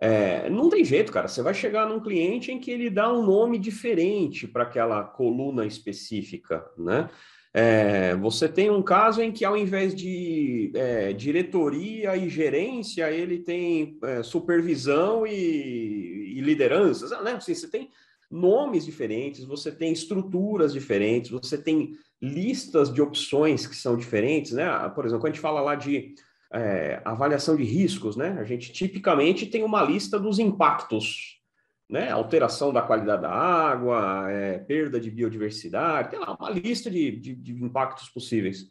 é, 0.00 0.48
não 0.48 0.68
tem 0.68 0.84
jeito, 0.84 1.12
cara. 1.12 1.28
Você 1.28 1.42
vai 1.42 1.54
chegar 1.54 1.88
num 1.88 2.00
cliente 2.00 2.52
em 2.52 2.60
que 2.60 2.70
ele 2.70 2.88
dá 2.88 3.12
um 3.12 3.24
nome 3.24 3.58
diferente 3.58 4.46
para 4.46 4.62
aquela 4.62 5.02
coluna 5.02 5.66
específica, 5.66 6.64
né? 6.76 7.08
É, 7.52 8.14
você 8.16 8.48
tem 8.48 8.70
um 8.70 8.82
caso 8.82 9.22
em 9.22 9.32
que, 9.32 9.44
ao 9.44 9.56
invés 9.56 9.94
de 9.94 10.70
é, 10.74 11.12
diretoria 11.12 12.16
e 12.16 12.28
gerência, 12.28 13.10
ele 13.10 13.38
tem 13.38 13.98
é, 14.04 14.22
supervisão 14.22 15.26
e, 15.26 16.34
e 16.36 16.40
lideranças, 16.40 17.10
né? 17.22 17.32
Assim, 17.32 17.54
você 17.54 17.68
tem 17.68 17.90
nomes 18.30 18.84
diferentes, 18.84 19.44
você 19.44 19.72
tem 19.72 19.92
estruturas 19.92 20.72
diferentes, 20.72 21.30
você 21.30 21.56
tem 21.56 21.96
listas 22.20 22.92
de 22.92 23.00
opções 23.00 23.66
que 23.66 23.74
são 23.74 23.96
diferentes, 23.96 24.52
né? 24.52 24.66
Por 24.94 25.06
exemplo, 25.06 25.22
quando 25.22 25.32
a 25.32 25.34
gente 25.34 25.42
fala 25.42 25.60
lá 25.60 25.74
de 25.74 26.14
é, 26.52 27.00
avaliação 27.04 27.56
de 27.56 27.64
riscos, 27.64 28.16
né? 28.16 28.36
A 28.38 28.44
gente 28.44 28.72
tipicamente 28.72 29.46
tem 29.46 29.62
uma 29.62 29.82
lista 29.82 30.18
dos 30.18 30.38
impactos, 30.38 31.40
né? 31.88 32.10
Alteração 32.10 32.72
da 32.72 32.82
qualidade 32.82 33.22
da 33.22 33.30
água, 33.30 34.30
é, 34.30 34.58
perda 34.58 35.00
de 35.00 35.10
biodiversidade, 35.10 36.10
tem 36.10 36.18
lá 36.18 36.36
uma 36.38 36.50
lista 36.50 36.90
de, 36.90 37.10
de, 37.12 37.34
de 37.34 37.52
impactos 37.52 38.08
possíveis. 38.08 38.70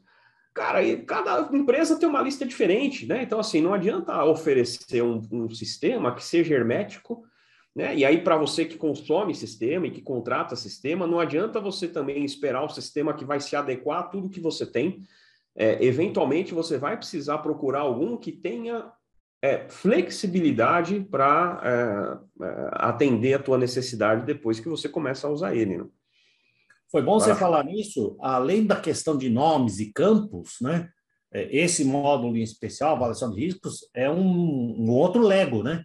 Cara, 0.53 0.81
e 0.81 1.03
cada 1.03 1.55
empresa 1.55 1.99
tem 1.99 2.09
uma 2.09 2.21
lista 2.21 2.43
diferente, 2.43 3.05
né? 3.05 3.21
Então, 3.21 3.39
assim, 3.39 3.61
não 3.61 3.75
adianta 3.75 4.23
oferecer 4.23 5.03
um, 5.03 5.21
um 5.31 5.49
sistema 5.51 6.15
que 6.15 6.23
seja 6.23 6.55
hermético, 6.55 7.23
né? 7.75 7.95
E 7.95 8.03
aí, 8.03 8.23
para 8.23 8.35
você 8.37 8.65
que 8.65 8.75
consome 8.75 9.35
sistema 9.35 9.85
e 9.85 9.91
que 9.91 10.01
contrata 10.01 10.55
sistema, 10.55 11.05
não 11.05 11.19
adianta 11.19 11.59
você 11.59 11.87
também 11.87 12.25
esperar 12.25 12.63
o 12.63 12.69
sistema 12.69 13.13
que 13.13 13.23
vai 13.23 13.39
se 13.39 13.55
adequar 13.55 13.99
a 13.99 14.03
tudo 14.03 14.31
que 14.31 14.39
você 14.39 14.65
tem. 14.65 15.03
É, 15.57 15.83
eventualmente, 15.83 16.53
você 16.53 16.77
vai 16.77 16.95
precisar 16.95 17.39
procurar 17.39 17.79
algum 17.79 18.15
que 18.15 18.31
tenha 18.31 18.91
é, 19.41 19.67
flexibilidade 19.69 20.99
para 20.99 21.61
é, 21.63 22.45
é, 22.45 22.69
atender 22.73 23.33
a 23.33 23.41
tua 23.41 23.57
necessidade 23.57 24.25
depois 24.25 24.59
que 24.59 24.69
você 24.69 24.87
começa 24.87 25.27
a 25.27 25.31
usar 25.31 25.55
ele. 25.55 25.77
Né? 25.77 25.85
Foi 26.91 27.01
bom 27.01 27.19
você 27.19 27.35
falar 27.35 27.63
nisso, 27.63 28.15
além 28.19 28.65
da 28.65 28.79
questão 28.79 29.17
de 29.17 29.29
nomes 29.29 29.79
e 29.79 29.91
campos, 29.91 30.57
né? 30.61 30.89
É, 31.33 31.55
esse 31.55 31.83
módulo 31.83 32.37
em 32.37 32.41
especial, 32.41 32.95
avaliação 32.95 33.31
de 33.31 33.41
riscos, 33.41 33.79
é 33.93 34.09
um, 34.09 34.75
um 34.79 34.89
outro 34.91 35.21
Lego, 35.21 35.61
né? 35.61 35.83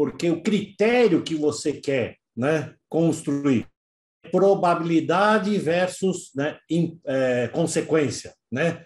porque 0.00 0.30
o 0.30 0.42
critério 0.42 1.22
que 1.22 1.34
você 1.34 1.74
quer 1.74 2.16
né, 2.34 2.74
construir 2.88 3.66
probabilidade 4.30 5.56
versus 5.58 6.30
né, 6.34 6.58
in, 6.70 6.98
é, 7.06 7.48
consequência, 7.48 8.34
né? 8.50 8.84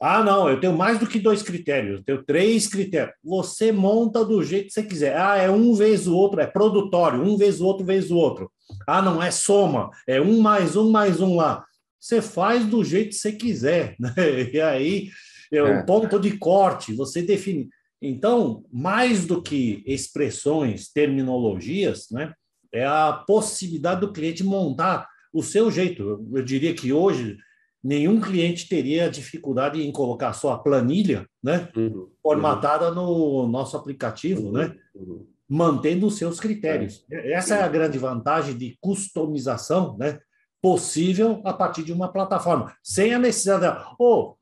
Ah, 0.00 0.22
não, 0.22 0.48
eu 0.48 0.60
tenho 0.60 0.76
mais 0.76 0.98
do 1.00 1.08
que 1.08 1.18
dois 1.18 1.42
critérios, 1.42 1.98
eu 1.98 2.04
tenho 2.04 2.24
três 2.24 2.68
critérios. 2.68 3.16
Você 3.22 3.72
monta 3.72 4.24
do 4.24 4.44
jeito 4.44 4.66
que 4.66 4.72
você 4.72 4.82
quiser. 4.84 5.16
Ah, 5.16 5.36
é 5.36 5.50
um 5.50 5.74
vez 5.74 6.06
o 6.06 6.14
outro, 6.14 6.40
é 6.40 6.46
produtório, 6.46 7.20
um 7.20 7.36
vez 7.36 7.60
o 7.60 7.66
outro, 7.66 7.84
vez 7.84 8.08
o 8.08 8.16
outro. 8.16 8.50
Ah, 8.86 9.02
não 9.02 9.20
é 9.20 9.32
soma, 9.32 9.90
é 10.06 10.20
um 10.20 10.40
mais 10.40 10.76
um 10.76 10.90
mais 10.90 11.20
um 11.20 11.34
lá. 11.34 11.64
Você 11.98 12.22
faz 12.22 12.64
do 12.64 12.84
jeito 12.84 13.08
que 13.08 13.16
você 13.16 13.32
quiser, 13.32 13.96
né? 13.98 14.14
E 14.52 14.60
aí, 14.60 15.10
é 15.52 15.62
o 15.62 15.66
é. 15.66 15.82
ponto 15.82 16.20
de 16.20 16.38
corte, 16.38 16.94
você 16.94 17.20
define. 17.20 17.68
Então, 18.00 18.64
mais 18.72 19.26
do 19.26 19.42
que 19.42 19.82
expressões, 19.84 20.92
terminologias, 20.92 22.06
né? 22.12 22.32
É 22.72 22.84
a 22.84 23.12
possibilidade 23.26 24.00
do 24.00 24.12
cliente 24.12 24.44
montar 24.44 25.08
o 25.32 25.42
seu 25.42 25.70
jeito. 25.70 26.26
Eu 26.32 26.42
diria 26.42 26.74
que 26.74 26.92
hoje 26.92 27.36
nenhum 27.82 28.20
cliente 28.20 28.68
teria 28.68 29.10
dificuldade 29.10 29.80
em 29.82 29.92
colocar 29.92 30.32
sua 30.32 30.58
planilha, 30.58 31.26
né, 31.42 31.68
uhum, 31.76 32.10
formatada 32.22 32.90
no 32.90 33.46
nosso 33.46 33.76
aplicativo, 33.76 34.50
né, 34.50 34.74
uhum, 34.94 35.18
né, 35.18 35.24
mantendo 35.48 36.06
os 36.06 36.18
seus 36.18 36.40
critérios. 36.40 37.04
É. 37.10 37.32
Essa 37.32 37.56
é 37.56 37.62
a 37.62 37.68
grande 37.68 37.96
vantagem 37.96 38.56
de 38.56 38.76
customização, 38.80 39.96
né, 39.96 40.18
possível 40.60 41.40
a 41.44 41.52
partir 41.52 41.84
de 41.84 41.92
uma 41.92 42.12
plataforma, 42.12 42.74
sem 42.82 43.14
a 43.14 43.18
necessidade 43.18 43.78
de, 43.78 43.94
oh, 43.98 44.34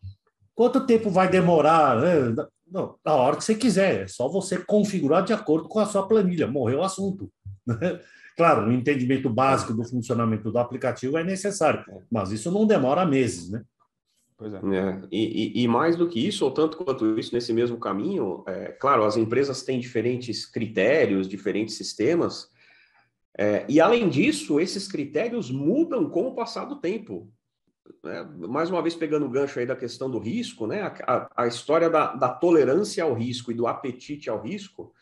quanto 0.54 0.86
tempo 0.86 1.10
vai 1.10 1.28
demorar? 1.28 2.00
Né? 2.00 2.46
Não, 2.66 2.96
na 3.04 3.14
hora 3.14 3.36
que 3.36 3.44
você 3.44 3.54
quiser, 3.54 4.04
é 4.04 4.08
só 4.08 4.28
você 4.28 4.58
configurar 4.58 5.22
de 5.22 5.32
acordo 5.32 5.68
com 5.68 5.78
a 5.78 5.86
sua 5.86 6.08
planilha, 6.08 6.46
morreu 6.46 6.78
o 6.78 6.82
assunto. 6.82 7.30
Né? 7.66 8.00
Claro, 8.36 8.68
o 8.68 8.72
entendimento 8.72 9.30
básico 9.30 9.72
do 9.72 9.82
funcionamento 9.82 10.52
do 10.52 10.58
aplicativo 10.58 11.16
é 11.16 11.24
necessário, 11.24 11.84
é. 11.88 12.02
mas 12.10 12.30
isso 12.30 12.50
não 12.50 12.66
demora 12.66 13.06
meses, 13.06 13.50
né? 13.50 13.64
Pois 14.36 14.52
é. 14.52 14.58
é 14.58 15.00
e, 15.10 15.60
e, 15.60 15.62
e, 15.62 15.68
mais 15.68 15.96
do 15.96 16.06
que 16.06 16.24
isso, 16.24 16.44
ou 16.44 16.50
tanto 16.50 16.76
quanto 16.76 17.18
isso, 17.18 17.34
nesse 17.34 17.52
mesmo 17.52 17.78
caminho, 17.78 18.44
é, 18.46 18.72
claro, 18.72 19.04
as 19.04 19.16
empresas 19.16 19.62
têm 19.62 19.80
diferentes 19.80 20.44
critérios, 20.44 21.26
diferentes 21.26 21.76
sistemas, 21.76 22.50
é, 23.38 23.66
e 23.68 23.80
além 23.80 24.08
disso, 24.08 24.58
esses 24.58 24.88
critérios 24.88 25.50
mudam 25.50 26.08
com 26.08 26.26
o 26.28 26.34
passar 26.34 26.64
do 26.64 26.76
tempo. 26.76 27.30
É, 28.04 28.24
mais 28.24 28.70
uma 28.70 28.80
vez, 28.80 28.94
pegando 28.94 29.26
o 29.26 29.30
gancho 29.30 29.58
aí 29.58 29.66
da 29.66 29.76
questão 29.76 30.10
do 30.10 30.18
risco, 30.18 30.66
né? 30.66 30.82
A, 30.82 30.94
a, 31.06 31.44
a 31.44 31.46
história 31.46 31.90
da, 31.90 32.14
da 32.14 32.28
tolerância 32.30 33.04
ao 33.04 33.12
risco 33.12 33.50
e 33.50 33.54
do 33.54 33.66
apetite 33.66 34.30
ao 34.30 34.40
risco, 34.40 34.92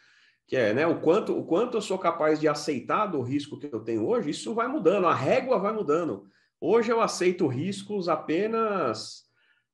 que 0.46 0.56
é 0.56 0.74
né, 0.74 0.86
o, 0.86 1.00
quanto, 1.00 1.36
o 1.36 1.44
quanto 1.44 1.76
eu 1.76 1.80
sou 1.80 1.98
capaz 1.98 2.38
de 2.38 2.48
aceitar 2.48 3.06
do 3.06 3.22
risco 3.22 3.58
que 3.58 3.68
eu 3.72 3.80
tenho 3.80 4.06
hoje, 4.06 4.30
isso 4.30 4.54
vai 4.54 4.68
mudando, 4.68 5.06
a 5.06 5.14
régua 5.14 5.58
vai 5.58 5.72
mudando. 5.72 6.26
Hoje 6.60 6.90
eu 6.90 7.00
aceito 7.00 7.46
riscos 7.46 8.08
apenas 8.08 9.24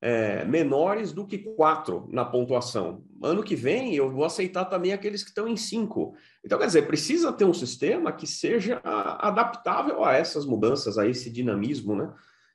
é, 0.01 0.43
menores 0.45 1.13
do 1.13 1.27
que 1.27 1.37
quatro 1.37 2.07
na 2.11 2.25
pontuação. 2.25 3.03
Ano 3.21 3.43
que 3.43 3.55
vem 3.55 3.93
eu 3.93 4.09
vou 4.09 4.25
aceitar 4.25 4.65
também 4.65 4.93
aqueles 4.93 5.23
que 5.23 5.29
estão 5.29 5.47
em 5.47 5.55
cinco. 5.55 6.15
Então, 6.43 6.57
quer 6.57 6.65
dizer, 6.65 6.87
precisa 6.87 7.31
ter 7.31 7.45
um 7.45 7.53
sistema 7.53 8.11
que 8.11 8.25
seja 8.25 8.81
adaptável 8.83 10.03
a 10.03 10.13
essas 10.13 10.45
mudanças, 10.45 10.97
a 10.97 11.07
esse 11.07 11.29
dinamismo, 11.29 11.95
né? 11.95 12.11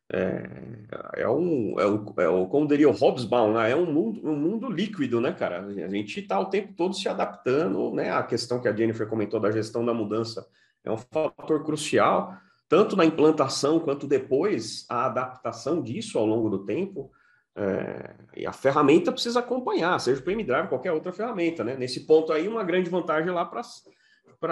É, 0.08 1.22
é, 1.22 1.28
um, 1.28 1.80
é, 1.80 1.86
um, 1.86 2.14
é 2.16 2.48
como 2.48 2.68
diria 2.68 2.88
o 2.88 2.92
Hobsbawm, 2.92 3.54
né? 3.54 3.70
é 3.72 3.76
um 3.76 3.92
mundo, 3.92 4.20
um 4.24 4.36
mundo 4.36 4.70
líquido, 4.70 5.20
né, 5.20 5.32
cara? 5.32 5.66
A 5.66 5.88
gente 5.88 6.20
está 6.20 6.38
o 6.38 6.46
tempo 6.46 6.72
todo 6.74 6.94
se 6.94 7.08
adaptando, 7.08 7.92
né? 7.92 8.12
A 8.12 8.22
questão 8.22 8.60
que 8.60 8.68
a 8.68 8.76
Jennifer 8.76 9.08
comentou 9.08 9.40
da 9.40 9.50
gestão 9.50 9.84
da 9.84 9.92
mudança 9.92 10.46
é 10.84 10.90
um 10.90 10.96
fator 10.96 11.64
crucial, 11.64 12.36
tanto 12.68 12.94
na 12.94 13.04
implantação 13.04 13.80
quanto 13.80 14.06
depois 14.06 14.86
a 14.88 15.06
adaptação 15.06 15.82
disso 15.82 16.18
ao 16.18 16.26
longo 16.26 16.48
do 16.48 16.64
tempo. 16.64 17.10
É, 17.56 18.14
e 18.36 18.46
a 18.46 18.52
ferramenta 18.52 19.10
precisa 19.10 19.40
acompanhar, 19.40 19.98
seja 19.98 20.20
o 20.20 20.24
PM 20.24 20.44
Drive, 20.44 20.68
qualquer 20.68 20.92
outra 20.92 21.12
ferramenta, 21.12 21.64
né? 21.64 21.74
Nesse 21.74 22.06
ponto 22.06 22.32
aí, 22.32 22.46
uma 22.46 22.62
grande 22.62 22.88
vantagem 22.88 23.30
lá 23.32 23.44
para 23.44 23.60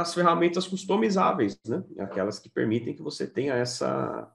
as 0.03 0.15
ferramentas 0.15 0.67
customizáveis, 0.67 1.61
né? 1.69 1.85
Aquelas 2.01 2.41
que 2.41 2.49
permitem 2.49 2.95
que 2.95 3.03
você 3.03 3.25
tenha 3.25 3.55
essa 3.55 4.29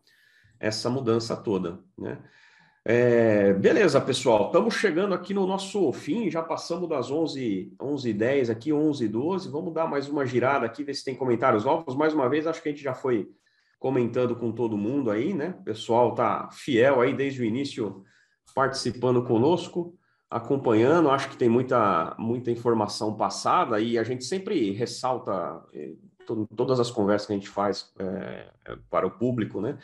essa 0.60 0.90
mudança 0.90 1.36
toda, 1.36 1.80
né? 1.98 2.20
É, 2.86 3.54
beleza, 3.54 4.00
pessoal, 4.00 4.48
estamos 4.48 4.74
chegando 4.74 5.14
aqui 5.14 5.34
no 5.34 5.46
nosso 5.46 5.92
fim, 5.92 6.32
já 6.32 6.42
passamos 6.42 6.88
das 6.88 7.12
11 7.12 7.74
11 7.80 8.14
10 8.14 8.50
aqui, 8.50 8.72
11 8.72 9.08
12 9.08 9.50
vamos 9.50 9.74
dar 9.74 9.86
mais 9.86 10.08
uma 10.08 10.26
girada 10.26 10.66
aqui, 10.66 10.84
ver 10.84 10.96
se 10.96 11.04
tem 11.04 11.14
comentários 11.14 11.66
novos, 11.66 11.96
mais 11.96 12.14
uma 12.14 12.30
vez, 12.30 12.48
acho 12.48 12.64
que 12.64 12.70
a 12.70 12.72
gente 12.72 12.82
já 12.82 12.96
foi 12.96 13.30
comentando 13.78 14.36
com 14.36 14.52
todo 14.52 14.78
mundo 14.78 15.12
aí, 15.12 15.34
né? 15.34 15.56
O 15.60 15.64
pessoal 15.64 16.16
tá 16.16 16.50
fiel 16.52 17.02
aí 17.02 17.14
desde 17.14 17.42
o 17.42 17.46
início, 17.46 18.04
participando 18.56 19.24
conosco, 19.24 19.94
acompanhando, 20.30 21.10
acho 21.10 21.30
que 21.30 21.38
tem 21.38 21.50
muita, 21.50 22.16
muita 22.18 22.50
informação 22.50 23.16
passada 23.16 23.80
e 23.80 23.98
a 23.98 24.04
gente 24.04 24.24
sempre 24.24 24.72
ressalta 24.72 25.64
eh, 25.74 25.94
todas 26.56 26.80
as 26.80 26.92
conversas 26.92 27.28
que 27.28 27.34
a 27.34 27.36
gente 27.36 27.50
faz 27.50 27.92
é, 27.98 28.48
para 28.90 29.08
o 29.08 29.12
público, 29.12 29.60
né? 29.60 29.78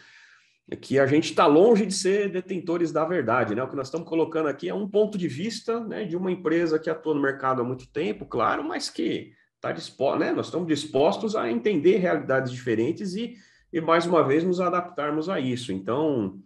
É 0.69 0.75
que 0.75 0.97
a 0.97 1.05
gente 1.05 1.25
está 1.25 1.45
longe 1.45 1.85
de 1.85 1.93
ser 1.93 2.29
detentores 2.29 2.91
da 2.91 3.05
verdade, 3.05 3.53
né? 3.53 3.61
O 3.61 3.67
que 3.67 3.75
nós 3.75 3.87
estamos 3.87 4.07
colocando 4.07 4.47
aqui 4.47 4.67
é 4.67 4.73
um 4.73 4.87
ponto 4.87 5.17
de 5.17 5.27
vista 5.27 5.79
né, 5.79 6.05
de 6.05 6.17
uma 6.17 6.31
empresa 6.31 6.79
que 6.79 6.89
atua 6.89 7.13
no 7.13 7.21
mercado 7.21 7.61
há 7.61 7.65
muito 7.65 7.87
tempo, 7.87 8.25
claro, 8.25 8.63
mas 8.63 8.89
que 8.89 9.33
está 9.55 9.71
disposto, 9.71 10.19
né? 10.19 10.31
Nós 10.31 10.47
estamos 10.47 10.67
dispostos 10.67 11.35
a 11.35 11.51
entender 11.51 11.97
realidades 11.97 12.51
diferentes 12.51 13.15
e, 13.15 13.35
e 13.71 13.79
mais 13.79 14.07
uma 14.07 14.23
vez 14.23 14.43
nos 14.43 14.59
adaptarmos 14.59 15.29
a 15.29 15.39
isso. 15.39 15.71
Então, 15.71 16.39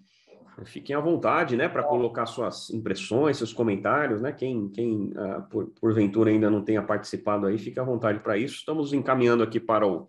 fiquem 0.66 0.94
à 0.94 1.00
vontade, 1.00 1.56
né, 1.56 1.70
para 1.70 1.84
colocar 1.84 2.26
suas 2.26 2.70
impressões, 2.72 3.38
seus 3.38 3.54
comentários, 3.54 4.22
né? 4.22 4.34
Quem, 4.34 4.68
quem 4.70 5.14
uh, 5.16 5.44
por, 5.50 5.68
porventura 5.80 6.30
ainda 6.30 6.50
não 6.50 6.62
tenha 6.62 6.84
participado 6.84 7.48
aí, 7.48 7.58
fique 7.58 7.80
à 7.80 7.84
vontade 7.84 8.20
para 8.20 8.38
isso. 8.38 8.56
Estamos 8.56 8.92
encaminhando 8.92 9.44
aqui 9.44 9.62
para 9.62 9.88
o 9.88 10.08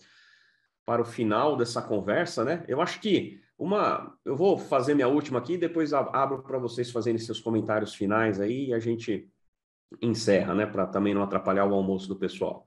para 0.85 1.03
o 1.03 1.05
final 1.05 1.57
dessa 1.57 1.81
conversa, 1.81 2.45
né? 2.45 2.65
Eu 2.67 2.81
acho 2.81 3.01
que 3.01 3.41
uma, 3.61 4.17
eu 4.25 4.35
vou 4.35 4.57
fazer 4.59 4.95
minha 4.95 5.07
última 5.07 5.39
aqui, 5.39 5.59
depois 5.59 5.93
abro 5.93 6.43
para 6.43 6.59
vocês 6.59 6.91
fazerem 6.91 7.19
seus 7.19 7.39
comentários 7.39 7.95
finais 7.95 8.41
aí 8.41 8.69
e 8.69 8.75
a 8.75 8.79
gente 8.79 9.29
encerra, 10.01 10.55
né, 10.55 10.65
para 10.65 10.87
também 10.87 11.13
não 11.13 11.23
atrapalhar 11.23 11.67
o 11.67 11.75
almoço 11.75 12.09
do 12.09 12.17
pessoal. 12.17 12.65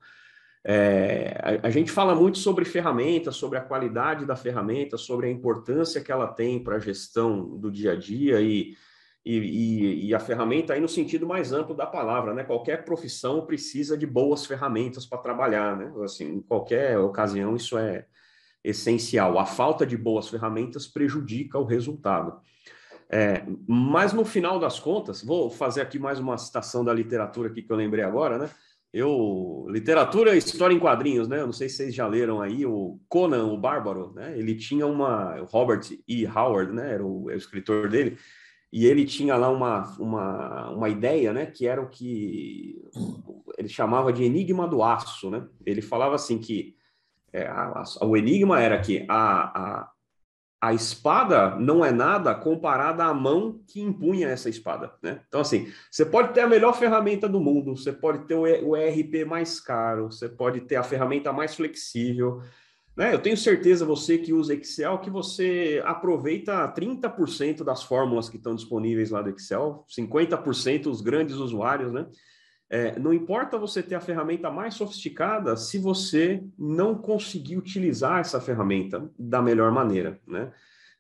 É, 0.64 1.60
a, 1.64 1.68
a, 1.68 1.70
gente 1.72 1.91
fala 1.91 2.14
muito 2.14 2.38
sobre 2.38 2.64
ferramentas, 2.64 3.36
sobre 3.36 3.57
a 3.57 3.61
qualidade 3.61 4.24
da 4.24 4.36
ferramenta, 4.36 4.95
sobre 4.95 5.26
a 5.26 5.32
importância 5.32 5.99
que 5.99 6.11
ela 6.11 6.28
tem 6.28 6.64
para 6.64 6.76
a 6.76 6.80
gestão 6.80 7.57
do 7.57 7.72
dia 7.72 7.94
a 7.94 7.95
dia 7.95 8.40
e, 8.40 8.78
e, 9.26 10.07
e, 10.07 10.14
a 10.14 10.20
ferramenta 10.20 10.74
aí 10.74 10.80
no 10.80 10.88
sentido 10.88 11.26
mais 11.26 11.52
amplo 11.52 11.76
da 11.76 11.88
palavra, 11.88 12.34
né? 12.34 12.44
Qualquer 12.44 12.86
profissão 12.86 13.45
precisa 13.45 13.98
de 13.98 14.06
boas 14.06 14.45
ferramentas 14.45 15.06
para 15.06 15.18
trabalhar, 15.18 15.76
né? 15.76 15.91
Assim, 16.03 16.36
em 16.36 16.41
qualquer 16.41 16.98
ocasião 16.99 17.56
isso 17.56 17.78
é, 17.78 18.06
essencial. 18.64 19.38
A 19.38 19.45
falta 19.45 19.85
de 19.85 19.98
boas 19.98 20.30
ferramentas 20.30 20.88
prejudica 20.88 21.60
o 21.60 21.65
resultado. 21.65 22.40
É, 23.10 23.44
mas 23.68 24.14
no 24.14 24.26
final 24.26 24.60
das 24.60 24.80
contas, 24.80 25.23
vou 25.23 25.49
fazer 25.49 25.81
aqui 25.81 25.99
mais 25.99 26.19
uma 26.19 26.38
citação 26.38 26.84
da 26.84 26.94
literatura 26.94 27.49
aqui 27.49 27.61
que 27.61 27.72
eu 27.72 27.76
lembrei 27.76 28.03
agora, 28.03 28.38
né? 28.38 28.49
Eu 28.91 29.65
literatura, 29.69 30.35
história 30.35 30.73
em 30.73 30.80
quadrinhos, 30.80 31.27
né? 31.27 31.41
Eu 31.41 31.48
não 31.48 31.53
sei 31.53 31.68
se 31.68 31.77
vocês 31.77 31.95
já 31.95 32.07
leram 32.07 32.41
aí 32.41 32.65
o 32.65 32.99
Conan 33.10 33.45
o 33.45 33.57
Bárbaro, 33.57 34.14
né? 34.14 34.38
Ele 34.38 34.56
tinha 34.56 34.85
uma 34.88 35.35
Robert 35.52 35.81
E. 36.07 36.26
Howard, 36.26 36.73
né? 36.73 36.94
Era 36.94 37.06
o, 37.06 37.30
era 37.30 37.38
o 37.38 37.40
escritor 37.40 37.90
dele 37.90 38.18
e 38.72 38.88
ele 38.88 39.06
tinha 39.06 39.35
lá 39.35 39.52
uma, 39.52 39.84
uma, 39.99 40.69
uma 40.72 40.90
ideia, 40.90 41.31
né? 41.31 41.45
Que 41.45 41.68
era 41.68 41.80
o 41.80 41.90
que 41.90 42.81
ele 43.56 43.69
chamava 43.69 44.11
de 44.11 44.23
enigma 44.23 44.68
do 44.68 44.81
aço, 44.81 45.30
né? 45.30 45.48
Ele 45.64 45.81
falava 45.81 46.15
assim 46.15 46.40
que 46.40 46.76
é, 47.34 47.48
a, 47.48 47.84
a, 48.02 48.06
o 48.06 48.16
enigma 48.16 48.62
era 48.62 48.80
que 48.80 49.06
a, 49.10 49.80
a, 49.82 49.92
a 50.62 50.74
espada 50.74 51.56
não 51.58 51.84
é 51.84 51.92
nada 51.92 52.34
comparada 52.36 53.04
à 53.04 53.14
mão 53.14 53.60
que 53.68 53.82
impunha 53.82 54.30
essa 54.30 54.50
espada, 54.50 54.94
né? 55.02 55.22
Então, 55.28 55.42
assim, 55.42 55.70
você 55.92 56.06
pode 56.06 56.34
ter 56.34 56.42
a 56.42 56.48
melhor 56.48 56.78
ferramenta 56.78 57.28
do 57.28 57.42
mundo, 57.42 57.76
você 57.76 57.92
pode 57.92 58.28
ter 58.28 58.36
o, 58.36 58.70
o 58.70 58.78
ERP 58.78 59.26
mais 59.26 59.60
caro, 59.60 60.12
você 60.12 60.30
pode 60.30 60.62
ter 60.62 60.76
a 60.76 60.84
ferramenta 60.84 61.34
mais 61.34 61.56
flexível, 61.56 62.42
né? 62.96 63.14
Eu 63.14 63.20
tenho 63.20 63.36
certeza, 63.36 63.86
você 63.86 64.20
que 64.20 64.32
usa 64.32 64.54
Excel, 64.54 65.00
que 65.00 65.10
você 65.10 65.82
aproveita 65.84 66.68
30% 66.68 67.64
das 67.64 67.84
fórmulas 67.84 68.30
que 68.30 68.38
estão 68.38 68.54
disponíveis 68.54 69.10
lá 69.10 69.22
do 69.22 69.32
Excel, 69.32 69.84
50% 69.90 70.86
os 70.86 71.02
grandes 71.02 71.36
usuários, 71.36 71.92
né? 71.92 72.06
É, 72.69 72.98
não 72.98 73.14
importa 73.14 73.57
você 73.57 73.84
ter 73.84 73.95
a 73.95 74.02
ferramenta 74.02 74.49
mais 74.49 74.73
sofisticada 74.73 75.56
se 75.56 75.77
você 75.77 76.44
não 76.57 76.95
conseguir 76.95 77.57
utilizar 77.57 78.19
essa 78.19 78.41
ferramenta 78.41 79.10
da 79.18 79.41
melhor 79.41 79.72
maneira, 79.72 80.19
né? 80.27 80.52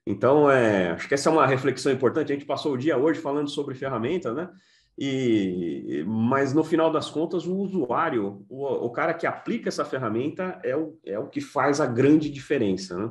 Então, 0.05 0.51
é, 0.51 0.91
acho 0.91 1.07
que 1.07 1.13
essa 1.13 1.29
é 1.29 1.31
uma 1.31 1.47
reflexão 1.47 1.91
importante. 1.91 2.31
A 2.31 2.35
gente 2.35 2.45
passou 2.45 2.73
o 2.73 2.77
dia 2.77 2.97
hoje 2.97 3.19
falando 3.21 3.49
sobre 3.49 3.73
ferramentas, 3.73 4.35
né? 4.35 4.49
E, 4.97 6.03
mas 6.05 6.53
no 6.53 6.63
final 6.63 6.91
das 6.91 7.09
contas, 7.09 7.47
o 7.47 7.55
usuário, 7.55 8.45
o, 8.49 8.65
o 8.85 8.91
cara 8.91 9.13
que 9.13 9.25
aplica 9.25 9.69
essa 9.69 9.85
ferramenta 9.85 10.59
é 10.63 10.75
o, 10.75 10.99
é 11.05 11.17
o 11.17 11.27
que 11.27 11.41
faz 11.41 11.81
a 11.81 11.85
grande 11.85 12.29
diferença, 12.29 12.97
né? 12.97 13.09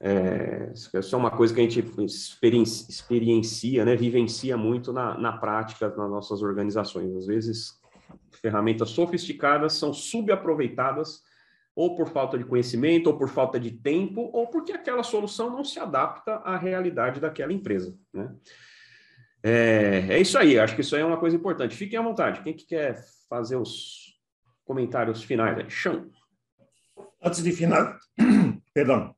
É, 0.00 0.72
isso 0.74 1.14
é 1.14 1.18
uma 1.18 1.30
coisa 1.30 1.52
que 1.52 1.60
a 1.60 1.64
gente 1.64 1.80
experiencia, 2.04 2.86
experiencia 2.88 3.84
né, 3.84 3.96
vivencia 3.96 4.56
muito 4.56 4.92
na, 4.92 5.18
na 5.18 5.36
prática 5.36 5.88
nas 5.88 6.10
nossas 6.10 6.40
organizações. 6.40 7.14
Às 7.16 7.26
vezes, 7.26 7.80
ferramentas 8.40 8.90
sofisticadas 8.90 9.72
são 9.74 9.92
subaproveitadas 9.92 11.22
ou 11.74 11.94
por 11.94 12.08
falta 12.08 12.36
de 12.36 12.44
conhecimento, 12.44 13.06
ou 13.06 13.16
por 13.16 13.28
falta 13.28 13.58
de 13.58 13.70
tempo, 13.70 14.30
ou 14.32 14.48
porque 14.48 14.72
aquela 14.72 15.04
solução 15.04 15.48
não 15.48 15.62
se 15.62 15.78
adapta 15.78 16.34
à 16.38 16.56
realidade 16.56 17.20
daquela 17.20 17.52
empresa. 17.52 17.96
Né? 18.12 18.34
É, 19.44 20.06
é 20.10 20.20
isso 20.20 20.36
aí, 20.36 20.58
acho 20.58 20.74
que 20.74 20.80
isso 20.80 20.96
aí 20.96 21.02
é 21.02 21.04
uma 21.04 21.20
coisa 21.20 21.36
importante. 21.36 21.76
Fiquem 21.76 21.96
à 21.96 22.02
vontade. 22.02 22.42
Quem 22.42 22.52
que 22.52 22.66
quer 22.66 23.00
fazer 23.28 23.54
os 23.54 24.18
comentários 24.64 25.22
finais? 25.22 25.72
Chão. 25.72 26.10
Antes 27.22 27.44
de 27.44 27.52
final... 27.52 27.96
Perdão. 28.74 29.14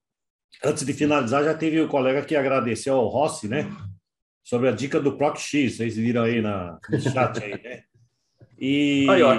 Antes 0.64 0.84
de 0.84 0.92
finalizar, 0.92 1.44
já 1.44 1.54
teve 1.54 1.80
o 1.80 1.88
colega 1.88 2.22
que 2.22 2.36
agradeceu 2.36 2.96
ao 2.96 3.08
Rossi, 3.08 3.48
né? 3.48 3.70
Sobre 4.44 4.68
a 4.68 4.72
dica 4.72 5.00
do 5.00 5.16
ProcX, 5.16 5.76
vocês 5.76 5.96
viram 5.96 6.22
aí 6.22 6.40
na, 6.42 6.78
no 6.88 7.00
chat 7.00 7.42
aí, 7.42 7.62
né? 7.62 7.82
E... 8.58 9.06
Aí, 9.08 9.22
ó, 9.22 9.34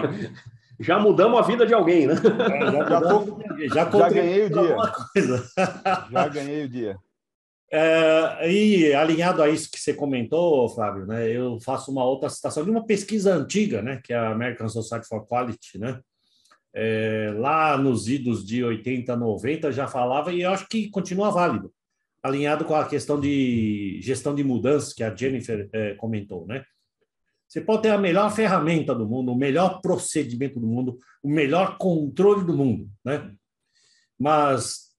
já 0.79 0.99
mudamos 0.99 1.39
a 1.39 1.43
vida 1.43 1.65
de 1.65 1.73
alguém, 1.73 2.07
né? 2.07 2.15
É, 2.15 2.71
já, 2.71 2.89
já, 2.89 3.01
tô, 3.01 3.39
já, 3.73 3.91
já 3.91 4.09
ganhei 4.09 4.45
o 4.45 4.49
dia. 4.49 4.75
Já 6.11 6.27
ganhei 6.27 6.63
o 6.65 6.69
dia. 6.69 6.97
É, 7.73 8.51
e 8.51 8.93
alinhado 8.93 9.41
a 9.41 9.47
isso 9.47 9.71
que 9.71 9.79
você 9.79 9.93
comentou, 9.93 10.67
Flávio, 10.67 11.05
né, 11.05 11.29
eu 11.29 11.57
faço 11.61 11.89
uma 11.89 12.03
outra 12.03 12.29
citação 12.29 12.65
de 12.65 12.69
uma 12.69 12.85
pesquisa 12.85 13.33
antiga, 13.33 13.81
né, 13.81 14.01
que 14.03 14.11
é 14.11 14.17
a 14.17 14.29
American 14.29 14.67
Society 14.67 15.07
for 15.07 15.25
Quality, 15.25 15.79
né, 15.79 16.01
é, 16.73 17.33
lá 17.37 17.77
nos 17.77 18.07
idos 18.07 18.45
de 18.45 18.63
80, 18.63 19.15
90 19.15 19.71
já 19.71 19.87
falava 19.87 20.31
e 20.31 20.41
eu 20.41 20.51
acho 20.51 20.67
que 20.67 20.89
continua 20.89 21.29
válido, 21.29 21.73
alinhado 22.23 22.65
com 22.65 22.75
a 22.75 22.87
questão 22.87 23.19
de 23.19 23.99
gestão 24.01 24.33
de 24.33 24.43
mudanças 24.43 24.93
que 24.93 25.03
a 25.03 25.13
Jennifer 25.13 25.69
é, 25.73 25.93
comentou, 25.95 26.45
né. 26.47 26.63
Você 27.47 27.59
pode 27.59 27.81
ter 27.81 27.89
a 27.89 27.97
melhor 27.97 28.33
ferramenta 28.33 28.95
do 28.95 29.05
mundo, 29.05 29.33
o 29.33 29.37
melhor 29.37 29.81
procedimento 29.81 30.57
do 30.57 30.65
mundo, 30.65 30.97
o 31.21 31.29
melhor 31.29 31.77
controle 31.77 32.45
do 32.45 32.55
mundo, 32.55 32.89
né, 33.03 33.33
mas 34.17 34.91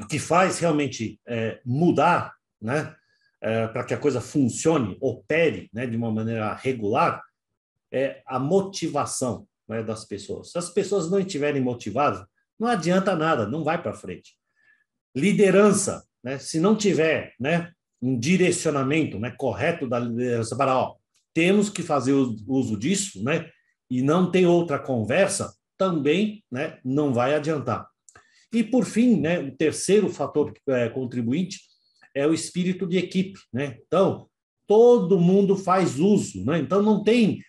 o 0.00 0.06
que 0.06 0.18
faz 0.18 0.58
realmente 0.58 1.20
é, 1.26 1.60
mudar, 1.64 2.34
né, 2.60 2.96
é, 3.42 3.68
para 3.68 3.84
que 3.84 3.92
a 3.92 3.98
coisa 3.98 4.18
funcione, 4.22 4.96
opere, 4.98 5.68
né, 5.74 5.86
de 5.86 5.94
uma 5.94 6.10
maneira 6.10 6.54
regular, 6.54 7.22
é 7.92 8.22
a 8.26 8.38
motivação 8.38 9.46
né, 9.68 9.82
das 9.82 10.04
pessoas. 10.04 10.50
Se 10.50 10.58
as 10.58 10.70
pessoas 10.70 11.10
não 11.10 11.18
estiverem 11.18 11.62
motivadas, 11.62 12.24
não 12.58 12.68
adianta 12.68 13.16
nada, 13.16 13.46
não 13.46 13.64
vai 13.64 13.80
para 13.82 13.94
frente. 13.94 14.36
Liderança, 15.14 16.04
né, 16.22 16.38
se 16.38 16.60
não 16.60 16.76
tiver, 16.76 17.34
né, 17.38 17.72
um 18.00 18.18
direcionamento, 18.18 19.18
né, 19.18 19.30
correto 19.30 19.88
da 19.88 19.98
liderança 19.98 20.56
para, 20.56 20.76
ó, 20.76 20.96
temos 21.32 21.68
que 21.70 21.82
fazer 21.82 22.12
uso 22.12 22.78
disso, 22.78 23.22
né, 23.22 23.50
e 23.90 24.02
não 24.02 24.30
tem 24.30 24.46
outra 24.46 24.78
conversa, 24.78 25.54
também, 25.76 26.44
né, 26.50 26.78
não 26.84 27.12
vai 27.12 27.34
adiantar. 27.34 27.88
E, 28.52 28.62
por 28.62 28.84
fim, 28.84 29.20
né, 29.20 29.40
o 29.40 29.56
terceiro 29.56 30.08
fator 30.08 30.52
é, 30.68 30.88
contribuinte 30.88 31.58
é 32.14 32.26
o 32.26 32.32
espírito 32.32 32.86
de 32.86 32.96
equipe. 32.96 33.38
Né? 33.52 33.78
Então, 33.84 34.28
todo 34.66 35.18
mundo 35.18 35.56
faz 35.56 35.98
uso. 35.98 36.44
Né? 36.44 36.60
Então, 36.60 36.80
não 36.80 37.02
tem 37.02 37.40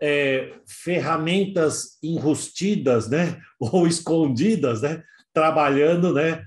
é, 0.00 0.54
ferramentas 0.66 1.98
enrustidas 2.02 3.08
né? 3.08 3.40
ou 3.60 3.86
escondidas 3.86 4.82
né? 4.82 5.02
trabalhando 5.32 6.12
né? 6.12 6.44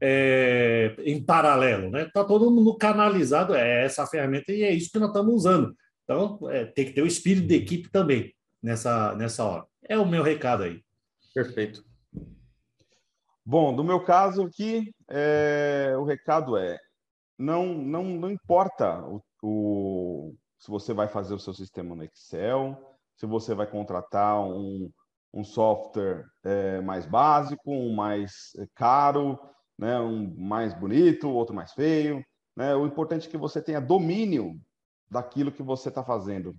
É, 0.00 0.94
em 0.98 1.22
paralelo. 1.22 1.90
Né? 1.90 2.10
Tá 2.12 2.24
todo 2.24 2.50
mundo 2.50 2.76
canalizado, 2.76 3.54
é 3.54 3.84
essa 3.84 4.06
ferramenta 4.06 4.52
e 4.52 4.62
é 4.62 4.70
isso 4.72 4.90
que 4.90 4.98
nós 4.98 5.08
estamos 5.08 5.34
usando. 5.34 5.74
Então, 6.04 6.38
é, 6.50 6.64
tem 6.64 6.84
que 6.84 6.92
ter 6.92 7.02
o 7.02 7.06
espírito 7.06 7.46
de 7.46 7.54
equipe 7.54 7.90
também 7.90 8.34
nessa, 8.62 9.14
nessa 9.14 9.44
hora. 9.44 9.64
É 9.88 9.98
o 9.98 10.06
meu 10.06 10.22
recado 10.22 10.64
aí. 10.64 10.82
Perfeito. 11.34 11.84
Bom, 13.44 13.72
no 13.72 13.84
meu 13.84 14.00
caso 14.00 14.42
aqui, 14.42 14.92
é, 15.08 15.94
o 15.96 16.04
recado 16.04 16.56
é: 16.56 16.78
não, 17.38 17.74
não, 17.74 18.04
não 18.04 18.30
importa 18.30 19.00
o, 19.02 19.22
o, 19.42 20.34
se 20.58 20.68
você 20.68 20.92
vai 20.92 21.06
fazer 21.06 21.34
o 21.34 21.38
seu 21.38 21.54
sistema 21.54 21.94
no 21.94 22.02
Excel, 22.02 22.95
se 23.16 23.26
você 23.26 23.54
vai 23.54 23.66
contratar 23.66 24.40
um, 24.40 24.90
um 25.32 25.44
software 25.44 26.24
é, 26.44 26.80
mais 26.80 27.06
básico, 27.06 27.70
um 27.70 27.94
mais 27.94 28.52
caro, 28.74 29.38
né, 29.78 29.98
um 30.00 30.34
mais 30.36 30.74
bonito, 30.74 31.28
outro 31.28 31.54
mais 31.54 31.72
feio. 31.72 32.24
Né? 32.54 32.74
O 32.74 32.86
importante 32.86 33.28
é 33.28 33.30
que 33.30 33.36
você 33.36 33.60
tenha 33.60 33.80
domínio 33.80 34.58
daquilo 35.10 35.52
que 35.52 35.62
você 35.62 35.88
está 35.88 36.02
fazendo. 36.02 36.54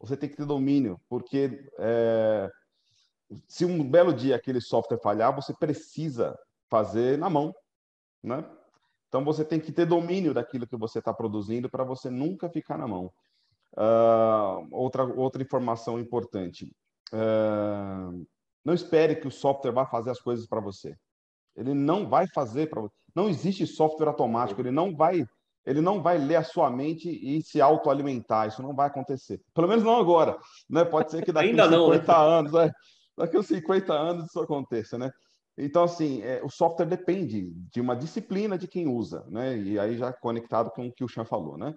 Você 0.00 0.16
tem 0.16 0.28
que 0.28 0.36
ter 0.36 0.46
domínio, 0.46 1.00
porque 1.08 1.68
é, 1.78 2.50
se 3.46 3.64
um 3.64 3.88
belo 3.88 4.12
dia 4.12 4.36
aquele 4.36 4.60
software 4.60 4.98
falhar, 4.98 5.34
você 5.34 5.54
precisa 5.54 6.36
fazer 6.68 7.18
na 7.18 7.30
mão, 7.30 7.54
né? 8.22 8.44
Então 9.08 9.22
você 9.24 9.44
tem 9.44 9.60
que 9.60 9.70
ter 9.70 9.84
domínio 9.84 10.32
daquilo 10.32 10.66
que 10.66 10.76
você 10.76 10.98
está 10.98 11.12
produzindo 11.12 11.68
para 11.68 11.84
você 11.84 12.08
nunca 12.10 12.48
ficar 12.48 12.78
na 12.78 12.88
mão. 12.88 13.12
Uh, 13.76 14.68
outra 14.70 15.04
outra 15.04 15.42
informação 15.42 15.98
importante: 15.98 16.70
uh, 17.12 18.26
não 18.64 18.74
espere 18.74 19.16
que 19.16 19.26
o 19.26 19.30
software 19.30 19.72
vá 19.72 19.86
fazer 19.86 20.10
as 20.10 20.20
coisas 20.20 20.46
para 20.46 20.60
você. 20.60 20.94
Ele 21.56 21.74
não 21.74 22.08
vai 22.08 22.26
fazer 22.26 22.68
para 22.68 22.82
você. 22.82 22.94
Não 23.14 23.28
existe 23.28 23.66
software 23.66 24.08
automático. 24.08 24.60
Ele 24.60 24.70
não 24.70 24.94
vai 24.94 25.24
ele 25.64 25.80
não 25.80 26.02
vai 26.02 26.18
ler 26.18 26.36
a 26.36 26.42
sua 26.42 26.68
mente 26.70 27.08
e 27.08 27.40
se 27.42 27.60
autoalimentar. 27.60 28.48
Isso 28.48 28.62
não 28.62 28.74
vai 28.74 28.88
acontecer. 28.88 29.40
Pelo 29.54 29.68
menos 29.68 29.84
não 29.84 29.96
agora. 29.96 30.36
Né? 30.68 30.84
Pode 30.84 31.10
ser 31.10 31.24
que 31.24 31.30
daqui 31.32 31.50
a 31.60 31.68
50 31.68 31.70
não, 31.70 31.90
né? 31.90 32.02
anos. 32.08 32.52
Né? 32.52 32.70
daqui 33.16 33.36
a 33.36 33.42
50 33.42 33.92
anos 33.92 34.26
isso 34.26 34.40
aconteça, 34.40 34.98
né? 34.98 35.10
Então, 35.56 35.84
assim, 35.84 36.22
é, 36.22 36.42
o 36.42 36.48
software 36.48 36.86
depende 36.86 37.50
de 37.70 37.80
uma 37.80 37.94
disciplina 37.94 38.56
de 38.56 38.66
quem 38.66 38.88
usa, 38.88 39.24
né? 39.28 39.56
E 39.58 39.78
aí 39.78 39.98
já 39.98 40.12
conectado 40.12 40.70
com 40.70 40.86
o 40.86 40.92
que 40.92 41.04
o 41.04 41.08
Chan 41.08 41.24
falou, 41.24 41.58
né? 41.58 41.74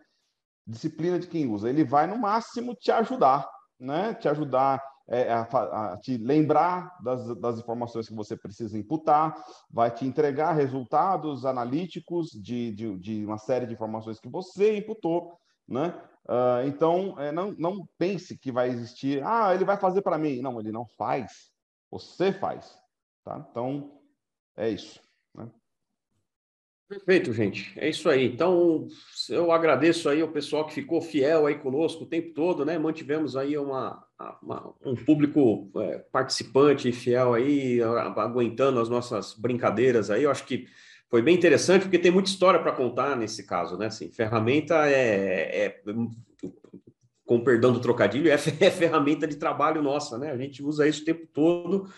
Disciplina 0.65 1.19
de 1.19 1.27
quem 1.27 1.47
usa. 1.47 1.69
Ele 1.69 1.83
vai, 1.83 2.07
no 2.07 2.17
máximo, 2.17 2.75
te 2.75 2.91
ajudar, 2.91 3.47
né? 3.79 4.13
Te 4.15 4.27
ajudar 4.27 4.81
é, 5.07 5.31
a, 5.31 5.41
a, 5.41 5.97
te 5.97 6.17
lembrar 6.17 6.97
das, 7.03 7.35
das 7.39 7.59
informações 7.59 8.07
que 8.07 8.15
você 8.15 8.35
precisa 8.35 8.77
imputar, 8.77 9.35
vai 9.69 9.91
te 9.91 10.05
entregar 10.05 10.53
resultados 10.53 11.45
analíticos 11.45 12.29
de, 12.31 12.73
de, 12.73 12.97
de 12.97 13.25
uma 13.25 13.37
série 13.37 13.67
de 13.67 13.73
informações 13.73 14.19
que 14.19 14.29
você 14.29 14.77
imputou, 14.77 15.37
né? 15.67 15.93
Uh, 16.27 16.67
então, 16.67 17.19
é, 17.19 17.31
não, 17.31 17.51
não 17.51 17.87
pense 17.99 18.35
que 18.35 18.51
vai 18.51 18.69
existir, 18.69 19.23
ah, 19.23 19.53
ele 19.53 19.63
vai 19.63 19.77
fazer 19.77 20.01
para 20.01 20.17
mim. 20.17 20.41
Não, 20.41 20.59
ele 20.59 20.71
não 20.71 20.87
faz. 20.97 21.51
Você 21.91 22.33
faz. 22.33 22.75
Tá? 23.23 23.45
Então, 23.51 24.01
é 24.57 24.69
isso. 24.69 25.04
Perfeito, 26.87 27.33
gente. 27.33 27.73
É 27.77 27.89
isso 27.89 28.07
aí. 28.07 28.25
Então, 28.25 28.87
eu 29.29 29.51
agradeço 29.51 30.07
aí 30.07 30.21
o 30.21 30.31
pessoal 30.31 30.67
que 30.67 30.73
ficou 30.73 31.01
fiel 31.01 31.47
aí 31.47 31.55
conosco 31.55 32.03
o 32.03 32.07
tempo 32.07 32.31
todo, 32.33 32.63
né? 32.63 32.77
Mantivemos 32.77 33.35
aí 33.35 33.57
uma, 33.57 34.05
uma 34.41 34.71
um 34.85 34.95
público 34.95 35.71
é, 35.77 35.97
participante 36.11 36.87
e 36.87 36.93
fiel 36.93 37.33
aí, 37.33 37.81
aguentando 37.81 38.79
as 38.79 38.87
nossas 38.87 39.33
brincadeiras 39.33 40.11
aí. 40.11 40.23
Eu 40.23 40.31
acho 40.31 40.45
que 40.45 40.67
foi 41.09 41.23
bem 41.23 41.35
interessante, 41.35 41.83
porque 41.83 41.97
tem 41.97 42.11
muita 42.11 42.29
história 42.29 42.59
para 42.59 42.71
contar 42.71 43.15
nesse 43.15 43.47
caso, 43.47 43.77
né? 43.77 43.87
Assim, 43.87 44.11
ferramenta 44.11 44.87
é, 44.87 45.65
é, 45.65 45.81
com 47.25 47.43
perdão 47.43 47.73
do 47.73 47.79
trocadilho, 47.79 48.29
é, 48.29 48.35
é, 48.61 48.69
ferramenta 48.69 49.25
de 49.25 49.37
trabalho 49.37 49.81
nossa, 49.81 50.19
né? 50.19 50.31
A 50.31 50.37
gente 50.37 50.61
usa 50.61 50.87
isso 50.87 51.01
o 51.01 51.05
tempo 51.05 51.25
todo 51.33 51.89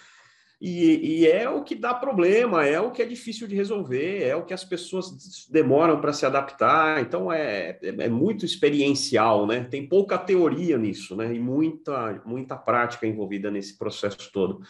e, 0.60 1.22
e, 1.22 1.28
é 1.28 1.48
o 1.48 1.64
que 1.64 1.76
dá 1.76 1.94
problema, 1.94 2.66
é 2.66 2.80
o 2.82 2.90
que 2.90 3.04
é 3.04 3.06
difícil 3.06 3.48
de 3.48 3.56
resolver, 3.56 4.24
é 4.24 4.36
o 4.36 4.44
que 4.44 4.56
as 4.56 4.64
pessoas 4.64 5.48
demoram 5.52 6.02
para 6.02 6.12
se 6.12 6.26
adaptar. 6.26 7.00
Então 7.00 7.32
é, 7.32 7.78
é, 7.84 7.96
é, 8.00 8.10
muito 8.10 8.44
experiencial, 8.44 9.46
né? 9.46 9.64
Tem 9.66 9.88
pouca 9.88 10.18
teoria 10.18 10.76
nisso, 10.76 11.16
né? 11.16 11.32
E 11.32 11.40
muita, 11.40 12.22
muita 12.26 12.56
prática 12.56 13.06
envolvida 13.06 13.52
nesse 13.52 13.78
processo 13.78 14.32
todo. 14.32 14.62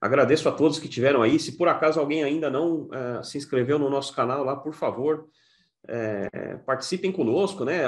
Agradeço 0.00 0.48
a 0.48 0.52
todos 0.52 0.78
que 0.78 0.88
tiveram 0.88 1.22
aí. 1.22 1.40
Se 1.40 1.56
por 1.56 1.68
acaso 1.68 1.98
alguém 1.98 2.22
ainda 2.22 2.48
não 2.48 2.82
uh, 2.82 3.24
se 3.24 3.36
inscreveu 3.36 3.80
no 3.80 3.90
nosso 3.90 4.14
canal 4.14 4.44
lá, 4.44 4.54
por 4.54 4.74
favor, 4.74 5.26
é, 5.88 6.56
participem 6.64 7.10
conosco, 7.10 7.64
né? 7.64 7.82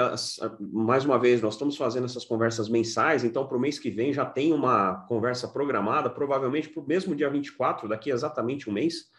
Mais 0.59 1.05
uma 1.05 1.17
vez, 1.17 1.41
nós 1.41 1.53
estamos 1.53 1.77
fazendo 1.77 2.05
essas 2.05 2.25
conversas 2.25 2.67
mensais, 2.67 3.23
então 3.23 3.47
para 3.47 3.57
o 3.57 3.59
mês 3.59 3.79
que 3.79 3.89
vem 3.89 4.13
já 4.13 4.25
tem 4.25 4.53
uma 4.53 5.05
conversa 5.07 5.47
programada, 5.47 6.09
provavelmente 6.09 6.69
para 6.69 6.83
o 6.83 6.87
mesmo 6.87 7.15
dia 7.15 7.29
24, 7.29 7.87
daqui 7.87 8.09
exatamente 8.09 8.69
um 8.69 8.73
mês. 8.73 9.09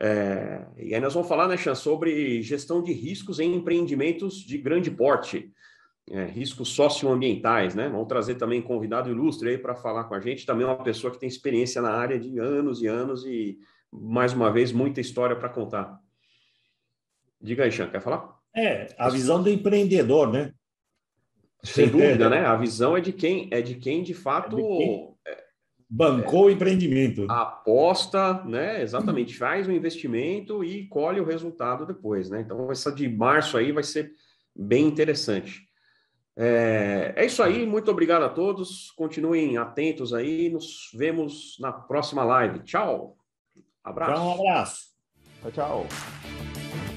É, 0.00 0.64
e 0.78 0.94
aí 0.94 1.00
nós 1.00 1.14
vamos 1.14 1.28
falar, 1.28 1.48
né, 1.48 1.56
Chan, 1.56 1.74
sobre 1.74 2.40
gestão 2.40 2.82
de 2.82 2.92
riscos 2.92 3.40
em 3.40 3.54
empreendimentos 3.54 4.36
de 4.36 4.56
grande 4.56 4.90
porte 4.90 5.52
é, 6.10 6.24
riscos 6.24 6.70
socioambientais, 6.70 7.74
né? 7.74 7.88
Vamos 7.88 8.08
trazer 8.08 8.36
também 8.36 8.62
convidado 8.62 9.10
ilustre 9.10 9.50
aí 9.50 9.58
para 9.58 9.74
falar 9.74 10.04
com 10.04 10.14
a 10.14 10.20
gente, 10.20 10.46
também 10.46 10.64
uma 10.64 10.82
pessoa 10.82 11.12
que 11.12 11.18
tem 11.18 11.28
experiência 11.28 11.82
na 11.82 11.90
área 11.90 12.18
de 12.18 12.38
anos 12.38 12.80
e 12.80 12.86
anos 12.86 13.24
e, 13.26 13.58
mais 13.92 14.32
uma 14.32 14.50
vez, 14.50 14.72
muita 14.72 15.00
história 15.00 15.36
para 15.36 15.48
contar. 15.48 16.00
Diga 17.40 17.64
aí, 17.64 17.72
Xan, 17.72 17.88
quer 17.88 18.00
falar? 18.00 18.36
É, 18.54 18.88
a 18.98 19.08
visão 19.08 19.42
do 19.42 19.50
empreendedor, 19.50 20.32
né? 20.32 20.52
Sem 21.62 21.88
dúvida, 21.88 22.28
né? 22.28 22.44
A 22.44 22.56
visão 22.56 22.96
é 22.96 23.00
de 23.00 23.12
quem 23.12 23.48
é 23.50 23.60
de 23.60 23.74
quem 23.74 24.02
de 24.02 24.14
fato 24.14 24.58
é 24.58 24.62
de 24.62 24.68
quem? 24.68 25.14
Bancou 25.90 26.46
o 26.46 26.50
empreendimento. 26.50 27.26
Aposta, 27.30 28.44
né? 28.44 28.82
Exatamente, 28.82 29.36
faz 29.36 29.66
o 29.66 29.72
investimento 29.72 30.62
e 30.62 30.86
colhe 30.86 31.20
o 31.20 31.24
resultado 31.24 31.86
depois, 31.86 32.28
né? 32.28 32.42
Então, 32.42 32.70
essa 32.70 32.92
de 32.92 33.08
março 33.08 33.56
aí 33.56 33.72
vai 33.72 33.82
ser 33.82 34.12
bem 34.54 34.86
interessante. 34.86 35.66
É, 36.36 37.14
é 37.16 37.26
isso 37.26 37.42
aí, 37.42 37.66
muito 37.66 37.90
obrigado 37.90 38.22
a 38.22 38.28
todos. 38.28 38.90
Continuem 38.92 39.56
atentos 39.56 40.12
aí. 40.12 40.50
Nos 40.50 40.90
vemos 40.94 41.56
na 41.58 41.72
próxima 41.72 42.22
live. 42.22 42.60
Tchau. 42.60 43.16
Abraço. 43.82 44.12
Tchau, 44.12 44.28
um 44.28 44.40
abraço. 44.40 44.80
Tchau, 45.42 45.52
tchau. 45.52 46.87